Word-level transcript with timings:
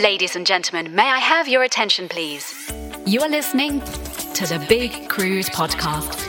Ladies 0.00 0.34
and 0.34 0.46
gentlemen, 0.46 0.94
may 0.94 1.10
I 1.10 1.18
have 1.18 1.46
your 1.46 1.62
attention, 1.62 2.08
please? 2.08 2.72
You 3.04 3.20
are 3.20 3.28
listening 3.28 3.80
to 3.80 4.46
the 4.46 4.64
Big 4.66 5.10
Cruise 5.10 5.50
Podcast. 5.50 6.26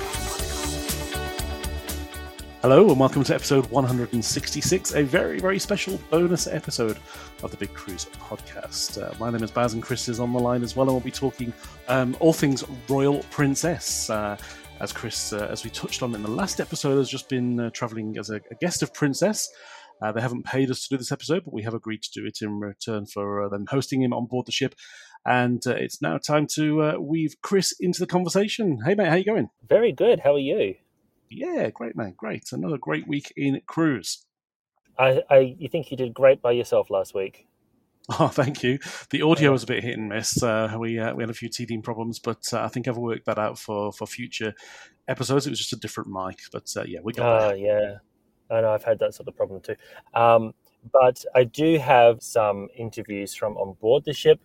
Hello, 2.61 2.89
and 2.89 3.00
welcome 3.00 3.23
to 3.23 3.33
episode 3.33 3.66
166, 3.67 4.94
a 4.94 5.03
very, 5.03 5.39
very 5.39 5.58
special 5.58 5.97
bonus 6.09 6.47
episode 6.47 7.00
of 7.44 7.52
the 7.52 7.55
Big 7.55 7.73
Cruise 7.73 8.08
podcast. 8.19 9.02
Uh, 9.02 9.17
my 9.19 9.30
name 9.30 9.41
is 9.41 9.52
Baz, 9.52 9.73
and 9.73 9.81
Chris 9.81 10.09
is 10.09 10.19
on 10.19 10.33
the 10.33 10.39
line 10.39 10.63
as 10.63 10.75
well, 10.75 10.88
and 10.88 10.94
we'll 10.94 11.00
be 11.00 11.09
talking 11.09 11.53
um, 11.88 12.17
all 12.19 12.33
things 12.33 12.66
Royal 12.89 13.19
Princess. 13.30 14.09
Uh, 14.09 14.35
as 14.81 14.91
Chris, 14.91 15.31
uh, 15.31 15.47
as 15.50 15.63
we 15.63 15.69
touched 15.69 16.03
on 16.03 16.13
in 16.13 16.23
the 16.23 16.30
last 16.30 16.59
episode, 16.59 16.97
has 16.97 17.08
just 17.08 17.30
been 17.30 17.59
uh, 17.59 17.69
traveling 17.69 18.17
as 18.17 18.31
a, 18.31 18.41
a, 18.50 18.56
guest 18.59 18.81
of 18.81 18.91
Princess. 18.94 19.53
Uh, 20.02 20.11
they 20.11 20.21
haven't 20.21 20.45
paid 20.45 20.71
us 20.71 20.83
to 20.83 20.89
do 20.89 20.97
this 20.97 21.11
episode, 21.11 21.44
but 21.45 21.53
we 21.53 21.63
have 21.63 21.73
agreed 21.73 22.02
to 22.03 22.11
do 22.19 22.25
it 22.25 22.41
in 22.41 22.59
return 22.59 23.05
for 23.05 23.44
uh, 23.44 23.49
them 23.49 23.66
hosting 23.67 24.02
him 24.02 24.13
on 24.13 24.25
board 24.25 24.45
the 24.45 24.52
ship. 24.52 24.75
And 25.25 25.61
uh, 25.67 25.75
it's 25.75 26.01
now 26.01 26.17
time 26.17 26.47
to 26.56 26.81
uh, 26.81 26.94
weave 27.00 27.35
Chris 27.41 27.73
into 27.79 28.00
the 28.00 28.07
conversation. 28.07 28.79
Hey, 28.85 28.95
mate, 28.95 29.07
how 29.07 29.16
you 29.16 29.25
going? 29.25 29.50
Very 29.67 29.91
good. 29.91 30.22
How 30.22 30.34
are 30.34 30.39
you? 30.39 30.75
Yeah, 31.29 31.69
great, 31.69 31.95
man. 31.95 32.16
Great. 32.17 32.51
Another 32.51 32.78
great 32.78 33.07
week 33.07 33.31
in 33.38 33.62
cruise. 33.67 34.25
I, 34.97 35.22
I 35.29 35.56
you 35.57 35.69
think 35.69 35.91
you 35.91 35.97
did 35.97 36.13
great 36.13 36.41
by 36.41 36.51
yourself 36.51 36.89
last 36.89 37.13
week. 37.13 37.47
Oh, 38.19 38.28
thank 38.28 38.63
you. 38.63 38.79
The 39.12 39.22
audio 39.22 39.51
was 39.51 39.63
a 39.63 39.68
bit 39.68 39.83
hit 39.83 39.97
and 39.97 40.09
miss. 40.09 40.41
Uh, 40.41 40.75
we 40.78 41.00
uh, 41.00 41.13
we 41.13 41.23
had 41.23 41.29
a 41.29 41.35
few 41.35 41.47
teething 41.47 41.81
problems, 41.81 42.19
but 42.19 42.41
uh, 42.51 42.62
I 42.62 42.68
think 42.68 42.88
I've 42.88 42.97
worked 42.97 43.28
that 43.28 43.38
out 43.38 43.57
for, 43.57 43.94
for 43.94 44.06
future 44.06 44.53
episodes. 45.07 45.45
It 45.45 45.51
was 45.51 45.59
just 45.59 45.72
a 45.72 45.78
different 45.78 46.09
mic, 46.09 46.39
but 46.51 46.69
uh, 46.75 46.83
yeah, 46.85 47.00
we 47.03 47.13
got. 47.13 47.50
There. 47.50 47.57
yeah. 47.57 47.97
I 48.51 48.62
know 48.62 48.73
I've 48.73 48.84
had 48.84 49.00
that 49.00 49.13
sort 49.13 49.28
of 49.28 49.35
problem 49.35 49.62
too. 49.62 49.75
Um, 50.13 50.53
but 50.91 51.23
I 51.35 51.44
do 51.44 51.78
have 51.78 52.22
some 52.23 52.67
interviews 52.75 53.35
from 53.35 53.56
on 53.57 53.73
board 53.79 54.03
the 54.06 54.13
ship 54.13 54.39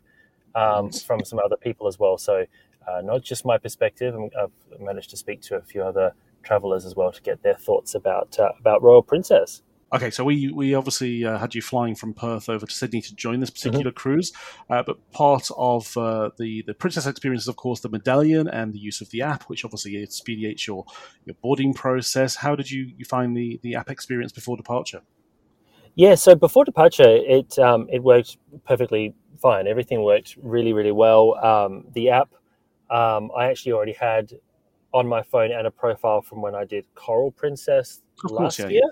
um, 0.55 0.91
from 0.91 1.25
some 1.25 1.39
other 1.45 1.57
people 1.57 1.87
as 1.87 1.99
well. 1.99 2.19
So 2.19 2.45
uh, 2.87 3.01
not 3.03 3.23
just 3.23 3.45
my 3.45 3.59
perspective. 3.59 4.15
I've 4.41 4.81
managed 4.81 5.11
to 5.11 5.17
speak 5.17 5.41
to 5.43 5.57
a 5.57 5.63
few 5.63 5.83
other 5.83 6.13
travelers 6.43 6.85
as 6.85 6.95
well 6.95 7.11
to 7.11 7.23
get 7.23 7.43
their 7.43 7.57
thoughts 7.57 7.95
about 7.95 8.39
uh, 8.39 8.53
about 8.61 8.83
Royal 8.83 9.03
Princess. 9.03 9.63
Okay, 9.93 10.11
so 10.11 10.25
we 10.25 10.51
we 10.51 10.75
obviously 10.75 11.25
uh, 11.25 11.39
had 11.39 11.55
you 11.55 11.63
flying 11.63 11.95
from 11.95 12.13
Perth 12.13 12.49
over 12.49 12.67
to 12.67 12.73
Sydney 12.73 13.01
to 13.03 13.15
join 13.15 13.39
this 13.39 13.51
particular 13.51 13.93
mm-hmm. 13.93 13.97
cruise, 13.97 14.33
uh, 14.69 14.83
but 14.85 15.13
part 15.13 15.49
of 15.57 15.97
uh, 15.97 16.31
the 16.39 16.63
the 16.67 16.75
Princess 16.75 17.07
experience 17.07 17.43
is 17.43 17.49
of 17.49 17.55
course 17.55 17.81
the 17.81 17.89
medallion 17.89 18.49
and 18.49 18.73
the 18.73 18.81
use 18.81 19.01
of 19.01 19.11
the 19.11 19.23
app, 19.23 19.45
which 19.45 19.65
obviously 19.65 20.03
expedites 20.03 20.67
your 20.67 20.85
your 21.25 21.37
boarding 21.41 21.73
process. 21.73 22.35
How 22.35 22.57
did 22.57 22.69
you 22.69 22.93
you 22.97 23.05
find 23.05 23.37
the 23.37 23.61
the 23.63 23.77
app 23.77 23.89
experience 23.89 24.33
before 24.33 24.57
departure? 24.57 25.03
Yeah, 25.95 26.17
so 26.17 26.35
before 26.35 26.65
departure, 26.65 27.07
it 27.07 27.57
um, 27.61 27.87
it 27.89 28.03
worked 28.03 28.39
perfectly 28.65 29.15
fine. 29.41 29.69
Everything 29.69 30.03
worked 30.03 30.37
really 30.43 30.73
really 30.73 30.93
well. 30.93 31.37
Um, 31.37 31.85
the 31.95 32.11
app, 32.11 32.31
um, 32.91 33.31
I 33.39 33.47
actually 33.47 33.73
already 33.73 33.93
had 33.93 34.33
on 34.93 35.07
my 35.07 35.23
phone 35.23 35.53
and 35.53 35.65
a 35.65 35.71
profile 35.71 36.23
from 36.23 36.43
when 36.43 36.57
I 36.57 36.65
did 36.65 36.87
Coral 36.97 37.31
Princess 37.31 38.03
last 38.25 38.59
yeah, 38.59 38.67
year. 38.67 38.81
Yeah. 38.83 38.91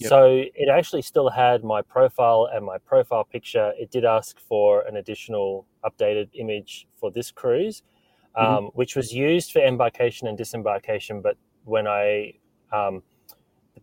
Yep. 0.00 0.08
So 0.08 0.44
it 0.54 0.68
actually 0.70 1.02
still 1.02 1.28
had 1.28 1.62
my 1.62 1.82
profile 1.82 2.48
and 2.52 2.64
my 2.64 2.78
profile 2.78 3.22
picture. 3.22 3.72
It 3.78 3.90
did 3.90 4.06
ask 4.06 4.38
for 4.40 4.80
an 4.82 4.96
additional 4.96 5.66
updated 5.84 6.30
image 6.32 6.88
for 6.98 7.10
this 7.10 7.30
cruise, 7.30 7.82
um, 8.34 8.46
mm-hmm. 8.46 8.66
which 8.68 8.96
was 8.96 9.12
used 9.12 9.52
for 9.52 9.60
embarkation 9.60 10.26
and 10.26 10.38
disembarkation. 10.38 11.20
But 11.20 11.36
when 11.64 11.86
I, 11.86 12.32
um, 12.72 13.02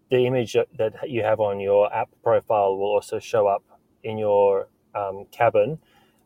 the 0.09 0.25
image 0.25 0.53
that 0.53 0.93
you 1.07 1.21
have 1.21 1.39
on 1.39 1.59
your 1.59 1.93
app 1.93 2.09
profile 2.23 2.77
will 2.77 2.87
also 2.87 3.19
show 3.19 3.45
up 3.45 3.63
in 4.03 4.17
your 4.17 4.69
um, 4.95 5.25
cabin. 5.31 5.77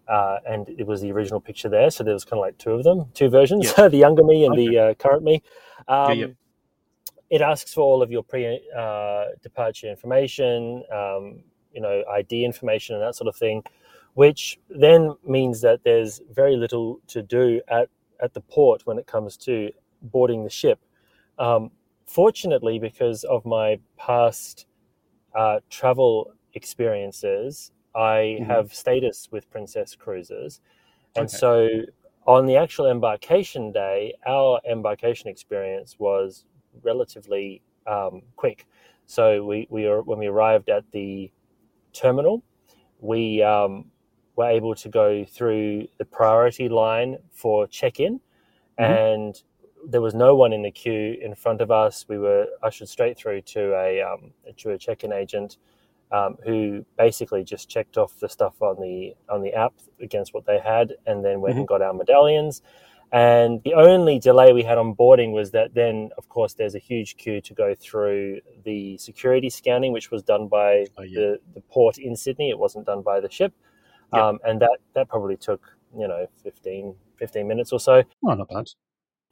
Uh, 0.07 0.37
and 0.47 0.69
it 0.69 0.87
was 0.87 1.01
the 1.01 1.11
original 1.11 1.41
picture 1.41 1.69
there. 1.69 1.89
So 1.91 2.03
there 2.03 2.13
was 2.13 2.23
kind 2.23 2.39
of 2.39 2.41
like 2.41 2.57
two 2.57 2.71
of 2.71 2.83
them, 2.83 3.05
two 3.13 3.29
versions, 3.29 3.73
the 3.75 3.89
younger 3.91 4.23
me 4.23 4.45
and 4.45 4.53
okay. 4.53 4.67
the 4.67 4.79
uh, 4.79 4.93
current 4.93 5.23
me. 5.23 5.43
yeah, 5.89 6.11
yeah 6.13 6.27
it 7.31 7.41
asks 7.41 7.73
for 7.73 7.81
all 7.81 8.03
of 8.03 8.11
your 8.11 8.23
pre 8.23 8.61
uh, 8.77 9.25
departure 9.41 9.87
information, 9.87 10.83
um, 10.93 11.41
you 11.73 11.81
know, 11.81 12.03
ID 12.11 12.43
information 12.45 12.93
and 12.95 13.03
that 13.03 13.15
sort 13.15 13.29
of 13.29 13.35
thing, 13.35 13.63
which 14.13 14.59
then 14.69 15.15
means 15.25 15.61
that 15.61 15.79
there's 15.83 16.21
very 16.31 16.57
little 16.57 16.99
to 17.07 17.23
do 17.23 17.61
at, 17.69 17.87
at 18.21 18.33
the 18.33 18.41
port 18.41 18.85
when 18.85 18.99
it 18.99 19.07
comes 19.07 19.37
to 19.37 19.71
boarding 20.01 20.43
the 20.43 20.49
ship. 20.49 20.79
Um, 21.39 21.71
fortunately, 22.05 22.77
because 22.79 23.23
of 23.23 23.45
my 23.45 23.79
past 23.97 24.65
uh, 25.33 25.61
travel 25.69 26.33
experiences, 26.53 27.71
I 27.95 28.39
mm-hmm. 28.39 28.51
have 28.51 28.73
status 28.73 29.29
with 29.31 29.49
Princess 29.49 29.95
Cruises. 29.95 30.59
And 31.15 31.27
okay. 31.27 31.37
so 31.37 31.69
on 32.27 32.45
the 32.45 32.57
actual 32.57 32.87
embarkation 32.87 33.71
day, 33.71 34.15
our 34.27 34.59
embarkation 34.69 35.29
experience 35.29 35.95
was 35.97 36.43
relatively 36.83 37.61
um, 37.87 38.21
quick. 38.35 38.67
So 39.05 39.43
we, 39.43 39.67
we 39.69 39.87
are, 39.87 40.01
when 40.01 40.19
we 40.19 40.27
arrived 40.27 40.69
at 40.69 40.83
the 40.91 41.31
terminal, 41.93 42.43
we 42.99 43.41
um, 43.43 43.85
were 44.35 44.49
able 44.49 44.75
to 44.75 44.89
go 44.89 45.25
through 45.25 45.87
the 45.97 46.05
priority 46.05 46.69
line 46.69 47.17
for 47.31 47.67
check-in, 47.67 48.19
mm-hmm. 48.79 48.83
and 48.83 49.43
there 49.87 50.01
was 50.01 50.13
no 50.13 50.35
one 50.35 50.53
in 50.53 50.61
the 50.61 50.71
queue 50.71 51.17
in 51.21 51.35
front 51.35 51.59
of 51.59 51.71
us. 51.71 52.05
We 52.07 52.19
were 52.19 52.45
ushered 52.61 52.87
straight 52.87 53.17
through 53.17 53.41
to 53.41 53.73
a 53.73 54.01
um, 54.01 54.31
to 54.57 54.71
a 54.71 54.77
check-in 54.77 55.11
agent 55.11 55.57
um, 56.11 56.37
who 56.45 56.85
basically 56.97 57.43
just 57.43 57.67
checked 57.67 57.97
off 57.97 58.19
the 58.19 58.29
stuff 58.29 58.61
on 58.61 58.79
the 58.79 59.15
on 59.27 59.41
the 59.41 59.53
app 59.53 59.73
against 59.99 60.33
what 60.33 60.45
they 60.45 60.59
had, 60.59 60.93
and 61.07 61.25
then 61.25 61.41
went 61.41 61.53
mm-hmm. 61.53 61.59
and 61.59 61.67
got 61.67 61.81
our 61.81 61.93
medallions. 61.93 62.61
And 63.13 63.61
the 63.63 63.73
only 63.73 64.19
delay 64.19 64.53
we 64.53 64.63
had 64.63 64.77
on 64.77 64.93
boarding 64.93 65.33
was 65.33 65.51
that 65.51 65.73
then, 65.73 66.11
of 66.17 66.29
course, 66.29 66.53
there's 66.53 66.75
a 66.75 66.79
huge 66.79 67.17
queue 67.17 67.41
to 67.41 67.53
go 67.53 67.75
through 67.75 68.39
the 68.63 68.97
security 68.97 69.49
scanning, 69.49 69.91
which 69.91 70.11
was 70.11 70.23
done 70.23 70.47
by 70.47 70.85
oh, 70.97 71.01
yeah. 71.01 71.19
the, 71.19 71.39
the 71.55 71.61
port 71.61 71.97
in 71.97 72.15
Sydney. 72.15 72.49
It 72.49 72.57
wasn't 72.57 72.85
done 72.85 73.01
by 73.01 73.19
the 73.19 73.29
ship. 73.29 73.53
Yep. 74.13 74.21
Um, 74.21 74.39
and 74.45 74.61
that, 74.61 74.77
that 74.95 75.09
probably 75.09 75.35
took, 75.35 75.61
you 75.97 76.07
know, 76.07 76.25
15, 76.41 76.95
15 77.17 77.47
minutes 77.47 77.73
or 77.73 77.81
so. 77.81 78.01
Oh, 78.23 78.33
not 78.33 78.47
bad. 78.47 78.69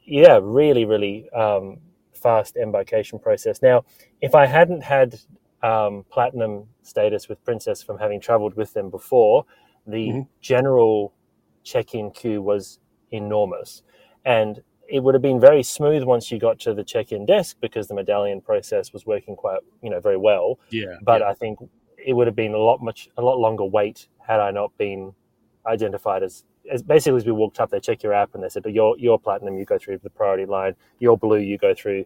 Yeah, 0.02 0.40
really, 0.42 0.84
really 0.84 1.30
um, 1.30 1.78
fast 2.14 2.58
embarkation 2.58 3.18
process. 3.18 3.62
Now, 3.62 3.86
if 4.20 4.36
I 4.36 4.46
hadn't 4.46 4.84
had 4.84 5.20
um, 5.64 6.06
platinum 6.10 6.66
status 6.82 7.30
with 7.30 7.44
Princess 7.46 7.82
from 7.82 7.98
having 7.98 8.20
traveled 8.20 8.56
with 8.56 8.74
them 8.74 8.90
before, 8.90 9.46
the 9.88 10.10
mm-hmm. 10.10 10.22
general 10.42 11.14
check-in 11.64 12.12
queue 12.12 12.42
was 12.42 12.80
enormous, 13.12 13.84
and 14.26 14.62
it 14.88 15.02
would 15.04 15.14
have 15.14 15.22
been 15.22 15.40
very 15.40 15.62
smooth 15.62 16.04
once 16.04 16.32
you 16.32 16.40
got 16.40 16.60
to 16.60 16.74
the 16.74 16.84
check-in 16.84 17.26
desk 17.26 17.58
because 17.62 17.88
the 17.88 17.94
medallion 17.94 18.42
process 18.42 18.92
was 18.92 19.06
working 19.06 19.36
quite, 19.36 19.60
you 19.84 19.90
know, 19.90 20.00
very 20.00 20.18
well. 20.18 20.60
Yeah. 20.72 20.96
But 21.04 21.22
yeah. 21.22 21.30
I 21.30 21.34
think 21.34 21.60
it 22.04 22.14
would 22.14 22.26
have 22.26 22.36
been 22.36 22.54
a 22.54 22.58
lot 22.58 22.82
much 22.82 23.10
a 23.18 23.22
lot 23.22 23.38
longer 23.38 23.66
wait 23.66 24.08
had 24.26 24.40
I 24.40 24.52
not 24.52 24.76
been 24.78 25.14
identified 25.66 26.24
as 26.24 26.44
as 26.72 26.84
basically 26.84 27.18
as 27.18 27.26
we 27.26 27.32
walked 27.32 27.60
up, 27.60 27.72
they 27.72 27.80
check 27.80 28.04
your 28.04 28.14
app 28.14 28.36
and 28.36 28.44
they 28.44 28.50
said, 28.50 28.64
"But 28.64 28.74
"You're 28.74 28.96
you're 28.98 29.18
platinum, 29.18 29.58
you 29.58 29.66
go 29.66 29.78
through 29.78 30.00
the 30.00 30.10
priority 30.10 30.46
line. 30.46 30.76
You're 31.00 31.18
blue, 31.18 31.40
you 31.40 31.58
go 31.58 31.74
through 31.74 32.06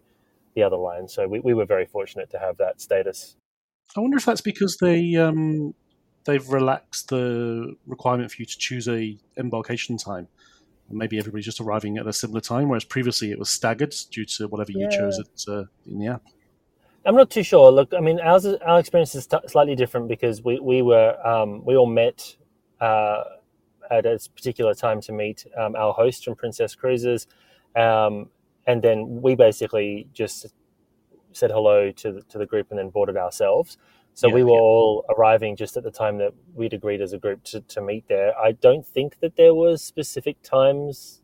the 0.54 0.62
other 0.62 0.76
line." 0.76 1.08
So 1.08 1.26
we, 1.26 1.40
we 1.40 1.54
were 1.54 1.66
very 1.66 1.86
fortunate 1.86 2.30
to 2.30 2.38
have 2.38 2.56
that 2.58 2.80
status. 2.80 3.36
I 3.96 4.00
wonder 4.00 4.16
if 4.16 4.24
that's 4.24 4.40
because 4.40 4.76
they 4.80 5.16
um, 5.16 5.74
they've 6.24 6.48
relaxed 6.48 7.08
the 7.08 7.74
requirement 7.86 8.30
for 8.30 8.42
you 8.42 8.46
to 8.46 8.58
choose 8.58 8.88
a 8.88 9.18
embarkation 9.36 9.98
time. 9.98 10.28
Maybe 10.90 11.18
everybody's 11.18 11.46
just 11.46 11.60
arriving 11.60 11.96
at 11.98 12.06
a 12.06 12.12
similar 12.12 12.40
time, 12.40 12.68
whereas 12.68 12.84
previously 12.84 13.30
it 13.30 13.38
was 13.38 13.50
staggered 13.50 13.94
due 14.10 14.24
to 14.26 14.48
whatever 14.48 14.72
you 14.72 14.88
yeah. 14.90 14.96
chose 14.96 15.18
it, 15.18 15.44
uh, 15.48 15.64
in 15.86 15.98
the 15.98 16.08
app. 16.08 16.22
I'm 17.06 17.16
not 17.16 17.30
too 17.30 17.42
sure. 17.42 17.70
Look, 17.70 17.92
I 17.94 18.00
mean, 18.00 18.20
ours 18.20 18.46
our 18.46 18.78
experience 18.78 19.14
is 19.14 19.26
t- 19.26 19.36
slightly 19.46 19.74
different 19.74 20.08
because 20.08 20.42
we 20.42 20.58
we 20.60 20.82
were 20.82 21.16
um, 21.26 21.64
we 21.64 21.76
all 21.76 21.86
met 21.86 22.36
uh, 22.80 23.24
at 23.90 24.06
a 24.06 24.18
particular 24.34 24.74
time 24.74 25.00
to 25.02 25.12
meet 25.12 25.46
um, 25.56 25.76
our 25.76 25.92
host 25.92 26.24
from 26.24 26.34
Princess 26.34 26.74
Cruises, 26.74 27.26
um, 27.76 28.30
and 28.66 28.82
then 28.82 29.20
we 29.20 29.34
basically 29.34 30.08
just 30.12 30.46
said 31.32 31.50
hello 31.50 31.90
to 31.90 32.12
the, 32.12 32.22
to 32.22 32.38
the 32.38 32.46
group 32.46 32.68
and 32.70 32.78
then 32.78 32.90
boarded 32.90 33.16
ourselves. 33.16 33.76
So 34.14 34.28
yeah, 34.28 34.34
we 34.34 34.44
were 34.44 34.50
yeah. 34.50 34.60
all 34.60 35.04
arriving 35.16 35.56
just 35.56 35.76
at 35.76 35.82
the 35.82 35.90
time 35.90 36.18
that 36.18 36.32
we'd 36.54 36.72
agreed 36.72 37.00
as 37.00 37.12
a 37.12 37.18
group 37.18 37.42
to, 37.44 37.60
to 37.60 37.80
meet 37.80 38.08
there. 38.08 38.32
I 38.38 38.52
don't 38.52 38.86
think 38.86 39.18
that 39.20 39.36
there 39.36 39.54
was 39.54 39.82
specific 39.82 40.40
times 40.42 41.20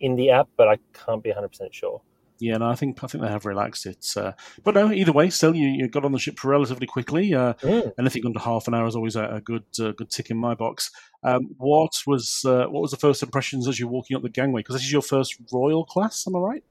in 0.00 0.16
the 0.16 0.30
app, 0.30 0.48
but 0.56 0.68
I 0.68 0.78
can't 0.92 1.22
be 1.22 1.30
100% 1.30 1.72
sure. 1.72 2.02
Yeah, 2.38 2.58
no, 2.58 2.68
I 2.68 2.74
think 2.74 3.02
I 3.02 3.06
think 3.06 3.22
they 3.22 3.30
have 3.30 3.46
relaxed 3.46 3.86
it. 3.86 4.06
Uh, 4.14 4.32
but 4.62 4.74
no, 4.74 4.92
either 4.92 5.12
way, 5.12 5.30
still 5.30 5.54
you, 5.54 5.68
you 5.68 5.88
got 5.88 6.04
on 6.04 6.12
the 6.12 6.18
ship 6.18 6.44
relatively 6.44 6.86
quickly. 6.86 7.32
Uh, 7.32 7.54
mm. 7.54 7.92
Anything 7.98 8.26
under 8.26 8.38
half 8.38 8.68
an 8.68 8.74
hour 8.74 8.86
is 8.86 8.94
always 8.94 9.16
a, 9.16 9.24
a 9.24 9.40
good 9.40 9.64
uh, 9.80 9.92
good 9.92 10.10
tick 10.10 10.30
in 10.30 10.36
my 10.36 10.54
box. 10.54 10.90
Um, 11.22 11.54
what 11.56 11.92
was 12.06 12.44
uh, 12.44 12.66
what 12.66 12.82
was 12.82 12.90
the 12.90 12.98
first 12.98 13.22
impressions 13.22 13.66
as 13.66 13.80
you're 13.80 13.88
walking 13.88 14.16
up 14.16 14.22
the 14.22 14.28
gangway? 14.28 14.60
Because 14.60 14.74
this 14.74 14.82
is 14.82 14.92
your 14.92 15.00
first 15.00 15.36
Royal 15.50 15.86
class, 15.86 16.26
am 16.26 16.36
I 16.36 16.40
right? 16.40 16.64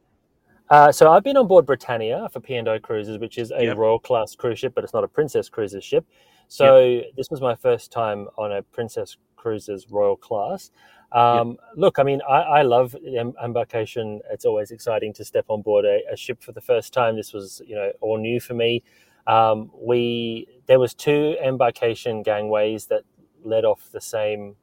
Uh, 0.69 0.91
so 0.91 1.11
I've 1.11 1.23
been 1.23 1.37
on 1.37 1.47
board 1.47 1.65
Britannia 1.65 2.27
for 2.31 2.39
P&O 2.39 2.79
Cruises, 2.79 3.19
which 3.19 3.37
is 3.37 3.51
a 3.51 3.65
yep. 3.65 3.77
Royal 3.77 3.99
class 3.99 4.35
cruise 4.35 4.59
ship, 4.59 4.73
but 4.73 4.83
it's 4.83 4.93
not 4.93 5.03
a 5.03 5.07
Princess 5.07 5.47
Cruises 5.47 5.83
ship. 5.83 6.05
So 6.47 6.79
yep. 6.79 7.05
this 7.15 7.29
was 7.29 7.41
my 7.41 7.55
first 7.55 7.91
time 7.91 8.27
on 8.37 8.51
a 8.51 8.61
Princess 8.61 9.17
Cruises 9.35 9.87
Royal 9.91 10.15
class. 10.15 10.71
Um, 11.11 11.49
yep. 11.49 11.57
Look, 11.75 11.99
I 11.99 12.03
mean, 12.03 12.21
I, 12.27 12.41
I 12.41 12.61
love 12.63 12.95
embarkation. 13.43 14.21
It's 14.31 14.45
always 14.45 14.71
exciting 14.71 15.13
to 15.13 15.25
step 15.25 15.45
on 15.49 15.61
board 15.61 15.85
a, 15.85 16.01
a, 16.11 16.17
ship 16.17 16.41
for 16.41 16.51
the 16.51 16.61
first 16.61 16.93
time. 16.93 17.15
This 17.15 17.31
was, 17.31 17.61
you 17.65 17.75
know, 17.75 17.91
all 18.01 18.17
new 18.17 18.39
for 18.39 18.55
me. 18.55 18.83
Um, 19.27 19.71
we 19.79 20.47
there 20.67 20.79
was 20.79 20.93
two 20.93 21.35
embarkation 21.43 22.21
gangways 22.21 22.87
that 22.87 23.03
led 23.43 23.65
off 23.65 23.89
the 23.91 24.01
same 24.01 24.55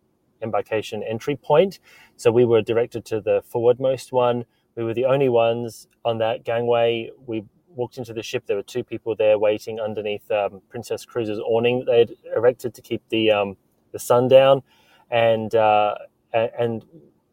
embarkation 0.42 1.02
entry 1.02 1.36
point. 1.36 1.78
So 2.16 2.30
we 2.30 2.44
were 2.44 2.62
directed 2.62 3.04
to 3.06 3.20
the 3.20 3.42
forwardmost 3.52 4.12
one. 4.12 4.44
We 4.76 4.84
were 4.84 4.94
the 4.94 5.04
only 5.04 5.28
ones 5.28 5.86
on 6.04 6.18
that 6.18 6.44
gangway. 6.44 7.10
We 7.26 7.44
walked 7.74 7.98
into 7.98 8.12
the 8.12 8.22
ship. 8.22 8.44
There 8.46 8.56
were 8.56 8.62
two 8.62 8.84
people 8.84 9.14
there 9.16 9.38
waiting 9.38 9.80
underneath 9.80 10.30
um, 10.30 10.60
Princess 10.68 11.04
Cruises 11.04 11.38
awning 11.40 11.80
that 11.80 11.86
they 11.86 11.98
had 12.00 12.12
erected 12.36 12.74
to 12.74 12.82
keep 12.82 13.02
the 13.08 13.30
um, 13.30 13.56
the 13.92 13.98
sun 13.98 14.28
down, 14.28 14.62
and 15.10 15.54
uh, 15.54 15.94
and 16.32 16.84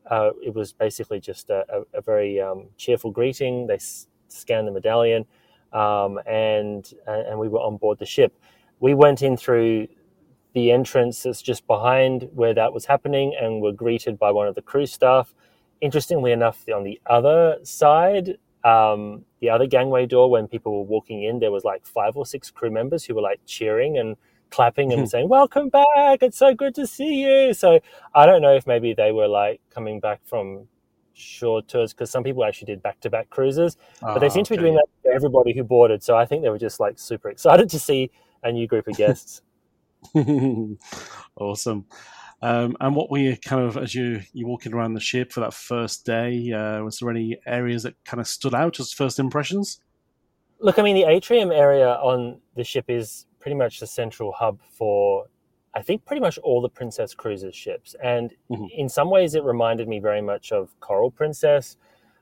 uh, 0.09 0.31
it 0.43 0.53
was 0.53 0.73
basically 0.73 1.19
just 1.19 1.49
a, 1.49 1.65
a, 1.69 1.99
a 1.99 2.01
very 2.01 2.39
um, 2.41 2.67
cheerful 2.77 3.11
greeting. 3.11 3.67
They 3.67 3.75
s- 3.75 4.07
scanned 4.27 4.67
the 4.67 4.71
medallion, 4.71 5.25
um, 5.71 6.19
and 6.25 6.91
and 7.07 7.39
we 7.39 7.47
were 7.47 7.59
on 7.59 7.77
board 7.77 7.99
the 7.99 8.05
ship. 8.05 8.37
We 8.79 8.93
went 8.93 9.21
in 9.21 9.37
through 9.37 9.87
the 10.53 10.71
entrance 10.71 11.23
that's 11.23 11.41
just 11.41 11.67
behind 11.67 12.29
where 12.33 12.53
that 12.53 12.73
was 12.73 12.85
happening, 12.85 13.35
and 13.39 13.61
were 13.61 13.71
greeted 13.71 14.19
by 14.19 14.31
one 14.31 14.47
of 14.47 14.55
the 14.55 14.61
crew 14.61 14.85
staff. 14.85 15.33
Interestingly 15.81 16.31
enough, 16.31 16.65
on 16.73 16.83
the 16.83 16.99
other 17.05 17.57
side, 17.63 18.37
um, 18.63 19.25
the 19.39 19.49
other 19.49 19.65
gangway 19.65 20.05
door, 20.05 20.29
when 20.29 20.47
people 20.47 20.77
were 20.77 20.85
walking 20.85 21.23
in, 21.23 21.39
there 21.39 21.51
was 21.51 21.63
like 21.63 21.85
five 21.85 22.17
or 22.17 22.25
six 22.25 22.51
crew 22.51 22.69
members 22.69 23.05
who 23.05 23.15
were 23.15 23.21
like 23.21 23.39
cheering 23.45 23.97
and 23.97 24.17
clapping 24.49 24.91
and 24.91 25.01
hmm. 25.01 25.07
saying, 25.07 25.29
Welcome 25.29 25.69
back. 25.69 26.21
It's 26.21 26.37
so 26.37 26.53
good 26.53 26.75
to 26.75 26.85
see 26.85 27.23
you. 27.23 27.53
So 27.53 27.79
I 28.13 28.25
don't 28.25 28.41
know 28.41 28.55
if 28.55 28.67
maybe 28.67 28.93
they 28.93 29.11
were 29.11 29.27
like 29.27 29.61
coming 29.73 29.99
back 29.99 30.21
from 30.25 30.67
short 31.13 31.67
tours 31.67 31.93
because 31.93 32.09
some 32.09 32.23
people 32.23 32.43
actually 32.43 32.67
did 32.67 32.81
back 32.81 32.99
to 33.01 33.09
back 33.09 33.29
cruises, 33.29 33.77
but 34.01 34.19
they 34.19 34.27
ah, 34.27 34.29
seem 34.29 34.43
to 34.45 34.51
be 34.51 34.57
doing 34.57 34.75
that 34.75 34.87
for 35.03 35.11
everybody 35.11 35.53
who 35.53 35.63
boarded. 35.63 36.03
So 36.03 36.15
I 36.15 36.25
think 36.25 36.43
they 36.43 36.49
were 36.49 36.59
just 36.59 36.79
like 36.79 36.97
super 36.97 37.29
excited 37.29 37.69
to 37.69 37.79
see 37.79 38.11
a 38.43 38.51
new 38.51 38.67
group 38.67 38.87
of 38.87 38.95
guests. 38.95 39.41
awesome. 41.35 41.85
Um, 42.41 42.77
and 42.79 42.95
what 42.95 43.11
were 43.11 43.17
you 43.17 43.37
kind 43.37 43.61
of 43.61 43.77
as 43.77 43.93
you 43.93 44.21
you 44.31 44.47
walking 44.47 44.73
around 44.73 44.93
the 44.93 44.99
ship 44.99 45.31
for 45.31 45.41
that 45.41 45.53
first 45.53 46.05
day? 46.05 46.51
Uh, 46.51 46.83
was 46.83 46.99
there 46.99 47.09
any 47.09 47.37
areas 47.45 47.83
that 47.83 47.95
kind 48.05 48.21
of 48.21 48.27
stood 48.27 48.55
out 48.55 48.79
as 48.79 48.93
first 48.93 49.19
impressions? 49.19 49.81
Look, 50.61 50.79
I 50.79 50.81
mean, 50.81 50.95
the 50.95 51.05
atrium 51.05 51.51
area 51.51 51.89
on 51.95 52.39
the 52.55 52.63
ship 52.63 52.85
is 52.89 53.25
pretty 53.39 53.55
much 53.55 53.79
the 53.79 53.87
central 53.87 54.31
hub 54.33 54.59
for, 54.69 55.27
I 55.73 55.81
think, 55.81 56.05
pretty 56.05 56.19
much 56.19 56.37
all 56.39 56.61
the 56.61 56.69
Princess 56.69 57.13
Cruises 57.13 57.55
ships. 57.55 57.95
And 58.03 58.33
mm-hmm. 58.49 58.65
in 58.75 58.89
some 58.89 59.09
ways, 59.09 59.35
it 59.35 59.43
reminded 59.43 59.87
me 59.87 59.99
very 59.99 60.21
much 60.21 60.51
of 60.51 60.77
Coral 60.81 61.11
Princess. 61.11 61.77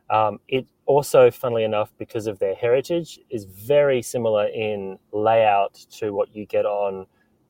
Um, 0.09 0.39
it 0.47 0.67
also, 0.85 1.31
funnily 1.31 1.63
enough, 1.63 1.91
because 1.97 2.27
of 2.27 2.39
their 2.39 2.55
heritage, 2.55 3.19
is 3.29 3.45
very 3.45 4.01
similar 4.01 4.47
in 4.47 4.99
layout 5.11 5.73
to 5.93 6.11
what 6.11 6.35
you 6.35 6.45
get 6.45 6.65
on 6.65 7.07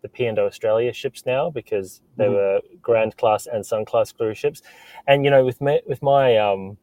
the 0.08 0.14
P&O 0.18 0.46
Australia 0.46 0.94
ships 0.94 1.26
now 1.26 1.50
because 1.50 2.02
they 2.16 2.26
mm-hmm. 2.26 2.34
were 2.34 2.60
Grand 2.82 3.18
Class 3.18 3.48
and 3.48 3.66
Sun 3.66 3.86
Class 3.86 4.12
cruise 4.12 4.38
ships. 4.38 4.62
And, 5.08 5.26
you 5.26 5.32
know, 5.32 5.44
with, 5.44 5.62
me, 5.62 5.82
with 5.88 6.02
my 6.02 6.38
um, 6.38 6.78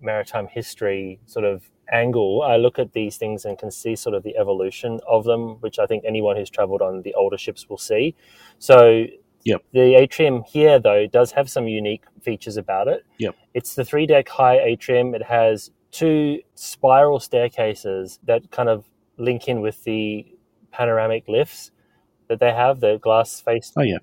maritime 0.00 0.46
history 0.46 1.20
sort 1.26 1.44
of 1.44 1.70
angle, 1.92 2.42
I 2.42 2.56
look 2.56 2.78
at 2.78 2.92
these 2.92 3.16
things 3.16 3.44
and 3.44 3.58
can 3.58 3.70
see 3.70 3.96
sort 3.96 4.14
of 4.14 4.22
the 4.22 4.36
evolution 4.36 5.00
of 5.08 5.24
them, 5.24 5.56
which 5.60 5.78
I 5.78 5.86
think 5.86 6.04
anyone 6.06 6.36
who's 6.36 6.50
traveled 6.50 6.82
on 6.82 7.02
the 7.02 7.14
older 7.14 7.38
ships 7.38 7.68
will 7.68 7.78
see. 7.78 8.14
So 8.58 9.06
Yep. 9.44 9.62
The 9.72 9.94
atrium 9.94 10.42
here, 10.42 10.78
though, 10.78 11.06
does 11.06 11.32
have 11.32 11.48
some 11.48 11.66
unique 11.66 12.04
features 12.20 12.58
about 12.58 12.88
it. 12.88 13.06
Yep. 13.18 13.36
It's 13.54 13.74
the 13.74 13.86
three 13.86 14.04
deck 14.04 14.28
high 14.28 14.58
atrium. 14.60 15.14
It 15.14 15.22
has 15.22 15.70
two 15.92 16.40
spiral 16.56 17.20
staircases 17.20 18.18
that 18.24 18.50
kind 18.50 18.68
of 18.68 18.84
link 19.16 19.48
in 19.48 19.62
with 19.62 19.82
the 19.84 20.26
panoramic 20.70 21.26
lifts 21.28 21.70
that 22.30 22.38
they 22.38 22.52
have, 22.52 22.80
the 22.80 22.96
glass 22.98 23.40
face. 23.40 23.72
Oh, 23.76 23.82
yeah. 23.82 23.98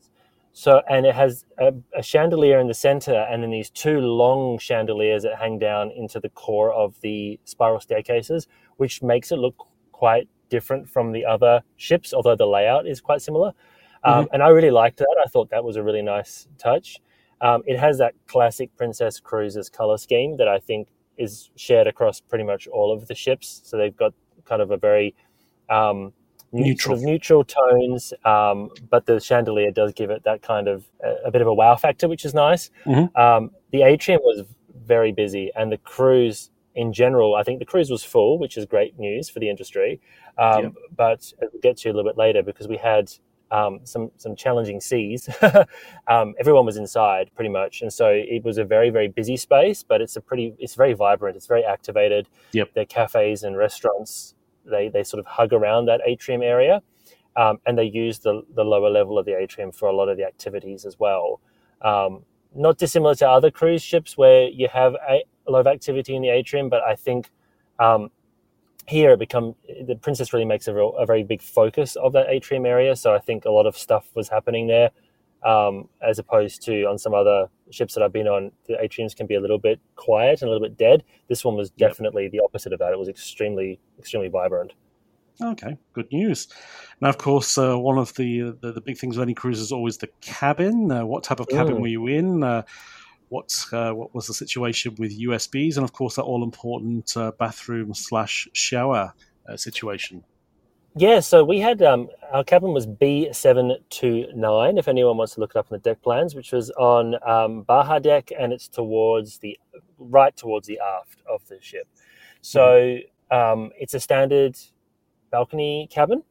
So, 0.51 0.81
and 0.89 1.05
it 1.05 1.15
has 1.15 1.46
a, 1.60 1.74
a, 1.96 2.03
chandelier 2.03 2.60
in 2.60 2.67
the 2.67 2.74
center, 2.74 3.25
and 3.29 3.41
then 3.41 3.51
these 3.51 3.69
two 3.69 4.00
long 4.00 4.60
chandeliers 4.60 5.24
that 5.24 5.38
hang 5.38 5.60
down 5.60 5.91
into 5.91 6.19
the 6.19 6.29
core 6.29 6.74
of 6.74 7.00
the 7.01 7.39
spiral 7.46 7.79
staircases, 7.79 8.48
which 8.75 9.01
makes 9.01 9.31
it 9.31 9.38
look 9.38 9.55
quite 9.91 10.27
different 10.50 10.89
from 10.89 11.12
the 11.12 11.25
other 11.25 11.62
ships, 11.77 12.13
although 12.13 12.36
the 12.36 12.46
layout 12.46 12.86
is 12.86 13.00
quite 13.00 13.22
similar. 13.22 13.53
Um, 14.03 14.13
mm-hmm. 14.13 14.19
Um, 14.19 14.27
and 14.34 14.43
I 14.43 14.50
really 14.50 14.72
liked 14.72 14.98
that. 14.98 15.24
I 15.24 15.29
thought 15.29 15.50
that 15.51 15.63
was 15.63 15.77
a 15.77 15.84
really 15.84 16.01
nice 16.01 16.48
touch. 16.57 16.98
Um, 17.39 17.62
it 17.65 17.79
has 17.79 17.98
that 18.00 18.15
classic 18.27 18.75
Princess 18.75 19.19
Cruises 19.19 19.69
color 19.69 19.98
scheme 19.98 20.38
that 20.38 20.48
I 20.48 20.60
think 20.60 20.89
is 21.17 21.50
shared 21.55 21.88
across 21.88 22.19
pretty 22.19 22.43
much 22.43 22.67
all 22.67 22.91
of 22.91 23.07
the 23.07 23.15
ships. 23.15 23.62
So 23.63 23.77
they've 23.77 23.96
got 23.96 24.13
kind 24.46 24.62
of 24.62 24.72
a 24.72 24.77
very 24.77 25.15
um, 25.69 26.13
neutral, 26.51 26.96
sort 26.96 27.04
of 27.04 27.04
neutral 27.04 27.44
tones, 27.44 28.13
um, 28.25 28.70
but 28.89 29.06
the 29.06 29.20
chandelier 29.20 29.72
does 29.72 29.94
give 29.94 30.10
it 30.10 30.24
that 30.24 30.42
kind 30.42 30.68
of 30.68 30.86
a, 31.04 31.27
a 31.27 31.32
bit 31.32 31.42
of 31.42 31.48
a 31.48 31.54
wow 31.54 31.75
factor, 31.75 32.08
which 32.08 32.25
is 32.25 32.34
nice. 32.34 32.70
Mm-hmm. 32.86 33.16
Um, 33.20 33.51
the 33.72 33.84
atrium 33.84 34.22
was 34.24 34.46
very 34.86 35.12
busy, 35.12 35.51
and 35.56 35.72
the 35.72 35.77
cruise 35.77 36.50
in 36.75 36.94
general, 36.94 37.36
I 37.36 37.44
think 37.44 37.60
the 37.60 37.66
cruise 37.66 37.89
was 37.89 38.04
full, 38.04 38.38
which 38.38 38.56
is 38.56 38.66
great 38.66 38.98
news 39.00 39.30
for 39.30 39.39
the 39.39 39.50
industry. 39.50 40.00
Um, 40.38 40.63
yep. 40.63 40.74
But 40.96 41.34
we'll 41.42 41.50
get 41.62 41.77
to 41.77 41.89
a 41.89 41.92
little 41.92 42.10
bit 42.10 42.18
later 42.18 42.44
because 42.44 42.68
we 42.68 42.77
had 42.77 43.12
um, 43.50 43.80
some 43.84 44.12
some 44.18 44.36
challenging 44.36 44.80
seas. 44.80 45.27
um, 46.08 46.36
everyone 46.39 46.66
was 46.66 46.77
inside 46.77 47.32
pretty 47.36 47.50
much, 47.50 47.82
and 47.82 47.92
so 47.92 48.10
it 48.10 48.44
was 48.44 48.58
a 48.58 48.63
very 48.63 48.89
very 48.89 49.08
busy 49.08 49.38
space. 49.38 49.84
But 49.84 50.01
it's 50.01 50.16
a 50.16 50.22
pretty 50.22 50.54
it's 50.60 50.75
very 50.75 50.94
vibrant. 50.94 51.36
It's 51.36 51.48
very 51.48 51.66
activated. 51.66 52.30
Yep. 52.51 52.74
There 52.75 52.84
are 52.84 52.86
cafes 52.86 53.44
and 53.44 53.58
restaurants 53.58 54.36
they, 54.69 54.89
they 54.89 55.03
sort 55.03 55.19
of 55.19 55.25
hug 55.25 55.53
around 55.53 55.86
that 55.86 56.01
atrium 56.05 56.41
area. 56.41 56.81
Um, 57.36 57.59
and 57.67 57.77
they 57.77 57.83
use 57.83 58.19
the, 58.19 58.41
the 58.55 58.63
lower 58.63 58.89
level 58.89 59.19
of 59.19 59.25
the 59.25 59.38
atrium 59.38 59.71
for 59.71 59.88
a 59.88 59.95
lot 59.95 60.09
of 60.09 60.17
the 60.17 60.24
activities 60.25 60.86
as 60.86 60.97
well. 61.00 61.39
Um, 61.83 62.24
not 62.55 62.79
dissimilar 62.79 63.13
to 63.15 63.29
other 63.29 63.51
cruise 63.51 63.83
ships 63.83 64.17
where 64.17 64.47
you 64.47 64.67
have 64.74 64.95
a, 65.07 65.24
a, 65.47 65.51
lot 65.51 65.59
of 65.59 65.67
activity 65.67 66.15
in 66.15 66.24
the 66.24 66.29
atrium, 66.29 66.67
but 66.67 66.81
I 66.81 66.95
think 66.95 67.29
um, 67.77 68.09
here 68.88 69.12
it 69.12 69.19
become 69.19 69.53
the 69.86 69.95
princess 69.95 70.33
really 70.33 70.45
makes 70.45 70.67
a, 70.67 70.74
real, 70.74 70.95
a 70.97 71.05
very 71.05 71.24
big 71.24 71.41
focus 71.41 71.95
of 71.97 72.13
that 72.13 72.27
atrium 72.29 72.65
area 72.65 72.95
so 72.95 73.13
i 73.13 73.19
think 73.19 73.45
a 73.45 73.51
lot 73.51 73.65
of 73.65 73.77
stuff 73.77 74.07
was 74.15 74.29
happening 74.29 74.65
there 74.67 74.89
um, 75.46 75.88
as 76.01 76.20
opposed 76.20 76.62
to 76.63 76.84
on 76.84 76.98
some 76.98 77.13
other 77.13 77.48
ships 77.72 77.94
that 77.94 78.03
i've 78.03 78.13
been 78.13 78.27
on 78.27 78.51
the 78.67 78.75
atriums 78.75 79.15
can 79.15 79.27
be 79.27 79.36
a 79.36 79.41
little 79.41 79.60
bit 79.60 79.79
quiet 79.96 80.41
and 80.41 80.50
a 80.50 80.51
little 80.51 80.65
bit 80.67 80.77
dead 80.77 81.03
this 81.29 81.44
one 81.44 81.56
was 81.56 81.70
definitely 81.72 82.24
yep. 82.24 82.32
the 82.32 82.41
opposite 82.44 82.74
of 82.74 82.79
that 82.79 82.91
it 82.91 83.00
was 83.00 83.10
extremely 83.10 83.79
extremely 84.00 84.29
vibrant 84.29 84.74
Okay, 85.39 85.77
good 85.94 86.12
news. 86.12 86.48
Now, 87.00 87.10
of 87.10 87.20
course, 87.20 87.60
uh, 87.60 87.77
one 87.77 88.00
of 88.00 88.12
the, 88.15 88.56
the, 88.60 88.72
the 88.72 88.82
big 88.82 88.98
things 88.98 89.17
with 89.17 89.24
any 89.24 89.36
cruise 89.36 89.60
is 89.60 89.72
always 89.72 90.00
the 90.00 90.08
cabin. 90.20 90.91
Uh, 90.91 91.06
what 91.06 91.24
type 91.24 91.39
of 91.39 91.48
cabin 91.48 91.75
mm. 91.75 91.82
were 91.82 91.88
you 91.88 92.08
in? 92.08 92.44
Uh, 92.44 92.63
what 93.29 93.53
uh, 93.72 93.91
what 93.91 94.15
was 94.15 94.27
the 94.27 94.34
situation 94.34 94.96
with 94.98 95.20
USBs, 95.20 95.75
and 95.75 95.84
of 95.84 95.94
course 95.94 96.15
that 96.15 96.24
all 96.24 96.44
important 96.44 97.15
uh, 97.15 97.32
bathroom 97.38 97.94
slash 97.94 98.48
shower 98.53 99.13
uh, 99.48 99.58
situation. 99.58 100.24
Yeah, 101.00 101.20
so 101.20 101.44
we 101.44 101.60
had 101.60 101.84
um, 101.84 102.10
our 102.32 102.44
cabin 102.44 102.74
was 102.74 102.88
B 102.88 103.30
seven 103.32 103.77
two 103.92 104.25
nine. 104.34 104.80
If 104.80 104.88
anyone 104.88 105.18
wants 105.18 105.36
to 105.36 105.39
look 105.39 105.51
it 105.51 105.56
up 105.56 105.68
in 105.70 105.75
the 105.75 105.80
deck 105.80 106.01
plans, 106.01 106.34
which 106.34 106.51
was 106.51 106.72
on 106.72 107.16
um, 107.24 107.62
Baja 107.62 108.00
deck, 108.00 108.32
and 108.38 108.51
it's 108.51 108.68
towards 108.68 109.38
the 109.38 109.60
right 110.00 110.36
towards 110.36 110.68
the 110.68 110.80
aft 110.80 111.22
of 111.30 111.48
the 111.48 111.60
ship. 111.62 111.88
So 112.42 112.98
um, 113.30 113.70
it's 113.77 113.94
a 113.94 114.00
standard 114.00 114.58
balcony 115.30 115.88
cabin, 115.92 116.24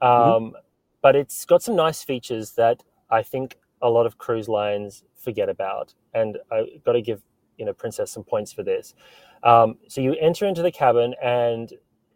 mm-hmm. 0.00 0.06
um, 0.06 0.42
mm-hmm. 0.42 0.56
but 1.02 1.16
it's 1.16 1.44
got 1.44 1.62
some 1.62 1.76
nice 1.76 2.02
features 2.02 2.52
that 2.52 2.82
I 3.10 3.22
think 3.22 3.58
a 3.82 3.90
lot 3.90 4.06
of 4.06 4.16
cruise 4.16 4.48
lines 4.48 5.04
forget 5.16 5.50
about. 5.50 5.92
And 6.14 6.38
I've 6.50 6.82
got 6.82 6.92
to 6.92 7.02
give 7.02 7.20
you 7.58 7.66
know 7.66 7.74
Princess 7.74 8.10
some 8.10 8.24
points 8.24 8.54
for 8.54 8.62
this. 8.62 8.94
Um, 9.42 9.76
so 9.88 10.00
you 10.00 10.14
enter 10.14 10.46
into 10.46 10.62
the 10.62 10.72
cabin, 10.72 11.14
and 11.22 11.70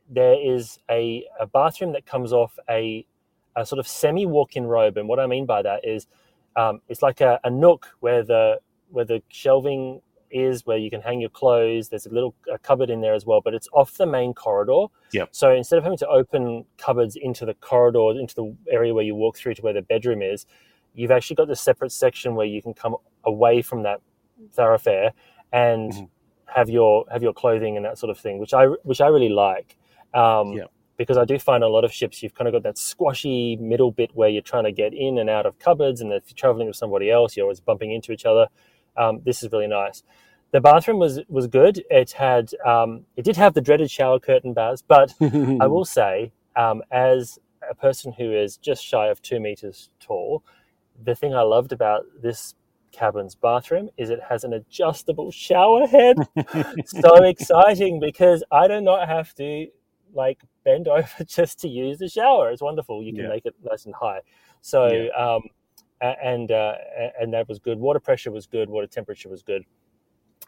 there 0.09 0.37
is 0.41 0.79
a, 0.91 1.25
a 1.39 1.47
bathroom 1.47 1.93
that 1.93 2.07
comes 2.07 2.33
off 2.33 2.59
a, 2.69 3.07
a 3.57 3.67
sort 3.67 3.79
of 3.79 3.87
semi 3.87 4.27
walk-in 4.27 4.67
robe. 4.67 4.97
And 4.97 5.09
what 5.09 5.21
I 5.21 5.27
mean 5.27 5.47
by 5.47 5.63
that 5.63 5.87
is 5.87 6.07
um, 6.57 6.81
it's 6.89 7.03
like 7.03 7.21
a, 7.21 7.39
a, 7.45 7.51
nook 7.51 7.89
where 8.01 8.23
the 8.23 8.59
where 8.91 9.05
the 9.05 9.23
shelving 9.29 10.01
is, 10.31 10.67
where 10.67 10.79
you 10.79 10.91
can 10.91 11.01
hang 11.01 11.21
your 11.21 11.31
clothes. 11.31 11.89
There's 11.89 12.07
a 12.07 12.11
little 12.11 12.35
a 12.53 12.59
cupboard 12.59 12.91
in 12.91 13.01
there 13.01 13.15
as 13.15 13.27
well, 13.27 13.41
but 13.41 13.55
it's 13.55 13.69
off 13.73 13.97
the 13.97 14.07
main 14.07 14.35
corridor. 14.35 14.87
Yep. 15.13 15.29
So 15.33 15.53
instead 15.53 15.79
of 15.79 15.85
having 15.85 15.99
to 15.99 16.09
open 16.09 16.65
cupboards 16.77 17.17
into 17.17 17.47
the 17.47 17.55
corridor, 17.55 18.19
into 18.19 18.35
the 18.35 18.57
area 18.71 18.93
where 18.93 19.05
you 19.05 19.15
walk 19.15 19.37
through 19.37 19.55
to 19.55 19.63
where 19.63 19.73
the 19.73 19.83
bedroom 19.83 20.23
is, 20.23 20.47
you've 20.95 21.11
actually 21.11 21.37
got 21.37 21.49
this 21.49 21.61
separate 21.61 21.93
section 21.93 22.35
where 22.35 22.47
you 22.47 22.61
can 22.61 22.75
come 22.75 22.97
away 23.25 23.63
from 23.63 23.83
that 23.85 24.01
thoroughfare 24.53 25.13
and 25.53 25.93
mm-hmm. 25.93 26.05
have 26.47 26.69
your 26.69 27.05
have 27.11 27.23
your 27.23 27.33
clothing 27.33 27.77
and 27.77 27.85
that 27.85 27.99
sort 27.99 28.11
of 28.11 28.19
thing, 28.19 28.39
which 28.39 28.53
I 28.53 28.67
which 28.83 29.01
I 29.01 29.09
really 29.09 29.29
like. 29.29 29.77
Um, 30.15 30.53
yeah. 30.53 30.65
Because 30.97 31.17
I 31.17 31.25
do 31.25 31.39
find 31.39 31.63
a 31.63 31.69
lot 31.69 31.85
of 31.85 31.93
ships, 31.93 32.25
you've 32.25 32.35
kind 32.35 32.49
of 32.49 32.55
got 32.55 32.65
that 32.65 32.77
squashy 32.77 33.55
middle 33.57 33.93
bit 33.93 34.11
where 34.15 34.29
you're 34.29 34.43
trying 34.43 34.65
to 34.65 34.73
get 34.73 34.93
in 34.93 35.19
and 35.19 35.31
out 35.31 35.47
of 35.47 35.57
cupboards, 35.61 36.01
and 36.01 36.13
if 36.13 36.25
you're 36.27 36.37
traveling 36.37 36.67
with 36.67 36.75
somebody 36.75 37.09
else, 37.09 37.37
you're 37.37 37.45
always 37.45 37.61
bumping 37.61 37.93
into 37.93 38.11
each 38.11 38.27
other. 38.27 38.49
Um, 38.97 39.21
this 39.25 39.45
is 39.45 39.53
really 39.53 39.69
nice. 39.69 40.03
The 40.51 40.61
bathroom 40.61 40.99
was 40.99 41.21
was 41.29 41.47
good. 41.47 41.85
It 41.89 42.11
had 42.13 42.51
um, 42.67 43.05
it 43.17 43.25
did 43.25 43.37
have 43.37 43.55
the 43.55 43.61
dreaded 43.61 43.91
shower 43.91 44.19
curtain, 44.19 44.55
bars, 44.55 44.83
but 44.83 45.15
I 45.21 45.67
will 45.69 45.85
say, 45.85 46.33
um, 46.57 46.83
as 46.91 47.39
a 47.71 47.77
person 47.77 48.13
who 48.13 48.33
is 48.33 48.57
just 48.57 48.85
shy 48.85 49.07
of 49.07 49.23
two 49.23 49.39
meters 49.39 49.91
tall, 50.01 50.43
the 51.05 51.15
thing 51.15 51.35
I 51.35 51.43
loved 51.43 51.73
about 51.73 52.07
this 52.21 52.55
cabin's 52.93 53.35
bathroom 53.35 53.91
is 53.97 54.11
it 54.11 54.21
has 54.29 54.45
an 54.45 54.53
adjustable 54.53 55.31
shower 55.31 55.87
head. 55.87 56.17
so 56.87 57.25
exciting 57.25 58.01
because 58.01 58.43
I 58.51 58.69
do 58.69 58.81
not 58.81 59.09
have 59.09 59.35
to 59.35 59.69
like 60.13 60.41
bend 60.65 60.89
over 60.99 61.25
just 61.25 61.61
to 61.61 61.69
use 61.69 61.99
the 61.99 62.09
shower. 62.09 62.51
It's 62.51 62.63
wonderful. 62.63 63.03
You 63.03 63.13
can 63.13 63.25
yeah. 63.25 63.29
make 63.29 63.47
it 63.47 63.55
nice 63.63 63.87
and 63.87 63.95
high. 63.95 64.21
So 64.61 64.87
yeah. 64.89 65.09
um, 65.11 65.43
and 66.01 66.51
uh, 66.51 66.75
and 67.21 67.33
that 67.33 67.49
was 67.49 67.59
good. 67.59 67.79
Water 67.79 68.01
pressure 68.01 68.31
was 68.31 68.47
good. 68.47 68.69
Water 68.69 68.87
temperature 68.87 69.29
was 69.29 69.43
good. 69.43 69.63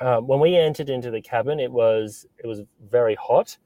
Um, 0.00 0.26
when 0.26 0.40
we 0.40 0.57
entered 0.57 0.88
into 0.88 1.11
the 1.11 1.21
cabin, 1.21 1.61
it 1.61 1.71
was 1.71 2.26
it 2.43 2.47
was 2.47 2.62
very 2.90 3.14
hot. 3.17 3.57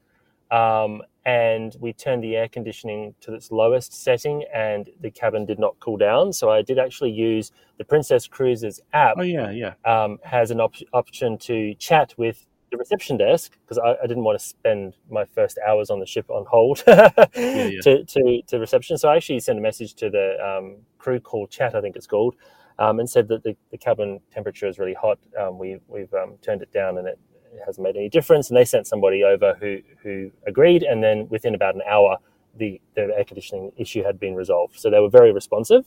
Um, 0.51 1.01
and 1.25 1.75
we 1.79 1.91
turned 1.91 2.23
the 2.23 2.35
air 2.35 2.47
conditioning 2.47 3.15
to 3.19 3.33
its 3.33 3.51
lowest 3.51 3.93
setting 3.93 4.43
and 4.53 4.89
the 5.01 5.09
cabin 5.09 5.43
did 5.45 5.57
not 5.57 5.75
cool 5.79 5.97
down 5.97 6.31
so 6.31 6.51
i 6.51 6.61
did 6.61 6.77
actually 6.77 7.09
use 7.09 7.51
the 7.77 7.83
princess 7.83 8.27
cruises 8.27 8.79
app 8.93 9.15
oh 9.17 9.23
yeah 9.23 9.49
yeah 9.49 9.73
um, 9.85 10.19
has 10.23 10.51
an 10.51 10.61
op- 10.61 10.75
option 10.93 11.37
to 11.37 11.73
chat 11.75 12.13
with 12.17 12.45
the 12.75 12.79
reception 12.79 13.17
desk 13.17 13.57
because 13.61 13.77
I, 13.77 13.95
I, 14.03 14.07
didn't 14.07 14.23
want 14.23 14.39
to 14.39 14.45
spend 14.45 14.95
my 15.09 15.25
first 15.25 15.59
hours 15.65 15.89
on 15.89 15.99
the 15.99 16.05
ship 16.05 16.29
on 16.29 16.45
hold 16.49 16.83
yeah, 16.87 17.09
yeah. 17.35 17.69
To, 17.81 18.03
to, 18.03 18.41
to 18.47 18.59
reception 18.59 18.97
so 18.97 19.09
i 19.09 19.15
actually 19.15 19.39
sent 19.39 19.57
a 19.57 19.61
message 19.61 19.93
to 19.95 20.09
the 20.09 20.37
um, 20.45 20.77
crew 20.97 21.19
call 21.19 21.47
chat 21.47 21.75
i 21.75 21.81
think 21.81 21.95
it's 21.95 22.07
called 22.07 22.35
um, 22.77 22.99
and 22.99 23.09
said 23.09 23.27
that 23.29 23.43
the, 23.43 23.55
the 23.71 23.77
cabin 23.77 24.19
temperature 24.31 24.67
is 24.67 24.79
really 24.79 24.93
hot 24.93 25.19
um, 25.39 25.57
we, 25.57 25.77
we've 25.87 26.13
um, 26.13 26.35
turned 26.41 26.61
it 26.61 26.71
down 26.71 26.97
and 26.97 27.07
it 27.07 27.19
it 27.55 27.63
hasn't 27.65 27.83
made 27.83 27.95
any 27.95 28.09
difference. 28.09 28.49
And 28.49 28.57
they 28.57 28.65
sent 28.65 28.87
somebody 28.87 29.23
over 29.23 29.55
who 29.59 29.79
who 30.01 30.31
agreed, 30.45 30.83
and 30.83 31.03
then 31.03 31.27
within 31.29 31.55
about 31.55 31.75
an 31.75 31.81
hour, 31.87 32.17
the 32.57 32.81
the 32.95 33.13
air 33.15 33.23
conditioning 33.23 33.71
issue 33.77 34.03
had 34.03 34.19
been 34.19 34.35
resolved. 34.35 34.79
So 34.79 34.89
they 34.89 34.99
were 34.99 35.09
very 35.09 35.31
responsive, 35.31 35.85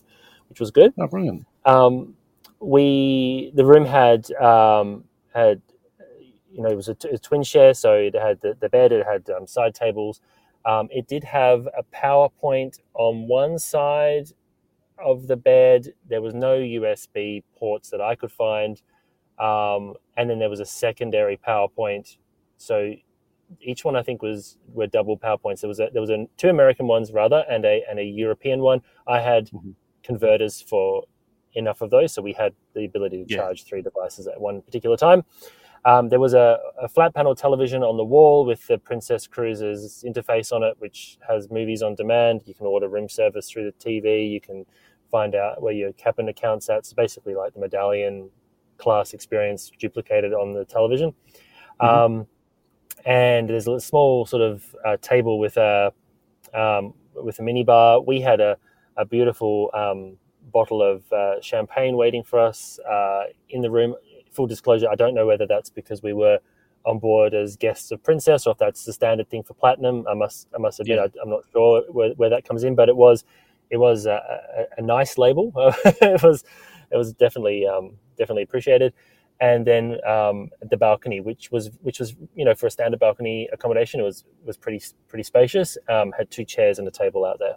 which 0.49 0.61
was 0.61 0.71
good. 0.71 0.93
Oh, 0.99 1.07
brilliant. 1.07 1.47
Um, 1.65 2.15
we 2.61 3.53
the 3.55 3.65
room 3.65 3.85
had 3.85 4.31
um, 4.33 5.05
had 5.35 5.61
you 6.59 6.65
know 6.65 6.71
it 6.71 6.77
was 6.77 6.89
a, 6.89 6.95
t- 6.95 7.09
a 7.09 7.19
twin 7.19 7.45
share, 7.45 7.73
so 7.73 7.95
it 7.95 8.17
had 8.17 8.41
the, 8.41 8.57
the 8.59 8.69
bed, 8.69 8.91
it 8.91 9.07
had 9.07 9.31
um, 9.31 9.47
side 9.47 9.77
tables. 9.77 10.21
Um, 10.67 10.89
it 10.91 11.07
did 11.07 11.23
have 11.23 11.69
a 11.69 11.85
PowerPoint 11.95 12.81
on 12.95 13.29
one 13.29 13.61
side 13.61 14.33
of 14.99 15.29
the 15.29 15.37
bed. 15.37 15.95
There 16.09 16.21
was 16.21 16.35
no 16.35 16.59
USB 16.59 17.45
ports 17.57 17.91
that 17.91 18.01
I 18.01 18.17
could 18.17 18.33
find. 18.33 18.83
Um, 19.39 19.95
and 20.17 20.29
then 20.29 20.41
there 20.41 20.51
was 20.51 20.59
a 20.59 20.67
secondary 20.67 21.37
PowerPoint. 21.37 22.17
So 22.57 22.93
each 23.61 23.85
one 23.85 23.95
I 23.95 24.03
think 24.03 24.21
was 24.21 24.59
were 24.73 24.89
double 24.89 25.17
PowerPoints. 25.17 25.61
There 25.61 25.69
was 25.69 25.79
a, 25.79 25.91
there 25.93 26.03
was 26.03 26.11
a, 26.11 26.27
two 26.37 26.49
American 26.49 26.89
ones 26.89 27.13
rather, 27.13 27.45
and 27.49 27.65
a 27.65 27.85
and 27.89 28.01
a 28.01 28.05
European 28.05 28.61
one. 28.61 28.83
I 29.07 29.21
had 29.21 29.47
mm-hmm. 29.47 29.71
converters 30.03 30.61
for 30.61 31.05
enough 31.55 31.81
of 31.83 31.91
those, 31.91 32.13
so 32.13 32.21
we 32.21 32.33
had 32.33 32.53
the 32.75 32.85
ability 32.85 33.25
to 33.25 33.33
yeah. 33.33 33.39
charge 33.39 33.65
three 33.65 33.81
devices 33.81 34.27
at 34.27 34.41
one 34.41 34.61
particular 34.61 34.97
time. 34.97 35.25
Um, 35.85 36.09
there 36.09 36.21
was 36.21 36.35
a, 36.35 36.59
a, 36.81 36.89
flat 36.89 37.15
panel 37.15 37.35
television 37.35 37.83
on 37.83 37.97
the 37.97 38.05
wall 38.05 38.45
with 38.45 38.67
the 38.67 38.79
Princess 38.79 39.27
Cruises 39.27 40.05
interface 40.07 40.53
on 40.53 40.63
it, 40.63 40.75
which 40.79 41.19
has 41.27 41.51
movies 41.51 41.83
on 41.83 41.95
demand. 41.95 42.43
You 42.47 42.55
can 42.55 42.67
order 42.67 42.89
room 42.89 43.09
service 43.09 43.49
through 43.49 43.65
the 43.71 43.73
TV. 43.73 44.31
You 44.31 44.41
can 44.41 44.67
find 45.11 45.35
out 45.35 45.63
where 45.63 45.73
your 45.73 45.93
cabin 45.93 46.29
account's 46.29 46.69
at. 46.69 46.79
It's 46.79 46.93
basically 46.93 47.35
like 47.35 47.55
the 47.55 47.61
medallion 47.61 48.31
class 48.77 49.15
experience 49.15 49.71
duplicated 49.79 50.33
on 50.33 50.53
the 50.53 50.65
television. 50.65 51.15
Mm-hmm. 51.81 51.87
Um, 51.87 52.27
and 53.05 53.49
there's 53.49 53.69
a 53.69 53.81
small 53.81 54.27
sort 54.27 54.43
of 54.43 54.77
uh, 54.85 54.97
table 55.01 55.39
with 55.39 55.57
a 55.57 55.93
um, 56.55 56.95
with 57.15 57.39
a 57.39 57.43
mini 57.43 57.65
bar. 57.65 58.01
We 58.01 58.21
had 58.21 58.41
a, 58.41 58.57
a 58.97 59.05
beautiful 59.05 59.71
um, 59.75 60.17
bottle 60.53 60.83
of 60.83 61.11
uh, 61.13 61.41
champagne 61.41 61.97
waiting 61.97 62.23
for 62.23 62.39
us 62.39 62.79
uh, 62.81 63.25
in 63.51 63.63
the 63.63 63.71
room. 63.71 63.95
Full 64.39 64.47
disclosure, 64.47 64.89
I 64.89 64.95
don't 64.95 65.15
know 65.15 65.27
whether 65.27 65.49
that's 65.49 65.69
because 65.69 66.01
we 66.01 66.13
were 66.13 66.39
on 66.87 67.01
board 67.01 67.35
as 67.35 67.57
guests 67.57 67.91
of 67.91 68.01
Princess 68.05 68.47
or 68.47 68.53
if 68.53 68.59
that's 68.59 68.85
the 68.85 68.93
standard 68.93 69.29
thing 69.29 69.43
for 69.43 69.55
Platinum. 69.55 70.07
I 70.09 70.15
must 70.15 70.47
I 70.55 70.59
must 70.59 70.79
admit 70.79 70.99
yeah. 70.99 71.21
I, 71.21 71.23
am 71.25 71.31
not 71.31 71.43
sure 71.51 71.83
where, 71.91 72.11
where, 72.11 72.31
that 72.31 72.45
comes 72.45 72.63
in, 72.63 72.77
but 72.77 72.89
it 72.89 72.97
was 72.97 73.25
it 73.71 73.79
was 73.79 74.07
a, 74.07 74.23
a, 74.57 74.81
a 74.81 74.81
nice 74.81 75.19
label. 75.19 75.53
it 75.57 76.23
was 76.23 76.45
it 76.93 76.97
was 76.97 77.13
definitely 77.15 77.67
um, 77.67 77.97
definitely 78.17 78.45
appreciated. 78.45 78.95
And 79.41 79.67
then 79.67 79.99
um, 80.07 80.51
the 80.71 80.77
balcony, 80.77 81.19
which 81.21 81.51
was 81.51 81.73
which 81.83 81.99
was 81.99 82.15
you 82.37 82.45
know 82.45 82.55
for 82.55 82.69
a 82.69 82.71
standard 82.71 83.01
balcony 83.01 83.49
accommodation, 83.53 83.99
it 83.99 84.05
was 84.05 84.25
was 84.45 84.57
pretty 84.57 84.81
pretty 85.09 85.25
spacious. 85.25 85.77
Um, 85.89 86.13
had 86.17 86.31
two 86.31 86.45
chairs 86.45 86.79
and 86.79 86.87
a 86.87 86.93
table 86.93 87.25
out 87.25 87.41
there. 87.41 87.57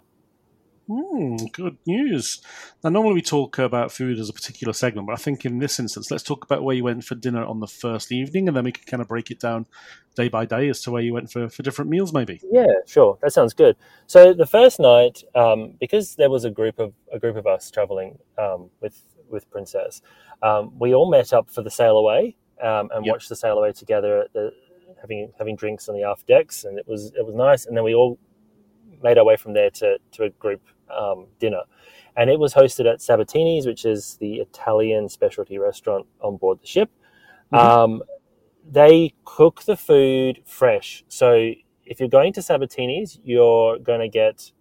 Mm, 0.88 1.52
good 1.52 1.78
news. 1.86 2.42
Now, 2.82 2.90
normally 2.90 3.14
we 3.14 3.22
talk 3.22 3.58
about 3.58 3.92
food 3.92 4.18
as 4.18 4.28
a 4.28 4.32
particular 4.32 4.72
segment, 4.72 5.06
but 5.06 5.12
I 5.12 5.16
think 5.16 5.44
in 5.44 5.58
this 5.58 5.78
instance, 5.78 6.10
let's 6.10 6.22
talk 6.22 6.44
about 6.44 6.64
where 6.64 6.74
you 6.74 6.84
went 6.84 7.04
for 7.04 7.14
dinner 7.14 7.44
on 7.44 7.60
the 7.60 7.66
first 7.66 8.10
evening, 8.10 8.48
and 8.48 8.56
then 8.56 8.64
we 8.64 8.72
can 8.72 8.84
kind 8.84 9.00
of 9.00 9.08
break 9.08 9.30
it 9.30 9.38
down 9.38 9.66
day 10.14 10.28
by 10.28 10.44
day 10.44 10.68
as 10.68 10.82
to 10.82 10.90
where 10.90 11.02
you 11.02 11.14
went 11.14 11.30
for, 11.30 11.48
for 11.48 11.62
different 11.62 11.90
meals, 11.90 12.12
maybe. 12.12 12.40
Yeah, 12.50 12.66
sure. 12.86 13.18
That 13.22 13.32
sounds 13.32 13.54
good. 13.54 13.76
So 14.06 14.34
the 14.34 14.46
first 14.46 14.80
night, 14.80 15.22
um, 15.34 15.74
because 15.80 16.16
there 16.16 16.30
was 16.30 16.44
a 16.44 16.50
group 16.50 16.78
of 16.78 16.92
a 17.12 17.18
group 17.18 17.36
of 17.36 17.46
us 17.46 17.70
traveling 17.70 18.18
um, 18.38 18.70
with 18.80 19.02
with 19.30 19.50
Princess, 19.50 20.02
um, 20.42 20.72
we 20.78 20.94
all 20.94 21.10
met 21.10 21.32
up 21.32 21.50
for 21.50 21.62
the 21.62 21.70
sail 21.70 21.96
away 21.96 22.36
um, 22.62 22.90
and 22.94 23.06
yep. 23.06 23.14
watched 23.14 23.28
the 23.28 23.36
sail 23.36 23.58
away 23.58 23.72
together, 23.72 24.22
at 24.22 24.32
the, 24.32 24.52
having 25.00 25.32
having 25.38 25.56
drinks 25.56 25.88
on 25.88 25.94
the 25.94 26.02
aft 26.02 26.26
decks, 26.26 26.64
and 26.64 26.78
it 26.78 26.86
was 26.86 27.12
it 27.16 27.24
was 27.24 27.34
nice. 27.34 27.66
And 27.66 27.76
then 27.76 27.84
we 27.84 27.94
all 27.94 28.18
made 29.02 29.18
our 29.18 29.24
way 29.24 29.36
from 29.36 29.52
there 29.52 29.70
to 29.70 29.98
to 30.12 30.24
a 30.24 30.30
group 30.30 30.62
um, 30.90 31.26
dinner, 31.38 31.62
and 32.16 32.30
it 32.30 32.38
was 32.38 32.54
hosted 32.54 32.90
at 32.92 33.00
Sabatini's, 33.00 33.66
which 33.66 33.84
is 33.84 34.16
the 34.20 34.36
Italian 34.36 35.08
specialty 35.08 35.58
restaurant 35.58 36.06
on 36.20 36.36
board 36.36 36.60
the 36.60 36.66
ship. 36.66 36.90
Mm-hmm. 37.52 37.56
Um, 37.56 38.02
they 38.70 39.14
cook 39.24 39.62
the 39.64 39.76
food 39.76 40.42
fresh, 40.44 41.04
so 41.08 41.52
if 41.84 42.00
you're 42.00 42.08
going 42.08 42.32
to 42.34 42.40
Sabatini's, 42.40 43.18
you're 43.24 43.78
going 43.78 44.00
to 44.00 44.08
get 44.08 44.52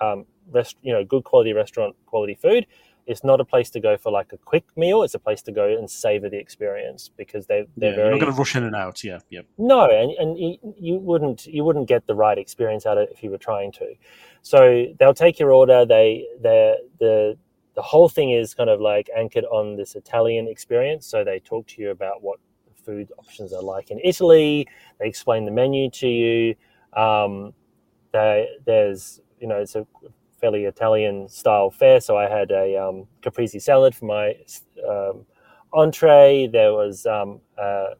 um, 0.00 0.26
rest, 0.50 0.76
you 0.82 0.92
know, 0.92 1.04
good 1.04 1.24
quality 1.24 1.52
restaurant 1.52 1.96
quality 2.06 2.34
food. 2.34 2.66
It's 3.06 3.22
not 3.22 3.40
a 3.40 3.44
place 3.44 3.70
to 3.70 3.80
go 3.80 3.96
for 3.96 4.10
like 4.10 4.32
a 4.32 4.36
quick 4.36 4.64
meal. 4.76 5.02
It's 5.02 5.14
a 5.14 5.18
place 5.18 5.40
to 5.42 5.52
go 5.52 5.68
and 5.68 5.88
savor 5.88 6.28
the 6.28 6.38
experience 6.38 7.10
because 7.16 7.46
they 7.46 7.66
they're 7.76 7.90
yeah, 7.90 7.96
very 7.96 8.08
You're 8.08 8.18
not 8.18 8.20
going 8.20 8.32
to 8.32 8.38
rush 8.38 8.56
in 8.56 8.64
and 8.64 8.74
out. 8.74 9.04
Yeah, 9.04 9.20
yeah. 9.30 9.42
no, 9.58 9.88
and, 9.88 10.10
and 10.12 10.38
you, 10.38 10.58
you 10.78 10.98
wouldn't 10.98 11.46
you 11.46 11.64
wouldn't 11.64 11.88
get 11.88 12.06
the 12.06 12.14
right 12.14 12.36
experience 12.36 12.84
out 12.84 12.98
of 12.98 13.04
it 13.04 13.10
if 13.12 13.22
you 13.22 13.30
were 13.30 13.38
trying 13.38 13.72
to. 13.72 13.94
So 14.42 14.86
they'll 14.98 15.14
take 15.14 15.38
your 15.38 15.52
order. 15.52 15.86
They 15.86 16.26
the 16.42 16.78
the 16.98 17.38
the 17.76 17.82
whole 17.82 18.08
thing 18.08 18.32
is 18.32 18.54
kind 18.54 18.70
of 18.70 18.80
like 18.80 19.08
anchored 19.16 19.44
on 19.44 19.76
this 19.76 19.94
Italian 19.94 20.48
experience. 20.48 21.06
So 21.06 21.22
they 21.22 21.38
talk 21.38 21.66
to 21.68 21.82
you 21.82 21.90
about 21.90 22.22
what 22.22 22.40
food 22.84 23.12
options 23.18 23.52
are 23.52 23.62
like 23.62 23.90
in 23.90 24.00
Italy. 24.02 24.66
They 24.98 25.06
explain 25.06 25.44
the 25.44 25.50
menu 25.50 25.90
to 25.90 26.08
you. 26.08 26.54
Um, 27.00 27.52
they, 28.12 28.48
there's 28.64 29.20
you 29.40 29.46
know 29.46 29.58
it's 29.58 29.76
a 29.76 29.86
fairly 30.40 30.64
Italian 30.64 31.28
style 31.28 31.70
fare. 31.70 32.00
So 32.00 32.16
I 32.16 32.28
had 32.28 32.50
a 32.50 32.76
um, 32.76 33.06
caprese 33.22 33.60
salad 33.60 33.94
for 33.94 34.06
my 34.06 34.34
um, 34.88 35.26
entree. 35.72 36.46
There 36.46 36.72
was 36.72 37.06
um, 37.06 37.40
uh, 37.58 37.94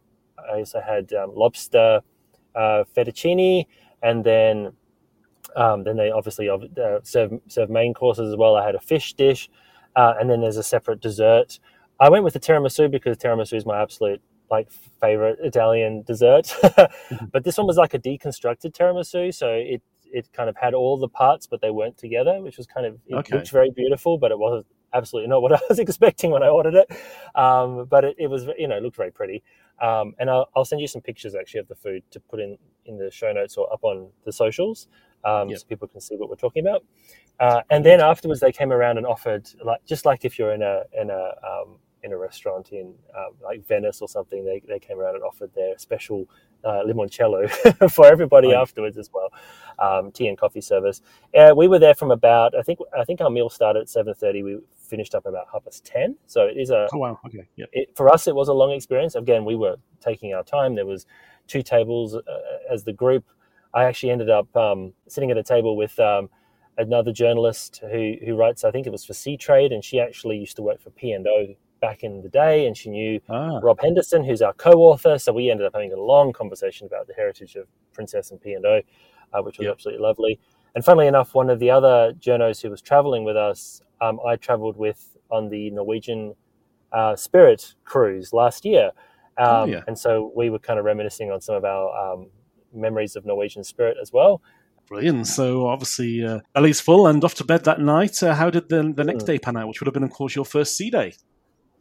I 0.51 0.59
also 0.59 0.81
had 0.81 1.13
um, 1.13 1.33
lobster 1.35 2.01
uh, 2.55 2.85
fettuccine, 2.97 3.67
and 4.03 4.25
then 4.25 4.73
um, 5.57 5.85
then 5.85 5.97
they 5.97 6.11
obviously 6.11 6.49
uh, 6.49 6.59
serve 7.03 7.33
serve 7.49 7.71
main 7.71 7.95
courses 7.95 8.31
as 8.31 8.37
well. 8.37 8.57
I 8.57 8.65
had 8.65 8.75
a 8.75 8.81
fish 8.81 9.15
dish, 9.15 9.49
uh, 9.97 10.15
and 10.21 10.29
then 10.31 10.41
there's 10.41 10.57
a 10.57 10.63
separate 10.63 11.01
dessert. 11.01 11.59
I 11.99 12.11
went 12.11 12.25
with 12.25 12.35
the 12.35 12.41
tiramisu 12.41 12.91
because 12.91 13.17
tiramisu 13.17 13.55
is 13.55 13.67
my 13.67 13.81
absolute 13.81 14.21
like 14.51 14.71
favorite 15.01 15.39
Italian 15.43 16.03
dessert. 16.03 16.55
but 17.33 17.45
this 17.45 17.59
one 17.59 17.67
was 17.67 17.77
like 17.77 17.95
a 17.95 17.99
deconstructed 17.99 18.73
tiramisu, 18.73 19.35
so 19.35 19.49
it 19.51 19.83
it 20.17 20.33
kind 20.33 20.49
of 20.49 20.57
had 20.57 20.75
all 20.75 20.97
the 20.99 21.09
parts, 21.09 21.47
but 21.47 21.61
they 21.61 21.71
weren't 21.71 21.99
together, 21.99 22.41
which 22.43 22.57
was 22.57 22.67
kind 22.67 22.87
of 22.87 22.99
it 23.07 23.21
Okay. 23.21 23.31
looked 23.31 23.51
very 23.51 23.71
beautiful, 23.71 24.19
but 24.19 24.31
it 24.31 24.39
was 24.39 24.65
absolutely 24.95 25.29
not 25.29 25.43
what 25.43 25.53
I 25.59 25.61
was 25.69 25.79
expecting 25.79 26.31
when 26.31 26.43
I 26.43 26.49
ordered 26.49 26.75
it. 26.75 26.89
Um, 27.35 27.87
but 27.87 28.05
it, 28.05 28.17
it 28.19 28.29
was 28.29 28.47
you 28.59 28.69
know 28.69 28.77
it 28.79 28.83
looked 28.83 28.97
very 28.97 29.13
pretty. 29.13 29.43
Um, 29.81 30.15
and 30.19 30.31
I'll, 30.31 30.49
I'll 30.57 30.65
send 30.65 30.81
you 30.81 30.89
some 30.89 31.03
pictures 31.03 31.35
actually 31.35 31.61
of 31.61 31.69
the 31.69 31.75
food 31.75 32.03
to 32.13 32.21
put 32.21 32.41
in 32.41 32.57
in 32.87 32.97
the 32.99 33.11
show 33.11 33.31
notes 33.33 33.57
or 33.59 33.71
up 33.73 33.85
on 33.85 34.09
the 34.25 34.33
socials, 34.33 34.89
um, 35.25 35.49
Yep. 35.49 35.55
so 35.55 35.67
people 35.67 35.87
can 35.89 36.01
see 36.01 36.17
what 36.17 36.31
we're 36.31 36.37
talking 36.47 36.67
about. 36.67 36.83
Uh, 37.39 37.61
and 37.71 37.85
then 37.85 38.01
afterwards, 38.01 38.41
they 38.41 38.53
came 38.53 38.73
around 38.73 38.97
and 38.97 39.07
offered 39.07 39.49
like 39.63 39.85
just 39.85 40.07
like 40.07 40.25
if 40.25 40.39
you're 40.39 40.53
in 40.55 40.63
a 40.63 40.83
in 40.99 41.11
a 41.11 41.23
um, 41.47 41.77
in 42.03 42.13
a 42.13 42.17
restaurant 42.17 42.71
in 42.73 42.95
um, 43.17 43.33
like 43.43 43.67
Venice 43.67 44.01
or 44.01 44.09
something, 44.09 44.45
they, 44.45 44.63
they 44.67 44.79
came 44.79 44.99
around 44.99 45.17
and 45.17 45.25
offered 45.25 45.53
their 45.55 45.77
special 45.77 46.27
uh, 46.65 46.83
limoncello 46.87 47.49
for 47.93 48.07
everybody 48.07 48.49
Right. 48.49 48.57
afterwards 48.61 48.97
as 48.99 49.11
well, 49.13 49.33
um, 49.79 50.11
tea 50.13 50.29
and 50.29 50.37
coffee 50.39 50.61
service. 50.61 51.03
Uh, 51.37 51.53
we 51.57 51.69
were 51.69 51.79
there 51.79 51.95
from 51.95 52.11
about 52.11 52.55
I 52.57 52.63
think 52.63 52.79
I 52.99 53.05
think 53.05 53.21
our 53.21 53.31
meal 53.31 53.49
started 53.51 53.81
at 53.81 53.89
seven 53.89 54.15
thirty. 54.15 54.43
We 54.43 54.59
finished 54.77 55.15
up 55.15 55.27
about 55.27 55.47
half 55.53 55.65
past 55.65 55.85
ten, 55.85 56.17
so 56.27 56.43
it 56.47 56.57
is 56.57 56.71
a 56.71 56.89
Oh 56.93 56.99
wow. 56.99 57.19
Okay. 57.27 57.47
Yeah. 57.57 57.67
it, 57.73 57.91
for 57.97 58.09
us, 58.09 58.27
it 58.29 58.35
was 58.35 58.49
a 58.49 58.53
long 58.55 58.71
experience. 58.73 59.15
Again, 59.17 59.45
we 59.45 59.57
were 59.57 59.77
taking 60.01 60.33
our 60.35 60.43
time. 60.45 60.75
There 60.75 60.87
was 60.87 61.07
two 61.47 61.63
tables 61.63 62.15
uh, 62.15 62.21
as 62.71 62.85
the 62.85 62.93
group. 62.93 63.25
I 63.75 63.85
actually 63.85 64.11
ended 64.11 64.31
up 64.31 64.55
um, 64.57 64.93
sitting 65.09 65.31
at 65.31 65.37
a 65.37 65.43
table 65.43 65.77
with 65.77 65.99
um, 66.01 66.31
another 66.79 67.13
journalist 67.13 67.81
who 67.91 68.15
who 68.25 68.35
writes. 68.37 68.65
I 68.65 68.71
think 68.71 68.87
it 68.87 68.91
was 68.91 69.05
for 69.05 69.13
Seatrade, 69.13 69.73
and 69.73 69.85
she 69.85 70.01
actually 70.01 70.39
used 70.39 70.57
to 70.57 70.63
work 70.63 70.81
for 70.81 70.91
P 70.91 71.13
and 71.13 71.27
O 71.27 71.55
back 71.81 72.03
in 72.03 72.23
the 72.23 72.29
day, 72.29 72.67
and 72.67 72.77
she 72.77 72.91
knew 72.91 73.21
Ah. 73.29 73.59
Rob 73.63 73.81
Henderson, 73.81 74.25
who's 74.25 74.43
our 74.43 74.53
co-author. 74.55 75.19
So 75.19 75.33
we 75.33 75.51
ended 75.51 75.67
up 75.67 75.75
having 75.75 75.93
a 75.93 76.01
long 76.01 76.33
conversation 76.33 76.87
about 76.87 77.07
the 77.07 77.15
heritage 77.15 77.57
of 77.57 77.67
Princess 77.93 78.31
and 78.31 78.41
P 78.41 78.53
and 78.55 78.65
O, 78.65 78.81
uh, 79.33 79.43
which 79.43 79.59
was 79.59 79.67
Yep. 79.67 79.73
absolutely 79.75 80.03
lovely. 80.03 80.39
And 80.75 80.85
funnily 80.85 81.07
enough, 81.07 81.35
one 81.35 81.49
of 81.51 81.59
the 81.59 81.71
other 81.71 82.13
journos 82.19 82.61
who 82.63 82.71
was 82.71 82.83
traveling 82.83 83.25
with 83.25 83.37
us, 83.37 83.81
um, 84.01 84.21
I 84.27 84.37
traveled 84.37 84.77
with 84.77 85.17
on 85.31 85.49
the 85.49 85.71
Norwegian 85.71 86.35
uh, 86.93 87.17
Spirit 87.17 87.75
cruise 87.85 88.33
last 88.33 88.65
year. 88.65 88.93
Um, 89.39 89.47
Oh, 89.49 89.65
yeah. 89.67 89.83
And 89.87 89.99
so 89.99 90.33
we 90.35 90.51
were 90.51 90.59
kind 90.59 90.79
of 90.79 90.85
reminiscing 90.85 91.31
on 91.31 91.41
some 91.41 91.57
of 91.57 91.65
our 91.65 92.15
um, 92.15 92.29
memories 92.73 93.17
of 93.17 93.27
Norwegian 93.27 93.65
Spirit 93.65 93.97
as 94.01 94.13
well. 94.13 94.41
Brilliant. 94.89 95.27
So 95.27 95.67
obviously, 95.67 96.25
uh, 96.25 96.41
belly's 96.55 96.81
full 96.81 97.07
and 97.09 97.23
off 97.25 97.35
to 97.35 97.45
bed 97.45 97.65
that 97.65 97.81
night. 97.81 98.23
Uh, 98.23 98.35
how 98.35 98.51
did 98.51 98.69
the 98.69 98.93
the 98.95 99.05
next 99.05 99.25
Mm. 99.25 99.27
day 99.27 99.39
pan 99.39 99.57
out? 99.57 99.69
Which 99.69 99.81
would 99.81 99.89
have 99.89 99.95
been, 99.95 100.05
of 100.05 100.11
course, 100.11 100.35
your 100.37 100.45
first 100.45 100.77
sea 100.77 100.91
day. 100.91 101.13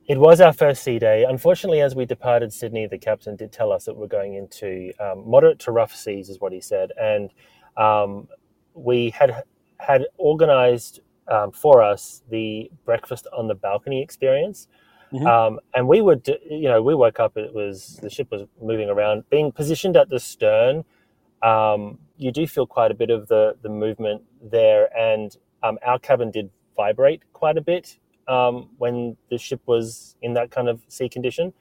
It 0.07 0.19
was 0.19 0.39
our 0.39 0.53
first 0.53 0.83
sea 0.83 0.99
day. 0.99 1.25
Unfortunately, 1.27 1.81
as 1.81 1.95
we 1.95 2.05
departed 2.05 2.53
Sydney, 2.53 2.85
the 2.85 2.97
captain 2.97 3.35
did 3.35 3.51
tell 3.51 3.71
us 3.71 3.85
that 3.85 3.95
we're 3.97 4.07
going 4.07 4.35
into 4.35 4.93
um, 4.99 5.27
moderate 5.27 5.57
to 5.59 5.71
rough 5.71 5.95
seas, 5.95 6.29
is 6.29 6.39
what 6.39 6.53
he 6.53 6.61
said, 6.61 6.91
and 7.01 7.31
um, 7.75 8.27
we 8.75 9.09
had 9.09 9.43
had 9.79 10.05
organised 10.19 10.99
um, 11.27 11.51
for 11.51 11.81
us 11.81 12.21
the 12.29 12.69
breakfast 12.85 13.25
on 13.35 13.47
the 13.47 13.55
balcony 13.55 14.01
experience. 14.01 14.67
Mhm. 15.11 15.25
Um, 15.25 15.59
and 15.73 15.87
we 15.87 16.01
would, 16.01 16.27
you 16.49 16.67
know, 16.69 16.81
we 16.83 16.93
woke 16.93 17.19
up. 17.19 17.35
It 17.35 17.53
was 17.53 17.97
the 18.01 18.09
ship 18.09 18.29
was 18.31 18.43
moving 18.61 18.89
around, 18.89 19.27
being 19.29 19.51
positioned 19.51 19.97
at 19.97 20.09
the 20.09 20.19
stern. 20.19 20.83
Um, 21.41 21.97
you 22.17 22.31
do 22.31 22.45
feel 22.45 22.67
quite 22.67 22.91
a 22.91 22.95
bit 22.95 23.09
of 23.09 23.27
the 23.27 23.55
the 23.63 23.69
movement 23.69 24.21
there, 24.39 24.95
and 24.95 25.35
um, 25.63 25.79
our 25.83 25.97
cabin 25.97 26.29
did 26.29 26.51
vibrate 26.75 27.23
quite 27.33 27.57
a 27.57 27.61
bit 27.61 27.97
um, 28.27 28.69
when 28.77 29.17
the 29.29 29.37
ship 29.37 29.61
was 29.65 30.15
in 30.21 30.33
that 30.33 30.51
kind 30.51 30.69
of 30.69 30.81
sea 30.87 31.09
condition. 31.09 31.53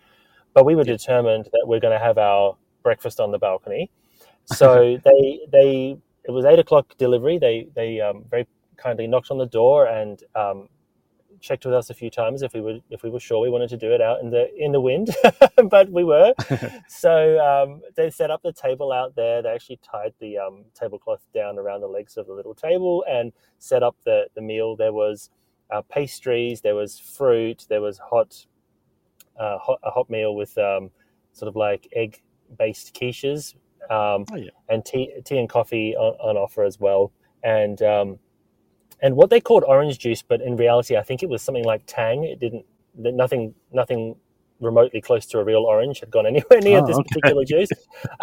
But 0.52 0.64
we 0.64 0.74
were 0.76 0.84
determined 0.84 1.46
that 1.52 1.64
we're 1.66 1.80
going 1.80 1.98
to 1.98 2.04
have 2.04 2.18
our 2.18 2.56
breakfast 2.82 3.20
on 3.20 3.32
the 3.32 3.38
balcony. 3.38 3.90
So 4.46 4.98
they 5.02 5.40
they 5.50 5.96
it 6.24 6.30
was 6.30 6.44
eight 6.44 6.58
o'clock 6.58 6.98
delivery. 6.98 7.38
They 7.38 7.66
they 7.74 7.98
um, 8.02 8.26
very 8.30 8.46
kindly 8.76 9.06
knocked 9.06 9.30
on 9.30 9.38
the 9.38 9.46
door 9.46 9.86
and 9.86 10.22
um, 10.34 10.68
checked 11.44 11.64
with 11.66 11.74
us 11.74 11.90
a 11.90 11.94
few 11.94 12.10
times 12.10 12.42
if 12.42 12.54
we 12.54 12.60
were 12.60 12.78
if 12.90 13.02
we 13.02 13.10
were 13.10 13.20
sure 13.20 13.40
we 13.40 13.50
wanted 13.50 13.68
to 13.68 13.76
do 13.76 13.92
it 13.92 14.00
out 14.00 14.20
in 14.20 14.30
the 14.30 14.48
in 14.56 14.72
the 14.72 14.80
wind, 14.80 15.14
but 15.70 15.90
we 15.90 16.02
were. 16.02 16.32
so 16.88 17.38
um, 17.38 17.82
they 17.96 18.10
set 18.10 18.30
up 18.30 18.42
the 18.42 18.52
table 18.52 18.92
out 18.92 19.14
there. 19.14 19.42
They 19.42 19.50
actually 19.50 19.78
tied 19.82 20.14
the 20.20 20.38
um, 20.38 20.64
tablecloth 20.74 21.20
down 21.34 21.58
around 21.58 21.82
the 21.82 21.88
legs 21.88 22.16
of 22.16 22.26
the 22.26 22.32
little 22.32 22.54
table 22.54 23.04
and 23.08 23.32
set 23.58 23.82
up 23.82 23.96
the 24.04 24.26
the 24.34 24.42
meal. 24.42 24.74
There 24.76 24.92
was 24.92 25.30
uh, 25.70 25.82
pastries, 25.82 26.60
there 26.60 26.74
was 26.74 26.98
fruit, 26.98 27.66
there 27.68 27.80
was 27.80 27.98
hot, 27.98 28.46
uh, 29.38 29.58
hot 29.58 29.80
a 29.82 29.90
hot 29.90 30.10
meal 30.10 30.34
with 30.34 30.56
um, 30.58 30.90
sort 31.32 31.48
of 31.48 31.56
like 31.56 31.88
egg 31.94 32.22
based 32.58 32.94
quiches, 32.94 33.54
um, 33.90 34.24
Oh, 34.32 34.36
yeah. 34.36 34.50
and 34.68 34.84
tea 34.84 35.12
tea 35.24 35.38
and 35.38 35.48
coffee 35.48 35.94
on, 35.96 36.14
on 36.20 36.36
offer 36.36 36.64
as 36.64 36.78
well, 36.78 37.12
and 37.42 37.80
um, 37.82 38.18
and 39.02 39.16
what 39.16 39.30
they 39.30 39.40
called 39.40 39.64
orange 39.66 39.98
juice, 39.98 40.22
but 40.22 40.40
in 40.40 40.56
reality, 40.56 40.96
I 40.96 41.02
think 41.02 41.22
it 41.22 41.28
was 41.28 41.42
something 41.42 41.64
like 41.64 41.82
Tang. 41.86 42.24
It 42.24 42.40
didn't 42.40 42.64
nothing 42.96 43.54
nothing 43.72 44.16
remotely 44.60 45.00
close 45.00 45.26
to 45.26 45.38
a 45.38 45.44
real 45.44 45.64
orange 45.64 46.00
had 46.00 46.10
gone 46.10 46.26
anywhere 46.32 46.60
near 46.60 46.80
Oh, 46.80 46.86
this 46.86 46.96
okay. 46.96 47.08
particular 47.08 47.44
juice. 47.44 47.68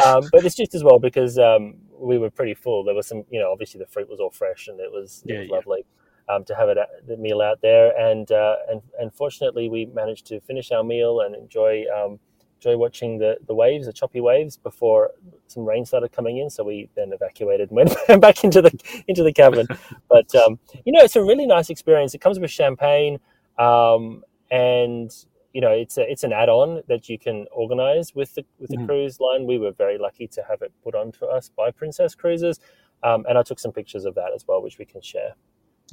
Um, 0.03 0.23
but 0.31 0.45
it's 0.45 0.55
just 0.55 0.73
as 0.73 0.83
well 0.83 0.97
because 0.97 1.37
um, 1.37 1.75
we 1.99 2.17
were 2.17 2.29
pretty 2.29 2.53
full. 2.53 2.83
There 2.83 2.95
was 2.95 3.07
some, 3.07 3.25
you 3.29 3.39
know, 3.39 3.51
obviously 3.51 3.79
the 3.79 3.85
fruit 3.85 4.09
was 4.09 4.19
all 4.19 4.31
fresh 4.31 4.67
and 4.67 4.79
it 4.79 4.91
was, 4.91 5.23
it 5.27 5.37
was 5.37 5.47
yeah. 5.49 5.55
lovely 5.55 5.85
um, 6.31 6.43
to 6.45 6.55
have 6.55 6.69
it 6.69 6.77
at, 6.77 6.89
the 7.07 7.17
meal 7.17 7.41
out 7.41 7.61
there. 7.61 7.95
And 7.97 8.31
uh, 8.31 8.55
and 8.69 8.81
and 8.99 9.13
fortunately, 9.13 9.69
we 9.69 9.85
managed 9.87 10.25
to 10.27 10.39
finish 10.41 10.71
our 10.71 10.83
meal 10.83 11.21
and 11.21 11.35
enjoy 11.35 11.83
um, 11.95 12.19
enjoy 12.63 12.77
watching 12.77 13.17
the, 13.17 13.37
the 13.47 13.55
waves, 13.55 13.87
the 13.87 13.93
choppy 13.93 14.21
waves, 14.21 14.55
before 14.55 15.11
some 15.47 15.65
rain 15.65 15.83
started 15.83 16.11
coming 16.11 16.37
in. 16.37 16.49
So 16.49 16.63
we 16.63 16.89
then 16.95 17.11
evacuated 17.11 17.71
and 17.71 17.75
went 17.75 17.95
back 18.21 18.43
into 18.43 18.61
the 18.61 18.71
into 19.07 19.23
the 19.23 19.33
cabin. 19.33 19.67
But 20.09 20.33
um, 20.35 20.59
you 20.85 20.91
know, 20.93 21.01
it's 21.01 21.15
a 21.15 21.23
really 21.23 21.47
nice 21.47 21.69
experience. 21.69 22.13
It 22.13 22.21
comes 22.21 22.39
with 22.39 22.51
champagne, 22.51 23.19
um, 23.57 24.23
and 24.51 25.11
you 25.53 25.61
know, 25.61 25.71
it's 25.71 25.97
a, 25.97 26.09
it's 26.09 26.23
an 26.23 26.31
add-on 26.31 26.81
that 26.87 27.09
you 27.09 27.17
can 27.19 27.45
organize 27.51 28.13
with 28.15 28.35
the 28.35 28.45
with 28.59 28.69
the 28.69 28.77
Mhm. 28.77 28.87
cruise 28.87 29.19
line. 29.19 29.45
We 29.45 29.57
were 29.57 29.71
very 29.71 29.97
lucky 29.97 30.27
to 30.27 30.43
have 30.49 30.61
it 30.61 30.71
put 30.83 30.95
on 30.95 31.11
to 31.13 31.25
us 31.27 31.49
by 31.49 31.71
Princess 31.71 32.15
Cruises, 32.15 32.59
um, 33.03 33.25
and 33.27 33.37
I 33.37 33.43
took 33.43 33.59
some 33.59 33.71
pictures 33.71 34.05
of 34.05 34.15
that 34.15 34.31
as 34.35 34.47
well, 34.47 34.61
which 34.61 34.77
we 34.77 34.85
can 34.85 35.01
share. 35.01 35.33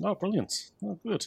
Oh, 0.02 0.14
brilliant. 0.14 0.70
Oh, 0.84 0.98
good. 1.06 1.26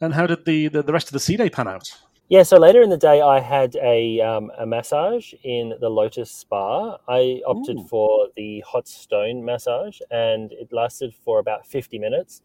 And 0.00 0.14
how 0.14 0.26
did 0.26 0.44
the, 0.44 0.68
the, 0.68 0.82
the 0.82 0.92
rest 0.92 1.08
of 1.08 1.12
the 1.12 1.20
sea 1.20 1.36
day 1.36 1.48
pan 1.48 1.68
out? 1.68 1.84
Yeah, 2.28 2.44
so 2.44 2.56
later 2.56 2.80
in 2.82 2.88
the 2.88 2.96
day, 2.96 3.20
I 3.20 3.40
had 3.40 3.76
a, 3.76 4.20
um, 4.20 4.50
a 4.58 4.64
massage 4.64 5.34
in 5.42 5.74
the 5.80 5.90
Lotus 5.90 6.30
Spa. 6.30 6.96
I 7.06 7.42
opted 7.46 7.78
Ooh. 7.78 7.86
for 7.88 8.28
the 8.36 8.64
hot 8.66 8.88
stone 8.88 9.44
massage, 9.44 10.00
and 10.10 10.50
it 10.52 10.72
lasted 10.72 11.14
for 11.24 11.38
about 11.38 11.66
50 11.66 11.98
minutes. 11.98 12.40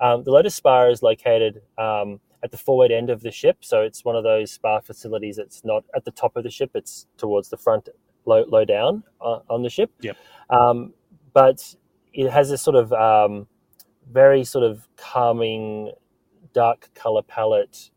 Um, 0.00 0.24
the 0.24 0.30
Lotus 0.30 0.54
Spa 0.54 0.88
is 0.88 1.02
located 1.02 1.62
um, 1.78 2.20
at 2.42 2.50
the 2.50 2.58
forward 2.58 2.90
end 2.90 3.08
of 3.08 3.22
the 3.22 3.30
ship, 3.30 3.58
so 3.60 3.80
it's 3.80 4.04
one 4.04 4.16
of 4.16 4.24
those 4.24 4.50
spa 4.50 4.80
facilities 4.80 5.36
that's 5.36 5.64
not 5.64 5.84
at 5.94 6.04
the 6.04 6.10
top 6.10 6.36
of 6.36 6.42
the 6.42 6.50
ship, 6.50 6.70
it's 6.74 7.06
towards 7.16 7.48
the 7.48 7.56
front, 7.56 7.88
low, 8.24 8.44
low 8.48 8.64
down 8.64 9.02
uh, 9.20 9.40
on 9.48 9.62
the 9.62 9.70
ship. 9.70 9.90
Yep. 10.00 10.16
Um, 10.50 10.92
but 11.32 11.74
it 12.12 12.30
has 12.30 12.50
this 12.50 12.62
sort 12.62 12.76
of 12.76 12.92
um, 12.92 13.46
very 14.12 14.44
sort 14.44 14.64
of 14.64 14.88
calming, 14.96 15.92
dark 16.52 16.90
color 16.94 17.22
palette 17.22 17.90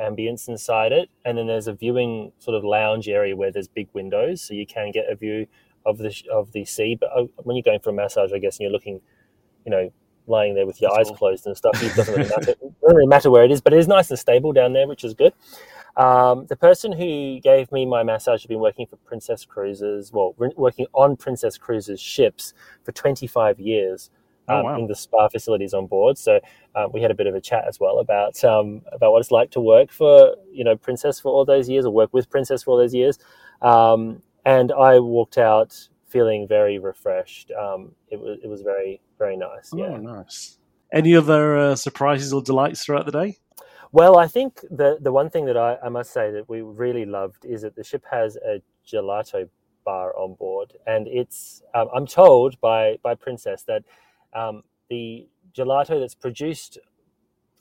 ambience 0.00 0.48
inside 0.48 0.92
it 0.92 1.10
and 1.24 1.36
then 1.36 1.48
there's 1.48 1.66
a 1.66 1.72
viewing 1.72 2.30
sort 2.38 2.56
of 2.56 2.62
lounge 2.62 3.08
area 3.08 3.34
where 3.34 3.50
there's 3.50 3.66
big 3.66 3.88
windows 3.92 4.40
so 4.40 4.54
you 4.54 4.64
can 4.64 4.92
get 4.92 5.04
a 5.10 5.16
view 5.16 5.44
of 5.86 5.98
the 5.98 6.14
of 6.32 6.52
the 6.52 6.64
sea. 6.64 6.96
But 6.98 7.10
uh, 7.14 7.24
when 7.38 7.56
you're 7.56 7.62
going 7.62 7.80
for 7.80 7.90
a 7.90 7.92
massage, 7.92 8.32
I 8.32 8.38
guess, 8.38 8.56
and 8.56 8.64
you're 8.64 8.72
looking, 8.72 9.00
you 9.64 9.70
know, 9.70 9.92
lying 10.26 10.54
there 10.54 10.66
with 10.66 10.80
your 10.80 10.90
That's 10.90 11.08
eyes 11.08 11.10
all. 11.10 11.16
closed 11.16 11.46
and 11.46 11.56
stuff, 11.56 11.82
it 11.82 11.94
doesn't 11.94 12.14
really 12.14 12.28
matter. 12.36 12.50
it 12.52 12.80
doesn't 12.80 12.96
really 12.96 13.06
matter 13.06 13.30
where 13.30 13.44
it 13.44 13.50
is, 13.50 13.60
but 13.60 13.72
it 13.72 13.78
is 13.78 13.88
nice 13.88 14.10
and 14.10 14.18
stable 14.18 14.52
down 14.52 14.72
there, 14.72 14.86
which 14.86 15.04
is 15.04 15.14
good. 15.14 15.32
Um, 15.96 16.46
the 16.46 16.56
person 16.56 16.92
who 16.92 17.40
gave 17.40 17.70
me 17.72 17.84
my 17.84 18.02
massage 18.02 18.42
had 18.42 18.48
been 18.48 18.60
working 18.60 18.86
for 18.86 18.96
Princess 18.96 19.44
Cruises, 19.44 20.12
well, 20.12 20.34
working 20.56 20.86
on 20.94 21.16
Princess 21.16 21.58
Cruises 21.58 22.00
ships 22.00 22.54
for 22.84 22.92
25 22.92 23.58
years 23.58 24.10
Oh, 24.48 24.58
um, 24.58 24.64
wow. 24.64 24.78
in 24.78 24.86
the 24.88 24.94
spa 24.96 25.28
facilities 25.28 25.74
on 25.74 25.86
board. 25.86 26.18
So 26.18 26.40
um, 26.74 26.90
we 26.92 27.00
had 27.02 27.10
a 27.10 27.14
bit 27.14 27.26
of 27.26 27.34
a 27.34 27.40
chat 27.40 27.64
as 27.68 27.78
well 27.78 27.98
about 27.98 28.42
um, 28.44 28.82
about 28.90 29.12
what 29.12 29.20
it's 29.20 29.30
like 29.30 29.50
to 29.52 29.60
work 29.60 29.90
for 29.92 30.34
you 30.50 30.64
know 30.64 30.76
Princess 30.76 31.20
for 31.20 31.30
all 31.32 31.44
those 31.44 31.68
years, 31.68 31.84
or 31.84 31.92
work 31.92 32.12
with 32.12 32.28
Princess 32.30 32.62
for 32.64 32.72
all 32.72 32.78
those 32.78 32.94
years. 32.94 33.18
Um, 33.62 34.22
and 34.44 34.72
I 34.72 34.98
walked 34.98 35.38
out 35.38 35.88
feeling 36.08 36.48
very 36.48 36.78
refreshed. 36.78 37.52
Um, 37.52 37.92
it 38.08 38.18
was 38.18 38.38
it 38.42 38.48
was 38.48 38.62
very 38.62 39.00
very 39.18 39.36
nice. 39.36 39.70
Yeah. 39.74 39.86
Oh, 39.86 39.96
nice. 39.96 40.58
Any 40.92 41.14
other 41.14 41.56
uh, 41.56 41.76
surprises 41.76 42.32
or 42.32 42.42
delights 42.42 42.84
throughout 42.84 43.06
the 43.06 43.12
day? 43.12 43.38
Well, 43.92 44.18
I 44.18 44.26
think 44.26 44.60
the 44.70 44.98
the 45.00 45.12
one 45.12 45.30
thing 45.30 45.46
that 45.46 45.56
I, 45.56 45.76
I 45.84 45.88
must 45.88 46.12
say 46.12 46.30
that 46.32 46.48
we 46.48 46.62
really 46.62 47.04
loved 47.04 47.44
is 47.44 47.62
that 47.62 47.76
the 47.76 47.84
ship 47.84 48.04
has 48.10 48.36
a 48.36 48.62
gelato 48.86 49.48
bar 49.84 50.16
on 50.16 50.34
board, 50.34 50.72
and 50.86 51.06
it's 51.08 51.62
um, 51.74 51.88
I'm 51.94 52.06
told 52.06 52.60
by 52.60 52.98
by 53.02 53.14
Princess 53.14 53.62
that 53.64 53.84
um, 54.34 54.62
the 54.88 55.28
gelato 55.52 56.00
that's 56.00 56.14
produced 56.14 56.78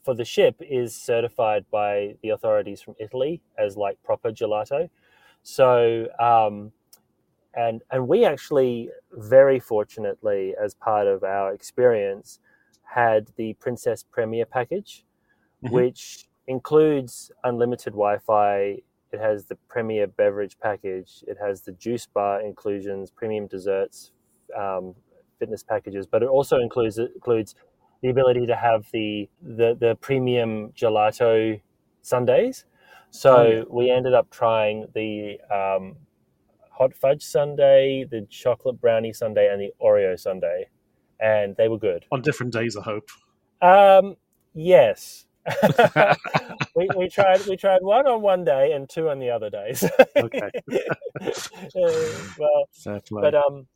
for 0.04 0.14
the 0.16 0.26
ship 0.26 0.56
is 0.62 0.96
certified 0.96 1.66
by 1.72 2.16
the 2.24 2.30
authorities 2.30 2.82
from 2.82 2.96
Italy 3.00 3.42
as 3.58 3.78
like 3.78 4.02
proper 4.04 4.32
gelato. 4.32 4.90
So 5.44 6.08
um, 6.20 6.72
and 7.56 7.82
and 7.92 8.08
we 8.08 8.26
actually 8.26 8.90
very 9.14 9.60
fortunately 9.60 10.56
as 10.64 10.76
part 10.76 11.08
of 11.08 11.24
our 11.24 11.54
experience 11.54 12.40
had 12.84 13.30
the 13.38 13.54
Princess 13.56 14.04
Premier 14.04 14.46
package 14.46 15.06
Mhm. 15.64 15.72
which 15.72 16.30
includes 16.48 17.32
unlimited 17.44 17.94
Wi-Fi. 17.94 18.78
It 19.12 19.20
has 19.20 19.46
the 19.46 19.56
premier 19.68 20.08
beverage 20.08 20.58
package. 20.60 21.24
It 21.28 21.38
has 21.42 21.62
the 21.62 21.74
juice 21.74 22.08
bar 22.08 22.42
inclusions, 22.42 23.12
premium 23.12 23.48
desserts, 23.48 24.12
um, 24.58 24.96
fitness 25.40 25.64
packages. 25.64 26.06
But 26.06 26.22
it 26.24 26.30
also 26.30 26.60
includes 26.60 26.98
includes 27.00 27.56
the 28.02 28.10
ability 28.10 28.46
to 28.46 28.56
have 28.56 28.86
the 28.92 29.30
the, 29.42 29.76
the 29.80 29.96
premium 30.02 30.72
gelato 30.74 31.60
sundaes. 32.02 32.66
So 33.12 33.36
Oh, 33.36 33.44
yeah. 33.44 33.64
we 33.70 33.90
ended 33.90 34.14
up 34.14 34.30
trying 34.30 34.86
the 34.94 35.40
um, 35.52 35.96
hot 36.70 36.94
fudge 36.94 37.24
sundae, 37.24 38.06
the 38.06 38.26
chocolate 38.30 38.80
brownie 38.80 39.14
sundae, 39.14 39.48
and 39.52 39.60
the 39.60 39.74
Oreo 39.82 40.18
sundae, 40.20 40.66
and 41.20 41.56
they 41.58 41.68
were 41.68 41.80
good. 41.80 42.06
On 42.12 42.22
different 42.22 42.54
days, 42.54 42.78
I 42.78 42.84
hope. 42.84 43.10
Um, 43.62 44.16
yes. 44.54 45.26
we, 46.76 46.88
we 46.96 47.10
tried 47.10 47.44
we 47.48 47.58
tried 47.58 47.82
one 47.82 48.06
on 48.08 48.22
one 48.22 48.44
day 48.44 48.74
and 48.74 48.88
two 48.88 49.10
on 49.10 49.18
the 49.20 49.30
other 49.32 49.50
days. 49.50 49.84
Okay. 50.16 50.50
Uh, 51.22 51.92
well, 52.38 53.00
but 53.10 53.36
um, 53.36 53.68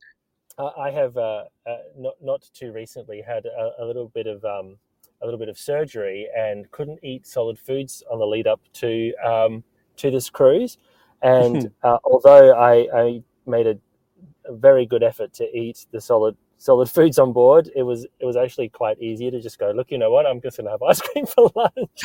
I 0.59 0.91
have 0.91 1.17
uh, 1.17 1.45
uh, 1.65 1.77
not 1.97 2.13
not 2.21 2.49
too 2.53 2.71
recently 2.71 3.21
had 3.21 3.45
a, 3.45 3.71
a 3.79 3.85
little 3.85 4.09
bit 4.09 4.27
of 4.27 4.43
um, 4.45 4.77
a 5.21 5.25
little 5.25 5.39
bit 5.39 5.49
of 5.49 5.57
surgery 5.57 6.27
and 6.37 6.69
couldn't 6.71 6.99
eat 7.01 7.25
solid 7.25 7.57
foods 7.57 8.03
on 8.11 8.19
the 8.19 8.25
lead 8.25 8.45
up 8.45 8.61
to 8.73 9.13
um, 9.25 9.63
to 9.97 10.11
this 10.11 10.29
cruise. 10.29 10.77
And 11.21 11.71
uh, 11.83 11.97
although 12.03 12.53
I, 12.53 12.87
I 12.93 13.23
made 13.45 13.67
a, 13.67 13.77
a 14.45 14.53
very 14.53 14.85
good 14.85 15.01
effort 15.01 15.33
to 15.35 15.57
eat 15.57 15.85
the 15.91 16.01
solid 16.01 16.37
solid 16.57 16.89
foods 16.97 17.17
on 17.17 17.33
board, 17.33 17.71
it 17.75 17.83
was 17.83 18.05
it 18.19 18.25
was 18.25 18.35
actually 18.35 18.69
quite 18.69 18.99
easy 18.99 19.31
to 19.31 19.41
just 19.41 19.57
go. 19.57 19.71
Look, 19.71 19.89
you 19.91 19.97
know 19.97 20.11
what? 20.11 20.27
I'm 20.27 20.41
just 20.41 20.57
going 20.57 20.65
to 20.65 20.71
have 20.71 20.83
ice 20.83 21.01
cream 21.01 21.25
for 21.25 21.49
lunch. 21.55 22.01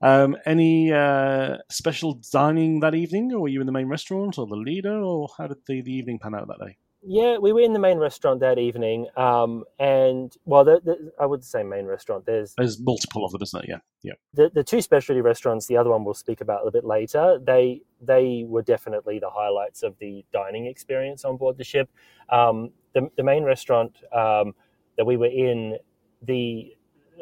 Um, 0.00 0.36
any 0.46 0.92
uh, 0.92 1.58
special 1.70 2.20
dining 2.32 2.80
that 2.80 2.94
evening, 2.94 3.32
or 3.32 3.40
were 3.40 3.48
you 3.48 3.60
in 3.60 3.66
the 3.66 3.72
main 3.72 3.88
restaurant, 3.88 4.38
or 4.38 4.46
the 4.46 4.56
leader, 4.56 5.00
or 5.00 5.28
how 5.36 5.46
did 5.46 5.58
the, 5.66 5.82
the 5.82 5.92
evening 5.92 6.18
pan 6.18 6.34
out 6.34 6.48
that 6.48 6.64
day? 6.64 6.76
Yeah, 7.02 7.38
we 7.38 7.54
were 7.54 7.62
in 7.62 7.72
the 7.72 7.78
main 7.78 7.96
restaurant 7.96 8.40
that 8.40 8.58
evening, 8.58 9.06
um, 9.16 9.64
and 9.78 10.36
well, 10.44 10.64
the, 10.64 10.80
the, 10.84 11.12
I 11.18 11.24
would 11.24 11.42
say 11.42 11.62
main 11.62 11.86
restaurant. 11.86 12.26
There's 12.26 12.54
There's 12.58 12.78
multiple 12.78 13.24
of 13.24 13.32
them, 13.32 13.40
isn't 13.42 13.66
there? 13.66 13.80
Yeah, 14.02 14.10
yeah. 14.10 14.12
the, 14.34 14.50
the 14.54 14.62
two 14.62 14.82
specialty 14.82 15.22
restaurants. 15.22 15.66
The 15.66 15.78
other 15.78 15.88
one 15.88 16.04
we'll 16.04 16.12
speak 16.12 16.42
about 16.42 16.60
a 16.60 16.64
little 16.64 16.78
bit 16.78 16.84
later. 16.84 17.38
They 17.42 17.80
they 18.02 18.44
were 18.46 18.60
definitely 18.60 19.18
the 19.18 19.30
highlights 19.30 19.82
of 19.82 19.96
the 19.98 20.26
dining 20.30 20.66
experience 20.66 21.24
on 21.24 21.38
board 21.38 21.56
the 21.56 21.64
ship. 21.64 21.88
Um, 22.28 22.70
the 22.92 23.08
the 23.16 23.22
main 23.22 23.44
restaurant 23.44 23.96
um, 24.12 24.54
that 24.98 25.06
we 25.06 25.16
were 25.16 25.26
in, 25.26 25.78
the 26.22 26.76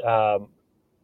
um, 0.04 0.48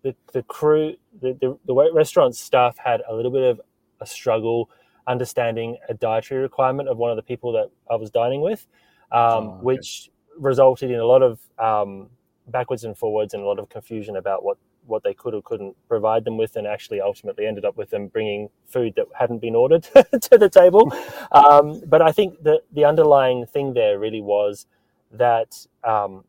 the 0.05 0.17
the 0.35 0.45
crew, 0.45 0.97
the, 1.23 1.35
the 1.41 1.59
the 1.67 1.75
restaurant 1.95 2.37
staff 2.37 2.79
had 2.79 3.03
a 3.11 3.15
little 3.15 3.33
bit 3.33 3.45
of 3.45 3.63
a 4.01 4.07
struggle 4.07 4.71
understanding 5.09 5.79
a 5.91 5.95
dietary 5.95 6.43
requirement 6.43 6.89
of 6.91 6.99
one 6.99 7.11
of 7.11 7.17
the 7.17 7.25
people 7.25 7.53
that 7.55 7.71
I 7.91 7.97
was 7.97 8.11
dining 8.11 8.43
with, 8.43 8.67
um, 9.13 9.21
Oh, 9.37 9.63
okay. 9.63 9.63
which 9.63 10.11
resulted 10.39 10.91
in 10.93 11.01
a 11.01 11.07
lot 11.07 11.23
of 11.23 11.41
um, 11.61 12.11
backwards 12.49 12.85
and 12.85 12.99
forwards 12.99 13.35
and 13.35 13.45
a 13.45 13.47
lot 13.47 13.61
of 13.61 13.71
confusion 13.71 14.17
about 14.17 14.45
what, 14.45 14.59
what 14.87 15.05
they 15.05 15.15
could 15.15 15.35
or 15.35 15.43
couldn't 15.43 15.77
provide 15.89 16.25
them 16.25 16.39
with, 16.39 16.57
and 16.57 16.67
actually 16.69 17.03
ultimately 17.03 17.47
ended 17.47 17.67
up 17.67 17.77
with 17.77 17.91
them 17.91 18.09
bringing 18.09 18.51
food 18.67 18.95
that 18.97 19.07
hadn't 19.19 19.41
been 19.41 19.57
ordered 19.57 19.83
to 20.23 20.39
the 20.39 20.51
table. 20.51 20.93
Um, 21.33 21.83
but 21.87 22.03
I 22.03 22.13
think 22.13 22.43
the, 22.45 22.63
the 22.73 22.87
underlying 22.87 23.47
thing 23.47 23.75
there 23.75 23.99
really 23.99 24.23
was 24.23 24.67
that 25.13 25.67
um, 25.85 26.25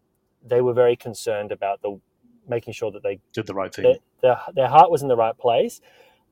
they 0.45 0.61
were 0.61 0.73
very 0.73 0.97
concerned 0.97 1.51
about 1.53 1.81
the 1.83 1.99
making 2.47 2.73
sure 2.73 2.91
that 2.91 3.03
they 3.03 3.19
Did 3.33 3.47
the 3.47 3.53
right 3.53 3.73
thing. 3.73 3.83
their, 3.83 3.95
their, 4.21 4.41
their 4.55 4.67
heart 4.67 4.91
was 4.91 5.01
in 5.01 5.07
the 5.07 5.15
right 5.15 5.37
place. 5.37 5.81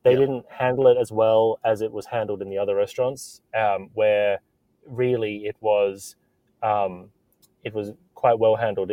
They 0.02 0.12
Yeah. 0.12 0.18
didn't 0.18 0.44
handle 0.50 0.86
it 0.88 0.96
as 0.98 1.10
well 1.10 1.58
as 1.64 1.80
it 1.80 1.90
was 1.92 2.06
handled 2.06 2.42
in 2.42 2.50
the 2.50 2.58
other 2.58 2.74
restaurants, 2.74 3.40
um, 3.54 3.90
where 3.94 4.40
really 4.86 5.46
it 5.46 5.56
was 5.60 6.16
um, 6.62 7.10
it 7.62 7.74
was 7.74 7.92
quite 8.14 8.38
well 8.38 8.56
handled 8.56 8.90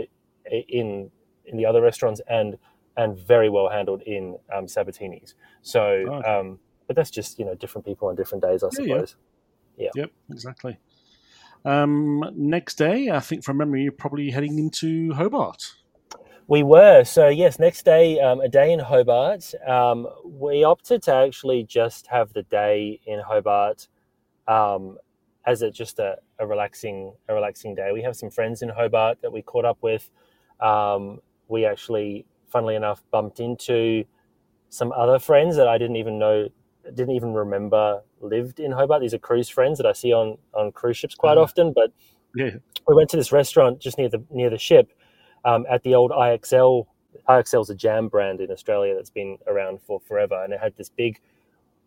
in 0.49 1.11
in 1.45 1.57
the 1.57 1.65
other 1.65 1.81
restaurants 1.81 2.21
and 2.29 2.57
and 2.97 3.17
very 3.17 3.49
well 3.49 3.69
handled 3.69 4.01
in 4.03 4.37
um, 4.53 4.67
Sabatini's. 4.67 5.35
So, 5.61 5.83
Okay. 5.83 6.27
um, 6.29 6.59
but 6.87 6.95
that's 6.95 7.09
just 7.11 7.39
you 7.39 7.45
know 7.45 7.55
different 7.55 7.85
people 7.85 8.07
on 8.09 8.15
different 8.15 8.43
days, 8.43 8.63
I 8.63 8.67
Yeah, 8.73 8.83
yeah. 8.85 8.93
suppose. 8.95 9.15
Yep, 9.95 10.11
exactly. 10.29 10.77
Um, 11.65 12.23
next 12.35 12.75
day, 12.77 13.09
I 13.09 13.19
think 13.19 13.43
from 13.43 13.57
memory, 13.57 13.83
you're 13.83 13.91
probably 13.91 14.31
heading 14.31 14.57
into 14.59 15.13
Hobart. 15.13 15.61
We 16.51 16.63
were. 16.63 17.05
So, 17.05 17.29
yes, 17.29 17.59
next 17.59 17.85
day, 17.85 18.19
um, 18.19 18.41
a 18.41 18.49
day 18.49 18.73
in 18.73 18.79
Hobart. 18.79 19.53
Um, 19.65 20.05
we 20.25 20.65
opted 20.65 21.01
to 21.03 21.13
actually 21.13 21.63
just 21.63 22.07
have 22.07 22.33
the 22.33 22.43
day 22.43 22.99
in 23.05 23.21
Hobart 23.21 23.87
um, 24.49 24.97
as 25.45 25.61
a, 25.61 25.71
just 25.71 25.97
a, 25.99 26.17
a 26.39 26.45
relaxing 26.45 27.13
a 27.29 27.33
relaxing 27.33 27.73
day. 27.73 27.91
We 27.93 28.01
have 28.01 28.17
some 28.17 28.29
friends 28.29 28.63
in 28.63 28.67
Hobart 28.67 29.21
that 29.21 29.31
we 29.31 29.41
caught 29.41 29.63
up 29.63 29.77
with. 29.79 30.11
Um, 30.59 31.21
we 31.47 31.63
actually, 31.63 32.25
funnily 32.49 32.75
enough, 32.75 33.01
bumped 33.11 33.39
into 33.39 34.03
some 34.67 34.91
other 34.91 35.19
friends 35.19 35.55
that 35.55 35.69
I 35.69 35.77
didn't 35.77 35.95
even 35.95 36.19
know, 36.19 36.49
didn't 36.83 37.11
even 37.11 37.33
remember 37.33 38.01
lived 38.19 38.59
in 38.59 38.73
Hobart. 38.73 38.99
These 38.99 39.13
are 39.13 39.19
cruise 39.19 39.47
friends 39.47 39.77
that 39.77 39.85
I 39.85 39.93
see 39.93 40.11
on, 40.11 40.37
on 40.53 40.73
cruise 40.73 40.97
ships 40.97 41.15
quite 41.15 41.37
Ah. 41.37 41.43
often, 41.43 41.71
but 41.71 41.93
Yeah, 42.35 42.57
we 42.89 42.93
went 42.93 43.09
to 43.11 43.15
this 43.15 43.31
restaurant 43.31 43.79
just 43.79 43.97
near 43.97 44.09
the 44.09 44.21
near 44.29 44.49
the 44.49 44.57
ship 44.57 44.91
um, 45.45 45.65
at 45.69 45.83
the 45.83 45.95
old 45.95 46.11
IXL. 46.11 46.85
IXL 47.27 47.61
is 47.61 47.69
a 47.69 47.75
jam 47.75 48.07
brand 48.07 48.41
in 48.41 48.51
Australia 48.51 48.95
that's 48.95 49.09
been 49.09 49.37
around 49.47 49.81
for 49.81 49.99
forever, 49.99 50.43
and 50.43 50.53
it 50.53 50.59
had 50.59 50.75
this 50.77 50.89
big 50.89 51.19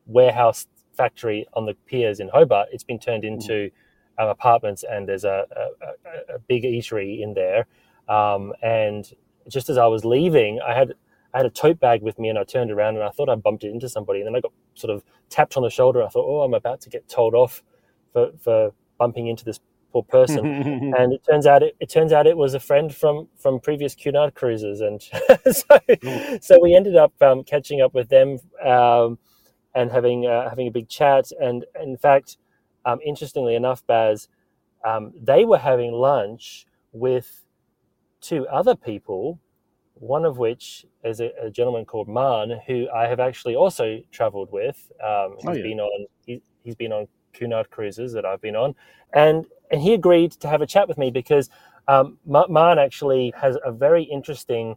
warehouse 0.06 0.66
factory 0.96 1.46
on 1.54 1.66
the 1.66 1.74
piers 1.86 2.20
in 2.20 2.28
Hobart. 2.28 2.68
It's 2.72 2.84
been 2.84 2.98
turned 2.98 3.24
into 3.24 3.70
um, 4.18 4.28
apartments, 4.28 4.84
and 4.88 5.08
there's 5.08 5.24
a, 5.24 5.46
a, 5.56 5.86
a, 5.86 6.36
a 6.36 6.38
big 6.40 6.64
eatery 6.64 7.20
in 7.22 7.34
there. 7.34 7.66
Um, 8.08 8.52
and 8.62 9.10
just 9.48 9.68
as 9.68 9.78
I 9.78 9.86
was 9.86 10.04
leaving, 10.04 10.60
I 10.60 10.74
had 10.74 10.94
I 11.32 11.38
had 11.38 11.46
a 11.46 11.50
tote 11.50 11.80
bag 11.80 12.02
with 12.02 12.18
me, 12.18 12.28
and 12.28 12.38
I 12.38 12.44
turned 12.44 12.70
around 12.70 12.94
and 12.96 13.04
I 13.04 13.10
thought 13.10 13.28
I 13.28 13.34
bumped 13.34 13.64
it 13.64 13.70
into 13.70 13.88
somebody, 13.88 14.20
and 14.20 14.26
then 14.26 14.36
I 14.36 14.40
got 14.40 14.52
sort 14.74 14.94
of 14.94 15.02
tapped 15.30 15.56
on 15.56 15.62
the 15.62 15.70
shoulder. 15.70 16.02
I 16.02 16.08
thought, 16.08 16.26
oh, 16.26 16.42
I'm 16.42 16.54
about 16.54 16.80
to 16.82 16.90
get 16.90 17.08
told 17.08 17.34
off 17.34 17.62
for 18.12 18.30
for 18.40 18.72
bumping 18.98 19.26
into 19.26 19.44
this 19.44 19.58
poor 19.94 20.02
person 20.04 20.44
and 20.98 21.12
it 21.12 21.22
turns 21.30 21.46
out 21.46 21.62
it, 21.62 21.76
it 21.80 21.90
turns 21.90 22.12
out 22.12 22.26
it 22.26 22.36
was 22.36 22.54
a 22.54 22.60
friend 22.60 22.94
from 22.94 23.28
from 23.38 23.60
previous 23.60 23.94
Cunard 23.94 24.34
cruises, 24.34 24.80
and 24.80 25.02
so 25.52 25.78
so 26.40 26.58
we 26.60 26.74
ended 26.74 26.96
up 26.96 27.12
um, 27.22 27.44
catching 27.44 27.80
up 27.80 27.94
with 27.94 28.08
them 28.10 28.38
um, 28.64 29.18
and 29.74 29.90
having 29.92 30.26
uh, 30.26 30.48
having 30.50 30.68
a 30.68 30.70
big 30.70 30.88
chat. 30.88 31.26
And 31.40 31.64
in 31.82 31.96
fact, 31.96 32.38
um, 32.84 33.00
interestingly 33.04 33.54
enough, 33.56 33.86
Baz, 33.86 34.28
um, 34.84 35.12
they 35.20 35.44
were 35.44 35.58
having 35.58 35.92
lunch 35.92 36.66
with 36.92 37.44
two 38.20 38.46
other 38.48 38.76
people. 38.76 39.40
One 39.96 40.24
of 40.24 40.38
which 40.38 40.86
is 41.04 41.20
a, 41.20 41.30
a 41.40 41.50
gentleman 41.50 41.84
called 41.86 42.08
Marn, 42.08 42.50
who 42.66 42.88
I 42.94 43.06
have 43.06 43.20
actually 43.20 43.54
also 43.56 44.00
travelled 44.10 44.50
with. 44.52 44.90
Um, 45.02 45.36
he's 45.38 45.46
Oh, 45.46 45.52
yeah. 45.54 45.62
been 45.62 45.80
on 45.80 46.06
he, 46.26 46.42
he's 46.64 46.74
been 46.74 46.92
on 46.92 47.08
Cunard 47.34 47.70
cruises 47.70 48.12
that 48.14 48.24
I've 48.24 48.40
been 48.40 48.56
on, 48.56 48.74
and 49.14 49.46
and 49.70 49.82
he 49.82 49.94
agreed 49.94 50.32
to 50.32 50.48
have 50.48 50.62
a 50.62 50.66
chat 50.66 50.88
with 50.88 50.98
me 50.98 51.10
because 51.10 51.50
um, 51.88 52.18
Marn 52.26 52.78
actually 52.78 53.32
has 53.36 53.58
a 53.64 53.72
very 53.72 54.04
interesting 54.04 54.76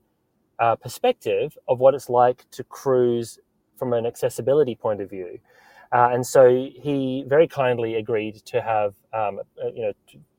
uh, 0.60 0.76
perspective 0.76 1.58
of 1.68 1.80
what 1.80 1.94
it's 1.96 2.10
like 2.10 2.46
to 2.52 2.64
cruise 2.64 3.40
from 3.78 3.94
an 3.94 4.06
accessibility 4.06 4.76
point 4.76 5.02
of 5.02 5.10
view. 5.10 5.40
Uh, 5.92 6.10
and 6.12 6.26
so 6.26 6.50
he 6.50 7.24
very 7.28 7.48
kindly 7.48 7.96
agreed 7.96 8.36
to 8.46 8.62
have 8.62 8.96
um, 9.14 9.40
you 9.74 9.84
know 9.84 9.94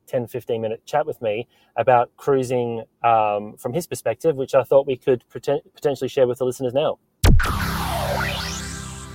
10 0.07 0.27
15 0.27 0.61
minute 0.61 0.85
chat 0.87 1.07
with 1.07 1.21
me 1.23 1.47
about 1.77 2.11
cruising 2.17 2.85
um, 3.05 3.57
from 3.57 3.73
his 3.73 3.87
perspective 3.87 4.37
which 4.37 4.55
i 4.55 4.63
thought 4.63 4.87
we 4.87 4.97
could 4.97 5.25
potentially 5.31 6.09
share 6.09 6.27
with 6.27 6.39
the 6.39 6.45
listeners 6.45 6.75
now 6.75 6.99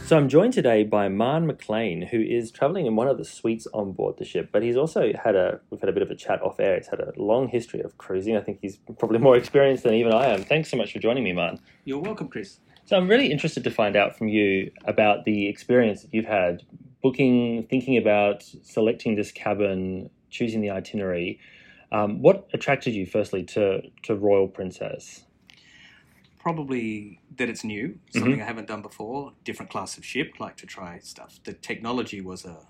so 0.05 0.17
I'm 0.17 0.27
joined 0.27 0.53
today 0.53 0.83
by 0.83 1.07
Marn 1.07 1.47
McLean, 1.47 2.01
who 2.01 2.19
is 2.19 2.51
travelling 2.51 2.85
in 2.85 2.95
one 2.95 3.07
of 3.07 3.17
the 3.17 3.23
suites 3.23 3.67
on 3.73 3.93
board 3.93 4.17
the 4.17 4.25
ship, 4.25 4.49
but 4.51 4.61
he's 4.61 4.75
also 4.75 5.13
had 5.13 5.35
a 5.35 5.61
we've 5.69 5.79
had 5.79 5.89
a 5.89 5.93
bit 5.93 6.03
of 6.03 6.11
a 6.11 6.15
chat 6.15 6.41
off 6.41 6.59
air. 6.59 6.75
He's 6.77 6.87
had 6.87 6.99
a 6.99 7.13
long 7.15 7.47
history 7.47 7.79
of 7.81 7.97
cruising. 7.97 8.35
I 8.35 8.41
think 8.41 8.59
he's 8.61 8.79
probably 8.99 9.19
more 9.19 9.37
experienced 9.43 9.83
than 9.83 9.93
even 9.93 10.13
I 10.13 10.27
am. 10.27 10.43
Thanks 10.43 10.69
so 10.69 10.77
much 10.77 10.91
for 10.91 10.99
joining 10.99 11.23
me, 11.23 11.31
Marn. 11.31 11.59
You're 11.85 11.99
welcome, 11.99 12.27
Chris. 12.27 12.59
So 12.85 12.97
I'm 12.97 13.07
really 13.07 13.31
interested 13.31 13.63
to 13.63 13.71
find 13.71 13.95
out 13.95 14.17
from 14.17 14.27
you 14.27 14.71
about 14.83 15.23
the 15.23 15.47
experience 15.47 16.01
that 16.01 16.13
you've 16.13 16.25
had 16.25 16.63
booking, 17.01 17.65
thinking 17.69 17.97
about 17.97 18.43
selecting 18.61 19.15
this 19.15 19.31
cabin, 19.31 20.09
choosing 20.29 20.61
the 20.61 20.69
itinerary. 20.69 21.39
Um, 21.93 22.21
what 22.21 22.47
attracted 22.53 22.93
you, 22.93 23.05
firstly, 23.05 23.43
to 23.43 23.81
to 24.03 24.15
Royal 24.15 24.47
Princess? 24.49 25.23
Probably 26.43 27.21
that 27.37 27.47
it's 27.47 27.63
new, 27.63 27.97
something 28.11 28.33
mm-hmm. 28.33 28.41
I 28.41 28.45
haven't 28.45 28.67
done 28.67 28.81
before, 28.81 29.31
different 29.45 29.71
class 29.71 29.97
of 29.97 30.03
ship, 30.03 30.33
like 30.39 30.57
to 30.57 30.65
try 30.65 30.99
stuff. 30.99 31.39
The 31.45 31.53
technology 31.53 32.19
was 32.19 32.43
a, 32.43 32.67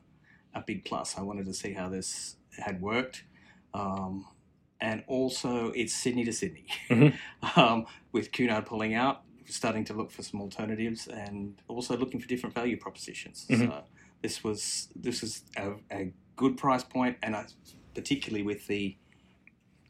a 0.54 0.62
big 0.62 0.86
plus. 0.86 1.18
I 1.18 1.24
wanted 1.24 1.48
to 1.48 1.56
see 1.56 1.74
how 1.74 1.90
this 1.90 2.36
had 2.60 2.80
worked. 2.82 3.24
Um, 3.74 4.28
and 4.80 5.04
also, 5.08 5.72
it's 5.72 5.92
Sydney 5.92 6.24
to 6.26 6.32
Sydney. 6.32 6.68
Mm-hmm. 6.88 7.60
um, 7.60 7.88
with 8.12 8.32
Cunard 8.32 8.68
pulling 8.68 8.94
out, 8.94 9.24
starting 9.46 9.84
to 9.86 9.94
look 9.94 10.12
for 10.12 10.22
some 10.22 10.40
alternatives 10.40 11.08
and 11.08 11.60
also 11.68 11.98
looking 11.98 12.20
for 12.20 12.28
different 12.28 12.54
value 12.54 12.78
propositions. 12.78 13.48
Mm-hmm. 13.50 13.72
So 13.72 13.84
this 14.22 14.44
was 14.44 14.90
this 14.96 15.24
was 15.24 15.42
a, 15.58 15.72
a 15.92 16.14
good 16.36 16.58
price 16.58 16.84
point, 16.84 17.18
and 17.24 17.36
I, 17.36 17.46
particularly 17.96 18.44
with 18.44 18.68
the 18.68 18.96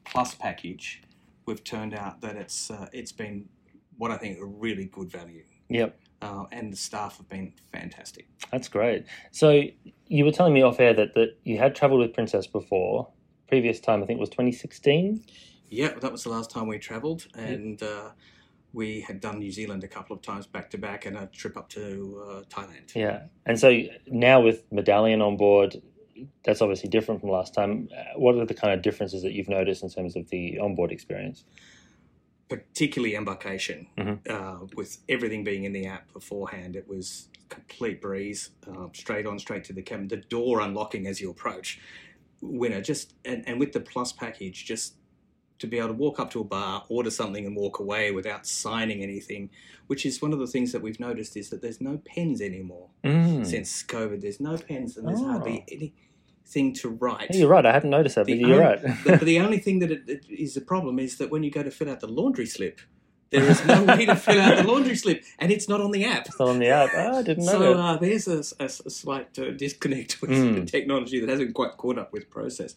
plus 0.06 0.36
package, 0.36 1.02
we've 1.46 1.66
turned 1.66 1.94
out 1.94 2.22
that 2.22 2.38
it's 2.38 2.72
uh, 2.72 2.88
it's 2.94 3.12
been 3.12 3.50
what 3.98 4.12
I 4.12 4.18
think 4.18 4.40
a 4.40 4.46
really 4.46 4.86
good 4.86 5.12
value. 5.12 5.44
Yep. 5.70 6.00
Uh, 6.22 6.46
and 6.52 6.72
the 6.72 6.78
staff 6.78 7.18
have 7.18 7.28
been 7.28 7.54
fantastic. 7.72 8.28
That's 8.52 8.70
great. 8.70 9.06
So 9.32 9.64
you 10.08 10.26
were 10.26 10.32
telling 10.32 10.54
me 10.54 10.62
off 10.62 10.80
air 10.80 10.94
that, 10.94 11.16
that 11.16 11.38
you 11.44 11.58
had 11.58 11.76
travelled 11.76 12.00
with 12.00 12.14
Princess 12.14 12.48
before. 12.48 13.10
Previous 13.48 13.80
time, 13.80 14.02
I 14.02 14.06
think, 14.06 14.20
was 14.20 14.30
2016. 14.30 15.24
Yeah, 15.70 15.94
that 16.00 16.12
was 16.12 16.24
the 16.24 16.30
last 16.30 16.52
time 16.52 16.68
we 16.68 16.78
travelled, 16.78 17.28
and 17.36 17.82
yep. 17.82 17.90
uh, 17.90 18.10
we 18.74 19.02
had 19.02 19.20
done 19.20 19.40
New 19.40 19.52
Zealand 19.52 19.84
a 19.84 19.88
couple 19.88 20.16
of 20.16 20.22
times 20.22 20.46
back 20.46 20.70
to 20.70 20.78
back, 20.78 21.08
and 21.08 21.18
a 21.18 21.26
trip 21.28 21.58
up 21.58 21.68
to 21.70 22.24
uh, 22.28 22.42
Thailand. 22.44 22.94
Yeah, 22.96 23.24
and 23.46 23.60
so 23.60 23.82
now 24.08 24.40
with 24.40 24.72
Medallion 24.72 25.22
on 25.22 25.36
board, 25.36 25.82
that's 26.46 26.62
obviously 26.62 26.90
different 26.90 27.22
from 27.22 27.32
last 27.32 27.56
time. 27.56 27.90
Uh, 27.96 28.20
what 28.20 28.36
are 28.36 28.46
the 28.46 28.54
kind 28.54 28.74
of 28.74 28.84
differences 28.84 29.24
that 29.24 29.34
you've 29.34 29.50
noticed 29.50 29.82
in 29.82 29.90
terms 29.90 30.16
of 30.16 30.30
the 30.30 30.60
onboard 30.60 30.92
experience? 30.92 31.44
Particularly 32.58 33.16
embarkation, 33.16 33.88
mm-hmm. 33.98 34.32
uh, 34.32 34.66
with 34.76 35.00
everything 35.10 35.44
being 35.44 35.64
in 35.64 35.74
the 35.74 35.88
app 35.88 36.12
beforehand, 36.14 36.76
it 36.76 36.88
was 36.88 37.30
complete 37.50 38.02
breeze, 38.02 38.52
uh, 38.68 38.88
straight 38.94 39.26
on, 39.26 39.40
straight 39.40 39.64
to 39.66 39.74
the 39.74 39.82
cabin. 39.82 40.08
The 40.08 40.18
door 40.18 40.62
unlocking 40.62 41.08
as 41.08 41.20
you 41.20 41.30
approach, 41.32 41.80
winner. 42.42 42.82
Just 42.82 43.14
and, 43.26 43.44
and 43.48 43.60
with 43.60 43.74
the 43.74 43.80
plus 43.80 44.12
package, 44.12 44.66
just 44.66 44.96
to 45.60 45.68
be 45.68 45.78
able 45.78 45.90
to 45.90 45.94
walk 45.94 46.20
up 46.20 46.30
to 46.32 46.42
a 46.42 46.44
bar, 46.44 46.84
order 46.90 47.10
something, 47.10 47.46
and 47.46 47.56
walk 47.56 47.80
away 47.80 48.12
without 48.12 48.46
signing 48.46 49.02
anything, 49.02 49.50
which 49.88 50.06
is 50.06 50.22
one 50.22 50.34
of 50.34 50.40
the 50.40 50.48
things 50.48 50.72
that 50.72 50.82
we've 50.82 51.00
noticed 51.00 51.38
is 51.38 51.50
that 51.50 51.62
there's 51.62 51.82
no 51.82 52.00
pens 52.06 52.42
anymore 52.42 52.90
mm. 53.04 53.46
since 53.46 53.84
COVID. 53.84 54.22
There's 54.22 54.40
no 54.40 54.58
pens, 54.58 54.98
and 54.98 55.08
there's 55.08 55.22
oh. 55.22 55.32
hardly 55.32 55.66
any 55.72 55.94
thing 56.46 56.74
to 56.74 56.90
write. 56.90 57.28
Yeah, 57.32 57.42
you're 57.42 57.50
right. 57.50 57.66
I 57.66 57.72
hadn't 57.72 57.90
noticed 57.90 58.16
that, 58.16 58.26
the 58.26 58.34
but 58.34 58.48
you're 58.48 58.64
only, 58.64 58.90
right. 58.90 59.04
the, 59.20 59.26
the, 59.26 59.40
only 59.40 59.60
thing 59.60 59.80
that 59.80 59.92
it, 59.92 60.04
it 60.08 60.26
is 60.30 60.56
a 60.58 60.62
problem 60.62 61.00
is 61.00 61.18
that 61.18 61.30
when 61.30 61.44
you 61.44 61.52
go 61.52 61.64
to 61.64 61.72
fill 61.72 61.90
out 61.90 62.00
the 62.00 62.08
laundry 62.08 62.46
slip, 62.46 62.80
there 63.34 63.44
is 63.44 63.66
no 63.66 63.84
way 63.84 64.06
to 64.06 64.16
fill 64.16 64.40
out 64.40 64.58
the 64.58 64.64
laundry 64.64 64.96
slip, 64.96 65.24
and 65.40 65.52
it's 65.52 65.68
not 65.68 65.82
on 65.82 65.92
the 65.92 66.06
app. 66.06 66.28
It's 66.28 66.40
not 66.40 66.50
on 66.50 66.60
the 66.60 66.70
app. 66.70 66.92
Oh, 66.94 67.18
I 67.18 67.24
didn't 67.24 67.46
know 67.46 67.52
so. 67.52 67.74
Uh, 67.74 67.98
there's 67.98 68.28
a, 68.28 68.44
a, 68.60 68.66
a 68.66 68.70
slight 68.70 69.40
uh, 69.40 69.52
disconnect 69.52 70.18
with 70.22 70.30
mm. 70.30 70.56
the 70.56 70.66
technology 70.66 71.20
that 71.20 71.30
hasn't 71.30 71.56
quite 71.56 71.76
caught 71.78 71.98
up 71.98 72.14
with 72.14 72.30
process. 72.30 72.76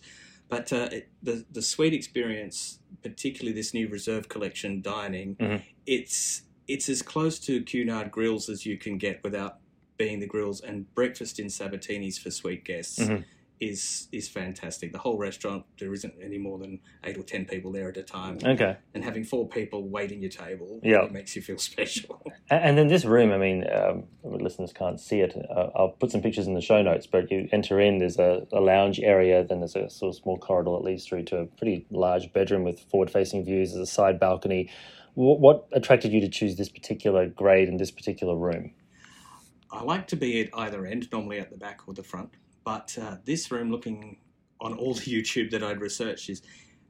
But 0.48 0.72
uh, 0.72 0.88
it, 0.92 1.08
the 1.22 1.44
the 1.50 1.60
suite 1.60 1.92
experience, 1.92 2.78
particularly 3.02 3.52
this 3.52 3.74
new 3.74 3.88
reserve 3.88 4.28
collection 4.28 4.80
dining, 4.80 5.36
mm-hmm. 5.36 5.62
it's 5.84 6.42
it's 6.66 6.88
as 6.88 7.02
close 7.02 7.38
to 7.40 7.62
Cunard 7.62 8.10
grills 8.10 8.48
as 8.48 8.64
you 8.64 8.78
can 8.78 8.96
get 8.96 9.22
without 9.22 9.58
being 9.98 10.20
the 10.20 10.26
grills, 10.26 10.62
and 10.62 10.92
breakfast 10.94 11.38
in 11.38 11.48
Sabatini's 11.48 12.16
for 12.16 12.30
suite 12.30 12.64
guests. 12.64 13.00
Mm-hmm 13.00 13.22
is 13.60 14.08
is 14.12 14.28
fantastic. 14.28 14.92
The 14.92 14.98
whole 14.98 15.18
restaurant 15.18 15.64
there 15.78 15.92
isn't 15.92 16.14
any 16.22 16.38
more 16.38 16.58
than 16.58 16.80
eight 17.04 17.16
or 17.16 17.22
ten 17.22 17.44
people 17.44 17.72
there 17.72 17.88
at 17.88 17.96
a 17.96 18.02
time. 18.02 18.38
Okay. 18.44 18.76
And 18.94 19.04
having 19.04 19.24
four 19.24 19.48
people 19.48 19.88
waiting 19.88 20.20
your 20.20 20.30
table 20.30 20.80
yeah. 20.82 21.06
Makes 21.10 21.36
you 21.36 21.42
feel 21.42 21.58
special. 21.72 22.22
And 22.50 22.76
then 22.76 22.88
this 22.88 23.04
room, 23.04 23.32
I 23.32 23.38
mean, 23.38 23.64
um, 23.72 24.04
listeners 24.22 24.72
can't 24.72 25.00
see 25.00 25.20
it. 25.20 25.34
Uh, 25.50 25.68
I'll 25.74 25.96
put 25.98 26.10
some 26.10 26.22
pictures 26.22 26.46
in 26.46 26.54
the 26.54 26.60
show 26.60 26.82
notes. 26.82 27.06
But 27.06 27.30
you 27.30 27.48
enter 27.52 27.80
in, 27.80 27.98
there's 27.98 28.18
a, 28.18 28.46
a, 28.52 28.60
lounge 28.60 29.00
area, 29.00 29.44
then 29.44 29.60
there's 29.60 29.76
a 29.76 29.88
sort 29.90 30.10
of 30.10 30.16
small 30.16 30.38
corridor 30.38 30.70
that 30.72 30.84
leads 30.84 31.06
through 31.06 31.24
to 31.24 31.38
a 31.38 31.46
pretty 31.46 31.86
large 31.90 32.32
bedroom 32.32 32.64
with 32.64 32.80
forward-facing 32.90 33.44
views. 33.44 33.72
There's 33.72 33.88
a 33.88 33.92
side 33.92 34.20
balcony. 34.20 34.70
What, 35.14 35.40
what 35.40 35.68
attracted 35.72 36.12
you 36.12 36.20
to 36.20 36.28
choose 36.28 36.56
this 36.56 36.68
particular 36.68 37.26
grade 37.26 37.68
and 37.68 37.80
this 37.80 37.90
particular 37.90 38.36
room? 38.36 38.72
I 39.70 39.82
like 39.82 40.06
to 40.08 40.16
be 40.16 40.40
at 40.40 40.48
either 40.54 40.86
end, 40.86 41.08
normally 41.10 41.40
at 41.40 41.50
the 41.50 41.56
back 41.56 41.80
or 41.86 41.94
the 41.94 42.02
front. 42.02 42.30
But 42.66 42.98
uh, 43.00 43.18
this 43.24 43.52
room, 43.52 43.70
looking 43.70 44.16
on 44.60 44.74
all 44.74 44.92
the 44.92 45.00
YouTube 45.16 45.52
that 45.52 45.62
I'd 45.62 45.80
researched, 45.80 46.28
is 46.28 46.42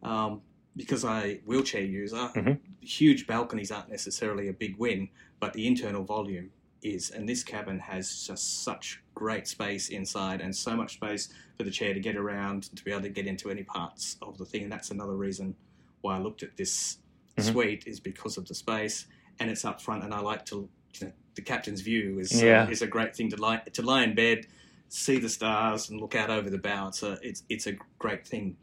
um, 0.02 0.40
because 0.74 1.04
I 1.04 1.40
wheelchair 1.44 1.82
user. 1.82 2.30
Mm-hmm. 2.34 2.52
Huge 2.80 3.26
balconies 3.26 3.70
aren't 3.70 3.90
necessarily 3.90 4.48
a 4.48 4.54
big 4.54 4.78
win, 4.78 5.10
but 5.38 5.52
the 5.52 5.66
internal 5.66 6.02
volume 6.02 6.50
is. 6.82 7.10
And 7.10 7.28
this 7.28 7.44
cabin 7.44 7.78
has 7.78 8.26
just 8.26 8.64
such 8.64 9.02
great 9.14 9.46
space 9.46 9.90
inside, 9.90 10.40
and 10.40 10.56
so 10.56 10.74
much 10.74 10.94
space 10.94 11.28
for 11.58 11.64
the 11.64 11.70
chair 11.70 11.92
to 11.92 12.00
get 12.00 12.16
around 12.16 12.74
to 12.74 12.82
be 12.82 12.90
able 12.90 13.02
to 13.02 13.10
get 13.10 13.26
into 13.26 13.50
any 13.50 13.62
parts 13.62 14.16
of 14.22 14.38
the 14.38 14.46
thing. 14.46 14.62
And 14.62 14.72
that's 14.72 14.90
another 14.90 15.14
reason 15.14 15.54
why 16.00 16.16
I 16.16 16.20
looked 16.20 16.42
at 16.42 16.56
this 16.56 16.98
mm-hmm. 17.36 17.50
suite 17.52 17.84
is 17.86 18.00
because 18.00 18.38
of 18.38 18.48
the 18.48 18.54
space, 18.54 19.08
and 19.40 19.50
it's 19.50 19.66
up 19.66 19.82
front. 19.82 20.04
And 20.04 20.14
I 20.14 20.20
like 20.20 20.46
to, 20.46 20.70
you 20.94 21.06
know, 21.06 21.12
the 21.34 21.42
captain's 21.42 21.82
view 21.82 22.18
is 22.18 22.42
yeah. 22.42 22.62
uh, 22.62 22.70
is 22.70 22.80
a 22.80 22.86
great 22.86 23.14
thing 23.14 23.28
to 23.28 23.36
lie 23.36 23.58
to 23.58 23.82
lie 23.82 24.04
in 24.04 24.14
bed 24.14 24.46
see 24.88 25.18
the 25.18 25.28
stars 25.28 25.90
and 25.90 26.00
look 26.00 26.14
out 26.14 26.30
over 26.30 26.50
the 26.50 26.58
bow. 26.58 26.88
It's 26.88 27.02
a, 27.02 27.18
it's, 27.22 27.42
it's 27.48 27.66
a 27.66 27.72
great 27.98 28.26
thing. 28.26 28.56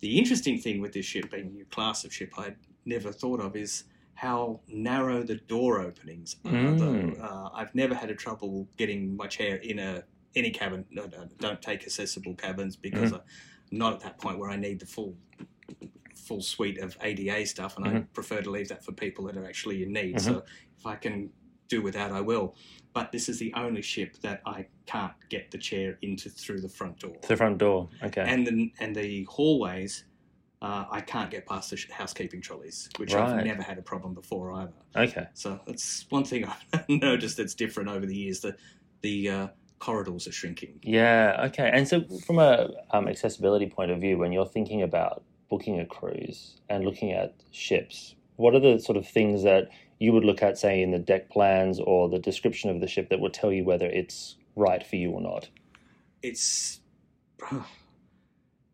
The 0.00 0.18
interesting 0.18 0.58
thing 0.58 0.80
with 0.80 0.92
this 0.92 1.06
ship, 1.06 1.30
being 1.30 1.46
a 1.46 1.50
new 1.50 1.64
class 1.66 2.04
of 2.04 2.12
ship 2.12 2.32
I'd 2.38 2.56
never 2.84 3.10
thought 3.12 3.40
of, 3.40 3.56
is 3.56 3.84
how 4.14 4.60
narrow 4.68 5.22
the 5.22 5.36
door 5.36 5.80
openings 5.80 6.36
are. 6.44 6.50
Mm. 6.50 7.22
Uh, 7.22 7.50
I've 7.54 7.74
never 7.74 7.94
had 7.94 8.10
a 8.10 8.14
trouble 8.14 8.68
getting 8.76 9.16
my 9.16 9.26
chair 9.26 9.56
in 9.56 9.78
a 9.78 10.04
any 10.36 10.50
cabin. 10.50 10.84
No, 10.90 11.06
no, 11.06 11.28
don't 11.38 11.60
take 11.62 11.84
accessible 11.84 12.34
cabins 12.34 12.76
because 12.76 13.12
mm. 13.12 13.16
I'm 13.16 13.22
not 13.70 13.94
at 13.94 14.00
that 14.00 14.18
point 14.18 14.38
where 14.38 14.50
I 14.50 14.56
need 14.56 14.80
the 14.80 14.86
full 14.86 15.16
full 16.14 16.42
suite 16.42 16.78
of 16.78 16.96
ADA 17.02 17.46
stuff, 17.46 17.76
and 17.76 17.86
mm-hmm. 17.86 17.96
I 17.96 18.00
prefer 18.12 18.40
to 18.40 18.50
leave 18.50 18.68
that 18.68 18.84
for 18.84 18.92
people 18.92 19.24
that 19.26 19.36
are 19.36 19.44
actually 19.44 19.82
in 19.82 19.92
need. 19.92 20.16
Mm-hmm. 20.16 20.34
So 20.34 20.44
if 20.78 20.86
I 20.86 20.96
can 20.96 21.30
do 21.68 21.82
without, 21.82 22.12
I 22.12 22.20
will 22.20 22.54
but 22.94 23.10
this 23.10 23.28
is 23.28 23.38
the 23.38 23.52
only 23.54 23.82
ship 23.82 24.16
that 24.22 24.40
I 24.46 24.66
can't 24.86 25.12
get 25.28 25.50
the 25.50 25.58
chair 25.58 25.98
into 26.00 26.30
through 26.30 26.60
the 26.60 26.68
front 26.68 27.00
door. 27.00 27.16
The 27.26 27.36
front 27.36 27.58
door, 27.58 27.88
okay. 28.02 28.24
And 28.26 28.46
the 28.46 28.72
and 28.78 28.94
the 28.94 29.24
hallways, 29.24 30.04
uh, 30.62 30.84
I 30.90 31.00
can't 31.00 31.30
get 31.30 31.44
past 31.44 31.70
the 31.70 31.84
housekeeping 31.92 32.40
trolleys, 32.40 32.88
which 32.96 33.12
right. 33.12 33.40
I've 33.40 33.44
never 33.44 33.62
had 33.62 33.78
a 33.78 33.82
problem 33.82 34.14
before 34.14 34.52
either. 34.52 34.72
Okay. 34.96 35.26
So 35.34 35.60
that's 35.66 36.06
one 36.08 36.24
thing 36.24 36.46
I've 36.72 36.88
noticed 36.88 37.36
that's 37.36 37.54
different 37.54 37.90
over 37.90 38.06
the 38.06 38.16
years. 38.16 38.40
The 38.40 38.56
the 39.02 39.28
uh, 39.28 39.48
corridors 39.80 40.28
are 40.28 40.32
shrinking. 40.32 40.78
Yeah. 40.82 41.46
Okay. 41.48 41.68
And 41.74 41.86
so, 41.86 42.04
from 42.24 42.38
a 42.38 42.70
um, 42.92 43.08
accessibility 43.08 43.66
point 43.66 43.90
of 43.90 44.00
view, 44.00 44.18
when 44.18 44.30
you're 44.30 44.46
thinking 44.46 44.82
about 44.82 45.24
booking 45.50 45.80
a 45.80 45.84
cruise 45.84 46.60
and 46.70 46.84
looking 46.84 47.12
at 47.12 47.34
ships, 47.50 48.14
what 48.36 48.54
are 48.54 48.60
the 48.60 48.78
sort 48.78 48.96
of 48.96 49.06
things 49.06 49.42
that 49.42 49.68
you 50.04 50.12
would 50.12 50.24
look 50.24 50.42
at, 50.42 50.58
say, 50.58 50.82
in 50.82 50.90
the 50.90 50.98
deck 50.98 51.30
plans 51.30 51.80
or 51.80 52.08
the 52.08 52.18
description 52.18 52.70
of 52.70 52.80
the 52.80 52.86
ship 52.86 53.08
that 53.10 53.20
would 53.20 53.34
tell 53.34 53.52
you 53.52 53.64
whether 53.64 53.86
it's 53.86 54.36
right 54.54 54.84
for 54.86 54.96
you 54.96 55.10
or 55.10 55.20
not? 55.20 55.48
It's 56.22 56.80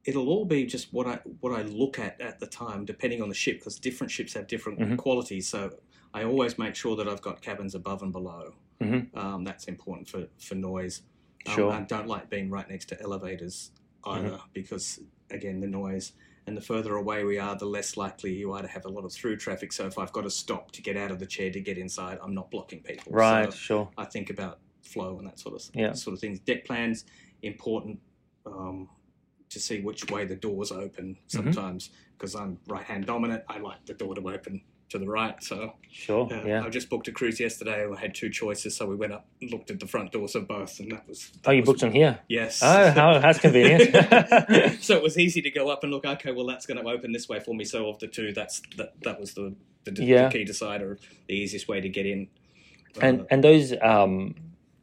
it'll 0.04 0.28
all 0.28 0.44
be 0.44 0.66
just 0.66 0.92
what 0.92 1.06
I 1.06 1.20
what 1.40 1.52
I 1.58 1.62
look 1.62 1.98
at 1.98 2.20
at 2.20 2.40
the 2.40 2.46
time, 2.46 2.84
depending 2.84 3.22
on 3.22 3.28
the 3.28 3.34
ship, 3.34 3.58
because 3.58 3.78
different 3.78 4.10
ships 4.10 4.34
have 4.34 4.46
different 4.46 4.78
mm-hmm. 4.78 4.96
qualities. 4.96 5.48
So 5.48 5.72
I 6.12 6.24
always 6.24 6.58
make 6.58 6.74
sure 6.74 6.96
that 6.96 7.08
I've 7.08 7.22
got 7.22 7.40
cabins 7.42 7.74
above 7.74 8.02
and 8.02 8.12
below. 8.12 8.54
Mm-hmm. 8.80 9.18
Um, 9.18 9.44
that's 9.44 9.64
important 9.64 10.08
for 10.08 10.26
for 10.38 10.54
noise. 10.54 11.02
Um, 11.46 11.54
Sure. 11.54 11.72
I 11.72 11.80
don't 11.80 12.06
like 12.06 12.28
being 12.28 12.50
right 12.50 12.68
next 12.68 12.86
to 12.90 13.00
elevators 13.00 13.70
either 14.04 14.30
Mm-hmm. 14.30 14.52
because, 14.52 15.00
again, 15.30 15.60
the 15.60 15.66
noise. 15.66 16.12
And 16.46 16.56
the 16.56 16.60
further 16.60 16.96
away 16.96 17.22
we 17.24 17.38
are, 17.38 17.54
the 17.56 17.66
less 17.66 17.96
likely 17.96 18.32
you 18.34 18.52
are 18.52 18.62
to 18.62 18.68
have 18.68 18.84
a 18.84 18.88
lot 18.88 19.04
of 19.04 19.12
through 19.12 19.36
traffic. 19.36 19.72
So 19.72 19.86
if 19.86 19.98
I've 19.98 20.12
got 20.12 20.22
to 20.22 20.30
stop 20.30 20.72
to 20.72 20.82
get 20.82 20.96
out 20.96 21.10
of 21.10 21.18
the 21.18 21.26
chair 21.26 21.50
to 21.50 21.60
get 21.60 21.78
inside, 21.78 22.18
I'm 22.22 22.34
not 22.34 22.50
blocking 22.50 22.80
people. 22.82 23.12
Right, 23.12 23.52
So 23.52 23.56
sure. 23.58 23.90
I 23.98 24.04
think 24.06 24.30
about 24.30 24.58
flow 24.82 25.18
and 25.18 25.26
that 25.28 25.38
sort 25.38 25.54
of 25.54 25.62
Yeah. 25.74 25.92
sort 25.92 26.14
of 26.14 26.20
things. 26.20 26.40
Deck 26.40 26.64
plans 26.64 27.04
important 27.42 28.00
um, 28.46 28.88
to 29.50 29.60
see 29.60 29.80
which 29.80 30.10
way 30.10 30.24
the 30.24 30.36
doors 30.36 30.72
open 30.72 31.14
Mm-hmm. 31.14 31.52
sometimes 31.52 31.90
because 32.16 32.34
I'm 32.34 32.58
right 32.66 32.84
hand 32.84 33.06
dominant. 33.06 33.44
I 33.48 33.58
like 33.58 33.84
the 33.86 33.94
door 33.94 34.14
to 34.14 34.28
open 34.28 34.62
to 34.90 34.98
the 34.98 35.06
right. 35.08 35.42
So 35.42 35.72
Sure. 35.90 36.28
uh, 36.32 36.44
yeah. 36.46 36.62
I 36.64 36.68
just 36.68 36.88
booked 36.90 37.08
a 37.08 37.12
cruise 37.12 37.40
yesterday 37.40 37.84
I 37.90 37.98
had 37.98 38.14
two 38.14 38.28
choices. 38.30 38.76
So 38.76 38.86
we 38.86 38.96
went 38.96 39.12
up 39.12 39.26
and 39.40 39.50
looked 39.50 39.70
at 39.70 39.80
the 39.80 39.86
front 39.86 40.12
doors 40.12 40.34
of 40.34 40.46
both, 40.46 40.78
and 40.80 40.92
that 40.92 41.08
was. 41.08 41.32
Oh, 41.46 41.50
you 41.50 41.60
was- 41.62 41.66
booked 41.68 41.82
on 41.84 41.92
here. 41.92 42.20
Yes. 42.28 42.60
Oh, 42.62 42.90
how 42.90 43.18
that's 43.24 43.38
convenient. 43.40 43.92
so 44.82 44.94
it 44.96 45.02
was 45.02 45.18
easy 45.18 45.40
to 45.42 45.50
go 45.50 45.68
up 45.70 45.82
and 45.82 45.92
look. 45.92 46.04
Okay, 46.04 46.32
well 46.32 46.46
that's 46.46 46.66
going 46.66 46.82
to 46.82 46.88
open 46.88 47.12
this 47.12 47.28
way 47.28 47.40
for 47.40 47.54
me. 47.54 47.64
So 47.64 47.88
of 47.88 47.98
the 47.98 48.08
two, 48.08 48.32
that's 48.32 48.60
that. 48.76 48.92
That 49.02 49.18
was 49.20 49.34
the 49.34 49.54
the, 49.84 49.92
the 49.92 50.04
Yeah. 50.04 50.28
key 50.30 50.44
decider, 50.44 50.98
the 51.26 51.34
easiest 51.34 51.66
way 51.68 51.80
to 51.80 51.88
get 51.88 52.04
in. 52.06 52.28
and 53.00 53.22
Uh, 53.22 53.24
and 53.30 53.42
those 53.44 53.72
um, 53.82 54.34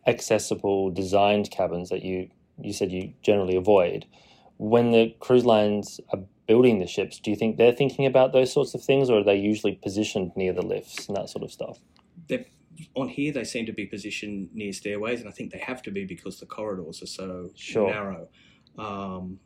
accessible 0.07 0.89
designed 0.91 1.51
cabins 1.51 1.89
that 1.89 2.03
you 2.03 2.29
you 2.59 2.73
said 2.73 2.91
you 2.91 3.13
generally 3.21 3.55
avoid 3.55 4.05
when 4.57 4.91
the 4.91 5.13
cruise 5.19 5.45
lines 5.45 5.99
are 6.11 6.19
building 6.47 6.79
the 6.79 6.87
ships 6.87 7.19
do 7.19 7.29
you 7.29 7.35
think 7.35 7.57
they're 7.57 7.71
thinking 7.73 8.05
about 8.05 8.31
those 8.33 8.51
sorts 8.51 8.73
of 8.73 8.83
things 8.83 9.09
or 9.09 9.19
are 9.19 9.23
they 9.23 9.35
usually 9.35 9.75
positioned 9.75 10.31
near 10.35 10.53
the 10.53 10.61
lifts 10.61 11.07
and 11.07 11.15
that 11.17 11.29
sort 11.29 11.43
of 11.43 11.51
stuff 11.51 11.77
they're, 12.27 12.45
on 12.95 13.07
here 13.07 13.31
they 13.31 13.43
seem 13.43 13.65
to 13.65 13.73
be 13.73 13.85
positioned 13.85 14.49
near 14.53 14.71
stairways, 14.71 15.19
and 15.19 15.27
I 15.29 15.31
think 15.31 15.51
they 15.51 15.57
have 15.59 15.81
to 15.83 15.91
be 15.91 16.05
because 16.05 16.39
the 16.39 16.45
corridors 16.45 17.01
are 17.01 17.07
so 17.07 17.49
Sure. 17.55 17.87
narrow. 17.89 18.29
Um, 18.77 19.39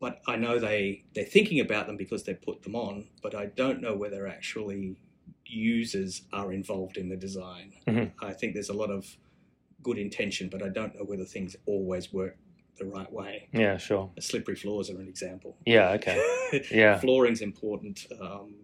but 0.00 0.20
I 0.26 0.36
know 0.36 0.58
they 0.58 1.04
they're 1.14 1.24
thinking 1.24 1.60
about 1.60 1.86
them 1.86 1.96
because 1.96 2.24
they 2.24 2.34
put 2.34 2.62
them 2.62 2.74
on, 2.74 3.08
but 3.22 3.34
I 3.34 3.46
don't 3.46 3.80
know 3.80 3.96
whether 3.96 4.26
actually 4.26 4.96
users 5.46 6.22
are 6.32 6.52
involved 6.52 6.96
in 6.98 7.08
the 7.08 7.16
design. 7.16 7.72
Mhm. 7.86 8.12
I 8.20 8.32
think 8.32 8.52
there's 8.54 8.68
a 8.70 8.74
lot 8.74 8.90
of 8.90 9.16
good 9.82 9.98
intention, 9.98 10.48
but 10.50 10.62
I 10.62 10.68
don't 10.68 10.94
know 10.94 11.04
whether 11.04 11.24
things 11.24 11.56
always 11.66 12.12
work 12.12 12.36
the 12.78 12.84
right 12.86 13.12
way. 13.12 13.48
yeah 13.52 13.76
sure 13.76 14.10
Slippery 14.18 14.56
floors 14.56 14.90
are 14.90 14.98
an 15.00 15.08
example. 15.08 15.56
yeah 15.66 15.90
okay 15.90 16.18
Yeah. 16.70 16.98
Flooring's 16.98 17.40
important. 17.42 18.06
Um, 18.20 18.54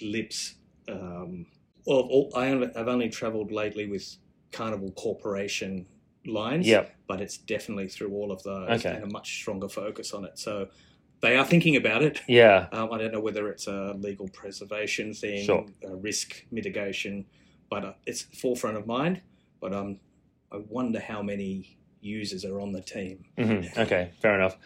lips. 0.00 0.54
Um, 0.88 1.46
well, 1.86 1.98
all, 2.00 2.32
I 2.36 2.48
only, 2.48 2.68
I've 2.76 2.88
only 2.88 3.08
travelled 3.08 3.50
lately 3.52 3.86
with 3.86 4.16
Carnival 4.52 4.90
Corporation 4.92 5.86
lines. 6.26 6.66
Yep. 6.66 6.94
But 7.06 7.20
it's 7.20 7.36
definitely 7.38 7.88
through 7.88 8.12
all 8.12 8.30
of 8.32 8.42
those 8.42 8.80
Okay. 8.84 8.94
and 8.94 9.04
a 9.04 9.06
much 9.06 9.34
stronger 9.40 9.68
focus 9.68 10.12
on 10.12 10.24
it. 10.24 10.38
So 10.38 10.68
they 11.20 11.36
are 11.36 11.44
thinking 11.44 11.76
about 11.76 12.02
it. 12.02 12.20
yeah 12.28 12.66
Um, 12.72 12.92
I 12.92 12.98
don't 12.98 13.12
know 13.12 13.20
whether 13.20 13.48
it's 13.48 13.66
a 13.66 13.94
legal 13.98 14.28
preservation 14.28 15.14
thing, 15.14 15.44
Sure. 15.44 15.66
risk 15.82 16.44
mitigation, 16.50 17.24
but 17.70 17.84
uh, 17.84 17.92
it's 18.06 18.22
forefront 18.22 18.76
of 18.76 18.86
mind. 18.86 19.22
But 19.60 19.72
um, 19.72 20.00
I 20.50 20.56
wonder 20.68 21.00
how 21.00 21.22
many 21.22 21.78
users 22.02 22.44
are 22.44 22.60
on 22.60 22.72
the 22.72 22.82
team. 22.82 23.24
hmm 23.36 23.62
Okay, 23.78 24.10
fair 24.20 24.34
enough. 24.34 24.56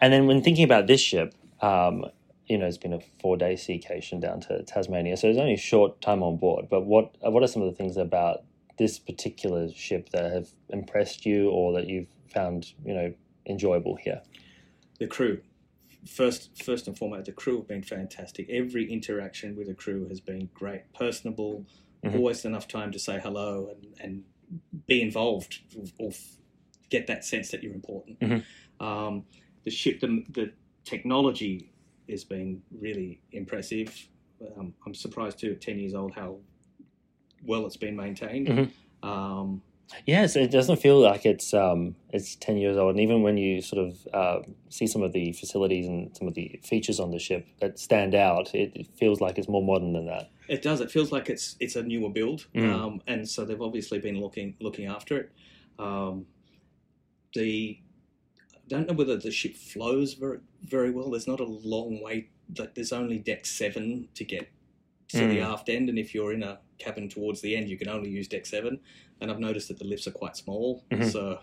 And 0.00 0.12
then 0.12 0.26
when 0.26 0.42
thinking 0.42 0.64
about 0.64 0.86
this 0.86 1.00
ship, 1.00 1.34
um, 1.60 2.04
you 2.46 2.58
know, 2.58 2.66
it's 2.66 2.78
been 2.78 2.92
a 2.92 3.00
four-day 3.20 3.54
seacation 3.54 4.20
down 4.20 4.40
to 4.42 4.62
Tasmania, 4.64 5.16
so 5.16 5.28
it's 5.28 5.38
only 5.38 5.54
a 5.54 5.58
short 5.58 6.00
time 6.00 6.22
on 6.22 6.36
board. 6.36 6.68
But 6.70 6.84
what 6.86 7.14
what 7.20 7.42
are 7.42 7.46
some 7.48 7.62
of 7.62 7.68
the 7.70 7.76
things 7.76 7.96
about 7.96 8.44
this 8.78 8.98
particular 8.98 9.70
ship 9.72 10.10
that 10.10 10.32
have 10.32 10.48
impressed 10.68 11.26
you, 11.26 11.50
or 11.50 11.72
that 11.74 11.86
you've 11.88 12.08
found 12.32 12.72
you 12.84 12.94
know 12.94 13.14
enjoyable 13.46 13.96
here? 13.96 14.22
the 14.98 15.06
crew 15.06 15.40
first 16.06 16.62
first 16.62 16.86
and 16.86 16.96
foremost 16.96 17.26
the 17.26 17.32
crew 17.32 17.58
have 17.58 17.68
been 17.68 17.82
fantastic 17.82 18.48
every 18.48 18.90
interaction 18.90 19.54
with 19.56 19.66
the 19.66 19.74
crew 19.74 20.08
has 20.08 20.20
been 20.20 20.48
great 20.54 20.82
personable 20.94 21.66
Mhm. 22.04 22.14
always 22.14 22.44
enough 22.44 22.66
time 22.68 22.92
to 22.92 22.98
say 22.98 23.18
hello 23.20 23.68
and, 23.72 23.94
and 24.00 24.24
be 24.86 25.02
involved 25.02 25.60
or 25.98 26.12
get 26.90 27.06
that 27.06 27.24
sense 27.24 27.50
that 27.50 27.62
you're 27.62 27.74
important 27.74 28.18
Mhm. 28.20 28.42
um, 28.80 29.24
the 29.64 29.70
ship 29.70 30.00
the, 30.00 30.24
the 30.30 30.52
technology 30.84 31.70
has 32.08 32.24
been 32.24 32.62
really 32.70 33.20
impressive 33.32 34.08
um, 34.56 34.72
i'm 34.84 34.94
surprised 34.94 35.38
too 35.38 35.52
at 35.52 35.60
10 35.60 35.78
years 35.78 35.94
old 35.94 36.14
how 36.14 36.36
well 37.44 37.66
it's 37.66 37.76
been 37.76 37.96
maintained 37.96 38.46
Mhm. 38.48 38.70
um, 39.02 39.62
Yes, 40.04 40.34
it 40.34 40.50
doesn't 40.50 40.78
feel 40.80 40.98
like 40.98 41.24
it's 41.24 41.54
um, 41.54 41.94
it's 42.10 42.34
ten 42.34 42.56
years 42.56 42.76
old, 42.76 42.90
and 42.90 43.00
even 43.00 43.22
when 43.22 43.36
you 43.38 43.62
sort 43.62 43.86
of 43.86 44.08
uh, 44.12 44.40
see 44.68 44.84
some 44.88 45.00
of 45.04 45.12
the 45.12 45.30
facilities 45.32 45.86
and 45.86 46.10
some 46.16 46.26
of 46.26 46.34
the 46.34 46.58
features 46.64 46.98
on 46.98 47.12
the 47.12 47.20
ship 47.20 47.46
that 47.60 47.78
stand 47.78 48.12
out, 48.12 48.52
it, 48.52 48.72
it 48.74 48.88
feels 48.98 49.20
like 49.20 49.38
it's 49.38 49.48
more 49.48 49.62
modern 49.62 49.92
than 49.92 50.06
that. 50.06 50.28
It 50.48 50.60
does. 50.60 50.80
It 50.80 50.90
feels 50.90 51.12
like 51.12 51.28
it's 51.30 51.54
it's 51.60 51.76
a 51.76 51.84
newer 51.84 52.10
build, 52.10 52.48
Mm. 52.52 52.68
um, 52.68 53.00
and 53.06 53.28
so 53.28 53.44
they've 53.44 53.62
obviously 53.62 54.00
been 54.00 54.18
looking 54.20 54.56
looking 54.60 54.86
after 54.86 55.18
it. 55.18 55.30
Um, 55.78 56.26
the 57.36 57.78
I 58.54 58.58
don't 58.68 58.88
know 58.88 58.94
whether 58.94 59.16
the 59.16 59.30
ship 59.30 59.54
flows 59.56 60.14
very 60.14 60.38
very 60.64 60.90
well. 60.90 61.10
There's 61.10 61.28
not 61.28 61.40
a 61.40 61.44
long 61.44 62.02
way. 62.02 62.28
Like 62.58 62.74
there's 62.74 62.92
only 62.92 63.18
deck 63.18 63.46
seven 63.46 64.08
to 64.14 64.24
get 64.24 64.48
to 65.08 65.18
the 65.18 65.38
Mm. 65.38 65.52
aft 65.52 65.68
end, 65.68 65.88
and 65.88 65.98
if 66.00 66.12
you're 66.14 66.32
in 66.32 66.42
a 66.42 66.58
cabin 66.78 67.08
towards 67.08 67.40
the 67.40 67.54
end, 67.56 67.68
you 67.68 67.78
can 67.78 67.88
only 67.88 68.10
use 68.10 68.26
deck 68.26 68.44
seven. 68.44 68.80
And 69.20 69.30
I've 69.30 69.38
noticed 69.38 69.68
that 69.68 69.78
the 69.78 69.84
lifts 69.84 70.06
are 70.08 70.10
quite 70.10 70.36
small, 70.36 70.84
Mhm. 70.90 71.10
so 71.10 71.38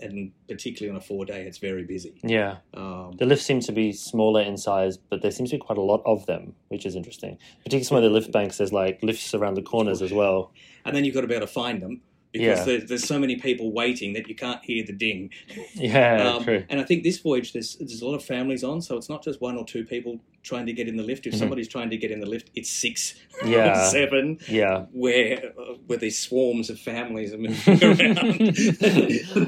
and 0.00 0.32
particularly 0.48 0.90
on 0.90 0.96
a 0.96 1.00
four 1.00 1.24
day, 1.26 1.42
it's 1.42 1.58
very 1.58 1.84
busy. 1.84 2.14
Yeah, 2.24 2.56
Um, 2.74 3.12
the 3.18 3.26
lifts 3.26 3.44
seem 3.44 3.60
to 3.60 3.72
be 3.72 3.92
smaller 3.92 4.40
in 4.40 4.56
size, 4.56 4.96
but 4.96 5.20
there 5.22 5.30
seems 5.30 5.50
to 5.50 5.56
be 5.56 5.60
quite 5.60 5.78
a 5.78 5.82
lot 5.82 6.02
of 6.06 6.24
them, 6.26 6.54
which 6.68 6.84
is 6.86 6.96
interesting. 6.96 7.38
Particularly 7.58 7.84
some 7.84 7.96
of 7.98 8.02
the 8.02 8.10
lift 8.10 8.32
banks, 8.32 8.56
there's 8.58 8.72
like 8.72 9.02
lifts 9.02 9.34
around 9.34 9.54
the 9.54 9.62
corners 9.62 10.00
as 10.02 10.12
well. 10.12 10.52
and 10.84 10.96
then 10.96 11.04
you've 11.04 11.14
got 11.14 11.20
to 11.20 11.28
be 11.28 11.34
able 11.34 11.46
to 11.46 11.52
find 11.52 11.80
them 11.80 12.00
because 12.32 12.58
Yeah. 12.60 12.64
there, 12.64 12.80
there's 12.86 13.04
so 13.06 13.18
many 13.18 13.36
people 13.36 13.72
waiting 13.72 14.14
that 14.14 14.28
you 14.28 14.34
can't 14.34 14.64
hear 14.64 14.84
the 14.84 14.92
ding. 14.92 15.30
Yeah, 15.74 16.34
Um, 16.36 16.44
true. 16.44 16.64
and 16.68 16.80
I 16.80 16.84
think 16.84 17.02
this 17.02 17.18
voyage, 17.18 17.52
there's 17.52 17.76
there's 17.76 18.00
a 18.02 18.06
lot 18.06 18.14
of 18.14 18.24
families 18.24 18.62
on, 18.64 18.80
so 18.82 18.96
it's 18.96 19.08
not 19.08 19.22
just 19.22 19.40
one 19.40 19.56
or 19.56 19.64
two 19.64 19.84
people 19.84 20.18
trying 20.42 20.66
to 20.66 20.72
get 20.72 20.88
in 20.88 20.96
the 20.96 21.02
lift. 21.02 21.26
If 21.26 21.34
Mhm. 21.34 21.38
somebody's 21.38 21.68
trying 21.68 21.90
to 21.90 21.96
get 21.96 22.10
in 22.10 22.20
the 22.20 22.26
lift, 22.28 22.50
it's 22.54 22.70
six, 22.70 23.14
Yeah. 23.46 23.70
or 23.72 23.90
seven, 23.90 24.38
Yeah, 24.48 24.86
where 24.92 25.52
uh, 25.58 25.74
where 25.86 25.98
these 25.98 26.18
swarms 26.18 26.70
of 26.70 26.78
families 26.78 27.32
are 27.32 27.38
moving 27.38 27.82
around. 27.82 28.54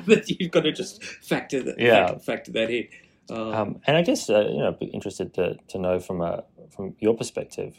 that 0.07 0.37
you've 0.39 0.51
got 0.51 0.63
to 0.65 0.73
just 0.73 1.03
factor 1.05 1.63
that 1.63 1.79
Yeah. 1.79 2.07
factor, 2.07 2.19
factor 2.21 2.53
that 2.53 2.71
in. 2.71 2.89
Um, 3.31 3.39
um, 3.55 3.81
and 3.87 3.97
I 3.97 4.03
guess 4.03 4.29
uh, 4.29 4.47
you 4.51 4.59
know, 4.59 4.69
I'd 4.69 4.79
be 4.79 4.87
interested 4.87 5.33
to, 5.35 5.57
to 5.69 5.79
know 5.79 5.99
from 6.01 6.21
a 6.21 6.45
from 6.71 6.95
your 7.01 7.15
perspective. 7.17 7.75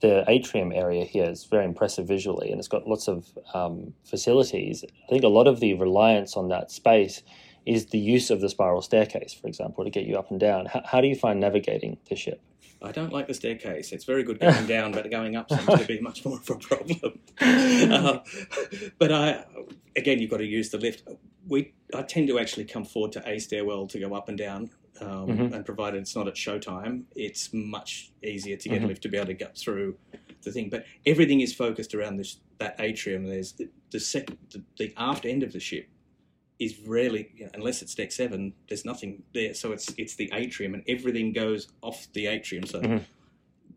The 0.00 0.24
atrium 0.28 0.72
area 0.72 1.04
here 1.04 1.28
is 1.28 1.44
very 1.44 1.64
impressive 1.64 2.06
visually, 2.06 2.50
and 2.50 2.58
it's 2.58 2.68
got 2.68 2.86
lots 2.86 3.08
of 3.08 3.26
um, 3.52 3.94
facilities. 4.04 4.84
I 4.84 5.10
think 5.10 5.24
a 5.24 5.28
lot 5.28 5.48
of 5.48 5.60
the 5.60 5.74
reliance 5.74 6.36
on 6.36 6.48
that 6.48 6.70
space 6.70 7.22
is 7.66 7.86
the 7.86 7.98
use 7.98 8.30
of 8.30 8.40
the 8.40 8.48
spiral 8.48 8.80
staircase, 8.80 9.34
for 9.34 9.46
example, 9.46 9.84
to 9.84 9.90
get 9.90 10.04
you 10.04 10.16
up 10.16 10.30
and 10.30 10.40
down. 10.40 10.66
How, 10.66 10.82
how 10.84 11.00
do 11.00 11.08
you 11.08 11.16
find 11.16 11.40
navigating 11.40 11.98
the 12.08 12.16
ship? 12.16 12.40
I 12.80 12.92
don't 12.92 13.12
like 13.12 13.26
the 13.26 13.34
staircase. 13.34 13.92
It's 13.92 14.04
very 14.04 14.22
good 14.22 14.38
going 14.38 14.66
down, 14.66 14.92
but 14.92 15.10
going 15.10 15.34
up 15.34 15.50
seems 15.50 15.80
to 15.80 15.84
be 15.86 16.00
much 16.00 16.24
more 16.24 16.38
of 16.38 16.48
a 16.48 16.54
problem. 16.54 17.18
Uh, 17.40 18.18
but 18.98 19.12
I, 19.12 19.44
again, 19.96 20.20
you've 20.20 20.30
got 20.30 20.38
to 20.38 20.46
use 20.46 20.70
the 20.70 20.78
lift. 20.78 21.02
We, 21.46 21.74
I 21.92 22.02
tend 22.02 22.28
to 22.28 22.38
actually 22.38 22.66
come 22.66 22.84
forward 22.84 23.12
to 23.12 23.28
a 23.28 23.38
stairwell 23.38 23.88
to 23.88 23.98
go 23.98 24.14
up 24.14 24.28
and 24.28 24.38
down, 24.38 24.70
um, 25.00 25.28
Mhm. 25.28 25.52
and 25.54 25.64
provided 25.64 26.00
it's 26.00 26.14
not 26.16 26.26
at 26.28 26.34
showtime, 26.34 27.04
it's 27.14 27.52
much 27.52 28.10
easier 28.22 28.56
to 28.56 28.68
get 28.68 28.80
Mhm. 28.80 28.84
a 28.84 28.86
lift 28.88 29.02
to 29.02 29.08
be 29.08 29.16
able 29.16 29.26
to 29.28 29.34
get 29.34 29.56
through 29.56 29.96
the 30.42 30.52
thing. 30.52 30.68
But 30.70 30.86
everything 31.06 31.40
is 31.40 31.54
focused 31.54 31.94
around 31.94 32.16
this 32.16 32.40
that 32.58 32.74
atrium. 32.80 33.24
There's 33.24 33.52
the, 33.52 33.68
the 33.90 34.00
second, 34.00 34.36
the, 34.50 34.62
the 34.78 34.92
aft 34.96 35.24
end 35.24 35.42
of 35.44 35.52
the 35.52 35.60
ship 35.60 35.86
is 36.58 36.80
rarely, 36.80 37.30
you 37.36 37.44
know, 37.44 37.50
unless 37.54 37.82
it's 37.82 37.94
deck 37.94 38.10
seven, 38.10 38.52
there's 38.68 38.84
nothing 38.84 39.22
there. 39.32 39.54
So 39.54 39.70
it's 39.72 39.92
it's 39.96 40.16
the 40.16 40.28
atrium, 40.32 40.74
and 40.74 40.82
everything 40.88 41.32
goes 41.32 41.68
off 41.82 42.12
the 42.14 42.26
atrium. 42.26 42.64
So 42.66 42.80
Mhm. 42.80 43.04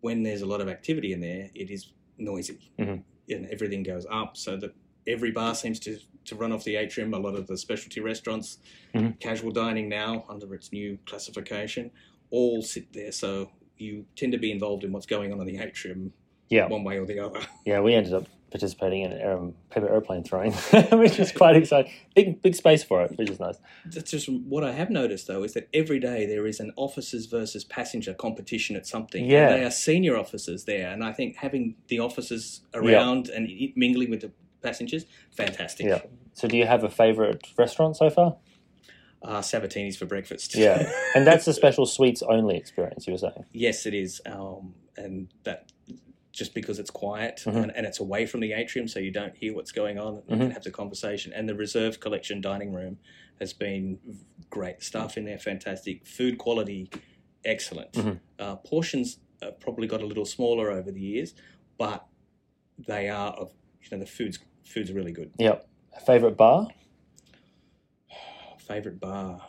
when 0.02 0.24
there's 0.24 0.41
a 0.41 0.48
lot 0.48 0.62
of 0.62 0.68
activity 0.68 1.14
in 1.14 1.20
there, 1.20 1.52
it 1.54 1.70
is 1.70 1.93
noisy, 2.18 2.58
Mhm. 2.80 3.04
and 3.30 3.46
everything 3.48 3.84
goes 3.84 4.06
up. 4.10 4.36
So 4.38 4.58
that 4.58 4.74
every 5.08 5.32
bar 5.32 5.56
seems 5.56 5.80
to 5.82 5.97
to 6.24 6.36
run 6.36 6.52
off 6.52 6.64
the 6.64 6.76
atrium. 6.76 7.14
A 7.16 7.20
lot 7.20 7.34
of 7.36 7.47
the 7.47 7.58
specialty 7.58 7.99
restaurants, 7.99 8.60
Mhm. 8.93 9.20
casual 9.20 9.52
dining 9.52 9.89
now 9.89 10.24
under 10.30 10.54
its 10.54 10.72
new 10.72 10.99
classification, 11.08 11.89
all 12.30 12.62
sit 12.62 12.93
there. 12.93 13.12
So 13.12 13.52
you 13.78 14.06
tend 14.16 14.32
to 14.34 14.38
be 14.38 14.52
involved 14.52 14.84
in 14.84 14.91
what's 14.91 15.08
going 15.08 15.34
on 15.34 15.39
in 15.41 15.47
the 15.47 15.58
atrium, 15.58 16.14
Yeah, 16.49 16.68
one 16.68 16.84
way 16.84 16.99
or 16.99 17.06
the 17.08 17.20
other. 17.20 17.39
yeah, 17.66 17.80
we 17.82 17.95
ended 17.95 18.14
up 18.14 18.28
participating 18.52 19.02
in 19.04 19.22
um, 19.26 19.56
paper 19.72 19.88
airplane 19.89 20.24
throwing, 20.24 20.52
which 20.91 21.18
is 21.20 21.32
quite 21.32 21.56
exciting. 21.56 21.91
Big 22.16 22.41
big 22.43 22.54
space 22.54 22.84
for 22.84 23.02
it, 23.04 23.18
which 23.18 23.30
is 23.32 23.39
nice. 23.39 23.58
That's 23.86 24.12
just 24.12 24.30
what 24.30 24.64
I 24.64 24.74
have 24.74 24.89
noticed, 24.91 25.26
though, 25.28 25.41
is 25.43 25.54
that 25.54 25.70
every 25.74 25.99
day 25.99 26.28
there 26.28 26.45
is 26.45 26.60
an 26.60 26.72
officers 26.76 27.26
versus 27.26 27.64
passenger 27.64 28.14
competition 28.14 28.76
at 28.76 28.86
something. 28.86 29.24
And 29.24 29.32
Yeah. 29.32 29.56
they 29.58 29.64
are 29.64 29.72
senior 29.72 30.18
officers 30.18 30.66
there, 30.66 30.89
and 30.91 31.04
I 31.04 31.14
think 31.14 31.38
having 31.38 31.76
the 31.88 31.97
officers 31.99 32.62
around 32.76 33.30
and 33.30 33.49
mingling 33.76 34.12
with 34.12 34.22
the 34.22 34.32
passengers, 34.62 35.05
fantastic. 35.32 35.86
Yeah, 35.88 36.01
So, 36.34 36.47
do 36.47 36.57
you 36.57 36.66
have 36.66 36.84
a 36.84 36.89
favorite 36.89 37.45
restaurant 37.57 37.97
so 37.97 38.09
far? 38.09 38.38
Uh, 39.24 39.39
Sabatini's 39.41 39.97
for 39.97 40.05
breakfast. 40.05 40.55
Yeah, 40.55 40.91
and 41.16 41.28
that's 41.28 41.47
a 41.47 41.53
special 41.53 41.86
suites 41.86 42.24
only 42.24 42.57
experience. 42.57 43.05
You 43.07 43.14
were 43.14 43.20
saying. 43.20 43.45
yes, 43.51 43.86
it 43.86 43.93
is, 43.93 44.22
um, 44.26 44.74
and 44.97 45.28
that 45.43 45.72
just 46.32 46.53
because 46.53 46.80
it's 46.80 46.89
quiet 46.89 47.41
Mhm. 47.45 47.64
and, 47.64 47.76
and 47.76 47.86
it's 47.86 47.99
away 47.99 48.26
from 48.26 48.39
the 48.39 48.53
atrium, 48.53 48.88
so 48.88 48.99
you 48.99 49.12
don't 49.12 49.36
hear 49.36 49.53
what's 49.53 49.74
going 49.74 49.99
on. 49.99 50.22
Mhm. 50.22 50.38
can 50.39 50.51
have 50.51 50.64
the 50.64 50.72
conversation. 50.72 51.34
And 51.34 51.47
the 51.47 51.53
reserve 51.55 51.99
collection 51.99 52.39
dining 52.39 52.72
room 52.72 52.99
has 53.41 53.51
been 53.51 53.99
great. 54.49 54.82
Staff 54.82 55.18
in 55.18 55.26
there, 55.26 55.38
fantastic. 55.38 56.07
Food 56.07 56.38
quality, 56.38 56.89
excellent. 57.43 57.91
Mhm. 57.91 58.20
Uh, 58.39 58.55
portions 58.55 59.20
probably 59.59 59.88
got 59.88 60.01
a 60.01 60.05
little 60.05 60.24
smaller 60.26 60.72
over 60.72 60.89
the 60.91 61.01
years, 61.01 61.34
but 61.78 62.05
they 62.88 63.09
are 63.09 63.34
of 63.34 63.53
you 63.84 63.90
know 63.92 64.00
the 64.04 64.10
food's 64.10 64.40
food's 64.66 64.92
really 64.92 65.12
good. 65.12 65.32
Yep. 65.38 65.68
Favorite 66.06 66.38
bar? 66.38 66.68
Favorite 68.60 69.00
bar, 69.00 69.42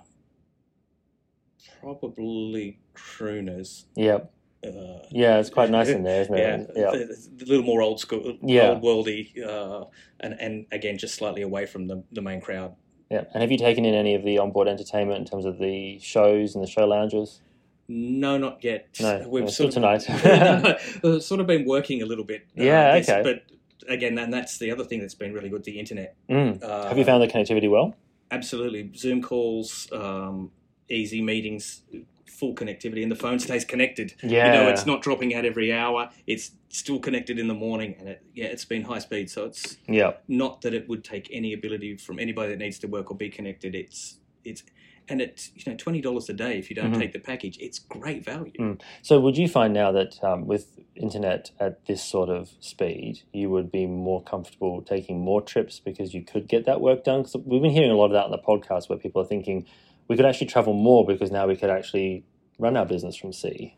probably 1.80 2.80
Crooners. 2.94 3.84
Yep. 3.96 4.32
Uh, 4.64 4.70
Yeah, 5.10 5.38
it's 5.38 5.50
quite 5.50 5.70
nice 5.70 5.88
in 5.88 6.02
there, 6.04 6.22
isn't 6.22 6.36
yeah, 6.36 6.54
it? 6.56 6.70
Yeah. 6.76 6.90
it's 6.94 7.28
a 7.42 7.44
little 7.46 7.64
more 7.64 7.82
old 7.82 8.00
school, 8.00 8.38
Yeah. 8.42 8.70
old 8.70 8.82
worldy, 8.82 9.36
uh, 9.44 9.86
and 10.20 10.34
and 10.40 10.66
again 10.72 10.98
just 10.98 11.14
slightly 11.14 11.42
away 11.42 11.66
from 11.66 11.86
the 11.88 12.02
the 12.12 12.22
main 12.22 12.40
crowd. 12.40 12.74
Yeah. 13.10 13.24
And 13.34 13.42
have 13.42 13.50
you 13.50 13.58
taken 13.58 13.84
in 13.84 13.94
any 13.94 14.14
of 14.14 14.24
the 14.24 14.38
onboard 14.38 14.68
entertainment 14.68 15.18
in 15.18 15.24
terms 15.26 15.44
of 15.44 15.58
the 15.58 15.98
shows 15.98 16.54
and 16.54 16.64
the 16.64 16.68
show 16.68 16.86
lounges? 16.86 17.42
No, 17.88 18.38
not 18.38 18.64
yet. 18.64 18.88
No, 19.00 19.28
we've 19.28 19.44
no, 19.44 19.50
sort 19.50 19.72
still 19.72 19.84
of, 19.84 20.02
tonight. 20.02 21.20
sort 21.22 21.40
of 21.40 21.46
been 21.46 21.66
working 21.66 22.00
a 22.00 22.06
little 22.06 22.24
bit. 22.24 22.42
uh, 22.58 22.62
Yeah, 22.62 22.98
this, 22.98 23.08
okay. 23.10 23.22
But 23.22 23.42
again, 23.88 24.18
and 24.18 24.32
that's 24.32 24.58
the 24.58 24.70
other 24.70 24.84
thing 24.84 25.00
that's 25.00 25.14
been 25.14 25.32
really 25.32 25.48
good: 25.48 25.64
the 25.64 25.78
internet. 25.78 26.16
Mm. 26.28 26.62
Uh, 26.62 26.88
have 26.88 26.98
you 26.98 27.04
found 27.04 27.22
the 27.22 27.28
connectivity 27.28 27.70
well? 27.70 27.94
Absolutely, 28.30 28.90
Zoom 28.96 29.22
calls, 29.22 29.88
um, 29.92 30.50
easy 30.88 31.20
meetings, 31.20 31.82
full 32.26 32.54
connectivity, 32.54 33.02
and 33.02 33.12
the 33.12 33.16
phone 33.16 33.38
stays 33.38 33.64
connected. 33.64 34.14
Yeah, 34.22 34.46
you 34.46 34.52
know, 34.52 34.68
it's 34.68 34.86
not 34.86 35.02
dropping 35.02 35.34
out 35.34 35.44
every 35.44 35.72
hour. 35.72 36.10
It's 36.26 36.52
still 36.70 36.98
connected 36.98 37.38
in 37.38 37.48
the 37.48 37.54
morning, 37.54 37.94
and 37.98 38.08
it, 38.08 38.22
yeah, 38.34 38.46
it's 38.46 38.64
been 38.64 38.82
high 38.82 39.00
speed. 39.00 39.30
So 39.30 39.44
it's 39.44 39.76
Yeah. 39.86 40.14
not 40.28 40.62
that 40.62 40.72
it 40.72 40.88
would 40.88 41.04
take 41.04 41.28
any 41.30 41.52
ability 41.52 41.98
from 41.98 42.18
anybody 42.18 42.50
that 42.52 42.58
needs 42.58 42.78
to 42.80 42.86
work 42.86 43.10
or 43.10 43.16
be 43.16 43.28
connected. 43.28 43.74
It's 43.74 44.18
it's 44.44 44.64
and 45.08 45.20
it's 45.20 45.50
you 45.54 45.70
know 45.70 45.76
twenty 45.76 46.00
dollars 46.00 46.28
a 46.28 46.32
day 46.32 46.58
if 46.58 46.70
you 46.70 46.76
don't 46.76 46.92
Mhm. 46.92 46.98
take 46.98 47.12
the 47.12 47.18
package. 47.18 47.58
It's 47.60 47.78
great 47.78 48.24
value. 48.24 48.52
Mm. 48.58 48.80
So, 49.02 49.20
would 49.20 49.36
you 49.36 49.48
find 49.48 49.72
now 49.74 49.92
that 49.92 50.22
um, 50.22 50.46
with 50.46 50.78
internet 50.94 51.50
at 51.58 51.84
this 51.86 52.02
sort 52.04 52.28
of 52.28 52.50
speed, 52.60 53.22
you 53.32 53.50
would 53.50 53.70
be 53.70 53.86
more 53.86 54.22
comfortable 54.22 54.82
taking 54.82 55.20
more 55.20 55.40
trips 55.42 55.80
because 55.80 56.14
you 56.14 56.22
could 56.24 56.48
get 56.48 56.64
that 56.66 56.80
work 56.80 57.04
done? 57.04 57.22
Because 57.22 57.36
we've 57.44 57.62
been 57.62 57.70
hearing 57.70 57.90
a 57.90 57.96
lot 57.96 58.06
of 58.06 58.12
that 58.12 58.24
on 58.24 58.30
the 58.30 58.38
podcast 58.38 58.88
where 58.88 58.98
people 58.98 59.20
are 59.22 59.26
thinking 59.26 59.66
we 60.08 60.16
could 60.16 60.26
actually 60.26 60.48
travel 60.48 60.74
more 60.74 61.06
because 61.06 61.30
now 61.30 61.46
we 61.46 61.56
could 61.56 61.70
actually 61.70 62.24
run 62.58 62.76
our 62.76 62.84
business 62.86 63.16
from 63.16 63.32
sea. 63.32 63.76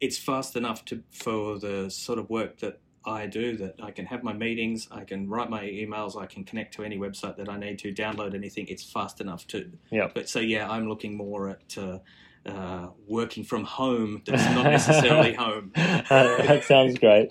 It's 0.00 0.18
fast 0.18 0.54
enough 0.56 0.84
to 0.86 1.02
for 1.10 1.58
the 1.58 1.90
sort 1.90 2.18
of 2.18 2.28
work 2.30 2.58
that 2.58 2.80
I 3.08 3.26
do 3.26 3.56
that 3.56 3.76
I 3.82 3.90
can 3.90 4.06
have 4.06 4.22
my 4.22 4.32
meetings, 4.32 4.88
I 4.90 5.04
can 5.04 5.28
write 5.28 5.50
my 5.50 5.64
emails, 5.64 6.20
I 6.20 6.26
can 6.26 6.44
connect 6.44 6.74
to 6.74 6.84
any 6.84 6.98
website 6.98 7.36
that 7.36 7.48
I 7.48 7.58
need 7.58 7.78
to, 7.80 7.92
download 7.92 8.34
anything. 8.34 8.66
It's 8.68 8.84
fast 8.84 9.20
enough 9.20 9.46
to. 9.48 9.70
Yeah. 9.90 10.08
But 10.12 10.28
so 10.28 10.40
yeah, 10.40 10.70
I'm 10.70 10.88
looking 10.88 11.16
more 11.16 11.48
at. 11.48 11.78
Uh, 11.78 11.98
uh, 12.46 12.88
working 13.06 13.44
from 13.44 13.64
home 13.64 14.22
that's 14.24 14.44
not 14.54 14.64
necessarily 14.64 15.34
home. 15.44 15.70
that 15.74 16.64
sounds 16.64 16.98
great. 16.98 17.28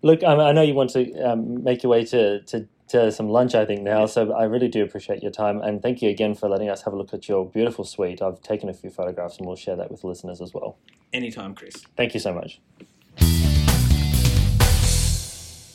Look, 0.00 0.22
um, 0.22 0.40
I 0.40 0.52
know 0.52 0.62
you 0.62 0.74
want 0.74 0.90
to 0.90 1.12
um, 1.20 1.62
make 1.62 1.82
your 1.82 1.90
way 1.90 2.04
to, 2.06 2.40
to, 2.42 2.66
to 2.88 3.12
some 3.12 3.28
lunch, 3.28 3.54
I 3.54 3.66
think, 3.66 3.82
now. 3.82 4.06
So 4.06 4.32
I 4.32 4.44
really 4.44 4.68
do 4.68 4.82
appreciate 4.82 5.22
your 5.22 5.32
time. 5.32 5.60
And 5.60 5.82
thank 5.82 6.00
you 6.00 6.08
again 6.08 6.34
for 6.34 6.48
letting 6.48 6.70
us 6.70 6.82
have 6.82 6.94
a 6.94 6.96
look 6.96 7.12
at 7.12 7.28
your 7.28 7.44
beautiful 7.44 7.84
suite. 7.84 8.22
I've 8.22 8.40
taken 8.40 8.68
a 8.68 8.72
few 8.74 8.90
photographs 8.90 9.36
and 9.36 9.46
we'll 9.46 9.56
share 9.56 9.76
that 9.76 9.90
with 9.90 10.02
listeners 10.02 10.40
as 10.40 10.54
well. 10.54 10.78
Anytime, 11.12 11.54
Chris. 11.54 11.74
Thank 11.96 12.14
you 12.14 12.20
so 12.20 12.32
much. 12.32 12.60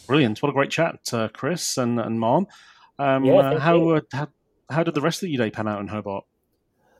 Brilliant! 0.09 0.41
What 0.41 0.49
a 0.49 0.53
great 0.53 0.71
chat, 0.71 0.99
uh, 1.13 1.27
Chris 1.27 1.77
and 1.77 1.99
and 1.99 2.19
Marn. 2.19 2.47
Um, 2.97 3.23
Yeah, 3.23 3.35
uh, 3.35 3.59
how, 3.59 3.89
uh, 3.89 4.01
how 4.11 4.27
how 4.71 4.81
did 4.81 4.95
the 4.95 5.01
rest 5.01 5.21
of 5.21 5.29
your 5.29 5.45
day 5.45 5.51
pan 5.51 5.67
out 5.67 5.81
in 5.81 5.87
Hobart? 5.87 6.25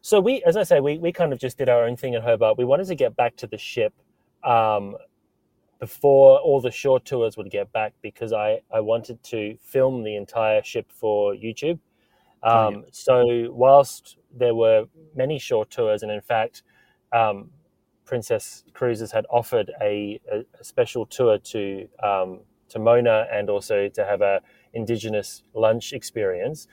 So 0.01 0.20
we, 0.20 0.43
as 0.43 0.55
I 0.55 0.62
say, 0.62 0.80
we, 0.80 0.99
we 0.99 1.12
kind 1.12 1.34
of 1.34 1.39
just 1.39 1.57
did 1.57 1.70
our 1.70 1.86
own 1.86 1.97
thing 1.97 2.14
in 2.14 2.22
Hobart. 2.22 2.60
We 2.60 2.66
wanted 2.66 2.86
to 2.86 2.93
get 2.93 3.16
back 3.16 3.36
to 3.38 3.47
the 3.47 3.57
ship 3.57 3.95
um, 4.43 4.95
before 5.80 6.38
all 6.38 6.62
the 6.62 6.70
shore 6.70 6.99
tours 6.99 7.36
would 7.36 7.49
get 7.49 7.72
back 7.72 7.93
because 8.03 8.32
I, 8.32 8.62
I 8.72 8.80
wanted 8.80 9.24
to 9.24 9.57
film 9.60 10.03
the 10.03 10.16
entire 10.16 10.62
ship 10.62 10.91
for 10.91 11.34
YouTube. 11.34 11.80
Um, 12.43 12.86
so 12.91 13.47
whilst 13.49 14.18
there 14.38 14.53
were 14.53 14.86
many 15.16 15.39
shore 15.39 15.66
tours, 15.66 16.03
and 16.03 16.12
in 16.12 16.22
fact, 16.22 16.62
um, 17.12 17.49
Princess 18.05 18.66
Cruises 18.74 19.12
had 19.12 19.26
offered 19.32 19.72
a, 19.82 20.22
a, 20.32 20.45
a 20.60 20.64
special 20.64 21.07
tour 21.07 21.39
to 21.39 21.88
um, 22.03 22.41
to 22.70 22.80
Mona 22.80 23.26
and 23.32 23.49
also 23.49 23.89
to 23.89 24.05
have 24.05 24.22
a 24.22 24.41
Indigenous 24.74 25.43
lunch 25.53 25.93
experience. 25.93 26.67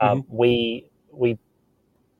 Um, 0.00 0.24
We 0.28 0.90
we 1.12 1.38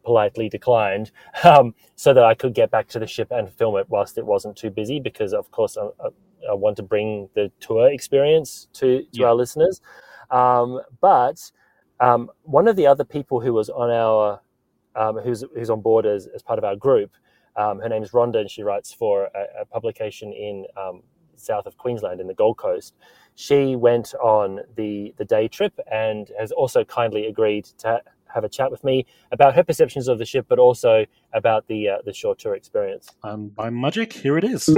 politely 0.05 0.49
declined 0.49 1.11
um, 1.45 1.75
so 1.97 2.15
that 2.15 2.25
I 2.25 2.35
could 2.35 2.55
get 2.55 2.71
back 2.71 2.89
to 2.89 2.99
the 2.99 3.07
ship 3.07 3.29
and 3.31 3.53
film 3.53 3.77
it 3.77 3.87
whilst 3.89 4.17
it 4.19 4.25
wasn't 4.27 4.57
too 4.57 4.71
busy 4.71 5.01
because 5.01 5.35
of 5.35 5.51
course 5.51 5.77
I, 5.77 5.83
I, 6.05 6.09
I 6.51 6.55
want 6.55 6.77
to 6.79 6.83
bring 6.83 7.29
the 7.35 7.51
tour 7.61 7.91
experience 7.91 8.69
to, 8.75 9.03
to 9.03 9.09
Yeah. 9.13 9.27
our 9.29 9.35
listeners 9.35 9.81
um, 10.31 10.81
but 11.01 11.51
um, 12.01 12.31
one 12.43 12.69
of 12.69 12.77
the 12.77 12.87
other 12.87 13.05
people 13.05 13.41
who 13.41 13.53
was 13.53 13.69
on 13.69 13.91
our 13.91 14.41
um, 14.97 15.19
who's, 15.19 15.45
who's 15.55 15.69
on 15.71 15.81
board 15.83 16.07
as, 16.07 16.27
as 16.35 16.43
part 16.43 16.59
of 16.59 16.65
our 16.65 16.77
group 16.77 17.11
um, 17.57 17.81
her 17.81 17.89
name 17.89 18.03
is 18.03 18.13
Rhonda 18.13 18.39
and 18.39 18.51
she 18.51 18.63
writes 18.63 18.93
for 18.95 19.25
a, 19.35 19.63
a 19.63 19.65
publication 19.67 20.33
in 20.33 20.65
um, 20.77 21.03
south 21.39 21.67
of 21.67 21.77
Queensland 21.79 22.21
in 22.21 22.27
the 22.27 22.35
Gold 22.35 22.59
Coast 22.59 22.95
she 23.39 23.77
went 23.77 24.15
on 24.15 24.61
the 24.75 25.15
the 25.17 25.25
day 25.25 25.47
trip 25.47 25.73
and 25.91 26.33
has 26.37 26.51
also 26.51 26.83
kindly 26.83 27.27
agreed 27.27 27.67
to 27.79 28.03
have 28.27 28.43
a 28.43 28.49
chat 28.49 28.69
with 28.71 28.83
me 28.83 29.07
about 29.31 29.55
her 29.55 29.63
perceptions 29.63 30.09
of 30.09 30.19
the 30.19 30.27
ship, 30.27 30.47
but 30.49 30.59
also 30.59 31.07
about 31.33 31.69
the 31.69 31.89
uh, 31.89 31.99
the 32.05 32.13
short 32.13 32.41
tour 32.41 32.55
experience. 32.55 33.09
And 33.23 33.55
by 33.55 33.71
magic, 33.71 34.13
here 34.13 34.37
it 34.37 34.45
is. 34.45 34.69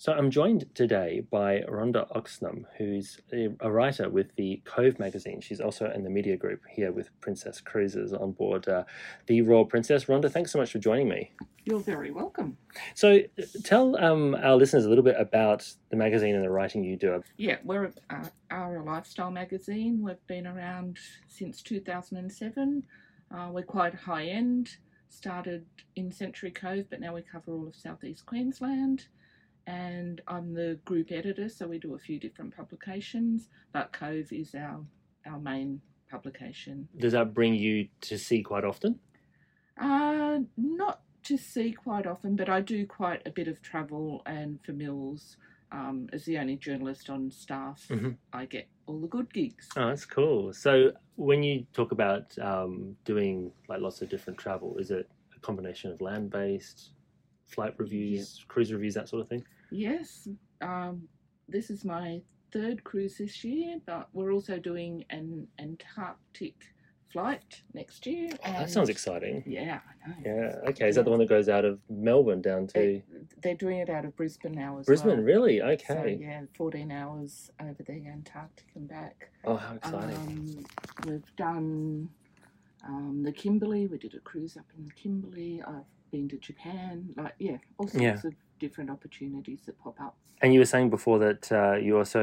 So 0.00 0.14
I'm 0.14 0.30
joined 0.30 0.64
today 0.74 1.20
by 1.30 1.60
Rhonda 1.68 2.10
Oxnam, 2.16 2.64
who's 2.78 3.20
a, 3.34 3.50
a 3.60 3.70
writer 3.70 4.08
with 4.08 4.34
the 4.36 4.62
Cove 4.64 4.98
magazine. 4.98 5.42
She's 5.42 5.60
also 5.60 5.90
in 5.90 6.04
the 6.04 6.08
media 6.08 6.38
group 6.38 6.62
here 6.70 6.90
with 6.90 7.10
Princess 7.20 7.60
Cruises 7.60 8.14
on 8.14 8.32
board 8.32 8.66
uh, 8.66 8.84
the 9.26 9.42
Royal 9.42 9.66
Princess. 9.66 10.06
Rhonda, 10.06 10.32
thanks 10.32 10.52
so 10.52 10.58
much 10.58 10.72
for 10.72 10.78
joining 10.78 11.06
me. 11.06 11.32
You're 11.66 11.80
very 11.80 12.10
welcome. 12.10 12.56
So 12.94 13.18
tell 13.62 14.02
um, 14.02 14.36
our 14.36 14.56
listeners 14.56 14.86
a 14.86 14.88
little 14.88 15.04
bit 15.04 15.16
about 15.18 15.70
the 15.90 15.96
magazine 15.96 16.34
and 16.34 16.42
the 16.42 16.50
writing 16.50 16.82
you 16.82 16.96
do. 16.96 17.22
Yeah, 17.36 17.58
we're 17.62 17.92
uh, 18.08 18.24
our 18.50 18.76
a 18.76 18.82
lifestyle 18.82 19.30
magazine. 19.30 20.00
We've 20.02 20.26
been 20.26 20.46
around 20.46 20.96
since 21.28 21.60
2007. 21.60 22.84
Uh, 23.30 23.48
we're 23.52 23.64
quite 23.64 23.92
high 23.92 24.28
end. 24.28 24.78
Started 25.10 25.66
in 25.94 26.10
Sanctuary 26.10 26.52
Cove, 26.52 26.86
but 26.88 27.00
now 27.00 27.14
we 27.14 27.20
cover 27.20 27.52
all 27.52 27.68
of 27.68 27.76
southeast 27.76 28.24
Queensland. 28.24 29.08
And 29.70 30.20
I'm 30.26 30.52
the 30.52 30.80
group 30.84 31.12
editor, 31.12 31.48
so 31.48 31.68
we 31.68 31.78
do 31.78 31.94
a 31.94 31.98
few 31.98 32.18
different 32.18 32.56
publications. 32.56 33.48
But 33.72 33.92
Cove 33.92 34.32
is 34.32 34.52
our 34.54 34.80
our 35.26 35.38
main 35.38 35.80
publication. 36.10 36.88
Does 36.98 37.12
that 37.12 37.32
bring 37.34 37.54
you 37.54 37.86
to 38.00 38.18
sea 38.18 38.42
quite 38.42 38.64
often? 38.64 38.98
Uh, 39.80 40.40
not 40.56 41.02
to 41.22 41.36
sea 41.36 41.72
quite 41.72 42.06
often, 42.06 42.34
but 42.34 42.48
I 42.48 42.60
do 42.62 42.84
quite 42.84 43.22
a 43.26 43.30
bit 43.30 43.46
of 43.46 43.62
travel, 43.62 44.22
and 44.26 44.58
for 44.64 44.72
Mills, 44.72 45.36
um, 45.70 46.08
as 46.12 46.24
the 46.24 46.36
only 46.38 46.56
journalist 46.56 47.08
on 47.08 47.30
staff, 47.30 47.86
Mhm. 47.88 48.16
I 48.32 48.46
get 48.46 48.66
all 48.86 49.00
the 49.00 49.06
good 49.06 49.32
gigs. 49.32 49.68
Oh, 49.76 49.86
that's 49.86 50.04
cool. 50.04 50.52
So 50.52 50.92
when 51.14 51.44
you 51.44 51.64
talk 51.72 51.92
about 51.92 52.36
um, 52.40 52.96
doing 53.04 53.52
like 53.68 53.80
lots 53.80 54.02
of 54.02 54.08
different 54.08 54.38
travel, 54.40 54.78
is 54.78 54.90
it 54.90 55.08
a 55.36 55.40
combination 55.40 55.92
of 55.92 56.00
land-based, 56.00 56.90
flight 57.46 57.74
reviews, 57.78 58.44
cruise 58.48 58.72
reviews, 58.72 58.94
that 58.94 59.08
sort 59.08 59.22
of 59.22 59.28
thing? 59.28 59.44
Yes, 59.70 60.28
um, 60.60 61.02
this 61.48 61.70
is 61.70 61.84
my 61.84 62.20
third 62.52 62.82
cruise 62.84 63.18
this 63.18 63.44
year, 63.44 63.78
but 63.86 64.08
we're 64.12 64.32
also 64.32 64.58
doing 64.58 65.04
an 65.10 65.46
Antarctic 65.58 66.54
flight 67.12 67.62
next 67.74 68.06
year. 68.06 68.30
Oh, 68.46 68.52
that 68.52 68.70
sounds 68.70 68.88
exciting. 68.88 69.42
Yeah, 69.46 69.80
I 70.06 70.08
know. 70.08 70.16
Yeah. 70.24 70.68
Okay. 70.70 70.88
Is 70.88 70.94
that 70.96 71.04
the 71.04 71.10
one 71.10 71.18
that 71.20 71.28
goes 71.28 71.48
out 71.48 71.64
of 71.64 71.80
Melbourne 71.88 72.40
down 72.40 72.66
to 72.68 72.72
They, 72.74 73.02
they're 73.42 73.54
doing 73.56 73.78
it 73.78 73.90
out 73.90 74.04
of 74.04 74.16
Brisbane 74.16 74.52
now 74.52 74.78
as 74.78 74.86
well? 74.86 74.96
Brisbane? 74.96 75.16
well. 75.16 75.24
Really? 75.24 75.58
So, 75.58 75.66
Okay. 75.94 76.18
yeah, 76.20 76.42
14 76.56 76.90
hours 76.92 77.50
over 77.60 77.82
the 77.82 77.92
Antarctic 78.06 78.66
and 78.76 78.88
back. 78.88 79.30
Oh, 79.44 79.56
how 79.56 79.74
exciting! 79.74 80.16
Um, 80.16 80.64
we've 81.06 81.36
done 81.36 82.08
um, 82.86 83.22
the 83.24 83.32
Kimberley. 83.32 83.86
We 83.88 83.98
did 83.98 84.14
a 84.14 84.20
cruise 84.20 84.56
up 84.56 84.66
in 84.78 84.84
the 84.84 84.92
Kimberley. 84.92 85.62
I've 85.66 85.82
been 86.12 86.28
to 86.28 86.38
Japan. 86.38 87.08
Like, 87.16 87.34
yeah, 87.40 87.56
all 87.78 87.88
sorts 87.88 88.02
Yeah. 88.02 88.14
of 88.24 88.34
different 88.60 88.90
opportunities 88.90 89.60
that 89.66 89.76
pop 89.80 90.00
up. 90.00 90.14
and 90.42 90.54
you 90.54 90.60
were 90.60 90.64
saying 90.74 90.88
before 90.90 91.18
that 91.18 91.50
uh, 91.50 91.74
you 91.76 91.96
also 91.98 92.22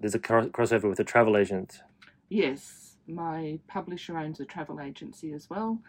there's 0.00 0.14
a 0.16 0.18
cro- 0.18 0.48
crossover 0.48 0.88
with 0.90 0.98
a 0.98 1.04
travel 1.04 1.36
agent. 1.36 1.80
Yes, 2.28 2.96
my 3.06 3.58
publisher 3.68 4.18
owns 4.18 4.40
a 4.40 4.44
travel 4.44 4.80
agency 4.80 5.32
as 5.32 5.48
well, 5.48 5.80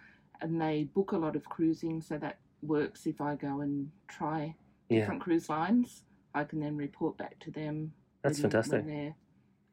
and 0.41 0.61
they 0.61 0.83
book 0.93 1.11
a 1.13 1.17
lot 1.17 1.35
of 1.35 1.43
cruising, 1.45 2.01
so 2.01 2.17
that 2.19 2.37
works 2.61 3.05
if 3.07 3.19
I 3.21 3.35
go 3.35 3.61
and 3.61 3.89
try 4.07 4.55
Yeah. 4.89 4.99
different 4.99 5.21
cruise 5.21 5.49
lines. 5.49 6.03
I 6.33 6.43
can 6.43 6.59
then 6.59 6.75
report 6.77 7.17
back 7.17 7.39
to 7.45 7.51
them. 7.51 7.93
That's 8.21 8.37
when- 8.39 8.51
fantastic. 8.51 8.85
When 8.85 8.87
they're 8.95 9.15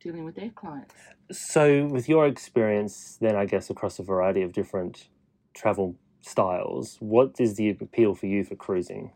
dealing 0.01 0.25
with 0.25 0.37
their 0.37 0.51
clients. 0.51 0.95
So, 1.33 1.87
with 1.87 2.09
your 2.09 2.27
experience, 2.27 3.17
then 3.21 3.35
I 3.37 3.45
guess 3.47 3.71
across 3.71 3.99
a 3.99 4.03
variety 4.05 4.43
of 4.43 4.53
different 4.53 5.09
travel 5.55 5.97
styles, 6.21 6.97
what 7.01 7.41
is 7.41 7.57
the 7.57 7.71
appeal 7.71 8.15
for 8.15 8.27
you 8.27 8.45
for 8.45 8.55
cruising? 8.57 9.13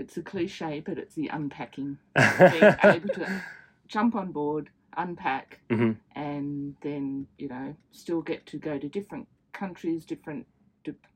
It's 0.00 0.16
a 0.16 0.22
cliche, 0.22 0.80
but 0.80 0.98
it's 0.98 1.14
the 1.14 1.28
unpacking. 1.28 1.98
Being 2.16 2.74
able 2.82 3.08
to 3.10 3.42
jump 3.86 4.14
on 4.14 4.32
board, 4.32 4.70
unpack, 4.96 5.60
Mhm. 5.68 5.96
and 6.14 6.74
then, 6.80 7.26
you 7.38 7.48
know, 7.48 7.76
still 7.92 8.22
get 8.22 8.46
to 8.46 8.58
go 8.58 8.78
to 8.78 8.88
different 8.88 9.28
countries, 9.52 10.04
different 10.04 10.46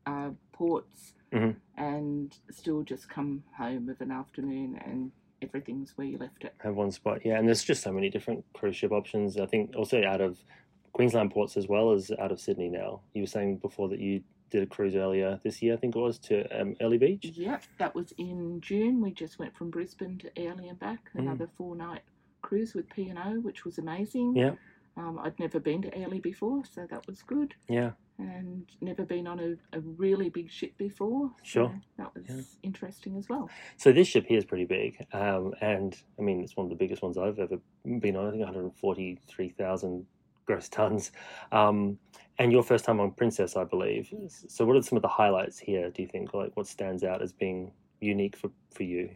uh, 0.07 0.31
ports, 0.53 1.15
Mhm. 1.33 1.57
and 1.79 2.39
still 2.51 2.83
just 2.83 3.09
come 3.09 3.43
home 3.57 3.89
of 3.89 3.99
an 4.03 4.11
afternoon 4.11 4.77
and 4.85 5.11
everything's 5.41 5.97
where 5.97 6.07
you 6.07 6.19
left 6.19 6.45
it. 6.45 6.55
Have 6.59 6.77
one 6.77 6.91
spot, 6.91 7.25
yeah. 7.25 7.39
And 7.39 7.49
there's 7.49 7.65
just 7.65 7.83
so 7.83 7.91
many 7.91 8.11
different 8.11 8.45
cruise 8.53 8.77
ship 8.77 8.93
options. 8.93 9.39
I 9.39 9.47
think 9.47 9.75
also 9.75 10.05
out 10.05 10.21
of 10.21 10.45
Queensland 10.93 11.31
ports 11.31 11.57
as 11.57 11.67
well 11.69 11.93
as 11.93 12.11
out 12.19 12.31
of 12.33 12.39
Sydney 12.39 12.69
now. 12.69 13.01
You 13.15 13.23
were 13.23 13.27
saying 13.27 13.57
before 13.59 13.89
that 13.89 13.99
you 13.99 14.23
did 14.55 14.63
a 14.63 14.67
cruise 14.67 14.95
earlier 14.95 15.41
this 15.43 15.61
year, 15.61 15.75
I 15.75 15.77
think 15.77 15.97
it 15.97 15.99
was, 15.99 16.17
to 16.21 16.47
um, 16.61 16.77
Airlie 16.81 16.97
Beach. 16.99 17.25
Yep, 17.35 17.65
that 17.79 17.93
was 17.95 18.13
in 18.19 18.61
June. 18.61 19.01
We 19.03 19.11
just 19.11 19.39
went 19.41 19.57
from 19.57 19.69
Brisbane 19.71 20.17
to 20.19 20.39
Airlie 20.39 20.69
and 20.69 20.79
back, 20.79 21.11
Mm. 21.15 21.21
another 21.23 21.49
four 21.57 21.75
night 21.75 22.03
cruise 22.41 22.73
with 22.75 22.89
P&O, 22.91 23.41
which 23.41 23.65
was 23.65 23.79
amazing. 23.79 24.37
Yeah, 24.37 24.55
Um, 24.97 25.19
I'd 25.19 25.37
never 25.41 25.59
been 25.59 25.83
to 25.83 25.93
Airlie 25.97 26.21
before, 26.21 26.65
so 26.65 26.87
that 26.89 27.05
was 27.09 27.23
good. 27.23 27.55
yeah. 27.69 27.93
and 28.17 28.65
never 28.81 29.05
been 29.05 29.27
on 29.27 29.41
a, 29.41 29.77
a 29.77 29.81
really 29.81 30.29
big 30.29 30.49
ship 30.49 30.73
before. 30.79 31.33
so 31.39 31.43
Sure. 31.43 31.81
That 31.97 32.15
was 32.15 32.25
Yeah. 32.29 32.43
interesting 32.63 33.17
as 33.17 33.29
well. 33.29 33.51
So 33.77 33.91
this 33.91 34.07
ship 34.07 34.27
here 34.29 34.39
is 34.39 34.45
pretty 34.45 34.67
big, 34.67 35.05
um, 35.13 35.53
and 35.61 36.01
I 36.17 36.23
mean 36.23 36.41
it's 36.41 36.57
one 36.57 36.67
of 36.67 36.71
the 36.71 36.77
biggest 36.77 37.03
ones 37.03 37.19
I've 37.19 37.41
ever 37.41 37.59
been 37.99 38.15
on. 38.15 38.29
I 38.29 38.31
think 38.31 38.43
143,000 38.45 40.07
gross 40.45 40.69
tons. 40.69 41.13
Um, 41.53 41.99
and 42.39 42.51
your 42.51 42.63
first 42.63 42.85
time 42.85 43.01
on 43.01 43.13
Princess, 43.13 43.57
I 43.57 43.65
believe. 43.65 44.13
So 44.49 44.65
what 44.65 44.77
are 44.77 44.83
some 44.83 44.97
of 44.97 45.03
the 45.03 45.09
highlights 45.09 45.59
here? 45.59 45.91
Do 45.91 46.03
you 46.03 46.09
think 46.09 46.35
like 46.35 46.51
what 46.55 46.67
stands 46.67 47.05
out 47.05 47.23
as 47.23 47.33
being 47.33 47.73
unique 48.01 48.37
for 48.37 48.51
for 48.73 48.83
you? 48.83 49.11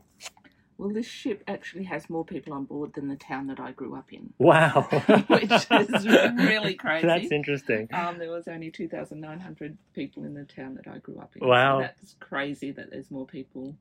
Well, 0.78 0.90
this 0.90 1.06
ship 1.08 1.42
actually 1.48 1.82
has 1.84 2.08
more 2.08 2.24
people 2.24 2.52
on 2.52 2.64
board 2.64 2.94
than 2.94 3.08
the 3.08 3.16
town 3.16 3.48
that 3.48 3.58
I 3.58 3.72
grew 3.72 3.96
up 3.96 4.12
in. 4.12 4.32
Wow, 4.38 4.82
Which 5.28 5.50
is 5.50 6.06
really 6.06 6.74
crazy. 6.84 7.04
That's 7.08 7.32
interesting. 7.32 7.88
Um, 7.92 8.18
there 8.18 8.30
was 8.30 8.46
only 8.46 8.70
2,900 8.70 9.76
people 9.92 10.22
in 10.24 10.34
the 10.34 10.44
town 10.44 10.76
that 10.76 10.86
I 10.86 10.98
grew 10.98 11.18
up 11.18 11.32
in. 11.34 11.48
Wow. 11.48 11.78
So 11.78 11.82
that's 11.82 12.14
crazy 12.20 12.70
that 12.70 12.90
there's 12.92 13.10
more 13.10 13.26
people 13.26 13.76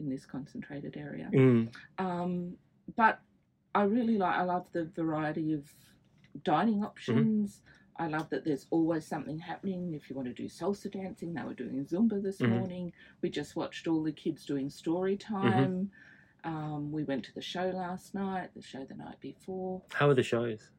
in 0.00 0.10
this 0.10 0.26
concentrated 0.26 0.96
area. 0.96 1.30
Mm, 1.32 1.68
Um, 1.98 2.56
but 2.96 3.20
I 3.72 3.84
really 3.84 4.18
like, 4.18 4.34
I 4.34 4.42
love 4.42 4.66
the 4.72 4.84
variety 4.96 5.52
of 5.52 5.62
dining 6.44 6.84
options. 6.84 7.62
I 7.98 8.08
love 8.08 8.28
that 8.30 8.44
there's 8.44 8.66
always 8.70 9.06
something 9.06 9.38
happening. 9.38 9.94
If 9.94 10.10
you 10.10 10.16
want 10.16 10.28
to 10.28 10.34
do 10.34 10.48
salsa 10.48 10.90
dancing, 10.92 11.32
they 11.32 11.42
were 11.42 11.54
doing 11.54 11.84
Zumba 11.86 12.22
this 12.22 12.40
Mhm. 12.40 12.48
morning. 12.50 12.92
We 13.22 13.30
just 13.30 13.56
watched 13.56 13.86
all 13.86 14.02
the 14.02 14.12
kids 14.12 14.44
doing 14.44 14.68
story 14.68 15.16
time. 15.16 15.90
Um, 16.44 16.92
we 16.92 17.04
went 17.04 17.24
to 17.24 17.34
the 17.34 17.40
show 17.42 17.70
last 17.70 18.14
night, 18.14 18.50
the 18.54 18.62
show 18.62 18.84
the 18.84 18.94
night 18.94 19.18
before. 19.20 19.82
How 19.92 20.08
were 20.08 20.14
the 20.14 20.22
shows? 20.22 20.70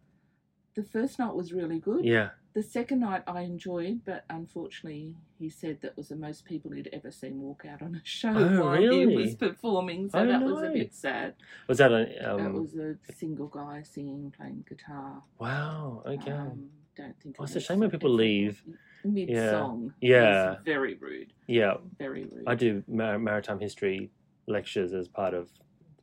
The 0.75 0.83
first 0.83 1.17
night 1.17 1.33
was 1.35 1.51
really 1.51 1.79
good. 1.79 2.05
Yeah. 2.05 2.29
The 2.57 2.63
second 2.63 3.01
night 3.01 3.21
I 3.27 3.41
enjoyed, 3.41 4.01
but 4.03 4.25
unfortunately, 4.31 5.13
he 5.37 5.47
said 5.47 5.79
that 5.81 5.95
was 5.95 6.07
the 6.09 6.15
most 6.15 6.43
people 6.43 6.71
he'd 6.71 6.89
ever 6.91 7.11
seen 7.11 7.39
walk 7.39 7.65
out 7.71 7.83
on 7.83 7.93
a 7.93 8.01
show 8.03 8.33
Oh, 8.35 8.63
while 8.65 8.81
he 8.81 9.05
was 9.05 9.35
performing. 9.35 10.09
So 10.09 10.17
Oh, 10.17 10.25
that 10.25 10.41
was 10.41 10.63
a 10.63 10.71
bit 10.71 10.91
sad. 10.91 11.35
Was 11.67 11.77
that 11.77 11.91
a 11.91 12.33
um, 12.33 12.43
that 12.43 12.53
was 12.59 12.73
a 12.75 12.95
single 13.13 13.45
guy 13.45 13.83
singing, 13.83 14.33
playing 14.35 14.65
guitar. 14.67 15.21
wow? 15.37 16.01
Okay. 16.07 16.31
Um, 16.31 16.69
don't 16.95 17.15
think. 17.21 17.35
Oh, 17.37 17.43
it's 17.43 17.55
a 17.55 17.59
shame 17.59 17.77
when 17.77 17.91
people 17.91 18.09
leave. 18.09 18.63
mid 19.05 19.29
song. 19.51 19.93
Yeah. 20.01 20.55
very 20.65 20.95
rude. 20.95 21.33
yeah. 21.45 21.75
Very 21.99 22.23
rude. 22.23 22.45
I 22.47 22.55
do 22.55 22.83
mar- 22.87 23.19
maritime 23.19 23.59
history 23.59 24.09
lectures 24.47 24.93
as 24.93 25.07
part 25.07 25.35
of 25.35 25.51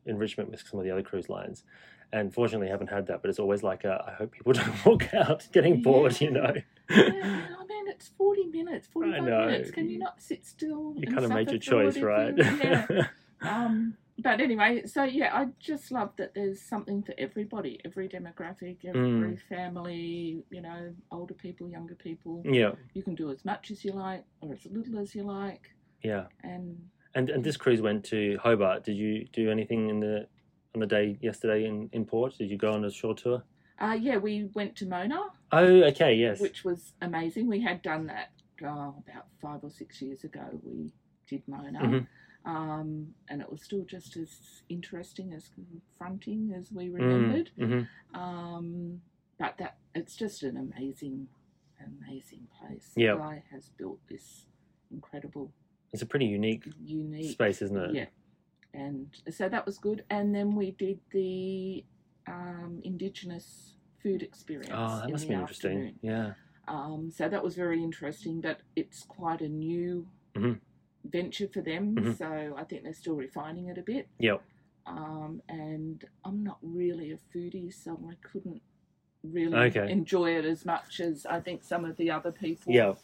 enrichment 0.07 0.53
with 0.53 0.61
some 0.65 0.79
of 0.79 0.85
the 0.85 0.93
other 0.93 1.03
cruise 1.03 1.29
lines. 1.29 1.65
And 2.15 2.33
fortunately, 2.33 2.69
I 2.69 2.71
haven't 2.71 2.91
had 2.91 3.09
that, 3.09 3.23
but 3.23 3.29
it's 3.29 3.41
always 3.41 3.63
like, 3.65 3.83
a, 3.85 4.05
I 4.07 4.13
hope 4.13 4.31
people 4.33 4.53
don't 4.59 4.87
walk 4.87 5.13
out 5.15 5.49
getting 5.53 5.83
bored, 5.83 6.21
you 6.21 6.31
know. 6.31 6.53
Yeah, 6.89 7.01
I 7.01 7.65
mean, 7.67 7.89
it's 7.89 8.09
forty 8.17 8.47
minutes, 8.47 8.87
forty-five 8.87 9.25
know. 9.25 9.47
minutes. 9.47 9.71
Can 9.73 9.89
you 9.91 9.99
not 9.99 10.23
sit 10.23 10.47
still? 10.47 10.95
You 10.97 11.09
kind 11.09 11.25
of 11.25 11.33
made 11.33 11.51
your 11.51 11.59
choice, 11.59 11.97
right? 11.99 12.33
yeah. 12.37 12.87
um, 13.43 13.97
but 14.19 14.41
anyway, 14.41 14.87
so 14.87 15.03
yeah, 15.03 15.31
I 15.37 15.49
just 15.59 15.91
love 15.91 16.11
that 16.19 16.35
there's 16.35 16.61
something 16.63 17.03
for 17.03 17.15
everybody, 17.19 17.81
every 17.85 18.09
demographic, 18.09 18.85
every 18.85 19.01
Mm. 19.01 19.41
family. 19.49 20.45
You 20.51 20.61
know, 20.63 20.95
older 21.11 21.35
people, 21.35 21.69
younger 21.69 21.97
people. 21.97 22.43
yeah, 22.45 22.73
You 22.95 23.03
can 23.03 23.17
do 23.17 23.33
as 23.33 23.45
much 23.45 23.73
as 23.73 23.85
you 23.85 23.91
like 23.93 24.25
or 24.41 24.53
as 24.53 24.65
little 24.71 25.01
as 25.01 25.17
you 25.17 25.25
like, 25.25 25.75
yeah. 26.03 26.27
and 26.45 26.79
And 27.17 27.29
and 27.31 27.43
this 27.43 27.57
cruise 27.57 27.81
went 27.81 28.05
to 28.05 28.39
Hobart. 28.41 28.85
Did 28.85 28.97
you 28.97 29.27
do 29.33 29.51
anything 29.51 29.89
in 29.89 29.99
the 29.99 30.29
on 30.75 30.81
the 30.81 30.87
day 30.87 31.17
yesterday 31.21 31.67
in, 31.67 31.89
in 31.93 32.05
port? 32.05 32.37
Did 32.39 32.51
you 32.51 32.59
go 32.59 32.73
on 32.73 32.85
a 32.85 32.91
shore 32.91 33.15
tour? 33.15 33.43
uh, 33.81 33.97
yeah, 34.01 34.17
we 34.17 34.49
went 34.55 34.77
to 34.77 34.87
Mona. 34.87 35.19
Oh, 35.51 35.65
okay, 35.85 36.15
yes. 36.15 36.41
which 36.41 36.65
was 36.65 36.93
amazing. 37.03 37.49
We 37.49 37.61
had 37.61 37.83
done 37.83 38.07
that 38.07 38.31
oh, 38.65 38.95
about 39.07 39.27
five 39.43 39.61
or 39.65 39.71
six 39.71 40.01
years 40.01 40.23
ago. 40.25 40.45
We 40.63 40.93
did 41.29 41.43
Mona, 41.49 41.81
Mhm. 41.81 42.07
um, 42.45 43.15
and 43.29 43.41
it 43.41 43.51
was 43.51 43.63
still 43.63 43.85
just 43.85 44.17
as 44.17 44.63
interesting 44.69 45.33
as 45.33 45.49
confronting 45.49 46.53
as 46.57 46.71
we 46.73 46.89
Mm, 46.89 46.95
remembered. 46.95 47.51
mhm. 47.59 47.89
Um, 48.15 49.01
but 49.39 49.57
that 49.59 49.79
it's 49.95 50.17
just 50.17 50.43
an 50.45 50.57
amazing, 50.57 51.29
amazing 51.85 52.47
place. 52.59 52.93
Yeah. 52.97 53.15
the 53.15 53.19
guy 53.21 53.43
has 53.51 53.71
built 53.71 53.99
this 54.09 54.47
incredible, 54.93 55.53
It's 55.93 56.03
a 56.03 56.07
pretty 56.07 56.27
unique 56.27 56.65
unique 56.81 57.33
space, 57.33 57.61
isn't 57.63 57.77
it? 57.77 57.95
Yeah, 57.95 58.07
and 58.75 59.07
so 59.31 59.49
that 59.49 59.65
was 59.65 59.79
good. 59.79 60.05
And 60.11 60.35
then 60.35 60.55
we 60.55 60.73
did 60.73 60.99
the 61.13 61.85
um, 62.27 62.81
Indigenous 62.85 63.77
food 64.03 64.23
experience. 64.23 64.73
Oh, 64.75 64.99
that 64.99 65.05
in 65.07 65.13
must 65.13 65.29
be 65.29 65.35
interesting. 65.35 65.95
Yeah. 66.03 66.33
Um, 66.67 67.11
so 67.15 67.29
that 67.29 67.43
was 67.43 67.55
very 67.55 67.83
interesting, 67.83 68.41
but 68.41 68.61
it's 68.75 69.05
quite 69.05 69.41
a 69.41 69.49
new 69.49 70.07
Mhm. 70.35 70.61
venture 71.05 71.49
for 71.49 71.61
them. 71.63 71.95
Mhm. 71.95 72.17
So 72.17 72.55
I 72.57 72.65
think 72.65 72.83
they're 72.83 72.93
still 72.95 73.15
refining 73.17 73.69
it 73.69 73.79
a 73.79 73.83
bit. 73.83 74.09
Yep. 74.19 74.43
Um, 74.87 75.41
and 75.49 76.05
I'm 76.25 76.43
not 76.43 76.59
really 76.63 77.13
a 77.13 77.19
foodie, 77.33 77.73
so 77.73 77.99
I 78.11 78.15
couldn't 78.17 78.63
really 79.23 79.57
Okay. 79.57 79.91
enjoy 79.91 80.37
it 80.37 80.45
as 80.45 80.65
much 80.67 81.01
as 81.01 81.25
I 81.27 81.41
think 81.41 81.63
some 81.63 81.85
of 81.85 81.97
the 81.97 82.11
other 82.11 82.33
people. 82.33 82.73
Yeah. 82.73 82.95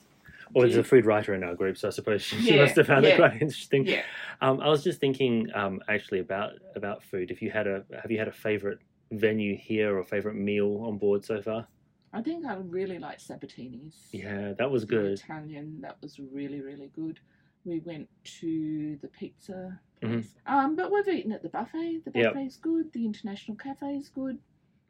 Well, 0.54 0.62
there's 0.62 0.76
a 0.76 0.84
food 0.84 1.06
writer 1.06 1.34
in 1.34 1.44
our 1.44 1.54
group, 1.54 1.76
so 1.78 1.88
I 1.88 1.90
suppose 1.90 2.22
she 2.22 2.54
Yeah, 2.54 2.62
must 2.62 2.76
have 2.76 2.86
found 2.86 3.04
yeah. 3.04 3.10
it 3.12 3.16
quite 3.16 3.34
interesting. 3.42 3.86
Yeah. 3.86 4.02
Um, 4.40 4.60
I 4.60 4.68
was 4.68 4.82
just 4.82 5.00
thinking, 5.00 5.48
um, 5.54 5.80
actually 5.88 6.18
about 6.20 6.52
about 6.76 7.02
food. 7.04 7.30
If 7.30 7.40
you 7.42 7.50
had 7.50 7.66
a, 7.66 7.84
have 8.02 8.10
you 8.10 8.18
had 8.18 8.28
a 8.28 8.32
favorite 8.32 8.78
venue 9.12 9.56
here 9.56 9.96
or 9.98 10.04
favorite 10.04 10.34
meal 10.36 10.82
on 10.86 10.98
board 10.98 11.24
so 11.24 11.40
far? 11.42 11.66
I 12.12 12.22
think 12.22 12.44
I 12.44 12.54
really 12.56 12.98
liked 12.98 13.20
Sabatini's. 13.20 14.08
Yeah, 14.12 14.52
that 14.58 14.70
was 14.70 14.82
the 14.82 14.86
good. 14.96 15.12
Italian, 15.12 15.80
that 15.82 15.96
was 16.02 16.18
really, 16.18 16.60
really 16.60 16.90
good. 16.94 17.20
We 17.64 17.80
went 17.80 18.08
to 18.40 18.96
the 19.02 19.08
pizza 19.08 19.78
Mhm. 20.02 20.08
place. 20.12 20.34
Um, 20.46 20.74
but 20.76 20.90
we've 20.90 21.06
eaten 21.08 21.30
at 21.30 21.42
the 21.42 21.50
buffet. 21.50 22.00
The 22.04 22.12
Yep. 22.18 22.34
buffet's 22.34 22.56
good. 22.56 22.92
The 22.92 23.04
international 23.04 23.56
cafe 23.56 23.94
is 23.96 24.08
good. 24.08 24.38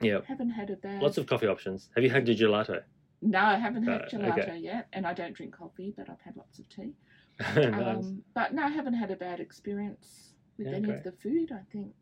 Yeah, 0.00 0.20
Haven't 0.26 0.50
had 0.50 0.70
a 0.70 0.76
bad. 0.76 1.02
lots 1.02 1.18
of 1.18 1.26
coffee 1.26 1.46
options. 1.48 1.90
Have 1.94 2.04
you 2.04 2.08
had 2.10 2.24
the 2.24 2.34
gelato? 2.34 2.82
No, 3.22 3.38
I 3.40 3.56
haven't 3.56 3.82
had 3.84 4.02
Uh, 4.02 4.08
gelato 4.08 4.38
okay. 4.48 4.58
yet, 4.58 4.88
and 4.92 5.06
I 5.06 5.12
don't 5.12 5.34
drink 5.34 5.54
coffee, 5.54 5.92
but 5.96 6.08
I've 6.08 6.20
had 6.20 6.36
lots 6.36 6.58
of 6.58 6.68
tea. 6.68 6.94
nice. 7.40 7.74
Um, 7.74 8.22
but 8.34 8.54
no, 8.54 8.62
I 8.64 8.68
haven't 8.68 8.94
had 8.94 9.10
a 9.10 9.16
bad 9.16 9.40
experience 9.40 10.34
with 10.56 10.68
Yeah, 10.68 10.74
any 10.74 10.86
great. 10.86 10.98
of 10.98 11.04
the 11.04 11.12
food. 11.12 11.52
I 11.52 11.62
think 11.70 11.94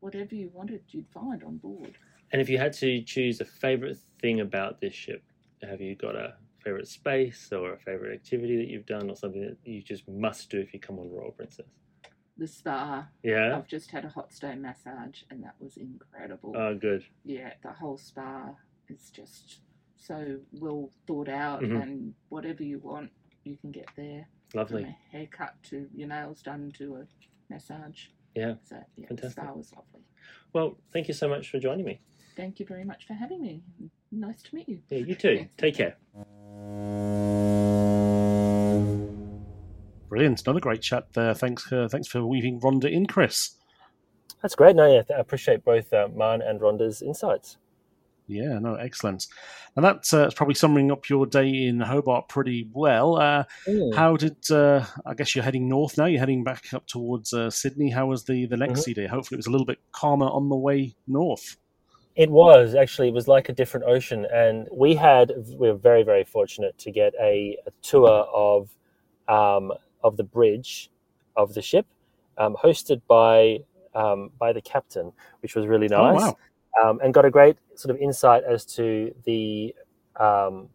whatever 0.00 0.34
you 0.34 0.50
wanted, 0.50 0.82
you'd 0.90 1.08
find 1.08 1.42
on 1.42 1.56
board. 1.58 1.96
And 2.32 2.42
if 2.42 2.48
you 2.50 2.58
had 2.58 2.74
to 2.74 3.02
choose 3.02 3.40
a 3.40 3.44
favorite 3.46 3.98
thing 4.20 4.40
about 4.40 4.80
this 4.80 4.94
ship, 4.94 5.22
have 5.62 5.80
you 5.80 5.94
got 5.96 6.14
a 6.14 6.36
favorite 6.62 6.86
space 6.88 7.50
or 7.52 7.72
a 7.72 7.78
favorite 7.78 8.14
activity 8.14 8.56
that 8.58 8.68
you've 8.68 8.86
done 8.86 9.08
or 9.08 9.16
something 9.16 9.40
that 9.40 9.56
you 9.64 9.82
just 9.82 10.06
must 10.08 10.50
do 10.50 10.58
if 10.60 10.74
you 10.74 10.80
come 10.80 10.98
on 10.98 11.10
Royal 11.10 11.32
Princess? 11.32 11.66
The 12.36 12.46
spa. 12.46 13.08
Yeah. 13.22 13.56
I've 13.56 13.66
just 13.66 13.90
had 13.90 14.04
a 14.04 14.08
hot 14.08 14.32
stone 14.32 14.60
massage, 14.62 15.22
and 15.30 15.42
that 15.42 15.54
was 15.58 15.76
incredible. 15.78 16.54
Oh, 16.56 16.74
good. 16.74 17.04
yeah, 17.24 17.54
the 17.62 17.72
whole 17.72 17.96
spa 17.96 18.54
is 18.88 19.10
just 19.10 19.60
so 19.98 20.38
well 20.52 20.90
thought 21.06 21.28
out, 21.28 21.60
Mhm. 21.62 21.82
and 21.82 22.14
whatever 22.28 22.62
you 22.62 22.78
want, 22.78 23.10
you 23.44 23.56
can 23.56 23.70
get 23.72 23.88
there. 23.96 24.26
Lovely. 24.54 24.82
From 24.84 24.90
a 24.92 24.96
haircut 25.12 25.54
to 25.64 25.88
your 25.94 26.08
nails 26.08 26.40
done 26.42 26.72
to 26.78 26.96
a 26.96 27.06
massage. 27.50 28.06
Yeah. 28.34 28.54
So 28.64 28.76
yeah, 28.96 29.08
Fantastic. 29.08 29.36
the 29.36 29.42
spa 29.42 29.52
was 29.52 29.72
lovely. 29.72 30.02
Well, 30.52 30.78
thank 30.92 31.08
you 31.08 31.14
so 31.14 31.28
much 31.28 31.50
for 31.50 31.58
joining 31.58 31.84
me. 31.84 32.00
thank 32.36 32.60
you 32.60 32.66
very 32.66 32.84
much 32.84 33.04
for 33.04 33.14
having 33.14 33.42
me. 33.42 33.60
Nice 34.12 34.40
to 34.44 34.54
meet 34.54 34.68
you. 34.68 34.80
Yeah, 34.90 34.98
you 34.98 35.16
too. 35.16 35.48
Take 35.56 35.74
care. 35.74 35.96
Brilliant. 40.08 40.42
Another 40.46 40.60
great 40.60 40.80
chat 40.80 41.12
there. 41.12 41.34
Thanks, 41.34 41.70
uh, 41.72 41.88
thanks 41.90 42.08
for 42.08 42.24
weaving 42.24 42.60
Rhonda 42.60 42.90
in, 42.90 43.06
Chris. 43.06 43.56
That's 44.40 44.54
great. 44.54 44.76
No, 44.76 44.86
yeah, 44.92 45.02
I 45.14 45.18
appreciate 45.20 45.64
both 45.64 45.92
uh, 45.92 46.08
Marn 46.14 46.40
and 46.40 46.60
Rhonda's 46.60 47.02
insights. 47.02 47.56
Yeah, 48.28 48.58
no, 48.58 48.74
excellent. 48.74 49.26
And 49.74 49.84
that's 49.84 50.12
uh, 50.12 50.30
probably 50.36 50.54
summing 50.54 50.92
up 50.92 51.08
your 51.08 51.24
day 51.26 51.48
in 51.66 51.80
Hobart 51.80 52.28
pretty 52.28 52.68
well. 52.72 53.16
Uh, 53.16 53.44
Mm. 53.66 53.94
How 53.94 54.16
did 54.16 54.36
uh, 54.50 54.84
I 55.06 55.14
guess 55.14 55.34
you're 55.34 55.44
heading 55.44 55.68
north 55.68 55.96
now? 55.98 56.04
You're 56.06 56.20
heading 56.20 56.44
back 56.44 56.72
up 56.74 56.86
towards 56.86 57.32
uh, 57.32 57.50
Sydney. 57.50 57.90
How 57.90 58.06
was 58.06 58.24
the 58.24 58.46
the 58.46 58.56
next 58.56 58.86
Mhm. 58.86 58.94
day? 58.94 59.06
Hopefully, 59.06 59.36
it 59.36 59.38
was 59.38 59.46
a 59.46 59.50
little 59.50 59.66
bit 59.66 59.78
calmer 59.92 60.26
on 60.26 60.48
the 60.48 60.56
way 60.56 60.94
north. 61.06 61.56
It 62.16 62.30
was 62.30 62.74
actually. 62.74 63.08
It 63.08 63.14
was 63.14 63.28
like 63.28 63.48
a 63.48 63.52
different 63.52 63.86
ocean, 63.86 64.26
and 64.32 64.66
we 64.72 64.94
had. 64.94 65.32
We 65.56 65.68
were 65.70 65.78
very, 65.78 66.02
very 66.02 66.24
fortunate 66.24 66.76
to 66.78 66.90
get 66.90 67.14
a, 67.20 67.56
a 67.66 67.70
tour 67.82 68.26
of 68.34 68.68
um, 69.28 69.72
of 70.02 70.16
the 70.16 70.24
bridge 70.24 70.90
of 71.36 71.54
the 71.54 71.62
ship, 71.62 71.86
um, 72.36 72.56
hosted 72.56 73.00
by 73.06 73.60
um, 73.94 74.30
by 74.38 74.52
the 74.52 74.60
captain, 74.60 75.12
which 75.42 75.54
was 75.54 75.66
really 75.66 75.88
Oh, 75.92 76.12
nice, 76.12 76.20
wow. 76.20 76.36
Um, 76.82 77.00
and 77.02 77.14
got 77.14 77.24
a 77.24 77.30
great 77.30 77.56
sort 77.74 77.94
of 77.94 78.00
insight 78.00 78.42
as 78.44 78.64
to 78.64 79.14
the 79.24 79.74
um, 80.16 80.68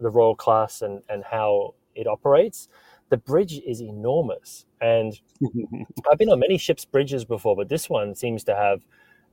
the 0.00 0.10
Royal 0.10 0.34
class 0.34 0.82
and 0.82 1.02
and 1.08 1.24
how 1.24 1.74
it 1.94 2.06
operates. 2.06 2.68
The 3.10 3.16
bridge 3.18 3.60
is 3.66 3.80
enormous, 3.80 4.64
and 4.80 5.18
I've 6.10 6.18
been 6.18 6.30
on 6.30 6.40
many 6.40 6.58
ships' 6.58 6.84
bridges 6.84 7.24
before, 7.24 7.56
but 7.56 7.68
this 7.68 7.90
one 7.90 8.14
seems 8.14 8.42
to 8.44 8.54
have 8.54 8.80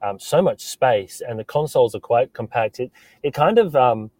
um, 0.01 0.19
so 0.19 0.41
much 0.41 0.61
space, 0.61 1.21
and 1.27 1.39
the 1.39 1.45
consoles 1.45 1.95
are 1.95 1.99
quite 1.99 2.33
compact. 2.33 2.79
It 2.79 2.91
it 3.23 3.33
kind 3.33 3.57
of 3.57 3.75
um, 3.75 4.11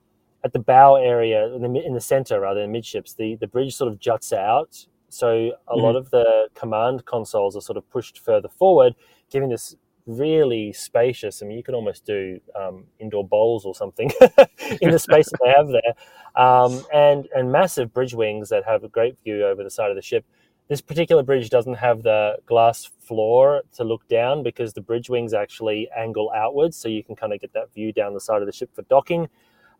at 0.43 0.54
the 0.54 0.60
bow 0.60 0.95
area 0.95 1.54
in 1.54 1.62
the 1.62 1.86
in 1.86 1.93
the 1.93 2.02
center 2.02 2.39
rather 2.39 2.62
than 2.62 2.72
midships, 2.72 3.14
the 3.14 3.36
the 3.36 3.47
bridge 3.47 3.76
sort 3.76 3.91
of 3.91 4.00
juts 4.00 4.34
out. 4.34 4.86
So 5.10 5.54
a 5.68 5.76
lot 5.76 5.95
of 5.95 6.12
the 6.12 6.50
command 6.54 7.06
consoles 7.06 7.56
are 7.56 7.62
sort 7.62 7.78
of 7.78 7.89
pushed 7.89 8.20
further 8.20 8.47
forward, 8.47 8.93
giving 9.32 9.50
this 9.50 9.76
really 10.10 10.74
spacious. 10.74 11.41
I 11.41 11.45
mean, 11.45 11.57
you 11.57 11.64
could 11.64 11.76
almost 11.76 12.05
do 12.05 12.39
um, 12.60 12.86
indoor 12.99 13.26
bowls 13.28 13.66
or 13.66 13.76
something 13.76 14.12
in 14.82 14.91
the 14.91 14.99
space 15.07 15.30
that 15.30 15.39
they 15.43 15.51
have 15.51 15.68
there, 15.68 16.43
um, 16.43 16.84
and 16.93 17.28
and 17.36 17.51
massive 17.51 17.93
bridge 17.93 18.14
wings 18.14 18.49
that 18.49 18.66
have 18.66 18.84
a 18.84 18.89
great 18.89 19.16
view 19.24 19.45
over 19.45 19.64
the 19.64 19.70
side 19.70 19.89
of 19.89 19.95
the 19.95 20.01
ship. 20.01 20.26
This 20.68 20.82
particular 20.82 21.24
bridge 21.24 21.49
doesn't 21.49 21.76
have 21.76 22.03
the 22.03 22.38
glass 22.45 22.86
floor 22.86 23.64
to 23.76 23.84
look 23.84 24.07
down 24.07 24.43
because 24.43 24.74
the 24.74 24.82
bridge 24.82 25.10
wings 25.10 25.34
actually 25.34 25.89
angle 25.95 26.32
outwards, 26.36 26.78
so 26.78 26.89
you 26.89 27.03
can 27.03 27.16
kind 27.16 27.34
of 27.34 27.39
get 27.39 27.53
that 27.53 27.74
view 27.74 27.91
down 27.91 28.14
the 28.14 28.20
side 28.20 28.41
of 28.41 28.45
the 28.45 28.51
ship 28.53 28.70
for 28.76 28.84
docking. 28.84 29.30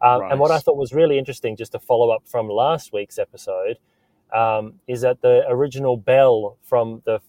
Um, 0.02 0.22
And 0.32 0.40
what 0.40 0.52
I 0.52 0.60
thought 0.60 0.78
was 0.78 0.94
really 0.94 1.18
interesting, 1.20 1.56
just 1.56 1.74
to 1.74 1.80
follow 1.80 2.10
up 2.10 2.24
from 2.26 2.48
last 2.50 2.94
week's 2.94 3.20
episode, 3.20 3.78
um, 4.34 4.80
is 4.88 5.02
that 5.02 5.22
the 5.22 5.44
original 5.48 5.98
bell 5.98 6.58
from 6.64 7.02
the 7.06 7.20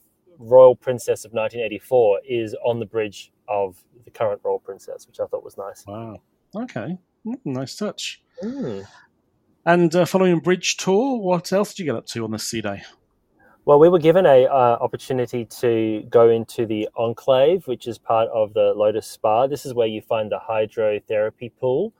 Royal 0.40 0.74
Princess 0.74 1.24
of 1.24 1.32
1984 1.32 2.20
is 2.28 2.56
on 2.64 2.80
the 2.80 2.86
bridge 2.86 3.30
of 3.48 3.84
the 4.04 4.10
current 4.10 4.40
Royal 4.42 4.58
Princess, 4.58 5.06
which 5.06 5.20
I 5.20 5.26
thought 5.26 5.44
was 5.44 5.58
nice. 5.58 5.84
Wow. 5.86 6.22
Okay. 6.56 6.98
Mm, 7.26 7.38
nice 7.44 7.76
touch. 7.76 8.22
Mm. 8.42 8.86
And 9.66 9.94
uh, 9.94 10.06
following 10.06 10.32
a 10.32 10.40
bridge 10.40 10.78
tour, 10.78 11.18
what 11.18 11.52
else 11.52 11.74
did 11.74 11.80
you 11.80 11.92
get 11.92 11.98
up 11.98 12.06
to 12.06 12.24
on 12.24 12.30
this 12.30 12.44
sea 12.44 12.62
day? 12.62 12.82
Well, 13.66 13.78
we 13.78 13.90
were 13.90 13.98
given 13.98 14.24
a 14.24 14.46
uh, 14.46 14.78
opportunity 14.80 15.44
to 15.44 16.02
go 16.08 16.30
into 16.30 16.64
the 16.64 16.88
enclave, 16.96 17.66
which 17.66 17.86
is 17.86 17.98
part 17.98 18.28
of 18.30 18.54
the 18.54 18.72
Lotus 18.74 19.06
Spa. 19.06 19.46
This 19.46 19.66
is 19.66 19.74
where 19.74 19.86
you 19.86 20.00
find 20.00 20.30
the 20.30 20.40
hydrotherapy 20.48 21.52
pool. 21.60 21.92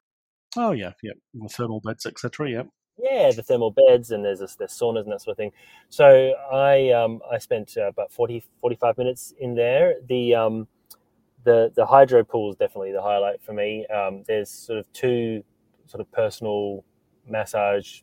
Oh 0.56 0.72
yeah, 0.72 0.92
yeah, 1.02 1.12
the 1.34 1.48
thermal 1.48 1.80
beds, 1.80 2.06
etc. 2.06 2.50
Yeah. 2.50 2.62
Yeah, 3.02 3.30
the 3.32 3.42
thermal 3.42 3.74
beds 3.88 4.10
and 4.10 4.24
there's, 4.24 4.40
a, 4.40 4.48
there's 4.58 4.72
saunas 4.72 5.04
and 5.04 5.12
that 5.12 5.22
sort 5.22 5.32
of 5.32 5.36
thing. 5.36 5.52
So 5.88 6.34
I 6.52 6.90
um, 6.90 7.20
I 7.30 7.38
spent 7.38 7.74
uh, 7.76 7.88
about 7.88 8.12
40, 8.12 8.44
45 8.60 8.98
minutes 8.98 9.32
in 9.38 9.54
there. 9.54 9.94
The 10.08 10.34
um, 10.34 10.68
the 11.44 11.72
the 11.74 11.86
hydro 11.86 12.24
pool 12.24 12.50
is 12.50 12.56
definitely 12.56 12.92
the 12.92 13.02
highlight 13.02 13.42
for 13.42 13.52
me. 13.52 13.86
Um, 13.86 14.24
there's 14.26 14.50
sort 14.50 14.78
of 14.78 14.92
two 14.92 15.42
sort 15.86 16.00
of 16.00 16.10
personal 16.12 16.84
massage 17.26 18.00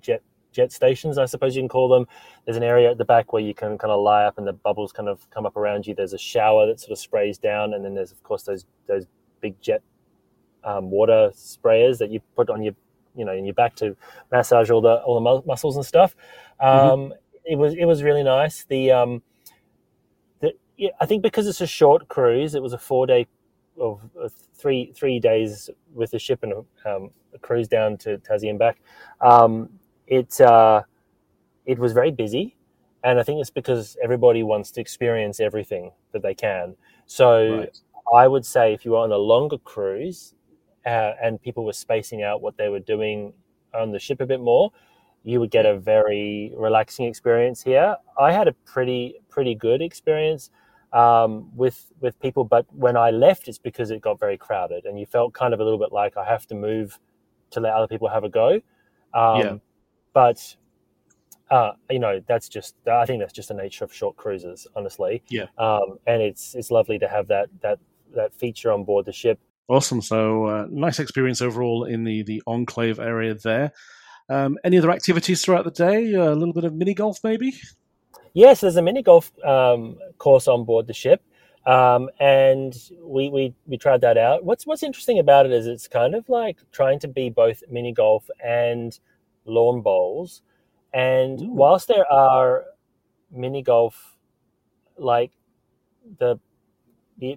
jet 0.00 0.22
jet 0.52 0.72
stations, 0.72 1.18
I 1.18 1.26
suppose 1.26 1.54
you 1.54 1.62
can 1.62 1.68
call 1.68 1.88
them. 1.88 2.06
There's 2.44 2.56
an 2.56 2.62
area 2.62 2.90
at 2.90 2.98
the 2.98 3.04
back 3.04 3.32
where 3.32 3.42
you 3.42 3.54
can 3.54 3.78
kind 3.78 3.92
of 3.92 4.00
lie 4.00 4.24
up 4.24 4.38
and 4.38 4.46
the 4.46 4.52
bubbles 4.52 4.92
kind 4.92 5.08
of 5.08 5.28
come 5.30 5.46
up 5.46 5.56
around 5.56 5.86
you. 5.86 5.94
There's 5.94 6.14
a 6.14 6.18
shower 6.18 6.66
that 6.66 6.80
sort 6.80 6.92
of 6.92 6.98
sprays 6.98 7.38
down, 7.38 7.74
and 7.74 7.84
then 7.84 7.94
there's 7.94 8.12
of 8.12 8.22
course 8.22 8.42
those 8.42 8.64
those 8.86 9.06
big 9.40 9.60
jet 9.60 9.82
um, 10.64 10.90
water 10.90 11.30
sprayers 11.34 11.98
that 11.98 12.10
you 12.10 12.20
put 12.34 12.50
on 12.50 12.62
your 12.62 12.74
you 13.18 13.24
know 13.26 13.32
in 13.32 13.44
your 13.44 13.54
back 13.54 13.74
to 13.76 13.96
massage 14.32 14.70
all 14.70 14.80
the 14.80 14.96
all 15.02 15.16
the 15.16 15.20
mu- 15.28 15.42
muscles 15.46 15.76
and 15.76 15.84
stuff. 15.86 16.16
Um, 16.60 17.14
It 17.44 17.58
was 17.58 17.74
it 17.74 17.86
was 17.86 18.02
really 18.02 18.22
nice. 18.22 18.64
The 18.66 18.92
um, 18.92 19.22
the 20.40 20.52
yeah, 20.76 20.90
I 21.00 21.06
think 21.06 21.22
because 21.22 21.46
it's 21.46 21.60
a 21.60 21.66
short 21.66 22.08
cruise, 22.08 22.54
it 22.54 22.62
was 22.62 22.72
a 22.72 22.78
four 22.78 23.06
day 23.06 23.26
of 23.80 24.00
of 24.16 24.32
three 24.54 24.92
three 24.94 25.18
days 25.20 25.70
with 25.94 26.10
the 26.10 26.18
ship 26.18 26.42
and 26.42 26.52
a, 26.52 26.90
um, 26.96 27.10
a 27.34 27.38
cruise 27.38 27.68
down 27.68 27.96
to 27.98 28.18
Tassie 28.18 28.50
and 28.50 28.58
back. 28.58 28.78
Um, 29.20 29.70
it 30.06 30.40
uh, 30.40 30.82
it 31.66 31.78
was 31.78 31.92
very 31.92 32.10
busy, 32.10 32.56
and 33.04 33.18
I 33.18 33.22
think 33.22 33.40
it's 33.40 33.50
because 33.50 33.96
everybody 34.02 34.42
wants 34.42 34.70
to 34.72 34.80
experience 34.80 35.40
everything 35.40 35.92
that 36.12 36.22
they 36.22 36.34
can. 36.34 36.76
So 37.06 37.58
Right. 37.58 37.80
I 38.14 38.26
would 38.28 38.46
say 38.46 38.72
if 38.74 38.84
you 38.84 38.96
are 38.96 39.04
on 39.04 39.12
a 39.12 39.18
longer 39.18 39.58
cruise 39.58 40.34
uh, 40.88 41.12
and 41.22 41.40
people 41.40 41.64
were 41.64 41.72
spacing 41.72 42.22
out 42.22 42.40
what 42.40 42.56
they 42.56 42.68
were 42.68 42.80
doing 42.80 43.32
on 43.74 43.92
the 43.92 43.98
ship 43.98 44.20
a 44.20 44.26
bit 44.26 44.40
more, 44.40 44.72
you 45.22 45.40
would 45.40 45.50
get 45.50 45.66
a 45.66 45.78
very 45.78 46.52
relaxing 46.56 47.06
experience 47.06 47.62
here. 47.62 47.96
I 48.18 48.32
had 48.32 48.48
a 48.48 48.52
pretty 48.64 49.16
pretty 49.28 49.54
good 49.54 49.82
experience 49.82 50.50
um, 50.92 51.54
with 51.54 51.92
with 52.00 52.18
people, 52.20 52.44
but 52.44 52.64
when 52.72 52.96
I 52.96 53.10
left, 53.10 53.48
it's 53.48 53.58
because 53.58 53.90
it 53.90 54.00
got 54.00 54.18
very 54.18 54.38
crowded, 54.38 54.86
and 54.86 54.98
you 54.98 55.06
felt 55.06 55.34
kind 55.34 55.52
of 55.52 55.60
a 55.60 55.64
little 55.64 55.78
bit 55.78 55.92
like 55.92 56.16
I 56.16 56.24
have 56.24 56.46
to 56.46 56.54
move 56.54 56.98
to 57.50 57.60
let 57.60 57.74
other 57.74 57.88
people 57.88 58.08
have 58.08 58.24
a 58.24 58.28
go. 58.28 58.60
Um, 59.14 59.40
Yeah. 59.40 59.56
But 60.14 60.56
uh, 61.50 61.72
you 61.90 61.98
know, 61.98 62.22
that's 62.26 62.48
just 62.48 62.74
I 62.90 63.04
think 63.04 63.20
that's 63.20 63.32
just 63.32 63.48
the 63.48 63.54
nature 63.54 63.84
of 63.84 63.92
short 63.92 64.16
cruises, 64.16 64.66
honestly. 64.74 65.22
Yeah. 65.28 65.46
Um, 65.58 65.98
and 66.06 66.22
it's 66.22 66.54
it's 66.54 66.70
lovely 66.70 66.98
to 66.98 67.08
have 67.08 67.28
that 67.28 67.48
that 67.60 67.78
that 68.14 68.34
feature 68.34 68.72
on 68.72 68.84
board 68.84 69.04
the 69.04 69.12
ship. 69.12 69.38
Awesome. 69.68 70.00
So 70.00 70.46
uh, 70.46 70.66
nice 70.70 70.98
experience 70.98 71.42
overall 71.42 71.84
in 71.84 72.04
the 72.04 72.22
the 72.22 72.42
enclave 72.46 72.98
area 72.98 73.34
there. 73.34 73.72
Um, 74.30 74.58
any 74.64 74.78
other 74.78 74.90
activities 74.90 75.42
throughout 75.42 75.64
the 75.64 75.70
day? 75.70 76.12
a 76.12 76.34
little 76.34 76.54
bit 76.54 76.64
of 76.64 76.74
mini 76.74 76.94
golf, 76.94 77.18
maybe. 77.22 77.54
Yes, 78.34 78.60
there's 78.60 78.76
a 78.76 78.82
mini 78.82 79.02
golf 79.02 79.30
um, 79.44 79.98
course 80.18 80.48
on 80.48 80.64
board 80.64 80.86
the 80.86 80.92
ship, 80.92 81.22
um, 81.66 82.08
and 82.20 82.74
we, 83.02 83.30
we 83.30 83.54
we 83.66 83.76
tried 83.76 84.00
that 84.02 84.16
out. 84.16 84.44
What's 84.44 84.66
what's 84.66 84.82
interesting 84.82 85.18
about 85.18 85.46
it 85.46 85.52
is 85.52 85.66
it's 85.66 85.88
kind 85.88 86.14
of 86.14 86.28
like 86.28 86.58
trying 86.72 86.98
to 87.00 87.08
be 87.08 87.30
both 87.30 87.62
mini 87.70 87.92
golf 87.92 88.28
and 88.44 88.98
lawn 89.44 89.82
bowls. 89.82 90.42
And 90.92 91.40
Ooh. 91.42 91.52
whilst 91.52 91.88
there 91.88 92.10
are 92.10 92.64
mini 93.30 93.62
golf, 93.62 94.16
like 94.96 95.32
the 96.18 96.38
the 96.47 96.47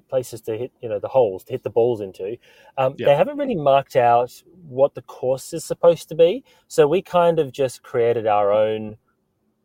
places 0.09 0.41
to 0.41 0.57
hit, 0.57 0.71
you 0.81 0.89
know, 0.89 0.99
the 0.99 1.07
holes 1.07 1.43
to 1.45 1.53
hit 1.53 1.63
the 1.63 1.69
balls 1.69 2.01
into, 2.01 2.37
um, 2.77 2.95
Yeah. 2.97 3.07
they 3.07 3.15
haven't 3.15 3.37
really 3.37 3.55
marked 3.55 3.95
out 3.95 4.31
what 4.67 4.93
the 4.95 5.01
course 5.03 5.53
is 5.53 5.65
supposed 5.65 6.07
to 6.09 6.15
be. 6.15 6.43
So 6.67 6.87
we 6.87 7.01
kind 7.01 7.39
of 7.39 7.51
just 7.51 7.81
created 7.83 8.27
our 8.27 8.51
own 8.51 8.97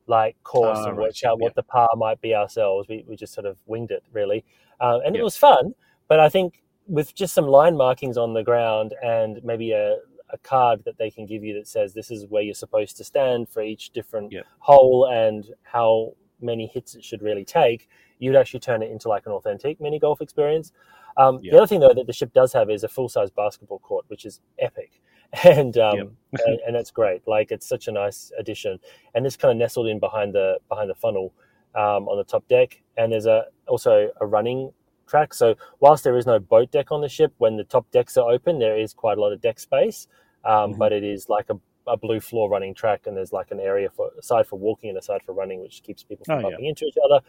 like 0.09 0.37
course 0.45 0.79
Ah, 0.79 0.89
and 0.89 0.97
right, 0.97 1.07
worked 1.07 1.25
out 1.25 1.41
what 1.41 1.55
the 1.55 1.63
par 1.63 1.89
might 1.97 2.21
be 2.21 2.35
ourselves. 2.35 2.89
We, 2.89 3.05
we 3.09 3.17
just 3.17 3.35
sort 3.35 3.47
of 3.47 3.59
winged 3.67 3.91
it 3.91 4.05
really, 4.13 4.45
uh, 4.81 5.01
and 5.05 5.15
Yeah. 5.15 5.21
it 5.21 5.25
was 5.25 5.37
fun. 5.37 5.75
But 6.09 6.21
I 6.21 6.29
think 6.29 6.63
with 6.87 7.15
just 7.15 7.35
some 7.35 7.47
line 7.49 7.77
markings 7.77 8.17
on 8.17 8.33
the 8.33 8.45
ground 8.45 8.95
and 9.03 9.43
maybe 9.43 9.73
a, 9.73 9.97
a 10.31 10.39
card 10.39 10.85
that 10.85 10.97
they 10.99 11.11
can 11.11 11.27
give 11.27 11.43
you 11.43 11.55
that 11.55 11.67
says 11.67 11.93
this 11.93 12.11
is 12.13 12.27
where 12.29 12.43
you're 12.43 12.55
supposed 12.55 12.97
to 12.99 13.05
stand 13.05 13.49
for 13.49 13.63
each 13.63 13.91
different 13.91 14.33
Yeah. 14.33 14.43
hole 14.61 15.07
and 15.07 15.53
how 15.63 16.15
many 16.41 16.67
hits 16.69 16.95
it 16.95 17.03
should 17.05 17.23
really 17.23 17.45
take, 17.45 17.89
you'd 18.19 18.37
actually 18.37 18.61
turn 18.61 18.83
it 18.83 18.91
into 18.91 19.09
like 19.09 19.27
an 19.27 19.33
authentic 19.33 19.81
mini 19.81 19.99
golf 19.99 20.21
experience. 20.21 20.73
Um, 21.17 21.39
Yeah. 21.43 21.53
The 21.53 21.59
other 21.59 21.67
thing 21.67 21.81
though 21.81 21.95
that 21.95 22.07
the 22.07 22.13
ship 22.13 22.33
does 22.33 22.53
have 22.53 22.71
is 22.71 22.85
a 22.85 22.89
full 22.89 23.09
size 23.09 23.31
basketball 23.31 23.79
court, 23.81 24.05
which 24.09 24.25
is 24.25 24.41
epic, 24.59 25.01
and 25.45 25.77
um, 25.79 25.97
Yep. 25.97 26.09
and, 26.47 26.61
and 26.67 26.77
that's 26.77 26.91
great. 26.91 27.27
Like 27.27 27.51
it's 27.53 27.67
such 27.67 27.89
a 27.89 27.93
nice 27.93 28.33
addition, 28.39 28.79
and 29.15 29.27
it's 29.27 29.37
kind 29.37 29.53
of 29.53 29.59
nestled 29.59 29.87
in 29.89 29.99
behind 29.99 30.35
the 30.35 30.59
behind 30.69 30.89
the 30.91 30.95
funnel 30.95 31.33
um, 31.75 32.09
on 32.09 32.17
the 32.19 32.25
top 32.25 32.47
deck. 32.49 32.83
And 32.97 33.13
there's 33.13 33.27
a 33.27 33.47
also 33.67 34.11
a 34.21 34.27
running 34.27 34.73
track. 35.07 35.33
So 35.35 35.55
whilst 35.81 36.05
there 36.05 36.17
is 36.17 36.27
no 36.27 36.39
boat 36.39 36.71
deck 36.71 36.91
on 36.91 37.01
the 37.01 37.09
ship, 37.09 37.33
when 37.39 37.57
the 37.57 37.65
top 37.65 37.91
decks 37.93 38.17
are 38.17 38.29
open, 38.31 38.59
there 38.59 38.77
is 38.77 38.93
quite 38.93 39.19
a 39.19 39.21
lot 39.21 39.33
of 39.33 39.41
deck 39.41 39.59
space. 39.59 40.09
Um, 40.45 40.75
Mhm. 40.75 40.79
But 40.79 40.93
it 40.93 41.05
is 41.05 41.29
like 41.29 41.49
a, 41.51 41.59
a 41.87 41.97
blue 41.97 42.21
floor 42.21 42.49
running 42.51 42.75
track, 42.75 43.07
and 43.07 43.17
there's 43.17 43.33
like 43.33 43.51
an 43.53 43.61
area 43.61 43.89
for 43.91 44.11
a 44.19 44.23
side 44.23 44.47
for 44.47 44.59
walking 44.59 44.91
and 44.91 44.99
a 44.99 45.03
side 45.03 45.23
for 45.25 45.33
running, 45.33 45.61
which 45.63 45.83
keeps 45.83 46.03
people 46.03 46.25
from 46.25 46.37
Oh, 46.37 46.39
yeah. 46.39 46.43
bumping 46.51 46.67
into 46.67 46.85
each 46.87 46.97
other. 47.05 47.21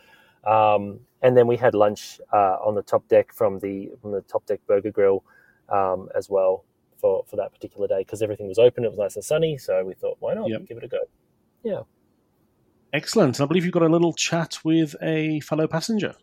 Um, 0.48 1.00
and 1.22 1.36
then 1.36 1.48
we 1.48 1.58
had 1.58 1.74
lunch 1.74 2.22
uh, 2.32 2.58
on 2.66 2.76
the 2.76 2.82
top 2.84 3.08
deck 3.08 3.34
from 3.34 3.60
the 3.60 3.92
from 4.02 4.12
the 4.12 4.22
top 4.22 4.46
deck 4.46 4.60
burger 4.68 4.92
grill 4.92 5.24
um, 5.70 6.10
as 6.16 6.30
well 6.30 6.64
for, 7.00 7.26
for 7.28 7.36
that 7.36 7.52
particular 7.54 7.88
day 7.88 8.00
because 8.00 8.22
everything 8.22 8.48
was 8.48 8.58
open. 8.60 8.84
It 8.86 8.90
was 8.90 9.00
nice 9.00 9.16
and 9.16 9.26
sunny, 9.26 9.58
so 9.58 9.84
we 9.84 9.94
thought, 9.94 10.18
why 10.20 10.34
not 10.36 10.50
Yep. 10.50 10.68
give 10.68 10.78
it 10.78 10.84
a 10.84 10.88
go? 10.88 11.00
Yeah. 11.64 11.82
Excellent. 12.94 13.42
I 13.42 13.46
believe 13.46 13.66
you've 13.66 13.74
got 13.74 13.84
a 13.84 13.90
little 13.90 14.14
chat 14.14 14.60
with 14.64 14.96
a 15.02 15.40
fellow 15.42 15.68
passenger. 15.68 16.16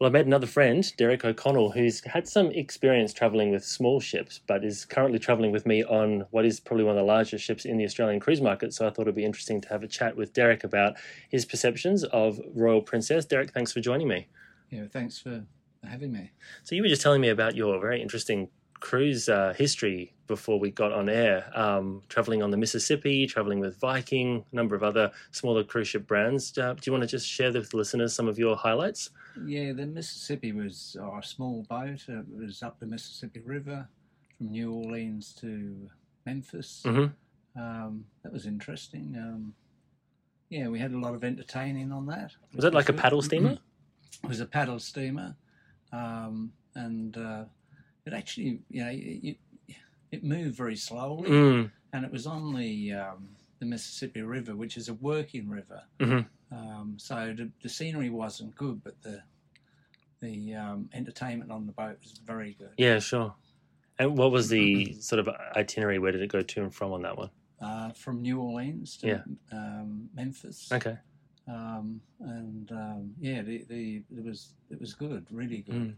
Well, 0.00 0.08
I 0.08 0.12
met 0.12 0.26
another 0.26 0.46
friend, 0.46 0.84
Derek 0.96 1.24
O'Connell, 1.24 1.72
who's 1.72 2.04
had 2.04 2.28
some 2.28 2.52
experience 2.52 3.12
travelling 3.12 3.50
with 3.50 3.64
small 3.64 3.98
ships, 3.98 4.38
but 4.46 4.64
is 4.64 4.84
currently 4.84 5.18
travelling 5.18 5.50
with 5.50 5.66
me 5.66 5.82
on 5.82 6.24
what 6.30 6.44
is 6.44 6.60
probably 6.60 6.84
one 6.84 6.96
of 6.96 7.00
the 7.00 7.04
largest 7.04 7.44
ships 7.44 7.64
in 7.64 7.78
the 7.78 7.84
Australian 7.84 8.20
cruise 8.20 8.40
market. 8.40 8.72
So 8.72 8.86
I 8.86 8.90
thought 8.90 9.02
it'd 9.02 9.16
be 9.16 9.24
interesting 9.24 9.60
to 9.62 9.68
have 9.70 9.82
a 9.82 9.88
chat 9.88 10.16
with 10.16 10.32
Derek 10.32 10.62
about 10.62 10.94
his 11.28 11.44
perceptions 11.44 12.04
of 12.04 12.40
Royal 12.54 12.80
Princess. 12.80 13.24
Derek, 13.24 13.52
thanks 13.52 13.72
for 13.72 13.80
joining 13.80 14.06
me. 14.06 14.28
Yeah, 14.70 14.84
thanks 14.88 15.18
for 15.18 15.44
having 15.82 16.12
me. 16.12 16.30
So 16.62 16.76
you 16.76 16.82
were 16.82 16.88
just 16.88 17.02
telling 17.02 17.20
me 17.20 17.30
about 17.30 17.56
your 17.56 17.80
very 17.80 18.00
interesting 18.00 18.50
cruise 18.78 19.28
uh, 19.28 19.52
history 19.58 20.14
before 20.28 20.60
we 20.60 20.70
got 20.70 20.92
on 20.92 21.08
air, 21.08 21.50
um, 21.58 22.02
traveling 22.08 22.40
on 22.40 22.52
the 22.52 22.56
Mississippi, 22.56 23.26
traveling 23.26 23.58
with 23.58 23.80
Viking, 23.80 24.44
a 24.52 24.54
number 24.54 24.76
of 24.76 24.84
other 24.84 25.10
smaller 25.32 25.64
cruise 25.64 25.88
ship 25.88 26.06
brands. 26.06 26.56
Uh, 26.56 26.74
do 26.74 26.82
you 26.84 26.92
want 26.92 27.02
to 27.02 27.08
just 27.08 27.26
share 27.26 27.52
with 27.52 27.70
the 27.70 27.76
listeners 27.76 28.14
some 28.14 28.28
of 28.28 28.38
your 28.38 28.54
highlights? 28.54 29.10
Yeah, 29.46 29.72
the 29.72 29.86
Mississippi 29.86 30.52
was 30.52 30.96
our 31.00 31.22
small 31.22 31.64
boat. 31.68 32.04
It 32.08 32.24
was 32.34 32.62
up 32.62 32.78
the 32.80 32.86
Mississippi 32.86 33.40
River 33.40 33.88
from 34.36 34.50
New 34.50 34.72
Orleans 34.72 35.34
to 35.40 35.88
Memphis. 36.26 36.82
Mhm. 36.86 37.12
Um, 37.56 38.04
that 38.22 38.32
was 38.32 38.46
interesting. 38.46 39.16
Um, 39.16 39.54
yeah, 40.48 40.68
we 40.68 40.78
had 40.78 40.92
a 40.92 40.98
lot 40.98 41.14
of 41.14 41.24
entertaining 41.24 41.92
on 41.92 42.06
that. 42.06 42.32
Was 42.54 42.62
that 42.62 42.74
like 42.74 42.88
a 42.88 42.92
paddle 42.92 43.22
steamer? 43.22 43.58
It 44.24 44.28
was 44.28 44.40
a 44.40 44.46
paddle 44.46 44.80
steamer, 44.80 45.36
um, 45.92 46.52
and 46.74 47.16
uh, 47.16 47.44
it 48.04 48.12
actually, 48.12 48.58
you 48.68 48.84
know, 48.84 48.90
it, 48.92 49.36
it 50.10 50.24
moved 50.24 50.56
very 50.56 50.74
slowly, 50.74 51.30
Mm. 51.30 51.70
and 51.92 52.04
it 52.04 52.10
was 52.10 52.26
on 52.26 52.52
the 52.52 52.94
um, 52.94 53.28
the 53.58 53.66
Mississippi 53.66 54.22
River, 54.22 54.54
which 54.56 54.76
is 54.76 54.88
a 54.88 54.94
working 54.94 55.48
river. 55.48 55.82
Mhm. 56.00 56.26
Um, 56.50 56.94
so 56.98 57.34
the, 57.36 57.50
the 57.62 57.68
scenery 57.68 58.10
wasn't 58.10 58.54
good, 58.54 58.82
but 58.82 59.00
the 59.02 59.22
the 60.20 60.54
um, 60.54 60.90
entertainment 60.94 61.52
on 61.52 61.64
the 61.66 61.72
boat 61.72 61.96
was 62.02 62.20
very 62.24 62.54
good. 62.58 62.70
Yeah, 62.76 62.98
sure. 62.98 63.34
And 64.00 64.16
what 64.18 64.32
was 64.32 64.48
the 64.48 64.94
sort 65.00 65.20
of 65.20 65.28
itinerary? 65.56 65.98
Where 66.00 66.10
did 66.12 66.22
it 66.22 66.32
go 66.32 66.42
to 66.42 66.62
and 66.62 66.74
from 66.74 66.92
on 66.92 67.02
that 67.02 67.16
one? 67.16 67.30
Uh, 67.60 67.90
from 67.92 68.22
New 68.22 68.40
Orleans 68.40 68.96
to 68.98 69.06
Yeah. 69.06 69.22
um, 69.52 70.08
Memphis. 70.14 70.70
Okay. 70.72 70.96
Um, 71.46 72.00
and 72.20 72.70
um, 72.72 73.14
yeah, 73.20 73.42
the, 73.42 73.64
the 73.68 74.02
it 74.16 74.24
was 74.24 74.54
it 74.70 74.80
was 74.80 74.94
good, 74.94 75.26
really 75.30 75.58
good. 75.62 75.74
Mm. 75.74 75.94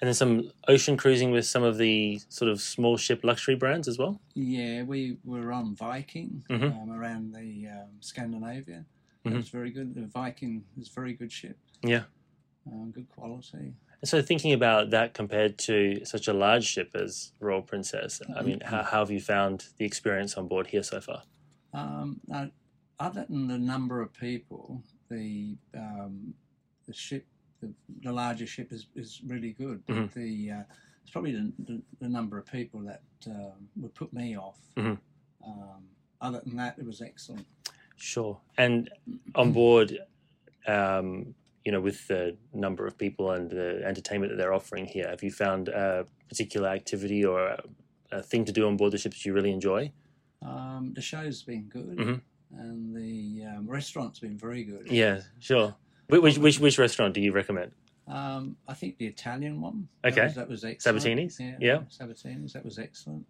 And 0.00 0.08
then 0.08 0.14
some 0.14 0.50
ocean 0.68 0.96
cruising 0.96 1.30
with 1.30 1.46
some 1.46 1.62
of 1.62 1.78
the 1.78 2.20
sort 2.28 2.50
of 2.50 2.60
small 2.60 2.96
ship 2.96 3.20
luxury 3.24 3.54
brands 3.54 3.88
as 3.88 3.98
well. 3.98 4.20
Yeah, 4.34 4.82
we 4.82 5.18
were 5.24 5.52
on 5.52 5.74
Viking 5.74 6.44
Mhm. 6.50 6.82
um, 6.82 6.90
around 6.90 7.34
the 7.34 7.68
um, 7.68 7.90
Scandinavia. 8.00 8.84
It 9.24 9.32
was 9.32 9.48
very 9.48 9.70
good. 9.70 9.94
The 9.94 10.06
Viking 10.06 10.64
is 10.78 10.88
a 10.88 10.92
very 10.92 11.12
good 11.12 11.32
ship, 11.32 11.58
Yeah. 11.82 12.04
um, 12.70 12.92
good 12.92 13.08
quality. 13.08 13.74
And 14.00 14.08
so 14.08 14.22
thinking 14.22 14.52
about 14.52 14.90
that 14.90 15.14
compared 15.14 15.58
to 15.66 16.04
such 16.04 16.28
a 16.28 16.32
large 16.32 16.64
ship 16.64 16.92
as 16.94 17.32
Royal 17.40 17.62
Princess, 17.62 18.20
I 18.36 18.42
mean, 18.42 18.60
how, 18.60 18.84
how 18.84 19.00
have 19.00 19.10
you 19.10 19.20
found 19.20 19.66
the 19.78 19.84
experience 19.84 20.34
on 20.36 20.46
board 20.46 20.68
here 20.68 20.84
so 20.84 21.00
far? 21.00 21.24
Um, 21.72 22.20
now, 22.28 22.50
other 23.00 23.26
than 23.28 23.48
the 23.48 23.58
number 23.58 24.00
of 24.00 24.12
people, 24.12 24.82
the 25.10 25.56
um, 25.74 26.34
the 26.86 26.92
ship, 26.92 27.26
the, 27.60 27.72
the 28.02 28.12
larger 28.12 28.46
ship 28.46 28.72
is, 28.72 28.86
is 28.94 29.20
really 29.26 29.52
good. 29.52 29.82
But 29.86 29.96
Mhm. 29.96 30.12
the 30.14 30.50
uh, 30.52 30.62
it's 31.02 31.10
probably 31.12 31.32
the, 31.32 31.52
the, 31.66 31.82
the 32.00 32.08
number 32.08 32.36
of 32.38 32.46
people 32.46 32.80
that 32.80 33.02
um, 33.26 33.68
would 33.76 33.94
put 33.94 34.12
me 34.12 34.36
off. 34.36 34.58
Mhm. 34.76 34.98
Um, 35.46 35.82
other 36.20 36.40
than 36.44 36.56
that, 36.56 36.78
it 36.78 36.84
was 36.84 37.00
excellent. 37.00 37.46
Sure. 37.96 38.40
And 38.58 38.90
on 39.34 39.52
board, 39.52 39.98
um, 40.66 41.34
you 41.64 41.72
know, 41.72 41.80
with 41.80 42.06
the 42.08 42.36
number 42.52 42.86
of 42.86 42.96
people 42.98 43.30
and 43.32 43.50
the 43.50 43.82
entertainment 43.84 44.32
that 44.32 44.36
they're 44.36 44.52
offering 44.52 44.86
here, 44.86 45.08
have 45.08 45.22
you 45.22 45.30
found 45.30 45.68
a 45.68 46.06
particular 46.28 46.68
activity 46.68 47.24
or 47.24 47.40
a, 47.46 47.62
a 48.12 48.22
thing 48.22 48.44
to 48.44 48.52
do 48.52 48.66
on 48.66 48.76
board 48.76 48.92
the 48.92 48.98
ships 48.98 49.24
you 49.24 49.32
really 49.32 49.52
enjoy? 49.52 49.90
Um, 50.42 50.92
the 50.94 51.00
show's 51.00 51.42
been 51.42 51.64
good, 51.68 51.96
Mhm. 51.96 52.20
and 52.58 52.94
the 52.94 53.44
um, 53.46 53.66
restaurant's 53.68 54.18
been 54.20 54.36
very 54.36 54.64
good. 54.64 54.86
Yeah, 54.90 55.22
sure. 55.40 55.74
Wh- 56.08 56.22
Which 56.22 56.38
which 56.38 56.60
which 56.60 56.78
restaurant 56.78 57.14
do 57.14 57.20
you 57.20 57.32
recommend? 57.32 57.72
Um, 58.08 58.56
I 58.68 58.74
think 58.74 58.98
the 58.98 59.06
Italian 59.06 59.60
one. 59.60 59.88
Okay. 60.04 60.14
That 60.20 60.24
was, 60.26 60.34
that 60.36 60.48
was 60.48 60.64
excellent. 60.64 61.02
Sabatini's? 61.02 61.40
Yeah. 61.40 61.56
Yeah. 61.60 61.78
Sabatini's. 61.88 62.52
That 62.52 62.64
was 62.64 62.78
excellent. 62.78 63.26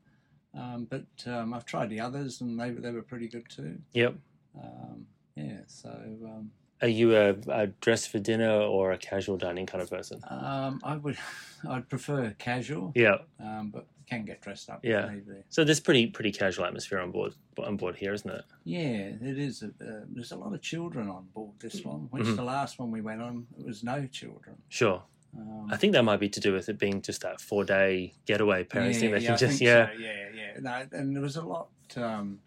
Um, 0.55 0.87
but 0.91 1.05
um, 1.27 1.55
I've 1.55 1.65
tried 1.65 1.89
the 1.91 2.01
others, 2.01 2.41
and 2.43 2.59
they 2.61 2.71
they 2.71 2.91
were 2.91 3.03
pretty 3.03 3.29
good 3.29 3.49
too. 3.49 3.79
Yep. 3.93 4.15
Um, 4.63 5.07
yeah. 5.35 5.61
So 5.67 5.89
um, 6.25 6.51
Are 6.83 6.89
you 6.89 7.17
a, 7.17 7.35
a 7.49 7.67
dress 7.81 8.07
for 8.07 8.19
dinner 8.19 8.51
or 8.51 8.93
a 8.93 8.99
casual 8.99 9.37
dining 9.39 9.67
kind 9.67 9.83
of 9.83 9.91
person? 9.91 10.21
um, 10.29 10.81
I 10.85 10.97
would 10.97 11.17
I'd 11.69 11.89
prefer 11.89 12.35
casual. 12.39 12.93
Yeah. 12.95 13.19
Um, 13.41 13.71
but 13.73 13.87
can 14.09 14.25
get 14.25 14.41
dressed 14.41 14.71
up. 14.71 14.81
Yeah. 14.85 15.11
So 15.49 15.65
there's 15.65 15.81
pretty 15.81 16.07
pretty 16.07 16.33
casual 16.33 16.65
atmosphere 16.65 17.01
on 17.01 17.11
board 17.11 17.35
on 17.59 17.77
board 17.77 17.97
here, 17.97 18.13
isn't 18.15 18.31
it? 18.31 18.45
Yeah, 18.65 18.79
it 19.21 19.39
is. 19.39 19.63
Uh, 19.63 19.69
there's 20.09 20.33
a 20.33 20.37
lot 20.37 20.53
of 20.55 20.63
children 20.63 21.09
on 21.09 21.27
board 21.35 21.53
this 21.59 21.85
one, 21.85 22.09
which 22.11 22.25
Mhm. 22.25 22.37
the 22.37 22.45
last 22.45 22.79
one 22.79 22.91
we 22.91 23.01
went 23.01 23.21
on, 23.21 23.47
it 23.59 23.67
was 23.67 23.83
no 23.83 24.07
children. 24.07 24.57
Sure. 24.69 25.03
Um, 25.37 25.69
I 25.71 25.77
think 25.77 25.93
that 25.93 26.05
might 26.05 26.21
be 26.21 26.29
to 26.31 26.41
do 26.41 26.53
with 26.53 26.69
it 26.69 26.79
being 26.79 27.03
just 27.03 27.21
that 27.23 27.41
four 27.41 27.65
day 27.65 28.15
getaway 28.27 28.65
parenting. 28.65 29.03
Yeah, 29.03 29.11
they 29.11 29.19
yeah, 29.19 29.27
can 29.27 29.33
I 29.35 29.37
just 29.37 29.61
yeah. 29.61 29.87
so, 29.87 29.93
yeah, 29.99 30.29
yeah. 30.35 30.61
No, 30.61 30.87
and 30.93 31.15
there 31.15 31.23
was 31.23 31.37
a 31.37 31.43
lot. 31.45 31.69
Um, 31.97 32.41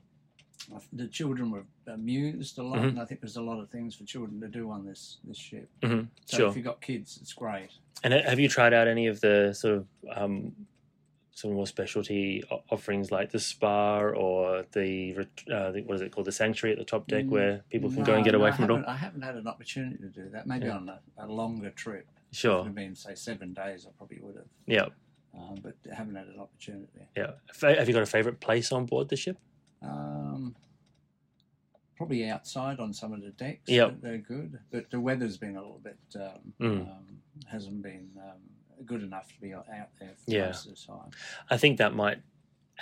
the 0.93 1.07
children 1.07 1.49
were 1.51 1.64
amused 1.88 2.57
a 2.60 2.64
lot, 2.64 2.80
Mhm. 2.80 2.89
and 2.89 2.99
I 2.99 3.05
think 3.05 3.22
there's 3.22 3.38
a 3.38 3.41
lot 3.41 3.60
of 3.60 3.70
things 3.70 3.95
for 3.95 4.03
children 4.05 4.39
to 4.41 4.47
do 4.47 4.70
on 4.72 4.86
this 4.86 5.18
this 5.24 5.38
ship. 5.38 5.70
hmm 5.84 6.01
So 6.26 6.38
Sure. 6.38 6.49
if 6.49 6.55
you've 6.55 6.66
got 6.66 6.80
kids, 6.82 7.18
it's 7.22 7.34
great. 7.34 7.70
And 8.03 8.14
have 8.14 8.39
you 8.39 8.47
tried 8.47 8.74
out 8.74 8.88
any 8.88 9.07
of 9.07 9.20
the 9.20 9.53
sort 9.53 9.76
of 9.76 9.88
um, 10.16 10.55
of 11.46 11.56
more 11.56 11.68
specialty 11.68 12.44
offerings 12.70 13.12
like 13.12 13.32
the 13.32 13.40
spa 13.40 14.00
or 14.02 14.64
the, 14.74 15.16
uh, 15.54 15.72
the 15.72 15.82
what 15.84 15.96
is 15.96 16.02
it 16.02 16.12
called 16.12 16.28
the 16.28 16.32
sanctuary 16.32 16.74
at 16.74 16.80
the 16.80 16.86
top 16.86 17.08
deck 17.08 17.26
where 17.28 17.64
people 17.70 17.90
can 17.90 18.04
go 18.04 18.14
and 18.14 18.22
Mm, 18.24 18.26
No, 18.26 18.32
get 18.32 18.36
away 18.36 18.50
no, 18.50 18.56
from 18.56 18.66
it 18.66 18.72
all? 18.72 18.84
I 18.88 18.96
haven't 18.98 19.22
had 19.22 19.36
an 19.36 19.48
opportunity 19.48 19.98
to 19.98 20.10
do 20.10 20.30
that. 20.32 20.48
Maybe 20.48 20.66
Yeah. 20.66 20.78
on 20.78 20.90
a, 20.90 21.00
a 21.18 21.28
longer 21.28 21.70
trip. 21.70 22.08
Sure. 22.32 22.60
If 22.60 22.62
it 22.62 22.66
had 22.66 22.76
been 22.76 22.96
say 22.96 23.16
seven 23.16 23.54
days, 23.54 23.86
I 23.88 23.92
probably 23.98 24.20
would 24.22 24.36
have. 24.36 24.46
Yeah, 24.68 24.88
Um, 25.34 25.56
but 25.64 25.76
haven't 25.92 26.16
had 26.16 26.28
an 26.28 26.40
opportunity. 26.40 27.08
yeah. 27.16 27.32
Have 27.62 27.88
you 27.88 27.94
got 27.94 28.04
a 28.04 28.06
favorite 28.06 28.40
place 28.40 28.72
on 28.72 28.86
board 28.86 29.10
the 29.10 29.16
ship? 29.16 29.38
Um, 29.82 30.56
probably 31.96 32.28
outside 32.30 32.80
on 32.80 32.94
some 32.94 33.14
of 33.14 33.22
the 33.22 33.30
decks. 33.32 33.68
Yeah. 33.68 33.92
they're 34.02 34.18
good, 34.18 34.60
but 34.72 34.90
the 34.92 35.00
weather's 35.00 35.38
been 35.38 35.56
a 35.56 35.62
little 35.62 35.82
bit 35.84 35.98
um, 36.16 36.54
Mm. 36.60 36.82
um, 36.82 37.06
hasn't 37.48 37.82
been 37.82 38.10
um, 38.18 38.40
good 38.86 39.04
enough 39.04 39.28
to 39.34 39.42
be 39.42 39.54
out 39.54 39.66
there 39.68 39.88
for 40.24 40.32
Yeah. 40.32 40.46
most 40.48 40.66
of 40.68 40.76
the 40.76 40.82
time. 40.86 41.12
I 41.50 41.58
think 41.58 41.78
that 41.78 41.94
might 41.94 42.22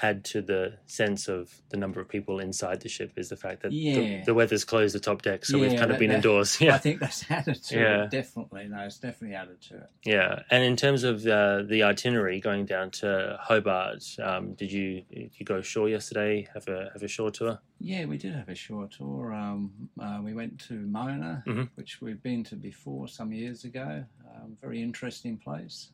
add 0.04 0.24
to 0.24 0.42
the 0.42 0.74
sense 0.86 1.28
of 1.28 1.62
the 1.70 1.78
number 1.78 2.00
of 2.00 2.08
people 2.08 2.40
inside 2.40 2.82
the 2.82 2.90
ship 2.90 3.12
is 3.18 3.30
the 3.30 3.36
fact 3.36 3.64
that 3.64 3.72
Yeah. 3.72 3.96
the, 3.96 4.22
the 4.28 4.34
weather's 4.34 4.64
closed 4.64 4.94
the 4.94 5.00
top 5.00 5.24
deck, 5.24 5.44
so 5.44 5.58
we've 5.58 5.76
kind 5.78 5.90
of 5.92 5.98
been 5.98 6.12
indoors. 6.12 6.62
Yeah, 6.62 6.76
I 6.76 6.78
think 6.78 7.00
that's 7.00 7.30
added 7.32 7.64
to 7.64 7.76
Yeah. 7.80 8.04
it. 8.04 8.12
Definitely, 8.12 8.68
no, 8.68 8.80
it's 8.84 9.00
definitely 9.00 9.36
added 9.36 9.60
to 9.70 9.78
it. 9.78 9.90
Yeah, 10.06 10.44
and 10.52 10.64
in 10.64 10.76
terms 10.76 11.04
of 11.04 11.26
uh, 11.26 11.64
the 11.64 11.84
itinerary 11.84 12.40
going 12.40 12.66
down 12.66 12.92
to 12.92 13.38
Hobart, 13.42 14.04
um, 14.22 14.54
did 14.54 14.72
you 14.72 15.02
did 15.12 15.32
you 15.40 15.46
go 15.46 15.58
ashore 15.58 15.90
yesterday? 15.90 16.48
Have 16.54 16.68
a 16.68 16.90
have 16.94 17.02
a 17.04 17.08
shore 17.08 17.32
tour? 17.32 17.60
Yeah, 17.80 18.06
we 18.06 18.18
did 18.18 18.34
have 18.36 18.50
a 18.50 18.56
shore 18.56 18.88
tour. 18.88 19.34
Um, 19.34 19.90
uh, 20.00 20.20
we 20.24 20.34
went 20.34 20.60
to 20.68 20.74
Mona, 20.74 21.44
Mhm. 21.48 21.70
which 21.76 22.02
we've 22.02 22.22
been 22.22 22.44
to 22.46 22.56
before 22.56 23.08
some 23.08 23.32
years 23.32 23.64
ago. 23.64 24.04
Um, 24.36 24.58
very 24.62 24.82
interesting 24.82 25.38
place. 25.38 25.92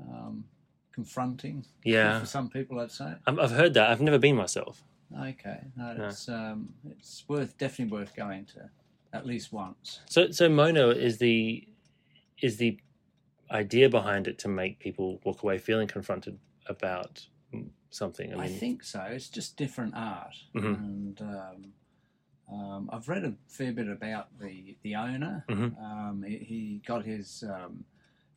Um, 0.00 0.44
confronting. 1.02 1.64
Yeah. 1.84 2.18
For 2.20 2.26
some 2.26 2.48
people, 2.50 2.80
I'd 2.80 2.90
say. 2.90 3.14
I've 3.26 3.52
heard 3.52 3.74
that. 3.74 3.88
I've 3.90 4.00
never 4.00 4.18
been 4.18 4.34
myself. 4.34 4.82
Okay, 5.16 5.60
no, 5.76 5.94
No. 5.94 6.06
it's 6.08 6.28
um, 6.28 6.68
it's 6.90 7.24
worth 7.28 7.56
definitely 7.56 7.92
worth 7.96 8.14
going 8.16 8.44
to 8.46 8.68
at 9.12 9.24
least 9.24 9.52
once. 9.52 10.00
So 10.10 10.30
so 10.32 10.48
Mona 10.48 10.88
is 10.88 11.18
the 11.18 11.66
is 12.42 12.56
the 12.58 12.78
idea 13.50 13.88
behind 13.88 14.26
it 14.28 14.38
to 14.40 14.48
make 14.48 14.80
people 14.80 15.20
walk 15.24 15.42
away 15.44 15.56
feeling 15.58 15.88
confronted 15.88 16.38
about 16.66 17.26
something. 17.90 18.34
I 18.34 18.44
I, 18.44 18.48
think 18.48 18.82
so. 18.84 19.00
It's 19.02 19.30
just 19.30 19.56
different 19.56 19.94
art, 19.96 20.36
Mhm. 20.54 20.74
and 20.84 21.20
um, 21.22 21.58
um, 22.54 22.90
I've 22.92 23.08
read 23.08 23.24
a 23.24 23.32
fair 23.46 23.72
bit 23.72 23.88
about 23.88 24.26
the 24.38 24.76
the 24.82 24.96
owner. 24.96 25.44
Mhm. 25.48 25.70
Um, 25.80 26.22
he, 26.22 26.36
he 26.50 26.82
got 26.86 27.04
his 27.06 27.44
um, 27.44 27.84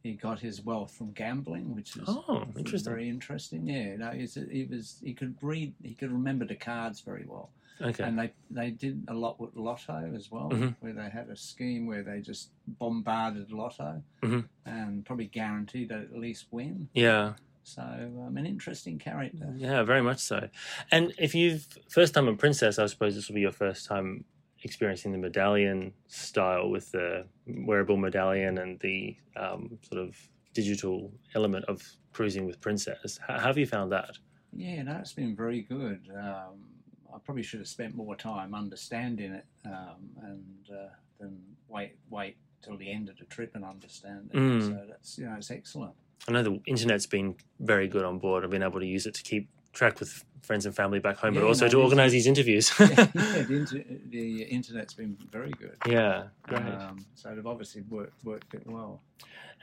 he 0.03 0.13
got 0.13 0.39
his 0.39 0.61
wealth 0.61 0.91
from 0.93 1.11
gambling, 1.11 1.75
which 1.75 1.95
is 1.95 2.03
Oh, 2.07 2.45
interesting. 2.57 2.91
very 2.91 3.07
interesting. 3.09 3.67
Yeah, 3.67 3.95
no, 3.97 4.11
he 4.11 4.65
was 4.69 4.99
he 5.03 5.13
could 5.13 5.35
read, 5.41 5.73
he 5.83 5.93
could 5.93 6.11
remember 6.11 6.45
the 6.45 6.55
cards 6.55 7.01
very 7.01 7.25
well. 7.27 7.49
Okay. 7.81 8.03
And 8.03 8.17
they 8.19 8.31
they 8.51 8.69
did 8.71 9.03
a 9.07 9.13
lot 9.13 9.39
with 9.39 9.55
Lotto 9.55 10.13
as 10.15 10.29
well, 10.31 10.49
Mhm. 10.51 10.75
where 10.81 10.93
they 10.93 11.09
had 11.09 11.29
a 11.29 11.35
scheme 11.35 11.87
where 11.87 12.03
they 12.03 12.21
just 12.21 12.49
bombarded 12.67 13.51
Lotto 13.51 14.03
Mhm. 14.21 14.47
and 14.65 15.05
probably 15.05 15.25
guaranteed 15.27 15.91
at 15.91 16.15
least 16.17 16.47
win. 16.51 16.89
Yeah. 16.93 17.33
So 17.63 17.81
um, 17.81 18.37
an 18.37 18.45
interesting 18.47 18.97
character. 18.99 19.53
Yeah, 19.55 19.83
very 19.83 20.01
much 20.01 20.19
so. 20.19 20.49
And 20.91 21.13
if 21.19 21.33
you've 21.35 21.67
first 21.89 22.13
time 22.15 22.27
a 22.27 22.35
Princess, 22.35 22.79
I 22.79 22.87
suppose 22.87 23.13
this 23.15 23.27
will 23.27 23.35
be 23.35 23.41
your 23.41 23.51
first 23.51 23.85
time 23.87 24.25
experiencing 24.63 25.11
the 25.11 25.17
medallion 25.17 25.93
style 26.07 26.69
with 26.69 26.91
the 26.91 27.25
wearable 27.47 27.97
medallion 27.97 28.57
and 28.57 28.79
the 28.79 29.15
um, 29.35 29.77
sort 29.89 30.01
of 30.01 30.15
digital 30.53 31.11
element 31.35 31.65
of 31.65 31.81
cruising 32.13 32.45
with 32.45 32.59
Princess. 32.61 33.19
How, 33.25 33.39
have 33.39 33.57
you 33.57 33.65
found 33.65 33.91
that? 33.91 34.17
Yeah, 34.53 34.83
no, 34.83 34.97
it's 34.97 35.13
been 35.13 35.35
very 35.35 35.61
good. 35.61 36.01
Um, 36.15 36.65
I 37.13 37.17
probably 37.19 37.43
should 37.43 37.59
have 37.59 37.67
spent 37.67 37.95
more 37.95 38.15
time 38.15 38.53
understanding 38.53 39.33
it 39.33 39.45
um, 39.65 40.09
and 40.23 40.69
uh, 40.71 40.89
than 41.19 41.39
wait 41.67 41.95
wait 42.09 42.37
till 42.61 42.77
the 42.77 42.91
end 42.91 43.09
of 43.09 43.17
the 43.17 43.25
trip 43.25 43.55
and 43.55 43.65
understand 43.65 44.29
it. 44.33 44.37
Mm. 44.37 44.67
So 44.67 44.81
that's 44.87 45.17
you 45.17 45.25
know 45.25 45.35
it's 45.37 45.51
excellent. 45.51 45.93
I 46.27 46.31
know 46.33 46.43
the 46.43 46.61
internet's 46.67 47.07
been 47.07 47.35
very 47.59 47.87
good 47.87 48.05
on 48.05 48.19
board. 48.19 48.43
I've 48.43 48.51
been 48.51 48.63
able 48.63 48.79
to 48.79 48.85
use 48.85 49.05
it 49.05 49.15
to 49.15 49.23
keep 49.23 49.49
track 49.73 49.99
with 49.99 50.23
friends 50.41 50.65
and 50.65 50.75
family 50.75 50.99
back 50.99 51.17
home, 51.17 51.33
but 51.33 51.43
also 51.43 51.65
no, 51.65 51.71
to 51.71 51.81
organise 51.81 52.11
these 52.11 52.27
interviews. 52.27 52.71
yeah, 52.79 52.87
yeah, 53.15 53.41
the, 53.43 53.55
inter- 53.55 53.83
the 54.09 54.43
internet's 54.43 54.93
been 54.93 55.17
very 55.31 55.51
good. 55.51 55.77
Yeah, 55.87 56.27
great. 56.43 56.61
Um, 56.61 57.05
so 57.15 57.33
they've 57.35 57.45
obviously 57.45 57.81
worked 57.83 58.23
worked 58.23 58.53
it 58.53 58.65
well. 58.65 59.01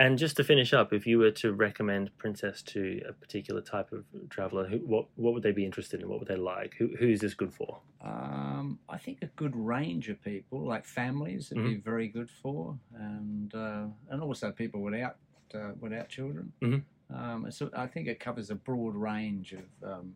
And 0.01 0.17
just 0.17 0.37
to 0.37 0.45
finish 0.45 0.73
up, 0.73 0.93
if 0.93 1.09
you 1.09 1.19
were 1.19 1.33
to 1.33 1.53
recommend 1.53 2.17
Princess 2.19 2.63
to 2.63 3.03
a 3.09 3.13
particular 3.13 3.61
type 3.61 3.91
of 3.91 4.05
traveller, 4.31 4.69
who, 4.69 4.79
what 4.79 5.07
what 5.17 5.35
would 5.35 5.43
they 5.43 5.51
be 5.51 5.65
interested 5.65 6.01
in? 6.01 6.09
What 6.09 6.21
would 6.21 6.29
they 6.29 6.37
like? 6.37 6.75
Who 6.79 6.91
who's 6.99 7.21
this 7.21 7.35
good 7.35 7.53
for? 7.53 7.81
Um, 8.05 8.79
I 8.89 8.97
think 8.99 9.19
a 9.23 9.27
good 9.27 9.57
range 9.57 10.09
of 10.09 10.23
people, 10.23 10.61
like 10.61 10.87
families, 10.87 11.51
would 11.51 11.65
be 11.65 11.75
very 11.75 12.07
good 12.07 12.31
for, 12.31 12.79
and 12.95 13.53
uh, 13.55 13.87
and 14.11 14.23
also 14.23 14.53
people 14.53 14.81
without 14.83 15.17
uh, 15.53 15.73
without 15.81 16.09
children. 16.09 16.53
Mhm. 16.63 16.83
Um, 17.15 17.47
so 17.51 17.71
I 17.75 17.87
think 17.87 18.09
it 18.09 18.21
covers 18.21 18.51
a 18.51 18.55
broad 18.55 18.95
range 18.95 19.53
of, 19.53 19.89
um, 19.91 20.15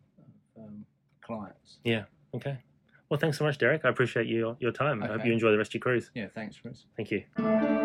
of 0.57 0.63
um, 0.63 0.85
clients. 1.21 1.79
Yeah. 1.83 2.03
Okay. 2.35 2.57
Well, 3.09 3.19
thanks 3.19 3.37
so 3.37 3.43
much, 3.43 3.57
Derek. 3.57 3.85
I 3.85 3.89
appreciate 3.89 4.27
your 4.27 4.57
your 4.59 4.71
time. 4.71 5.03
I 5.03 5.07
hope 5.07 5.25
you 5.25 5.33
enjoy 5.33 5.51
the 5.51 5.57
rest 5.57 5.69
of 5.69 5.75
your 5.75 5.81
cruise. 5.81 6.09
Yeah, 6.15 6.27
thanks, 6.33 6.57
Chris. 6.57 6.85
Thank 6.97 7.11
you. 7.11 7.82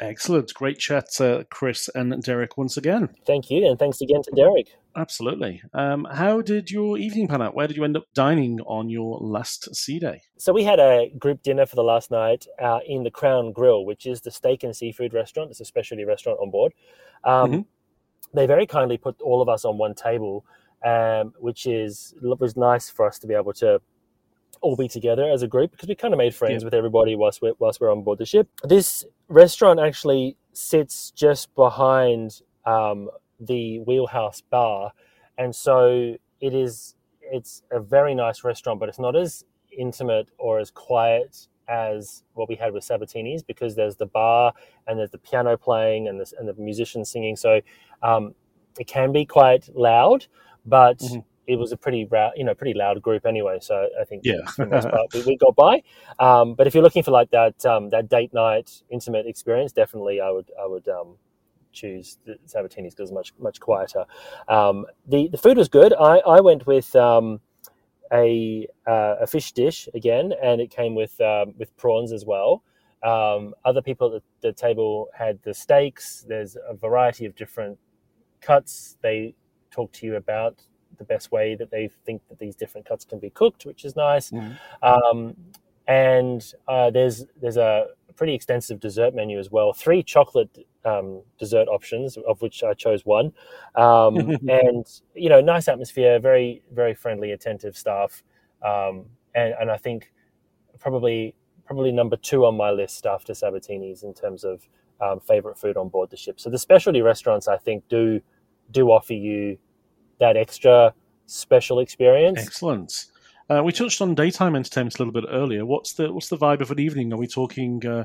Excellent. 0.00 0.52
Great 0.54 0.78
chat, 0.78 1.20
uh, 1.20 1.44
Chris 1.50 1.88
and 1.94 2.22
Derek, 2.22 2.58
once 2.58 2.76
again. 2.76 3.08
Thank 3.26 3.50
you, 3.50 3.66
and 3.66 3.78
thanks 3.78 4.00
again 4.00 4.22
to 4.22 4.30
Derek. 4.34 4.68
Absolutely. 4.96 5.62
Um, 5.72 6.06
how 6.10 6.40
did 6.40 6.70
your 6.70 6.98
evening 6.98 7.26
pan 7.26 7.42
out? 7.42 7.54
Where 7.54 7.66
did 7.66 7.76
you 7.76 7.84
end 7.84 7.96
up 7.96 8.04
dining 8.14 8.60
on 8.60 8.88
your 8.88 9.18
last 9.18 9.74
sea 9.74 9.98
day? 9.98 10.22
So 10.36 10.52
we 10.52 10.64
had 10.64 10.78
a 10.78 11.10
group 11.18 11.42
dinner 11.42 11.66
for 11.66 11.76
the 11.76 11.82
last 11.82 12.10
night 12.10 12.46
uh, 12.60 12.80
in 12.86 13.02
the 13.02 13.10
Crown 13.10 13.52
Grill, 13.52 13.84
which 13.84 14.06
is 14.06 14.20
the 14.20 14.30
steak 14.30 14.62
and 14.62 14.74
seafood 14.74 15.12
restaurant. 15.12 15.50
It's 15.50 15.60
a 15.60 15.64
specialty 15.64 16.04
restaurant 16.04 16.38
on 16.40 16.50
board. 16.50 16.74
Um, 17.24 17.50
Mhm. 17.52 17.64
They 18.34 18.46
very 18.46 18.66
kindly 18.66 18.98
put 18.98 19.20
all 19.22 19.40
of 19.40 19.48
us 19.48 19.64
on 19.64 19.78
one 19.78 19.94
table, 19.94 20.44
um, 20.84 21.34
which 21.38 21.66
is 21.66 22.14
was 22.20 22.56
nice 22.56 22.90
for 22.90 23.06
us 23.06 23.18
to 23.20 23.26
be 23.28 23.34
able 23.34 23.52
to 23.54 23.80
all 24.64 24.76
be 24.76 24.88
together 24.88 25.24
as 25.30 25.42
a 25.42 25.46
group 25.48 25.70
because 25.70 25.88
we 25.88 25.94
kind 25.94 26.14
of 26.14 26.18
made 26.18 26.34
friends 26.34 26.62
Yeah. 26.62 26.66
with 26.66 26.74
everybody 26.74 27.14
whilst 27.16 27.42
we're, 27.42 27.52
whilst 27.58 27.80
we're 27.80 27.92
on 27.92 28.02
board 28.02 28.18
the 28.18 28.26
ship. 28.26 28.48
This 28.64 29.04
restaurant 29.28 29.78
actually 29.78 30.36
sits 30.52 31.10
just 31.10 31.54
behind 31.54 32.40
um, 32.64 33.10
the 33.38 33.78
Wheelhouse 33.80 34.40
Bar, 34.40 34.92
and 35.38 35.54
so 35.54 36.14
it 36.40 36.54
is. 36.54 36.94
It's 37.36 37.62
a 37.70 37.80
very 37.80 38.14
nice 38.14 38.44
restaurant, 38.44 38.78
but 38.80 38.88
it's 38.88 38.98
not 38.98 39.16
as 39.16 39.44
intimate 39.76 40.28
or 40.38 40.58
as 40.60 40.70
quiet 40.70 41.48
as 41.68 42.22
what 42.34 42.48
we 42.50 42.54
had 42.54 42.72
with 42.74 42.84
Sabatini's 42.84 43.42
because 43.42 43.74
there's 43.74 43.96
the 43.96 44.04
bar 44.06 44.52
and 44.86 44.98
there's 44.98 45.10
the 45.10 45.18
piano 45.18 45.56
playing 45.56 46.06
and 46.08 46.20
the, 46.20 46.30
and 46.38 46.46
the 46.46 46.52
musicians 46.54 47.10
singing. 47.10 47.34
So 47.36 47.60
um, 48.02 48.34
it 48.78 48.86
can 48.86 49.10
be 49.10 49.24
quite 49.24 49.68
loud, 49.74 50.26
but 50.66 50.98
Mhm. 50.98 51.24
It 51.46 51.56
was 51.56 51.72
a 51.72 51.76
pretty 51.76 52.08
you 52.36 52.44
know 52.44 52.54
pretty 52.54 52.74
loud 52.74 53.00
group 53.02 53.26
anyway. 53.26 53.58
So 53.60 53.88
I 54.00 54.04
think 54.04 54.22
Yeah. 54.24 54.44
for 54.46 54.64
the 54.64 54.70
most 54.70 54.88
part 54.90 55.12
we, 55.12 55.22
we 55.22 55.36
got 55.36 55.54
by. 55.56 55.82
Um, 56.18 56.54
but 56.54 56.66
if 56.66 56.74
you're 56.74 56.82
looking 56.82 57.02
for 57.02 57.10
like 57.10 57.30
that 57.30 57.64
um, 57.66 57.90
that 57.90 58.08
date 58.08 58.32
night 58.32 58.82
intimate 58.90 59.26
experience, 59.26 59.72
definitely 59.72 60.20
I 60.20 60.30
would 60.30 60.50
I 60.60 60.66
would 60.66 60.88
um, 60.88 61.16
choose 61.72 62.18
the 62.24 62.36
Sabatini's 62.46 62.94
because 62.94 63.10
it's 63.10 63.14
much 63.14 63.32
much 63.38 63.60
quieter. 63.60 64.04
Um, 64.48 64.86
the 65.06 65.28
the 65.28 65.38
food 65.38 65.56
was 65.56 65.68
good. 65.68 65.92
I 65.92 66.18
I 66.18 66.40
went 66.40 66.66
with. 66.66 66.94
Um, 66.96 67.40
a 68.12 68.68
uh, 68.86 69.16
a 69.22 69.26
fish 69.26 69.52
dish 69.52 69.88
again, 69.94 70.32
and 70.42 70.60
it 70.60 70.70
came 70.70 70.94
with 70.94 71.18
um, 71.20 71.54
with 71.58 71.74
prawns 71.76 72.12
as 72.12 72.24
well. 72.24 72.62
Um, 73.02 73.54
other 73.64 73.82
people 73.82 74.14
at 74.14 74.22
the 74.40 74.52
table 74.52 75.08
had 75.14 75.42
the 75.42 75.52
steaks. 75.52 76.24
There's 76.28 76.56
a 76.56 76.74
variety 76.74 77.26
of 77.26 77.34
different 77.34 77.78
cuts. 78.40 78.96
They 79.02 79.34
talk 79.70 79.90
to 79.92 80.06
you 80.06 80.16
about 80.16 80.62
the 80.98 81.04
best 81.04 81.32
way 81.32 81.54
that 81.54 81.70
they 81.70 81.88
think 82.04 82.22
that 82.28 82.38
these 82.38 82.54
different 82.54 82.86
cuts 82.86 83.04
can 83.04 83.18
be 83.18 83.30
cooked, 83.30 83.66
which 83.66 83.84
is 83.84 83.96
nice. 83.96 84.30
Mhm. 84.30 84.56
Um, 84.82 85.36
and 85.86 86.54
uh, 86.68 86.90
there's 86.90 87.26
there's 87.40 87.56
a 87.56 87.88
pretty 88.16 88.34
extensive 88.34 88.80
dessert 88.80 89.14
menu 89.14 89.38
as 89.38 89.50
well. 89.50 89.72
Three 89.72 90.02
chocolate 90.02 90.66
um, 90.84 91.22
dessert 91.38 91.68
options, 91.68 92.16
of 92.16 92.40
which 92.42 92.62
I 92.62 92.74
chose 92.74 93.04
one. 93.04 93.32
Um, 93.74 94.16
and 94.48 94.86
you 95.14 95.28
know, 95.28 95.40
nice 95.40 95.68
atmosphere, 95.68 96.18
very 96.18 96.62
very 96.72 96.94
friendly, 96.94 97.32
attentive 97.32 97.76
staff, 97.76 98.22
um, 98.62 99.06
and 99.34 99.54
and 99.60 99.70
I 99.70 99.76
think 99.76 100.12
probably 100.78 101.34
probably 101.66 101.92
number 101.92 102.16
two 102.16 102.44
on 102.44 102.56
my 102.56 102.70
list 102.70 103.06
after 103.06 103.32
Sabatini's 103.32 104.02
in 104.02 104.12
terms 104.12 104.44
of 104.44 104.68
um, 105.00 105.20
favorite 105.20 105.58
food 105.58 105.76
on 105.76 105.88
board 105.88 106.10
the 106.10 106.16
ship. 106.16 106.38
So 106.38 106.50
the 106.50 106.58
specialty 106.58 107.00
restaurants, 107.00 107.48
I 107.48 107.56
think, 107.56 107.88
do 107.88 108.20
do 108.70 108.90
offer 108.90 109.14
you 109.14 109.58
that 110.20 110.36
extra 110.36 110.94
special 111.26 111.80
experience. 111.80 112.38
Excellent. 112.38 113.06
Uh, 113.48 113.62
we 113.62 113.72
touched 113.72 114.00
on 114.00 114.14
daytime 114.14 114.56
entertainment 114.56 114.94
a 114.94 114.98
little 114.98 115.12
bit 115.12 115.24
earlier. 115.30 115.66
What's 115.66 115.92
the 115.92 116.12
what's 116.12 116.28
the 116.28 116.38
vibe 116.38 116.60
of 116.60 116.70
an 116.70 116.80
evening? 116.80 117.12
Are 117.12 117.18
we 117.18 117.26
talking 117.26 117.86
uh, 117.86 118.04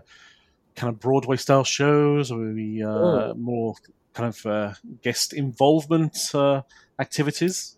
kind 0.76 0.94
of 0.94 1.00
Broadway 1.00 1.38
style 1.38 1.64
shows, 1.64 2.32
or 2.32 2.42
are 2.42 2.54
we 2.54 2.84
uh, 2.84 3.34
more 3.36 3.74
kind 4.14 4.30
of 4.30 4.46
uh, 4.46 4.74
guest 5.02 5.34
involvement 5.34 6.18
uh, 6.34 6.62
activities? 7.00 7.78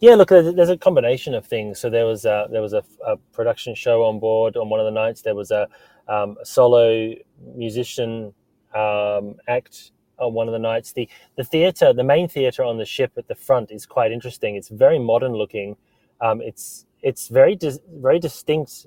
Yeah, 0.00 0.16
look, 0.16 0.28
there's 0.28 0.54
there's 0.54 0.68
a 0.68 0.76
combination 0.76 1.34
of 1.34 1.46
things. 1.46 1.78
So 1.78 1.88
there 1.88 2.04
was 2.04 2.26
a, 2.26 2.46
there 2.50 2.60
was 2.60 2.74
a, 2.74 2.84
a 3.06 3.16
production 3.32 3.74
show 3.74 4.04
on 4.04 4.18
board 4.18 4.56
on 4.56 4.68
one 4.68 4.80
of 4.80 4.84
the 4.84 4.92
nights. 4.92 5.22
There 5.22 5.34
was 5.34 5.50
a, 5.50 5.66
um, 6.08 6.36
a 6.42 6.44
solo 6.44 7.14
musician 7.54 8.34
um, 8.74 9.36
act 9.48 9.92
on 10.18 10.32
one 10.34 10.48
of 10.48 10.52
the 10.52 10.58
nights. 10.58 10.92
The 10.92 11.08
the 11.36 11.44
theater, 11.44 11.92
the 11.92 12.04
main 12.04 12.28
theater 12.28 12.62
on 12.62 12.78
the 12.78 12.84
ship 12.84 13.12
at 13.16 13.28
the 13.28 13.34
front, 13.34 13.70
is 13.70 13.86
quite 13.86 14.12
interesting. 14.12 14.56
It's 14.56 14.68
very 14.68 14.98
modern 14.98 15.32
looking. 15.32 15.76
Um, 16.20 16.40
it's 16.40 16.86
it's 17.02 17.28
very 17.28 17.54
dis- 17.56 17.80
very 17.94 18.18
distinct 18.18 18.86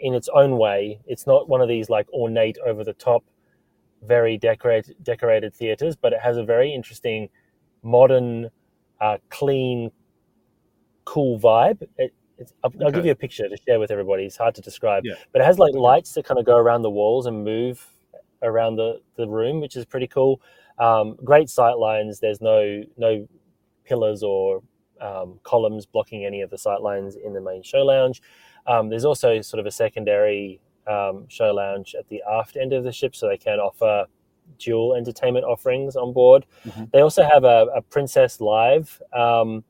in 0.00 0.14
its 0.14 0.28
own 0.34 0.58
way. 0.58 1.00
It's 1.06 1.26
not 1.26 1.48
one 1.48 1.60
of 1.60 1.68
these 1.68 1.88
like 1.90 2.06
ornate, 2.12 2.58
over 2.64 2.84
the 2.84 2.92
top, 2.92 3.24
very 4.02 4.36
decorated 4.38 4.96
decorated 5.02 5.54
theaters, 5.54 5.96
but 5.96 6.12
it 6.12 6.20
has 6.20 6.36
a 6.36 6.44
very 6.44 6.72
interesting, 6.74 7.28
modern, 7.82 8.50
uh, 9.00 9.18
clean, 9.30 9.90
cool 11.04 11.38
vibe. 11.40 11.82
It, 11.96 12.12
it's, 12.38 12.52
I'll, 12.62 12.72
I'll 12.84 12.92
give 12.92 13.04
you 13.04 13.10
a 13.10 13.16
picture 13.16 13.48
to 13.48 13.56
share 13.66 13.80
with 13.80 13.90
everybody. 13.90 14.24
It's 14.24 14.36
hard 14.36 14.54
to 14.56 14.60
describe, 14.60 15.04
Yeah. 15.04 15.14
but 15.32 15.42
it 15.42 15.44
has 15.44 15.58
like 15.58 15.74
lights 15.74 16.12
that 16.12 16.24
kind 16.24 16.38
of 16.38 16.46
go 16.46 16.56
around 16.56 16.82
the 16.82 16.90
walls 16.90 17.26
and 17.26 17.42
move 17.42 17.84
around 18.42 18.76
the, 18.76 19.00
the 19.16 19.26
room, 19.28 19.60
which 19.60 19.76
is 19.76 19.84
pretty 19.84 20.06
cool. 20.06 20.40
Um, 20.78 21.16
great 21.24 21.50
sight 21.50 21.78
lines. 21.78 22.20
There's 22.20 22.40
no 22.40 22.82
no 22.96 23.26
pillars 23.84 24.22
or 24.22 24.62
um, 25.00 25.40
columns 25.42 25.86
blocking 25.86 26.24
any 26.24 26.42
of 26.42 26.50
the 26.50 26.58
sight 26.58 26.80
lines 26.82 27.16
in 27.16 27.32
the 27.32 27.40
main 27.40 27.62
show 27.62 27.84
lounge. 27.84 28.22
Um, 28.66 28.88
there's 28.88 29.04
also 29.04 29.40
sort 29.40 29.60
of 29.60 29.66
a 29.66 29.70
secondary 29.70 30.60
um, 30.86 31.26
show 31.28 31.52
lounge 31.52 31.94
at 31.98 32.08
the 32.08 32.22
aft 32.30 32.56
end 32.56 32.72
of 32.72 32.84
the 32.84 32.92
ship, 32.92 33.14
so 33.16 33.28
they 33.28 33.36
can 33.38 33.58
offer 33.58 34.06
dual 34.58 34.94
entertainment 34.94 35.44
offerings 35.44 35.96
on 35.96 36.12
board. 36.12 36.46
Mhm. 36.64 36.90
They 36.90 37.00
also 37.00 37.22
have 37.22 37.44
a, 37.44 37.66
a 37.74 37.82
Princess 37.82 38.40
Live. 38.40 39.00
Um, 39.12 39.64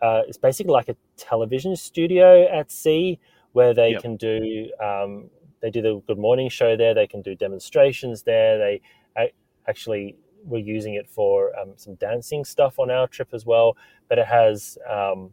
uh, 0.00 0.22
it's 0.26 0.38
basically 0.38 0.72
like 0.72 0.88
a 0.88 0.96
television 1.16 1.74
studio 1.76 2.46
at 2.48 2.70
sea 2.70 3.18
where 3.52 3.74
they 3.74 3.92
Yep. 3.92 4.02
can 4.02 4.16
do 4.16 4.70
um, 4.80 5.30
they 5.60 5.70
do 5.70 5.82
the 5.82 6.00
Good 6.06 6.18
Morning 6.18 6.48
show 6.48 6.76
there. 6.76 6.94
They 6.94 7.06
can 7.06 7.22
do 7.22 7.34
demonstrations 7.34 8.22
there. 8.22 8.58
They 8.58 8.80
a- 9.16 9.32
actually 9.68 10.16
were 10.44 10.58
using 10.58 10.94
it 10.94 11.08
for 11.10 11.56
um, 11.58 11.72
some 11.76 11.94
dancing 11.96 12.44
stuff 12.44 12.78
on 12.78 12.90
our 12.90 13.06
trip 13.08 13.28
as 13.32 13.44
well. 13.44 13.76
But 14.08 14.18
it 14.18 14.26
has 14.26 14.78
um, 14.88 15.32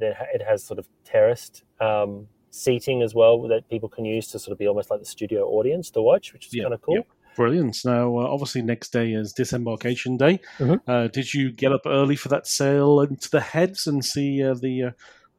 it 0.00 0.42
has 0.42 0.64
sort 0.64 0.78
of 0.78 0.86
terraced 1.04 1.62
um, 1.80 2.26
seating 2.50 3.02
as 3.02 3.14
well 3.14 3.42
that 3.48 3.68
people 3.68 3.88
can 3.88 4.04
use 4.04 4.28
to 4.28 4.38
sort 4.38 4.52
of 4.52 4.58
be 4.58 4.66
almost 4.66 4.90
like 4.90 5.00
the 5.00 5.06
studio 5.06 5.46
audience 5.48 5.90
to 5.90 6.02
watch, 6.02 6.32
which 6.32 6.46
is 6.48 6.54
Yep, 6.54 6.64
kind 6.64 6.74
of 6.74 6.82
cool. 6.82 6.94
yep. 6.96 7.06
Brilliant. 7.36 7.78
Now, 7.84 8.16
uh, 8.16 8.26
obviously, 8.28 8.62
next 8.62 8.92
day 8.92 9.12
is 9.12 9.32
disembarkation 9.32 10.16
day. 10.16 10.38
Mhm. 10.58 10.80
Uh, 10.86 11.08
did 11.08 11.34
you 11.34 11.50
get 11.50 11.72
up 11.72 11.80
early 11.84 12.14
for 12.14 12.28
that 12.28 12.46
sail 12.46 13.00
into 13.00 13.28
the 13.28 13.40
heads 13.40 13.88
and 13.88 14.04
see 14.04 14.40
uh, 14.42 14.54
the 14.54 14.82
uh, 14.84 14.90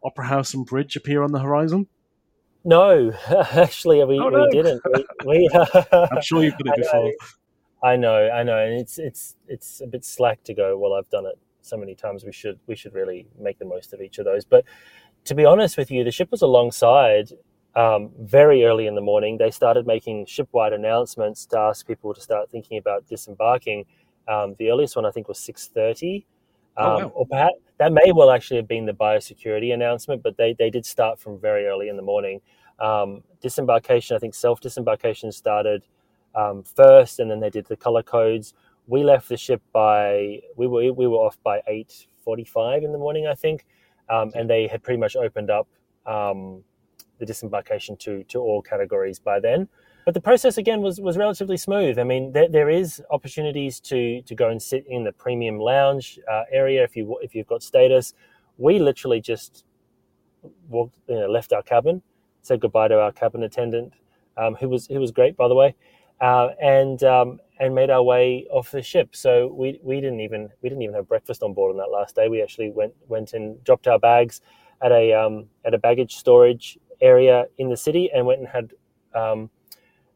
Opera 0.03 0.25
House 0.27 0.53
and 0.53 0.65
bridge 0.65 0.97
appear 0.97 1.23
on 1.23 1.31
the 1.31 1.39
horizon? 1.39 1.87
No, 2.65 3.11
actually, 3.29 4.03
we, 4.03 4.19
Oh, 4.19 4.29
we 4.29 4.49
didn't. 4.49 4.81
We, 4.93 5.05
we, 5.25 5.49
I'm 5.91 6.21
sure 6.21 6.43
you've 6.43 6.57
done 6.57 6.73
it 6.75 6.77
before. 6.77 7.13
I 7.83 7.95
know, 7.95 8.29
I 8.31 8.43
know, 8.43 8.57
and 8.57 8.73
it's 8.79 8.97
it's 8.97 9.35
it's 9.47 9.81
a 9.81 9.87
bit 9.87 10.03
slack 10.03 10.43
to 10.45 10.53
go. 10.53 10.77
Well, 10.77 10.93
I've 10.93 11.09
done 11.09 11.27
it 11.27 11.37
so 11.61 11.77
many 11.77 11.95
times. 11.95 12.25
We 12.25 12.31
should 12.31 12.59
we 12.67 12.75
should 12.75 12.93
really 12.95 13.27
make 13.39 13.59
the 13.59 13.65
most 13.65 13.93
of 13.93 14.01
each 14.01 14.17
of 14.17 14.25
those. 14.25 14.45
But 14.45 14.65
to 15.25 15.35
be 15.35 15.45
honest 15.45 15.77
with 15.77 15.91
you, 15.91 16.03
the 16.03 16.11
ship 16.11 16.31
was 16.31 16.41
alongside 16.41 17.31
um, 17.75 18.11
very 18.19 18.65
early 18.65 18.87
in 18.87 18.95
the 18.95 19.01
morning. 19.01 19.37
They 19.37 19.51
started 19.51 19.85
making 19.87 20.25
ship-wide 20.27 20.73
announcements 20.73 21.45
to 21.47 21.59
ask 21.59 21.85
people 21.87 22.13
to 22.13 22.21
start 22.21 22.49
thinking 22.49 22.77
about 22.79 23.07
disembarking. 23.07 23.85
Um, 24.27 24.55
the 24.57 24.71
earliest 24.71 24.95
one 24.95 25.05
I 25.05 25.11
think 25.11 25.27
was 25.27 25.39
six 25.39 25.67
thirty. 25.67 26.25
Um, 26.77 26.85
Oh, 26.87 26.97
wow. 26.97 27.07
Or 27.15 27.25
perhaps 27.27 27.55
that 27.77 27.91
may 27.91 28.11
well 28.13 28.31
actually 28.31 28.57
have 28.57 28.67
been 28.67 28.85
the 28.85 28.93
biosecurity 28.93 29.73
announcement, 29.73 30.23
but 30.23 30.37
they, 30.37 30.53
they 30.57 30.69
did 30.69 30.85
start 30.85 31.19
from 31.19 31.39
very 31.39 31.65
early 31.65 31.89
in 31.89 31.95
the 31.97 32.01
morning. 32.01 32.41
Um, 32.79 33.23
disembarkation, 33.41 34.15
I 34.15 34.19
think 34.19 34.33
self 34.33 34.59
disembarkation 34.61 35.31
started 35.31 35.85
um, 36.35 36.63
first, 36.63 37.19
and 37.19 37.29
then 37.29 37.39
they 37.39 37.49
did 37.49 37.65
the 37.65 37.77
color 37.77 38.03
codes. 38.03 38.53
We 38.87 39.03
left 39.03 39.29
the 39.29 39.37
ship 39.37 39.61
by 39.73 40.41
we 40.55 40.67
were 40.67 40.91
we 40.93 41.07
were 41.07 41.17
off 41.17 41.37
by 41.43 41.61
eight 41.67 42.07
forty 42.23 42.43
five 42.43 42.83
in 42.83 42.91
the 42.91 42.97
morning, 42.97 43.27
I 43.27 43.33
think, 43.33 43.65
um, 44.09 44.31
and 44.35 44.49
they 44.49 44.67
had 44.67 44.83
pretty 44.83 44.99
much 44.99 45.15
opened 45.15 45.49
up 45.49 45.67
um, 46.05 46.63
the 47.19 47.25
disembarkation 47.25 47.97
to 47.97 48.23
to 48.25 48.39
all 48.39 48.61
categories 48.61 49.19
by 49.19 49.39
then. 49.39 49.67
But 50.05 50.13
the 50.13 50.21
process 50.21 50.57
again 50.59 50.81
was 50.81 51.01
was 51.01 51.17
relatively 51.17 51.57
smooth. 51.57 51.97
I 51.97 52.03
mean, 52.03 52.31
there, 52.31 52.47
there 52.47 52.69
is 52.69 53.01
opportunities 53.09 53.79
to 53.81 54.21
to 54.21 54.35
go 54.35 54.49
and 54.49 54.61
sit 54.61 54.85
in 54.87 55.03
the 55.03 55.11
premium 55.11 55.59
lounge 55.59 56.19
uh, 56.31 56.43
area 56.51 56.83
if 56.83 56.95
you 56.95 57.17
if 57.23 57.33
you've 57.33 57.47
got 57.47 57.63
status. 57.63 58.13
We 58.57 58.79
literally 58.79 59.19
just 59.19 59.65
walked, 60.69 60.97
you 61.07 61.15
know, 61.15 61.27
left 61.27 61.51
our 61.53 61.63
cabin, 61.63 62.03
said 62.43 62.61
goodbye 62.61 62.87
to 62.89 62.99
our 62.99 63.11
cabin 63.11 63.43
attendant, 63.43 63.93
um, 64.37 64.53
who 64.55 64.69
was 64.69 64.85
who 64.87 64.99
was 64.99 65.11
great 65.11 65.35
by 65.35 65.47
the 65.47 65.55
way, 65.55 65.75
uh, 66.21 66.49
and 66.61 67.03
um, 67.03 67.39
and 67.59 67.73
made 67.73 67.89
our 67.89 68.03
way 68.03 68.45
off 68.51 68.69
the 68.69 68.83
ship. 68.83 69.15
So 69.15 69.47
we, 69.47 69.79
we 69.81 70.01
didn't 70.01 70.19
even 70.19 70.49
we 70.61 70.69
didn't 70.69 70.83
even 70.83 70.95
have 70.95 71.07
breakfast 71.07 71.41
on 71.41 71.55
board 71.55 71.71
on 71.71 71.77
that 71.77 71.89
last 71.91 72.15
day. 72.15 72.29
We 72.29 72.43
actually 72.43 72.69
went 72.69 72.93
went 73.07 73.33
and 73.33 73.61
dropped 73.63 73.87
our 73.87 73.97
bags 73.97 74.41
at 74.83 74.91
a 74.91 75.13
um, 75.13 75.47
at 75.65 75.73
a 75.73 75.79
baggage 75.79 76.15
storage 76.15 76.77
area 77.01 77.45
in 77.57 77.69
the 77.69 77.77
city 77.77 78.11
and 78.13 78.25
went 78.27 78.39
and 78.39 78.47
had 78.47 78.71
um, 79.15 79.49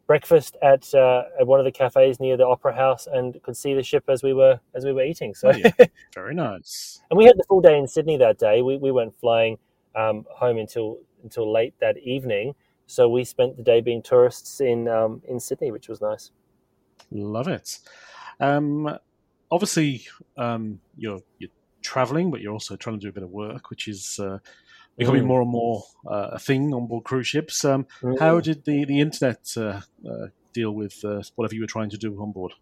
breakfast 0.10 0.57
at 0.64 0.91
uh, 0.95 1.22
at 1.39 1.45
one 1.45 1.60
of 1.60 1.66
the 1.66 1.72
cafes 1.72 2.20
near 2.20 2.36
the 2.36 2.45
opera 2.45 2.74
house 2.76 3.07
and 3.14 3.39
could 3.43 3.55
see 3.55 3.76
the 3.76 3.84
ship 3.84 4.03
as 4.10 4.24
we 4.24 4.34
were 4.34 4.60
as 4.74 4.84
we 4.84 4.91
were 4.91 5.03
eating. 5.03 5.36
So 5.36 5.49
Oh, 5.49 5.51
yeah. 5.55 5.72
Very 6.16 6.34
nice. 6.34 7.01
and 7.12 7.18
we 7.18 7.26
had 7.26 7.38
the 7.38 7.43
full 7.47 7.62
day 7.62 7.78
in 7.78 7.88
Sydney 7.88 8.18
that 8.18 8.39
day. 8.39 8.64
We 8.64 8.78
we 8.78 8.91
weren't 8.91 9.16
flying 9.20 9.60
um, 9.95 10.26
home 10.32 10.57
until 10.57 10.97
until 11.24 11.45
late 11.53 11.76
that 11.80 11.97
evening. 11.99 12.55
So 12.88 13.07
we 13.07 13.24
spent 13.24 13.55
the 13.55 13.62
day 13.62 13.82
being 13.82 14.01
tourists 14.01 14.60
in 14.62 14.88
um, 14.88 15.22
in 15.28 15.39
Sydney, 15.39 15.72
which 15.72 15.88
was 15.88 16.01
nice. 16.01 16.32
Love 17.12 17.47
it. 17.47 17.78
Um, 18.39 18.97
obviously, 19.51 20.07
um, 20.38 20.80
you're 20.97 21.22
you're 21.38 21.51
traveling, 21.84 22.32
but 22.32 22.41
you're 22.41 22.53
also 22.53 22.76
trying 22.76 22.99
to 22.99 23.01
do 23.05 23.10
a 23.10 23.14
bit 23.14 23.24
of 23.24 23.30
work, 23.30 23.70
which 23.70 23.88
is 23.88 24.20
uh, 24.20 24.39
becoming 24.99 25.23
Mm. 25.23 25.27
more 25.27 25.41
and 25.41 25.49
more 25.51 25.83
uh, 26.07 26.29
a 26.33 26.39
thing 26.39 26.73
on 26.73 26.87
board 26.87 27.03
cruise 27.03 27.27
ships. 27.27 27.65
Um, 27.65 27.85
How 28.19 28.39
did 28.39 28.65
the 28.65 28.85
the 28.85 28.99
internet 28.99 29.41
uh, 29.57 29.81
uh, 30.09 30.27
deal 30.53 30.71
with 30.71 30.95
uh, 31.03 31.21
whatever 31.35 31.55
you 31.55 31.61
were 31.61 31.67
trying 31.77 31.89
to 31.91 31.97
do 31.97 32.09
on 32.21 32.31
board? 32.31 32.53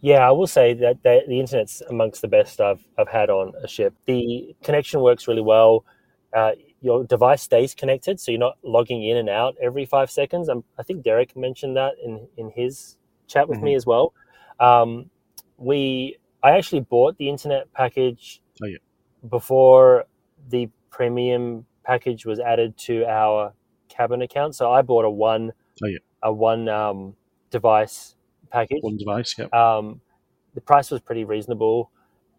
Yeah, 0.00 0.28
I 0.28 0.32
will 0.32 0.48
say 0.48 0.74
that 0.74 1.02
the, 1.04 1.22
the 1.28 1.38
internet's 1.40 1.80
amongst 1.88 2.20
the 2.22 2.28
best 2.28 2.60
I've 2.60 2.84
I've 2.98 3.08
had 3.08 3.30
on 3.30 3.52
a 3.62 3.68
ship. 3.68 3.94
The 4.06 4.54
connection 4.62 5.00
works 5.00 5.26
really 5.28 5.42
well. 5.54 5.84
Uh, 6.32 6.52
your 6.80 7.04
device 7.04 7.42
stays 7.42 7.74
connected, 7.74 8.18
so 8.18 8.32
you're 8.32 8.40
not 8.40 8.58
logging 8.64 9.04
in 9.04 9.16
and 9.16 9.28
out 9.28 9.54
every 9.62 9.86
five 9.86 10.10
seconds. 10.10 10.48
Um, 10.48 10.64
I 10.78 10.82
think 10.82 11.04
Derek 11.04 11.36
mentioned 11.36 11.76
that 11.76 11.92
in 12.04 12.26
in 12.36 12.50
his 12.50 12.96
chat 13.28 13.48
with 13.48 13.60
me 13.60 13.74
as 13.76 13.86
well. 13.86 14.12
Um, 14.58 15.08
we 15.58 16.16
I 16.42 16.50
actually 16.58 16.80
bought 16.80 17.16
the 17.18 17.28
internet 17.28 17.72
package 17.72 18.42
Oh, 18.62 18.66
yeah. 18.66 18.78
before 19.28 20.04
the 20.48 20.68
premium 20.92 21.66
package 21.84 22.24
was 22.24 22.38
added 22.38 22.76
to 22.76 23.04
our 23.06 23.52
cabin 23.88 24.22
account. 24.22 24.54
So 24.54 24.70
I 24.70 24.82
bought 24.82 25.04
a 25.04 25.10
one 25.10 25.52
Oh, 25.82 25.88
yeah. 25.88 25.98
a 26.22 26.32
one 26.32 26.68
um, 26.68 27.16
device 27.50 28.14
package. 28.50 28.82
One 28.82 28.96
device, 28.98 29.34
yeah. 29.36 29.46
Um, 29.46 30.00
the 30.54 30.60
price 30.60 30.90
was 30.90 31.00
pretty 31.00 31.24
reasonable. 31.24 31.90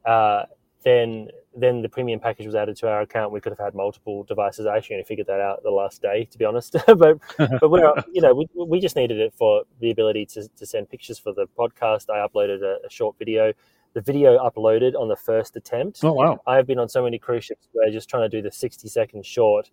Uh, 0.05 0.43
then 0.83 1.29
then 1.55 1.81
the 1.81 1.89
premium 1.89 2.19
package 2.19 2.45
was 2.45 2.55
added 2.55 2.75
to 2.77 2.89
our 2.89 3.01
account. 3.01 3.31
We 3.31 3.39
could 3.39 3.51
have 3.51 3.59
had 3.59 3.75
multiple 3.75 4.23
devices. 4.23 4.65
I 4.65 4.77
actually 4.77 4.95
only 4.97 5.05
figured 5.05 5.27
that 5.27 5.39
out 5.39 5.61
the 5.63 5.69
last 5.71 6.01
day, 6.01 6.25
to 6.31 6.37
be 6.37 6.45
honest. 6.45 6.75
but 6.87 7.17
but 7.37 7.69
we're 7.69 7.93
you 8.11 8.21
know 8.21 8.33
we, 8.33 8.47
we 8.55 8.79
just 8.79 8.95
needed 8.95 9.19
it 9.19 9.33
for 9.33 9.63
the 9.79 9.91
ability 9.91 10.25
to, 10.27 10.47
to 10.47 10.65
send 10.65 10.89
pictures 10.89 11.19
for 11.19 11.33
the 11.33 11.47
podcast. 11.57 12.09
I 12.09 12.25
uploaded 12.25 12.61
a, 12.61 12.85
a 12.85 12.89
short 12.89 13.15
video. 13.17 13.53
The 13.93 14.01
video 14.01 14.37
uploaded 14.39 14.99
on 14.99 15.07
the 15.07 15.15
first 15.15 15.55
attempt. 15.55 15.99
Oh 16.03 16.13
wow! 16.13 16.41
I've 16.47 16.65
been 16.65 16.79
on 16.79 16.89
so 16.89 17.03
many 17.03 17.19
cruise 17.19 17.45
ships 17.45 17.67
where 17.73 17.91
just 17.91 18.09
trying 18.09 18.23
to 18.23 18.29
do 18.29 18.41
the 18.41 18.51
sixty 18.51 18.87
second 18.87 19.25
short, 19.25 19.69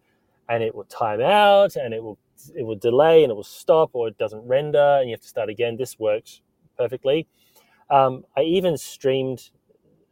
and 0.49 0.63
it 0.63 0.75
will 0.75 0.85
time 0.85 1.21
out, 1.21 1.77
and 1.77 1.95
it 1.95 2.03
will 2.03 2.19
it 2.55 2.63
will 2.63 2.77
delay, 2.77 3.23
and 3.23 3.31
it 3.31 3.35
will 3.35 3.43
stop, 3.43 3.91
or 3.95 4.09
it 4.09 4.19
doesn't 4.19 4.47
render, 4.47 4.99
and 5.01 5.09
you 5.09 5.15
have 5.15 5.23
to 5.23 5.29
start 5.29 5.49
again. 5.49 5.77
This 5.77 5.99
works 5.99 6.43
perfectly. 6.77 7.27
Um, 7.89 8.25
I 8.37 8.43
even 8.43 8.77
streamed 8.77 9.51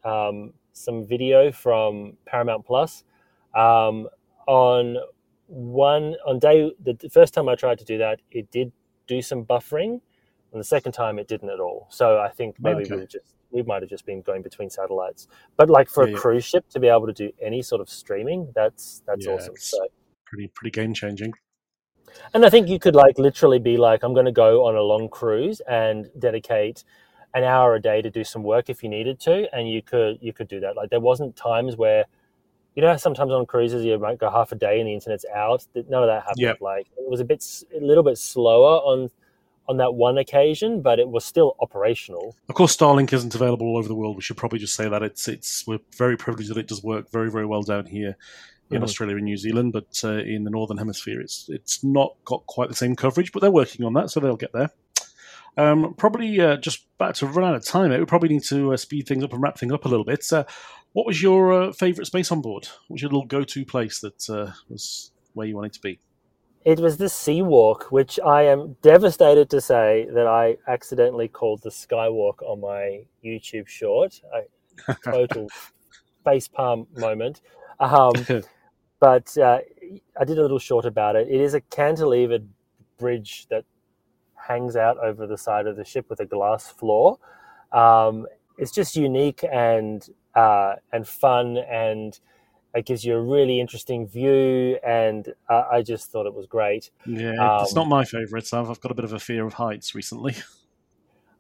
um, 0.05 0.55
some 0.73 1.07
video 1.07 1.53
from 1.53 2.17
Paramount 2.25 2.65
Plus 2.65 3.05
um, 3.55 4.09
on 4.47 4.97
one 5.49 6.17
on 6.27 6.39
day 6.39 6.71
the 6.83 7.11
first 7.11 7.35
time 7.35 7.49
I 7.49 7.55
tried 7.55 7.79
to 7.79 7.85
do 7.85 7.99
that, 7.99 8.21
it 8.31 8.51
did 8.51 8.73
do 9.07 9.23
some 9.23 9.45
buffering, 9.45 10.01
and 10.53 10.61
the 10.61 10.64
second 10.64 10.92
time 10.92 11.18
it 11.18 11.28
didn't 11.28 11.51
at 11.51 11.61
all. 11.61 11.86
So 11.90 12.18
I 12.20 12.28
think 12.28 12.57
oh, 12.59 12.62
maybe 12.62 12.84
Okay. 12.84 12.96
we 12.96 13.07
just 13.07 13.34
we 13.51 13.62
might 13.62 13.80
have 13.82 13.88
just 13.88 14.05
been 14.05 14.20
going 14.22 14.42
between 14.42 14.68
satellites. 14.70 15.28
But 15.57 15.70
like 15.70 15.88
for 15.88 16.07
Yeah, 16.09 16.14
a 16.14 16.18
cruise 16.18 16.44
ship 16.44 16.68
to 16.70 16.80
be 16.80 16.88
able 16.88 17.07
to 17.07 17.12
do 17.14 17.30
any 17.40 17.62
sort 17.62 17.80
of 17.80 17.88
streaming, 17.88 18.51
that's 18.55 19.03
that's 19.07 19.26
Yeah, 19.26 19.32
awesome. 19.32 19.57
So 19.57 19.86
pretty 20.26 20.49
pretty 20.55 20.70
game 20.70 20.92
changing. 20.94 21.32
and 22.34 22.44
I 22.44 22.51
think 22.51 22.68
you 22.68 22.78
could 22.78 22.94
like 22.94 23.18
literally 23.18 23.59
be 23.59 23.76
like, 23.76 24.03
I'm 24.03 24.14
going 24.14 24.26
to 24.26 24.32
go 24.32 24.66
on 24.66 24.74
a 24.76 24.82
long 24.82 25.09
cruise 25.09 25.61
and 25.68 26.11
dedicate 26.18 26.84
an 27.34 27.44
hour 27.44 27.74
a 27.74 27.80
day 27.80 28.01
to 28.03 28.11
do 28.11 28.24
some 28.24 28.42
work 28.42 28.68
if 28.70 28.82
you 28.82 28.88
needed 28.88 29.20
to, 29.20 29.55
and 29.55 29.68
you 29.70 29.82
could 29.82 30.18
you 30.20 30.32
could 30.32 30.49
do 30.49 30.61
that. 30.61 30.76
Like 30.76 30.90
there 30.90 31.01
wasn't 31.01 31.36
times 31.36 31.76
where, 31.76 32.05
you 32.74 32.82
know, 32.82 32.96
sometimes 32.96 33.32
on 33.32 33.44
cruises 33.46 33.84
you 33.84 33.99
might 33.99 34.18
go 34.18 34.30
half 34.30 34.53
a 34.53 34.57
day 34.57 34.80
and 34.80 34.88
the 34.88 34.94
internet's 34.94 35.24
out. 35.34 35.66
That- 35.74 35.88
None 35.90 36.03
of 36.03 36.09
that 36.09 36.22
happened. 36.22 36.40
Yep. 36.40 36.61
Like 36.61 36.86
it 36.96 37.09
was 37.09 37.20
a 37.20 37.24
bit 37.24 37.44
a 37.74 37.80
little 37.84 38.03
bit 38.03 38.18
slower 38.18 38.78
on 38.80 39.11
on 39.69 39.77
that 39.79 39.95
one 39.95 40.16
occasion, 40.19 40.81
but 40.83 40.99
it 40.99 41.09
was 41.09 41.25
still 41.25 41.55
operational. 41.61 42.35
Of 42.49 42.55
course, 42.55 42.77
Starlink 42.77 43.12
isn't 43.12 43.35
available 43.35 43.66
all 43.66 43.77
over 43.79 43.89
the 43.89 43.95
world. 43.95 44.16
We 44.16 44.23
should 44.23 44.37
probably 44.37 44.59
just 44.59 44.75
say 44.75 44.89
that 44.89 45.03
it's 45.03 45.29
it's 45.29 45.66
we're 45.66 45.81
very 45.97 46.16
privileged 46.16 46.51
that 46.51 46.59
it 46.59 46.66
does 46.69 46.83
work 46.83 47.11
very 47.11 47.31
very 47.31 47.47
well 47.47 47.62
down 47.62 47.87
here 47.87 48.16
in 48.71 48.81
Mhm. 48.81 48.85
Australia 48.85 49.16
and 49.16 49.25
New 49.25 49.37
Zealand, 49.37 49.73
but 49.73 50.01
uh, 50.05 50.19
in 50.19 50.45
the 50.45 50.51
northern 50.51 50.77
hemisphere, 50.79 51.21
it's 51.21 51.49
it's 51.49 51.83
not 51.85 52.14
got 52.25 52.47
quite 52.47 52.69
the 52.69 52.75
same 52.75 52.97
coverage. 52.97 53.33
But 53.33 53.41
they're 53.41 53.51
working 53.51 53.85
on 53.85 53.93
that, 53.95 54.11
so 54.11 54.21
they'll 54.21 54.37
get 54.37 54.53
there. 54.53 54.71
Um, 55.57 55.95
probably 55.95 56.41
uh, 56.41 56.57
just 56.57 56.85
about 56.99 57.16
to 57.16 57.27
run 57.27 57.49
out 57.49 57.57
of 57.57 57.64
time. 57.64 57.91
We 57.91 58.05
probably 58.05 58.29
need 58.29 58.45
to 58.45 58.73
uh, 58.75 58.77
speed 58.77 59.09
things 59.09 59.25
up 59.25 59.33
and 59.33 59.43
wrap 59.43 59.59
things 59.59 59.73
up 59.73 59.85
a 59.85 59.89
little 59.89 60.05
bit. 60.05 60.25
Uh, 60.33 60.45
what 60.93 61.05
was 61.07 61.21
your 61.21 61.53
uh, 61.53 61.73
favourite 61.73 62.07
space 62.07 62.31
on 62.31 62.41
board? 62.43 62.66
What 62.87 62.95
was 62.95 63.03
your 63.03 63.11
little 63.11 63.27
go-to 63.27 63.64
place 63.64 64.01
that 64.01 64.31
uh, 64.31 64.53
was 64.69 65.11
where 65.35 65.47
you 65.47 65.57
wanted 65.57 65.73
to 65.73 65.81
be? 65.81 65.99
It 66.69 66.81
was 66.81 66.99
the 66.99 67.09
Sea 67.09 67.41
Walk, 67.41 67.87
which 67.91 68.21
I 68.21 68.43
am 68.43 68.77
devastated 68.83 69.49
to 69.49 69.59
say 69.59 70.07
that 70.12 70.27
I 70.27 70.59
accidentally 70.71 71.27
called 71.27 71.62
the 71.62 71.71
Skywalk 71.71 72.43
on 72.43 72.61
my 72.61 73.05
YouTube 73.25 73.66
short. 73.66 74.21
A 74.35 74.95
total 75.03 75.49
facepalm 76.27 76.87
moment. 76.99 77.41
Um, 77.81 78.12
but 79.01 79.39
uh, 79.39 79.61
I 80.21 80.25
did 80.27 80.37
a 80.37 80.43
little 80.43 80.59
short 80.59 80.85
about 80.85 81.16
it. 81.16 81.29
It 81.31 81.41
is 81.41 81.55
a 81.55 81.62
cantilevered 81.62 82.47
bridge 82.99 83.47
that 83.49 83.64
hangs 84.35 84.77
out 84.77 84.99
over 84.99 85.27
the 85.27 85.39
side 85.39 85.66
of 85.66 85.75
the 85.75 85.87
ship 85.87 86.11
with 86.11 86.21
a 86.21 86.27
glass 86.27 86.69
floor. 86.69 87.19
Um, 87.73 88.27
it's 88.59 88.73
just 88.73 88.95
unique 88.95 89.43
and 89.51 90.07
uh, 90.35 90.75
and 90.93 91.09
fun, 91.09 91.57
and 91.57 92.21
it 92.75 92.87
gives 92.87 93.05
you 93.05 93.14
a 93.16 93.21
really 93.21 93.61
interesting 93.61 94.07
view. 94.07 94.79
And 94.87 95.33
uh, 95.49 95.64
I 95.71 95.83
just 95.83 96.11
thought 96.11 96.27
it 96.27 96.35
was 96.35 96.47
great. 96.47 96.91
Yeah, 97.07 97.61
it's 97.62 97.73
Um, 97.73 97.83
not 97.83 97.89
my 97.89 98.05
favourite. 98.05 98.53
I've, 98.53 98.71
I've 98.71 98.81
got 98.81 98.91
a 98.93 98.95
bit 98.95 99.05
of 99.05 99.12
a 99.12 99.19
fear 99.19 99.47
of 99.47 99.55
heights 99.55 99.95
recently. 99.95 100.37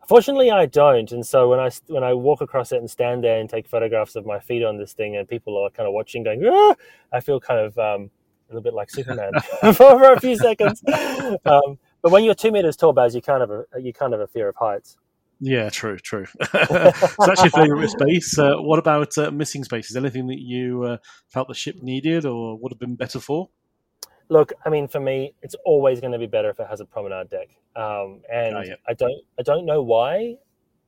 Fortunately, 0.08 0.50
I 0.50 0.64
don't, 0.64 1.12
and 1.12 1.26
so 1.26 1.50
when 1.50 1.60
I 1.60 1.70
when 1.88 2.02
I 2.02 2.14
walk 2.14 2.40
across 2.40 2.72
it 2.72 2.78
and 2.78 2.90
stand 2.90 3.24
there 3.24 3.38
and 3.38 3.50
take 3.50 3.68
photographs 3.68 4.16
of 4.16 4.24
my 4.24 4.38
feet 4.38 4.64
on 4.64 4.78
this 4.78 4.94
thing, 4.94 5.16
and 5.16 5.28
people 5.28 5.62
are 5.62 5.68
kind 5.68 5.86
of 5.86 5.92
watching, 5.92 6.22
going, 6.24 6.42
ah! 6.46 6.74
I 7.12 7.20
feel 7.20 7.38
kind 7.38 7.60
of 7.60 7.76
um, 7.76 8.10
a 8.48 8.54
little 8.54 8.62
bit 8.62 8.72
like 8.72 8.88
Superman 8.88 9.32
for, 9.60 9.72
for 9.74 10.12
a 10.14 10.18
few 10.18 10.34
seconds. 10.36 10.82
Um, 11.44 11.78
but 12.00 12.10
when 12.10 12.24
you're 12.24 12.34
two 12.34 12.50
meters 12.50 12.74
tall, 12.74 12.94
Baz, 12.94 13.14
you 13.14 13.20
kind 13.20 13.42
of 13.42 13.50
a, 13.50 13.64
you 13.78 13.92
kind 13.92 14.14
of 14.14 14.20
a 14.20 14.26
fear 14.26 14.48
of 14.48 14.56
heights. 14.56 14.96
Yeah, 15.40 15.68
true, 15.70 15.98
true. 15.98 16.26
so 16.52 16.92
that's 17.18 17.42
your 17.42 17.50
favourite 17.50 17.90
space. 17.90 18.38
Uh, 18.38 18.56
what 18.56 18.78
about 18.78 19.16
uh, 19.16 19.30
missing 19.30 19.62
spaces? 19.62 19.96
Anything 19.96 20.26
that 20.28 20.40
you 20.40 20.82
uh, 20.82 20.96
felt 21.28 21.48
the 21.48 21.54
ship 21.54 21.76
needed 21.80 22.24
or 22.24 22.56
would 22.58 22.72
have 22.72 22.78
been 22.78 22.96
better 22.96 23.20
for? 23.20 23.48
Look, 24.30 24.52
I 24.66 24.68
mean, 24.68 24.88
for 24.88 25.00
me, 25.00 25.34
it's 25.42 25.54
always 25.64 26.00
going 26.00 26.12
to 26.12 26.18
be 26.18 26.26
better 26.26 26.50
if 26.50 26.60
it 26.60 26.66
has 26.68 26.80
a 26.80 26.84
promenade 26.84 27.30
deck, 27.30 27.48
um, 27.76 28.20
and 28.30 28.56
Oh, 28.56 28.62
yeah. 28.62 28.74
I 28.86 28.92
don't, 28.94 29.22
I 29.38 29.42
don't 29.42 29.64
know 29.64 29.80
why 29.80 30.36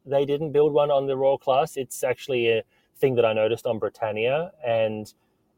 they 0.05 0.27
didn't 0.27 0.53
build 0.53 0.73
one 0.73 0.91
on 0.91 1.07
the 1.07 1.17
Royal 1.17 1.39
class. 1.39 1.77
It's 1.77 2.03
actually 2.05 2.49
a 2.51 2.63
thing 2.99 3.15
that 3.15 3.25
I 3.25 3.33
noticed 3.33 3.67
on 3.67 3.79
Britannia, 3.79 4.53
and 4.67 5.13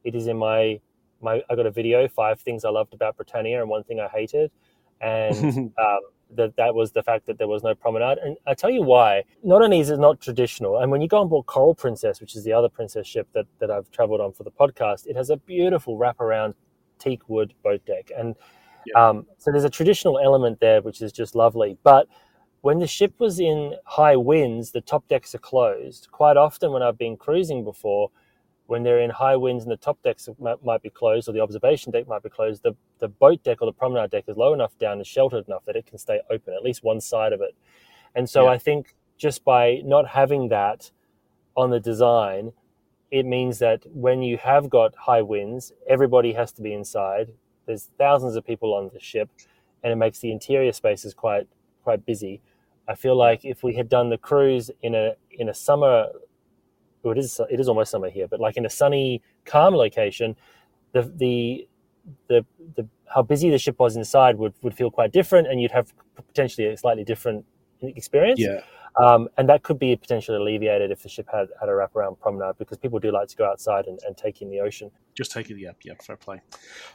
it 0.05 0.15
is 0.15 0.27
in 0.27 0.37
my 0.37 0.81
my. 1.21 1.43
I 1.51 1.57
got 1.57 1.67
a 1.67 1.71
video 1.71 2.07
five 2.09 2.41
things 2.41 2.65
I 2.65 2.71
loved 2.71 2.95
about 2.95 3.17
Britannia 3.17 3.61
and 3.61 3.69
one 3.69 3.83
thing 3.83 3.99
I 3.99 4.09
hated, 4.09 4.53
and 5.01 5.73
um, 5.79 6.01
that 6.37 6.57
that 6.57 6.75
was 6.75 6.93
the 6.93 7.03
fact 7.03 7.27
that 7.27 7.39
there 7.39 7.49
was 7.49 7.63
no 7.63 7.75
promenade. 7.75 8.19
And 8.19 8.37
I 8.47 8.55
tell 8.55 8.71
you 8.71 8.83
why. 8.83 9.25
Not 9.43 9.63
only 9.63 9.81
is 9.81 9.91
it 9.91 9.99
not 9.99 10.21
traditional, 10.21 10.79
and 10.79 10.91
when 10.91 11.01
you 11.01 11.09
go 11.09 11.21
on 11.21 11.29
board 11.29 11.47
Coral 11.47 11.75
Princess, 11.75 12.21
which 12.21 12.37
is 12.37 12.45
the 12.45 12.53
other 12.53 12.69
princess 12.69 13.07
ship 13.07 13.29
that 13.33 13.47
that 13.59 13.71
I've 13.71 13.91
travelled 13.91 14.21
on 14.21 14.33
for 14.33 14.45
the 14.45 14.51
podcast, 14.51 15.07
it 15.07 15.17
has 15.17 15.31
a 15.31 15.37
beautiful 15.37 15.99
wraparound 15.99 16.55
teak 16.99 17.29
wood 17.29 17.55
boat 17.63 17.85
deck, 17.87 18.11
and 18.17 18.35
um, 18.97 19.27
so 19.39 19.51
there's 19.51 19.65
a 19.65 19.71
traditional 19.71 20.19
element 20.19 20.61
there 20.61 20.83
which 20.83 21.03
is 21.03 21.13
just 21.13 21.35
lovely. 21.35 21.77
But 21.83 22.09
when 22.63 22.79
the 22.79 22.87
ship 22.87 23.15
was 23.19 23.41
in 23.41 23.75
high 23.85 24.17
winds, 24.17 24.71
the 24.71 24.81
top 24.81 25.07
decks 25.09 25.35
are 25.35 25.39
closed. 25.39 26.09
Quite 26.13 26.37
often, 26.37 26.73
when 26.73 26.83
I've 26.83 26.99
been 26.99 27.17
cruising 27.17 27.65
before, 27.65 28.11
when 28.73 28.83
they're 28.83 29.01
in 29.01 29.11
high 29.11 29.37
winds 29.37 29.65
and 29.65 29.71
the 29.71 29.77
top 29.77 30.03
decks 30.03 30.31
might, 30.41 30.65
might 30.65 30.81
be 30.81 30.89
closed 30.89 31.29
or 31.29 31.33
the 31.33 31.41
observation 31.41 31.93
deck 31.93 32.09
might 32.09 32.23
be 32.23 32.31
closed, 32.31 32.63
the, 32.63 32.75
the 33.01 33.09
boat 33.09 33.43
deck 33.45 33.59
or 33.61 33.67
the 33.67 33.73
promenade 33.73 34.11
deck 34.11 34.25
is 34.27 34.35
low 34.39 34.55
enough 34.55 34.73
down 34.79 34.97
and 34.97 35.07
sheltered 35.07 35.47
enough 35.47 35.63
that 35.67 35.77
it 35.77 35.85
can 35.85 35.99
stay 35.99 36.21
open, 36.31 36.55
at 36.55 36.63
least 36.63 36.83
one 36.83 36.99
side 36.99 37.35
of 37.35 37.43
it. 37.43 37.55
And 38.15 38.31
so 38.31 38.45
Yeah. 38.45 38.53
I 38.53 38.57
think 38.57 38.95
just 39.19 39.45
by 39.45 39.83
not 39.85 40.09
having 40.09 40.49
that 40.49 40.91
on 41.55 41.69
the 41.69 41.81
design, 41.81 42.53
it 43.11 43.27
means 43.27 43.59
that 43.59 43.83
when 43.93 44.23
you 44.23 44.39
have 44.39 44.71
got 44.71 44.95
high 44.95 45.21
winds, 45.21 45.75
everybody 45.87 46.33
has 46.33 46.51
to 46.53 46.63
be 46.63 46.73
inside. 46.73 47.29
There's 47.67 47.91
thousands 47.99 48.37
of 48.37 48.47
people 48.47 48.73
on 48.73 48.89
the 48.95 49.01
ship, 49.01 49.29
and 49.83 49.93
it 49.93 49.97
makes 49.97 50.21
the 50.21 50.33
interior 50.33 50.73
spaces 50.73 51.13
quite 51.13 51.47
quite 51.85 52.07
busy. 52.07 52.41
I 52.89 52.95
feel 52.95 53.17
like 53.17 53.45
if 53.45 53.63
we 53.63 53.75
had 53.75 53.91
done 53.91 54.09
the 54.09 54.17
cruise 54.17 54.71
in 54.81 54.95
a 54.95 55.17
in 55.31 55.51
a 55.51 55.55
summer, 55.69 56.07
well, 57.03 57.13
it 57.13 57.19
is 57.19 57.41
it 57.51 57.61
is 57.61 57.69
almost 57.69 57.91
summer 57.91 58.11
here, 58.11 58.29
but 58.29 58.41
like 58.41 58.57
in 58.57 58.67
a 58.67 58.71
sunny, 58.71 59.23
calm 59.45 59.75
location, 59.75 60.37
the 60.93 61.03
the 61.03 61.69
the, 62.29 62.45
the 62.77 62.87
how 63.07 63.23
busy 63.23 63.51
the 63.51 63.59
ship 63.59 63.79
was 63.79 63.97
inside 63.97 64.39
would, 64.39 64.55
would 64.63 64.75
feel 64.75 64.91
quite 64.91 65.13
different, 65.13 65.47
and 65.47 65.61
you'd 65.61 65.71
have 65.71 65.93
potentially 66.15 66.67
a 66.67 66.77
slightly 66.77 67.05
different 67.05 67.45
experience. 67.83 68.41
Yeah. 68.41 68.61
Um, 68.97 69.29
and 69.39 69.49
that 69.49 69.63
could 69.63 69.79
be 69.79 69.97
potentially 69.97 70.37
alleviated 70.37 70.91
if 70.91 71.03
the 71.03 71.09
ship 71.09 71.29
had, 71.33 71.49
had 71.59 71.69
a 71.69 71.73
wraparound 71.73 72.19
promenade 72.21 72.57
because 72.59 72.79
people 72.79 72.99
do 72.99 73.11
like 73.11 73.29
to 73.29 73.37
go 73.37 73.49
outside 73.49 73.87
and, 73.87 73.99
and 74.07 74.17
take 74.17 74.43
in 74.43 74.51
the 74.51 74.61
ocean. 74.61 74.91
Just 75.15 75.33
take 75.33 75.51
it, 75.51 75.59
yeah, 75.59 75.73
yeah, 75.85 75.93
fair 76.03 76.17
play. 76.17 76.41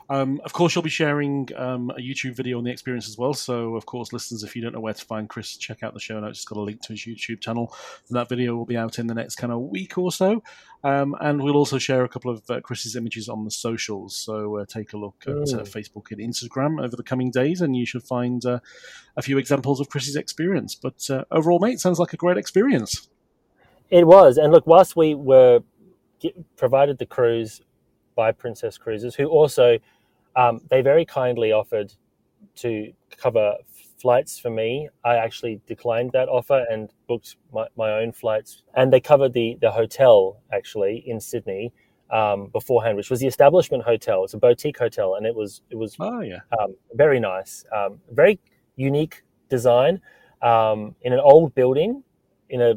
Um, 0.10 0.42
of 0.44 0.54
course, 0.54 0.74
you'll 0.74 0.84
be 0.84 0.90
sharing 0.90 1.50
um, 1.56 1.92
a 1.92 2.00
YouTube 2.00 2.36
video 2.36 2.58
on 2.58 2.64
the 2.64 2.72
experience 2.72 3.08
as 3.08 3.18
well. 3.18 3.34
So, 3.34 3.76
of 3.76 3.86
course, 3.86 4.12
listeners, 4.12 4.44
if 4.44 4.56
you 4.56 4.62
don't 4.62 4.74
know 4.74 4.80
where 4.80 4.94
to 4.94 5.06
find 5.06 5.30
Chris, 5.30 5.56
check 5.56 5.84
out 5.84 5.94
the 5.94 6.00
show 6.00 6.20
notes. 6.20 6.40
It's 6.40 6.46
got 6.46 6.58
a 6.58 6.62
link 6.62 6.82
to 6.84 6.94
his 6.94 7.02
YouTube 7.02 7.42
channel. 7.42 7.76
And 8.10 8.18
that 8.18 8.28
video 8.28 8.56
will 8.56 8.66
be 8.66 8.78
out 8.78 8.98
in 8.98 9.08
the 9.08 9.14
next 9.14 9.36
kind 9.36 9.54
of 9.54 9.60
week 9.60 9.98
or 9.98 10.12
so. 10.12 10.42
Um, 10.84 11.16
and 11.20 11.44
we'll 11.44 11.58
also 11.58 11.78
share 11.78 12.04
a 12.04 12.10
couple 12.10 12.32
of 12.32 12.44
uh, 12.50 12.62
Chris's 12.62 12.96
images 12.96 13.30
on 13.30 13.44
the 13.44 13.52
socials. 13.52 14.16
So, 14.16 14.58
uh, 14.58 14.66
take 14.66 14.94
a 14.94 14.98
look 14.98 15.24
at 15.28 15.34
uh. 15.34 15.64
Facebook 15.64 16.12
and 16.12 16.20
Instagram 16.20 16.84
over 16.84 16.96
the 16.96 17.04
coming 17.04 17.30
days, 17.30 17.62
and 17.62 17.76
you 17.76 17.86
should 17.86 18.04
find 18.04 18.44
uh, 18.46 18.60
a 19.16 19.22
few 19.22 19.38
examples 19.38 19.80
of 19.80 19.90
Chris's 19.90 20.16
experience. 20.16 20.74
But 20.76 21.08
uh, 21.10 21.26
overall, 21.32 21.60
mate, 21.60 21.80
sounds 21.88 22.00
like 22.00 22.12
a 22.12 22.18
great 22.18 22.38
experience. 22.38 23.08
It 23.90 24.06
was, 24.06 24.38
and 24.38 24.52
look, 24.52 24.68
whilst 24.68 24.98
we 24.98 25.16
were 25.16 25.62
provided 26.58 26.98
the 26.98 27.06
cruise 27.06 27.62
by 28.16 28.34
Princess 28.34 28.78
Cruises, 28.78 29.16
who 29.16 29.28
also 29.28 29.78
um, 30.36 30.60
they 30.70 30.82
very 30.82 31.06
kindly 31.06 31.54
offered 31.54 31.94
to 32.56 32.92
cover 33.16 33.54
flights 34.02 34.38
for 34.38 34.50
me. 34.50 34.90
I 35.06 35.16
actually 35.16 35.62
declined 35.66 36.12
that 36.12 36.28
offer 36.28 36.66
and 36.70 36.90
booked 37.08 37.38
my, 37.54 37.68
my 37.78 37.94
own 37.94 38.12
flights, 38.12 38.64
and 38.74 38.92
they 38.92 39.00
covered 39.00 39.32
the 39.32 39.58
the 39.62 39.72
hotel 39.72 40.42
actually 40.52 41.04
in 41.08 41.22
Sydney 41.22 41.72
um, 42.12 42.48
beforehand, 42.48 42.98
which 42.98 43.10
was 43.10 43.22
the 43.22 43.28
Establishment 43.28 43.84
Hotel. 43.84 44.26
It's 44.26 44.34
a 44.34 44.38
boutique 44.38 44.78
hotel, 44.78 45.16
and 45.16 45.26
it 45.26 45.34
was 45.34 45.62
it 45.70 45.78
was 45.78 45.96
Oh, 46.00 46.20
yeah. 46.20 46.42
um, 46.60 46.76
very 46.96 47.20
nice, 47.22 47.64
um, 47.74 48.02
very 48.12 48.40
unique 48.76 49.24
design 49.50 50.02
um, 50.42 50.96
in 51.02 51.14
an 51.14 51.20
old 51.20 51.54
building 51.56 52.04
in 52.50 52.62
a 52.62 52.76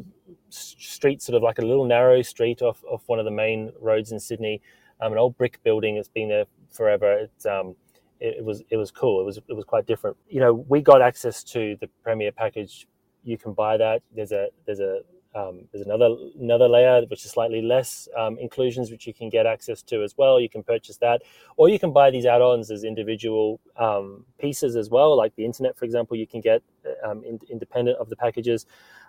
street, 0.49 1.21
sort 1.21 1.35
of 1.35 1.43
like 1.43 1.59
a 1.59 1.61
little 1.61 1.85
narrow 1.85 2.21
street 2.21 2.61
off, 2.61 2.83
off 2.89 3.03
one 3.07 3.19
of 3.19 3.25
the 3.25 3.31
main 3.31 3.71
roads 3.79 4.11
in 4.11 4.19
Sydney. 4.19 4.61
Um, 4.99 5.13
an 5.13 5.17
old 5.17 5.37
brick 5.37 5.61
building 5.63 5.95
that's 5.95 6.09
been 6.09 6.29
there 6.29 6.45
forever. 6.71 7.13
It's 7.13 7.45
um, 7.45 7.75
it, 8.19 8.37
it 8.37 8.45
was 8.45 8.63
it 8.69 8.77
was 8.77 8.91
cool. 8.91 9.21
It 9.21 9.25
was 9.25 9.37
it 9.37 9.53
was 9.53 9.65
quite 9.65 9.85
different. 9.85 10.17
You 10.29 10.39
know, 10.39 10.53
we 10.53 10.81
got 10.81 11.01
access 11.01 11.43
to 11.45 11.75
the 11.81 11.87
premier 12.03 12.31
package. 12.31 12.87
You 13.23 13.37
can 13.37 13.53
buy 13.53 13.77
that. 13.77 14.03
There's 14.15 14.31
a 14.31 14.49
there's 14.65 14.79
a 14.79 15.01
um, 15.33 15.61
there's 15.71 15.85
another 15.85 16.15
another 16.39 16.67
layer 16.67 17.05
which 17.07 17.23
is 17.23 17.31
slightly 17.31 17.61
less 17.61 18.09
um, 18.17 18.37
inclusions 18.37 18.91
which 18.91 19.07
you 19.07 19.13
can 19.13 19.29
get 19.29 19.45
access 19.45 19.81
to 19.83 20.03
as 20.03 20.17
well. 20.17 20.39
You 20.39 20.49
can 20.49 20.61
purchase 20.63 20.97
that, 20.97 21.21
or 21.55 21.69
you 21.69 21.79
can 21.79 21.93
buy 21.93 22.11
these 22.11 22.25
add-ons 22.25 22.69
as 22.69 22.83
individual 22.83 23.59
um, 23.77 24.25
pieces 24.39 24.75
as 24.75 24.89
well. 24.89 25.15
Like 25.15 25.33
the 25.35 25.45
internet, 25.45 25.77
for 25.77 25.85
example, 25.85 26.17
you 26.17 26.27
can 26.27 26.41
get 26.41 26.61
um, 27.05 27.23
in, 27.23 27.39
independent 27.49 27.97
of 27.97 28.09
the 28.09 28.15
packages. 28.15 28.65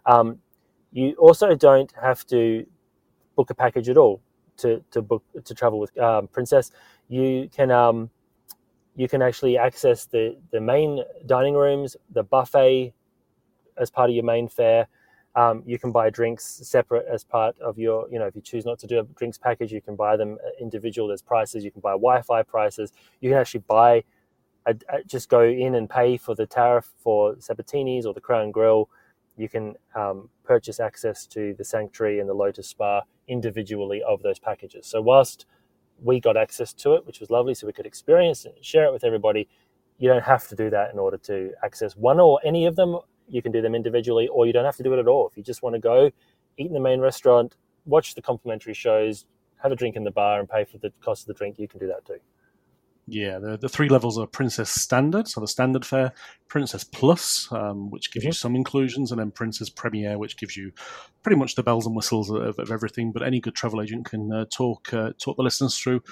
Um, 0.07 0.39
you 0.93 1.15
also 1.15 1.55
don't 1.55 1.93
have 2.01 2.25
to 2.27 2.67
book 3.35 3.51
a 3.51 3.55
package 3.55 3.89
at 3.89 3.97
all 3.97 4.21
to 4.59 4.83
to 4.93 5.03
book 5.03 5.25
to 5.45 5.55
travel 5.55 5.81
with 5.81 5.97
um, 5.99 6.29
Princess. 6.29 6.71
You 7.09 7.49
can 7.53 8.09
you 8.95 9.09
can 9.09 9.23
actually 9.23 9.59
access 9.59 10.07
the 10.07 10.37
the 10.53 10.61
main 10.61 11.03
dining 11.27 11.55
rooms, 11.55 11.97
the 12.13 12.23
buffet 12.23 12.93
as 13.77 13.91
part 13.91 14.11
of 14.11 14.15
your 14.15 14.25
main 14.25 14.49
fare. 14.49 14.87
Um, 15.35 15.63
you 15.67 15.79
can 15.79 15.93
buy 15.93 16.11
drinks 16.11 16.45
separate 16.65 17.07
as 17.11 17.25
part 17.25 17.59
of 17.61 17.79
your, 17.79 18.09
you 18.11 18.19
know, 18.19 18.27
if 18.27 18.37
you 18.37 18.43
choose 18.43 18.67
not 18.67 18.79
to 18.81 18.87
do 18.87 19.01
a 19.01 19.05
drinks 19.05 19.39
package, 19.39 19.73
you 19.73 19.81
can 19.81 19.97
buy 19.97 20.17
them 20.17 20.39
uh, 20.45 20.51
individual. 20.61 21.09
There's 21.09 21.23
prices. 21.23 21.65
You 21.65 21.71
can 21.71 21.81
buy 21.81 21.93
Wi-Fi 21.93 22.43
prices. 22.43 22.93
You 23.21 23.31
can 23.31 23.39
actually 23.39 23.65
buy, 23.67 24.05
a, 24.67 24.75
a- 24.91 25.05
just 25.07 25.29
go 25.31 25.43
in 25.43 25.75
and 25.77 25.89
pay 25.89 26.17
for 26.19 26.35
the 26.35 26.47
tariff 26.47 26.91
for 26.99 27.37
Sabatini's 27.37 28.07
or 28.07 28.15
the 28.15 28.21
Crown 28.21 28.51
Grill. 28.51 28.91
You 29.37 29.49
can 29.49 29.75
um, 29.95 30.29
purchase 30.45 30.81
access 30.81 31.27
to 31.29 31.55
the 31.57 31.65
Sanctuary 31.65 32.21
and 32.21 32.29
the 32.29 32.35
Lotus 32.35 32.69
Spa 32.69 33.03
individually 33.29 34.03
of 34.07 34.23
those 34.23 34.39
packages. 34.39 34.87
So 34.87 35.01
whilst 35.03 35.47
we 36.03 36.21
got 36.21 36.37
access 36.37 36.73
to 36.75 36.95
it, 36.95 37.07
which 37.07 37.21
was 37.21 37.31
lovely, 37.31 37.55
so 37.55 37.67
we 37.67 37.73
could 37.73 37.87
experience 37.87 38.45
and 38.45 38.55
share 38.65 38.87
it 38.87 38.93
with 38.93 39.05
everybody. 39.05 39.49
You 39.99 40.09
don't 40.09 40.25
have 40.25 40.49
to 40.49 40.57
do 40.57 40.71
that 40.71 40.93
in 40.93 40.99
order 40.99 41.17
to 41.19 41.53
access 41.65 41.97
one 41.97 42.21
or 42.21 42.41
any 42.45 42.67
of 42.67 42.77
them. 42.77 42.99
You 43.29 43.43
can 43.43 43.53
do 43.53 43.63
them 43.63 43.75
individually, 43.75 44.29
or 44.29 44.47
you 44.47 44.53
don't 44.53 44.65
have 44.65 44.77
to 44.77 44.83
do 44.83 44.93
it 44.93 44.99
at 44.99 45.09
all. 45.09 45.29
If 45.29 45.37
you 45.37 45.43
just 45.43 45.63
want 45.63 45.75
to 45.75 45.81
go, 45.81 46.11
eat 46.59 46.67
in 46.67 46.73
the 46.73 46.81
main 46.81 47.01
restaurant, 47.01 47.57
watch 47.87 48.15
the 48.15 48.23
complimentary 48.23 48.75
shows, 48.75 49.27
have 49.63 49.73
a 49.73 49.77
drink 49.77 49.97
in 49.97 50.05
the 50.05 50.11
bar, 50.11 50.41
and 50.41 50.49
pay 50.49 50.65
for 50.65 50.79
the 50.79 50.93
cost 51.01 51.23
of 51.23 51.27
the 51.29 51.35
drink, 51.35 51.59
you 51.59 51.69
can 51.69 51.81
do 51.81 51.87
that 51.87 52.05
too. 52.05 52.19
Yeah, 53.09 53.41
the, 53.41 53.57
the 53.57 53.69
three 53.69 53.89
levels 53.89 54.17
are 54.17 54.29
Princess 54.29 54.71
Standard, 54.71 55.27
so 55.27 55.41
the 55.41 55.49
standard 55.49 55.85
fare, 55.85 56.13
Princess 56.49 56.85
Plus, 56.85 57.49
um, 57.51 57.91
which 57.91 58.13
gives 58.13 58.25
you 58.25 58.33
some 58.33 58.55
inclusions, 58.55 59.11
and 59.11 59.21
then 59.21 59.33
Princess 59.33 59.69
Premier, 59.69 60.19
which 60.19 60.37
gives 60.37 60.57
you 60.57 60.71
pretty 61.23 61.37
much 61.37 61.57
the 61.57 61.65
bells 61.65 61.85
and 61.85 61.97
whistles 61.97 62.31
of, 62.31 62.59
of 62.59 62.71
everything. 62.71 63.11
But 63.11 63.25
any 63.25 63.41
good 63.41 63.57
travel 63.57 63.83
agent 63.83 64.07
can 64.07 64.33
uh, 64.33 64.45
talk 64.53 64.95
uh, 64.95 65.13
talk 65.19 65.37
the 65.37 65.43
listeners 65.43 65.77
through 65.77 66.03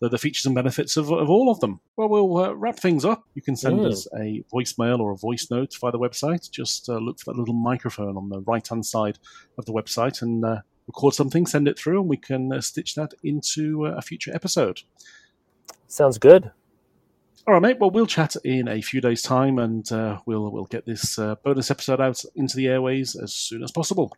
the, 0.00 0.10
the 0.10 0.18
features 0.18 0.44
and 0.44 0.54
benefits 0.54 0.98
of, 0.98 1.10
of 1.10 1.30
all 1.30 1.50
of 1.50 1.60
them. 1.60 1.80
Well, 1.96 2.08
we'll 2.08 2.36
uh, 2.36 2.52
wrap 2.52 2.78
things 2.78 3.06
up. 3.06 3.24
You 3.34 3.42
can 3.42 3.56
send 3.56 3.80
us 3.80 4.06
a 4.14 4.44
voicemail 4.52 5.00
or 5.00 5.12
a 5.12 5.16
voice 5.16 5.48
note 5.50 5.74
via 5.80 5.92
the 5.92 5.98
website. 5.98 6.50
Just 6.50 6.88
uh, 6.90 6.98
look 6.98 7.18
for 7.18 7.32
that 7.32 7.38
little 7.38 7.54
microphone 7.54 8.16
on 8.16 8.28
the 8.28 8.40
right 8.42 8.66
hand 8.66 8.84
side 8.84 9.18
of 9.56 9.64
the 9.64 9.72
website 9.72 10.20
and 10.20 10.44
uh, 10.44 10.60
record 10.86 11.14
something, 11.14 11.46
send 11.46 11.68
it 11.68 11.78
through, 11.78 12.00
and 12.00 12.10
we 12.10 12.18
can 12.18 12.52
uh, 12.52 12.60
stitch 12.60 12.94
that 12.96 13.14
into 13.22 13.86
uh, 13.86 13.94
a 13.96 14.02
future 14.02 14.34
episode. 14.34 14.80
Sounds 15.88 16.18
good. 16.18 16.50
All 17.46 17.52
right, 17.52 17.62
mate. 17.62 17.78
Well, 17.78 17.90
we'll 17.90 18.06
chat 18.06 18.36
in 18.42 18.68
a 18.68 18.80
few 18.80 19.02
days' 19.02 19.20
time, 19.20 19.58
and 19.58 19.90
uh, 19.92 20.20
we'll 20.24 20.50
we'll 20.50 20.64
get 20.64 20.86
this 20.86 21.18
uh, 21.18 21.34
bonus 21.44 21.70
episode 21.70 22.00
out 22.00 22.24
into 22.34 22.56
the 22.56 22.68
airways 22.68 23.14
as 23.16 23.34
soon 23.34 23.62
as 23.62 23.70
possible. 23.70 24.16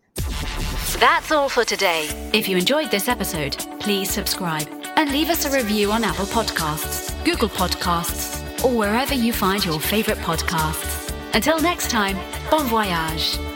That's 1.01 1.32
all 1.32 1.48
for 1.48 1.64
today. 1.64 2.09
If 2.32 2.48
you 2.48 2.56
enjoyed 2.56 2.90
this 2.90 3.09
episode, 3.09 3.56
please 3.81 4.10
subscribe 4.10 4.68
and 4.97 5.10
leave 5.10 5.28
us 5.28 5.44
a 5.44 5.51
review 5.51 5.90
on 5.90 6.05
Apple 6.05 6.27
Podcasts, 6.27 7.12
Google 7.24 7.48
Podcasts, 7.48 8.64
or 8.64 8.77
wherever 8.77 9.14
you 9.14 9.32
find 9.32 9.64
your 9.64 9.81
favorite 9.81 10.18
podcasts. 10.18 11.12
Until 11.35 11.60
next 11.60 11.90
time, 11.90 12.16
bon 12.51 12.66
voyage. 12.68 13.55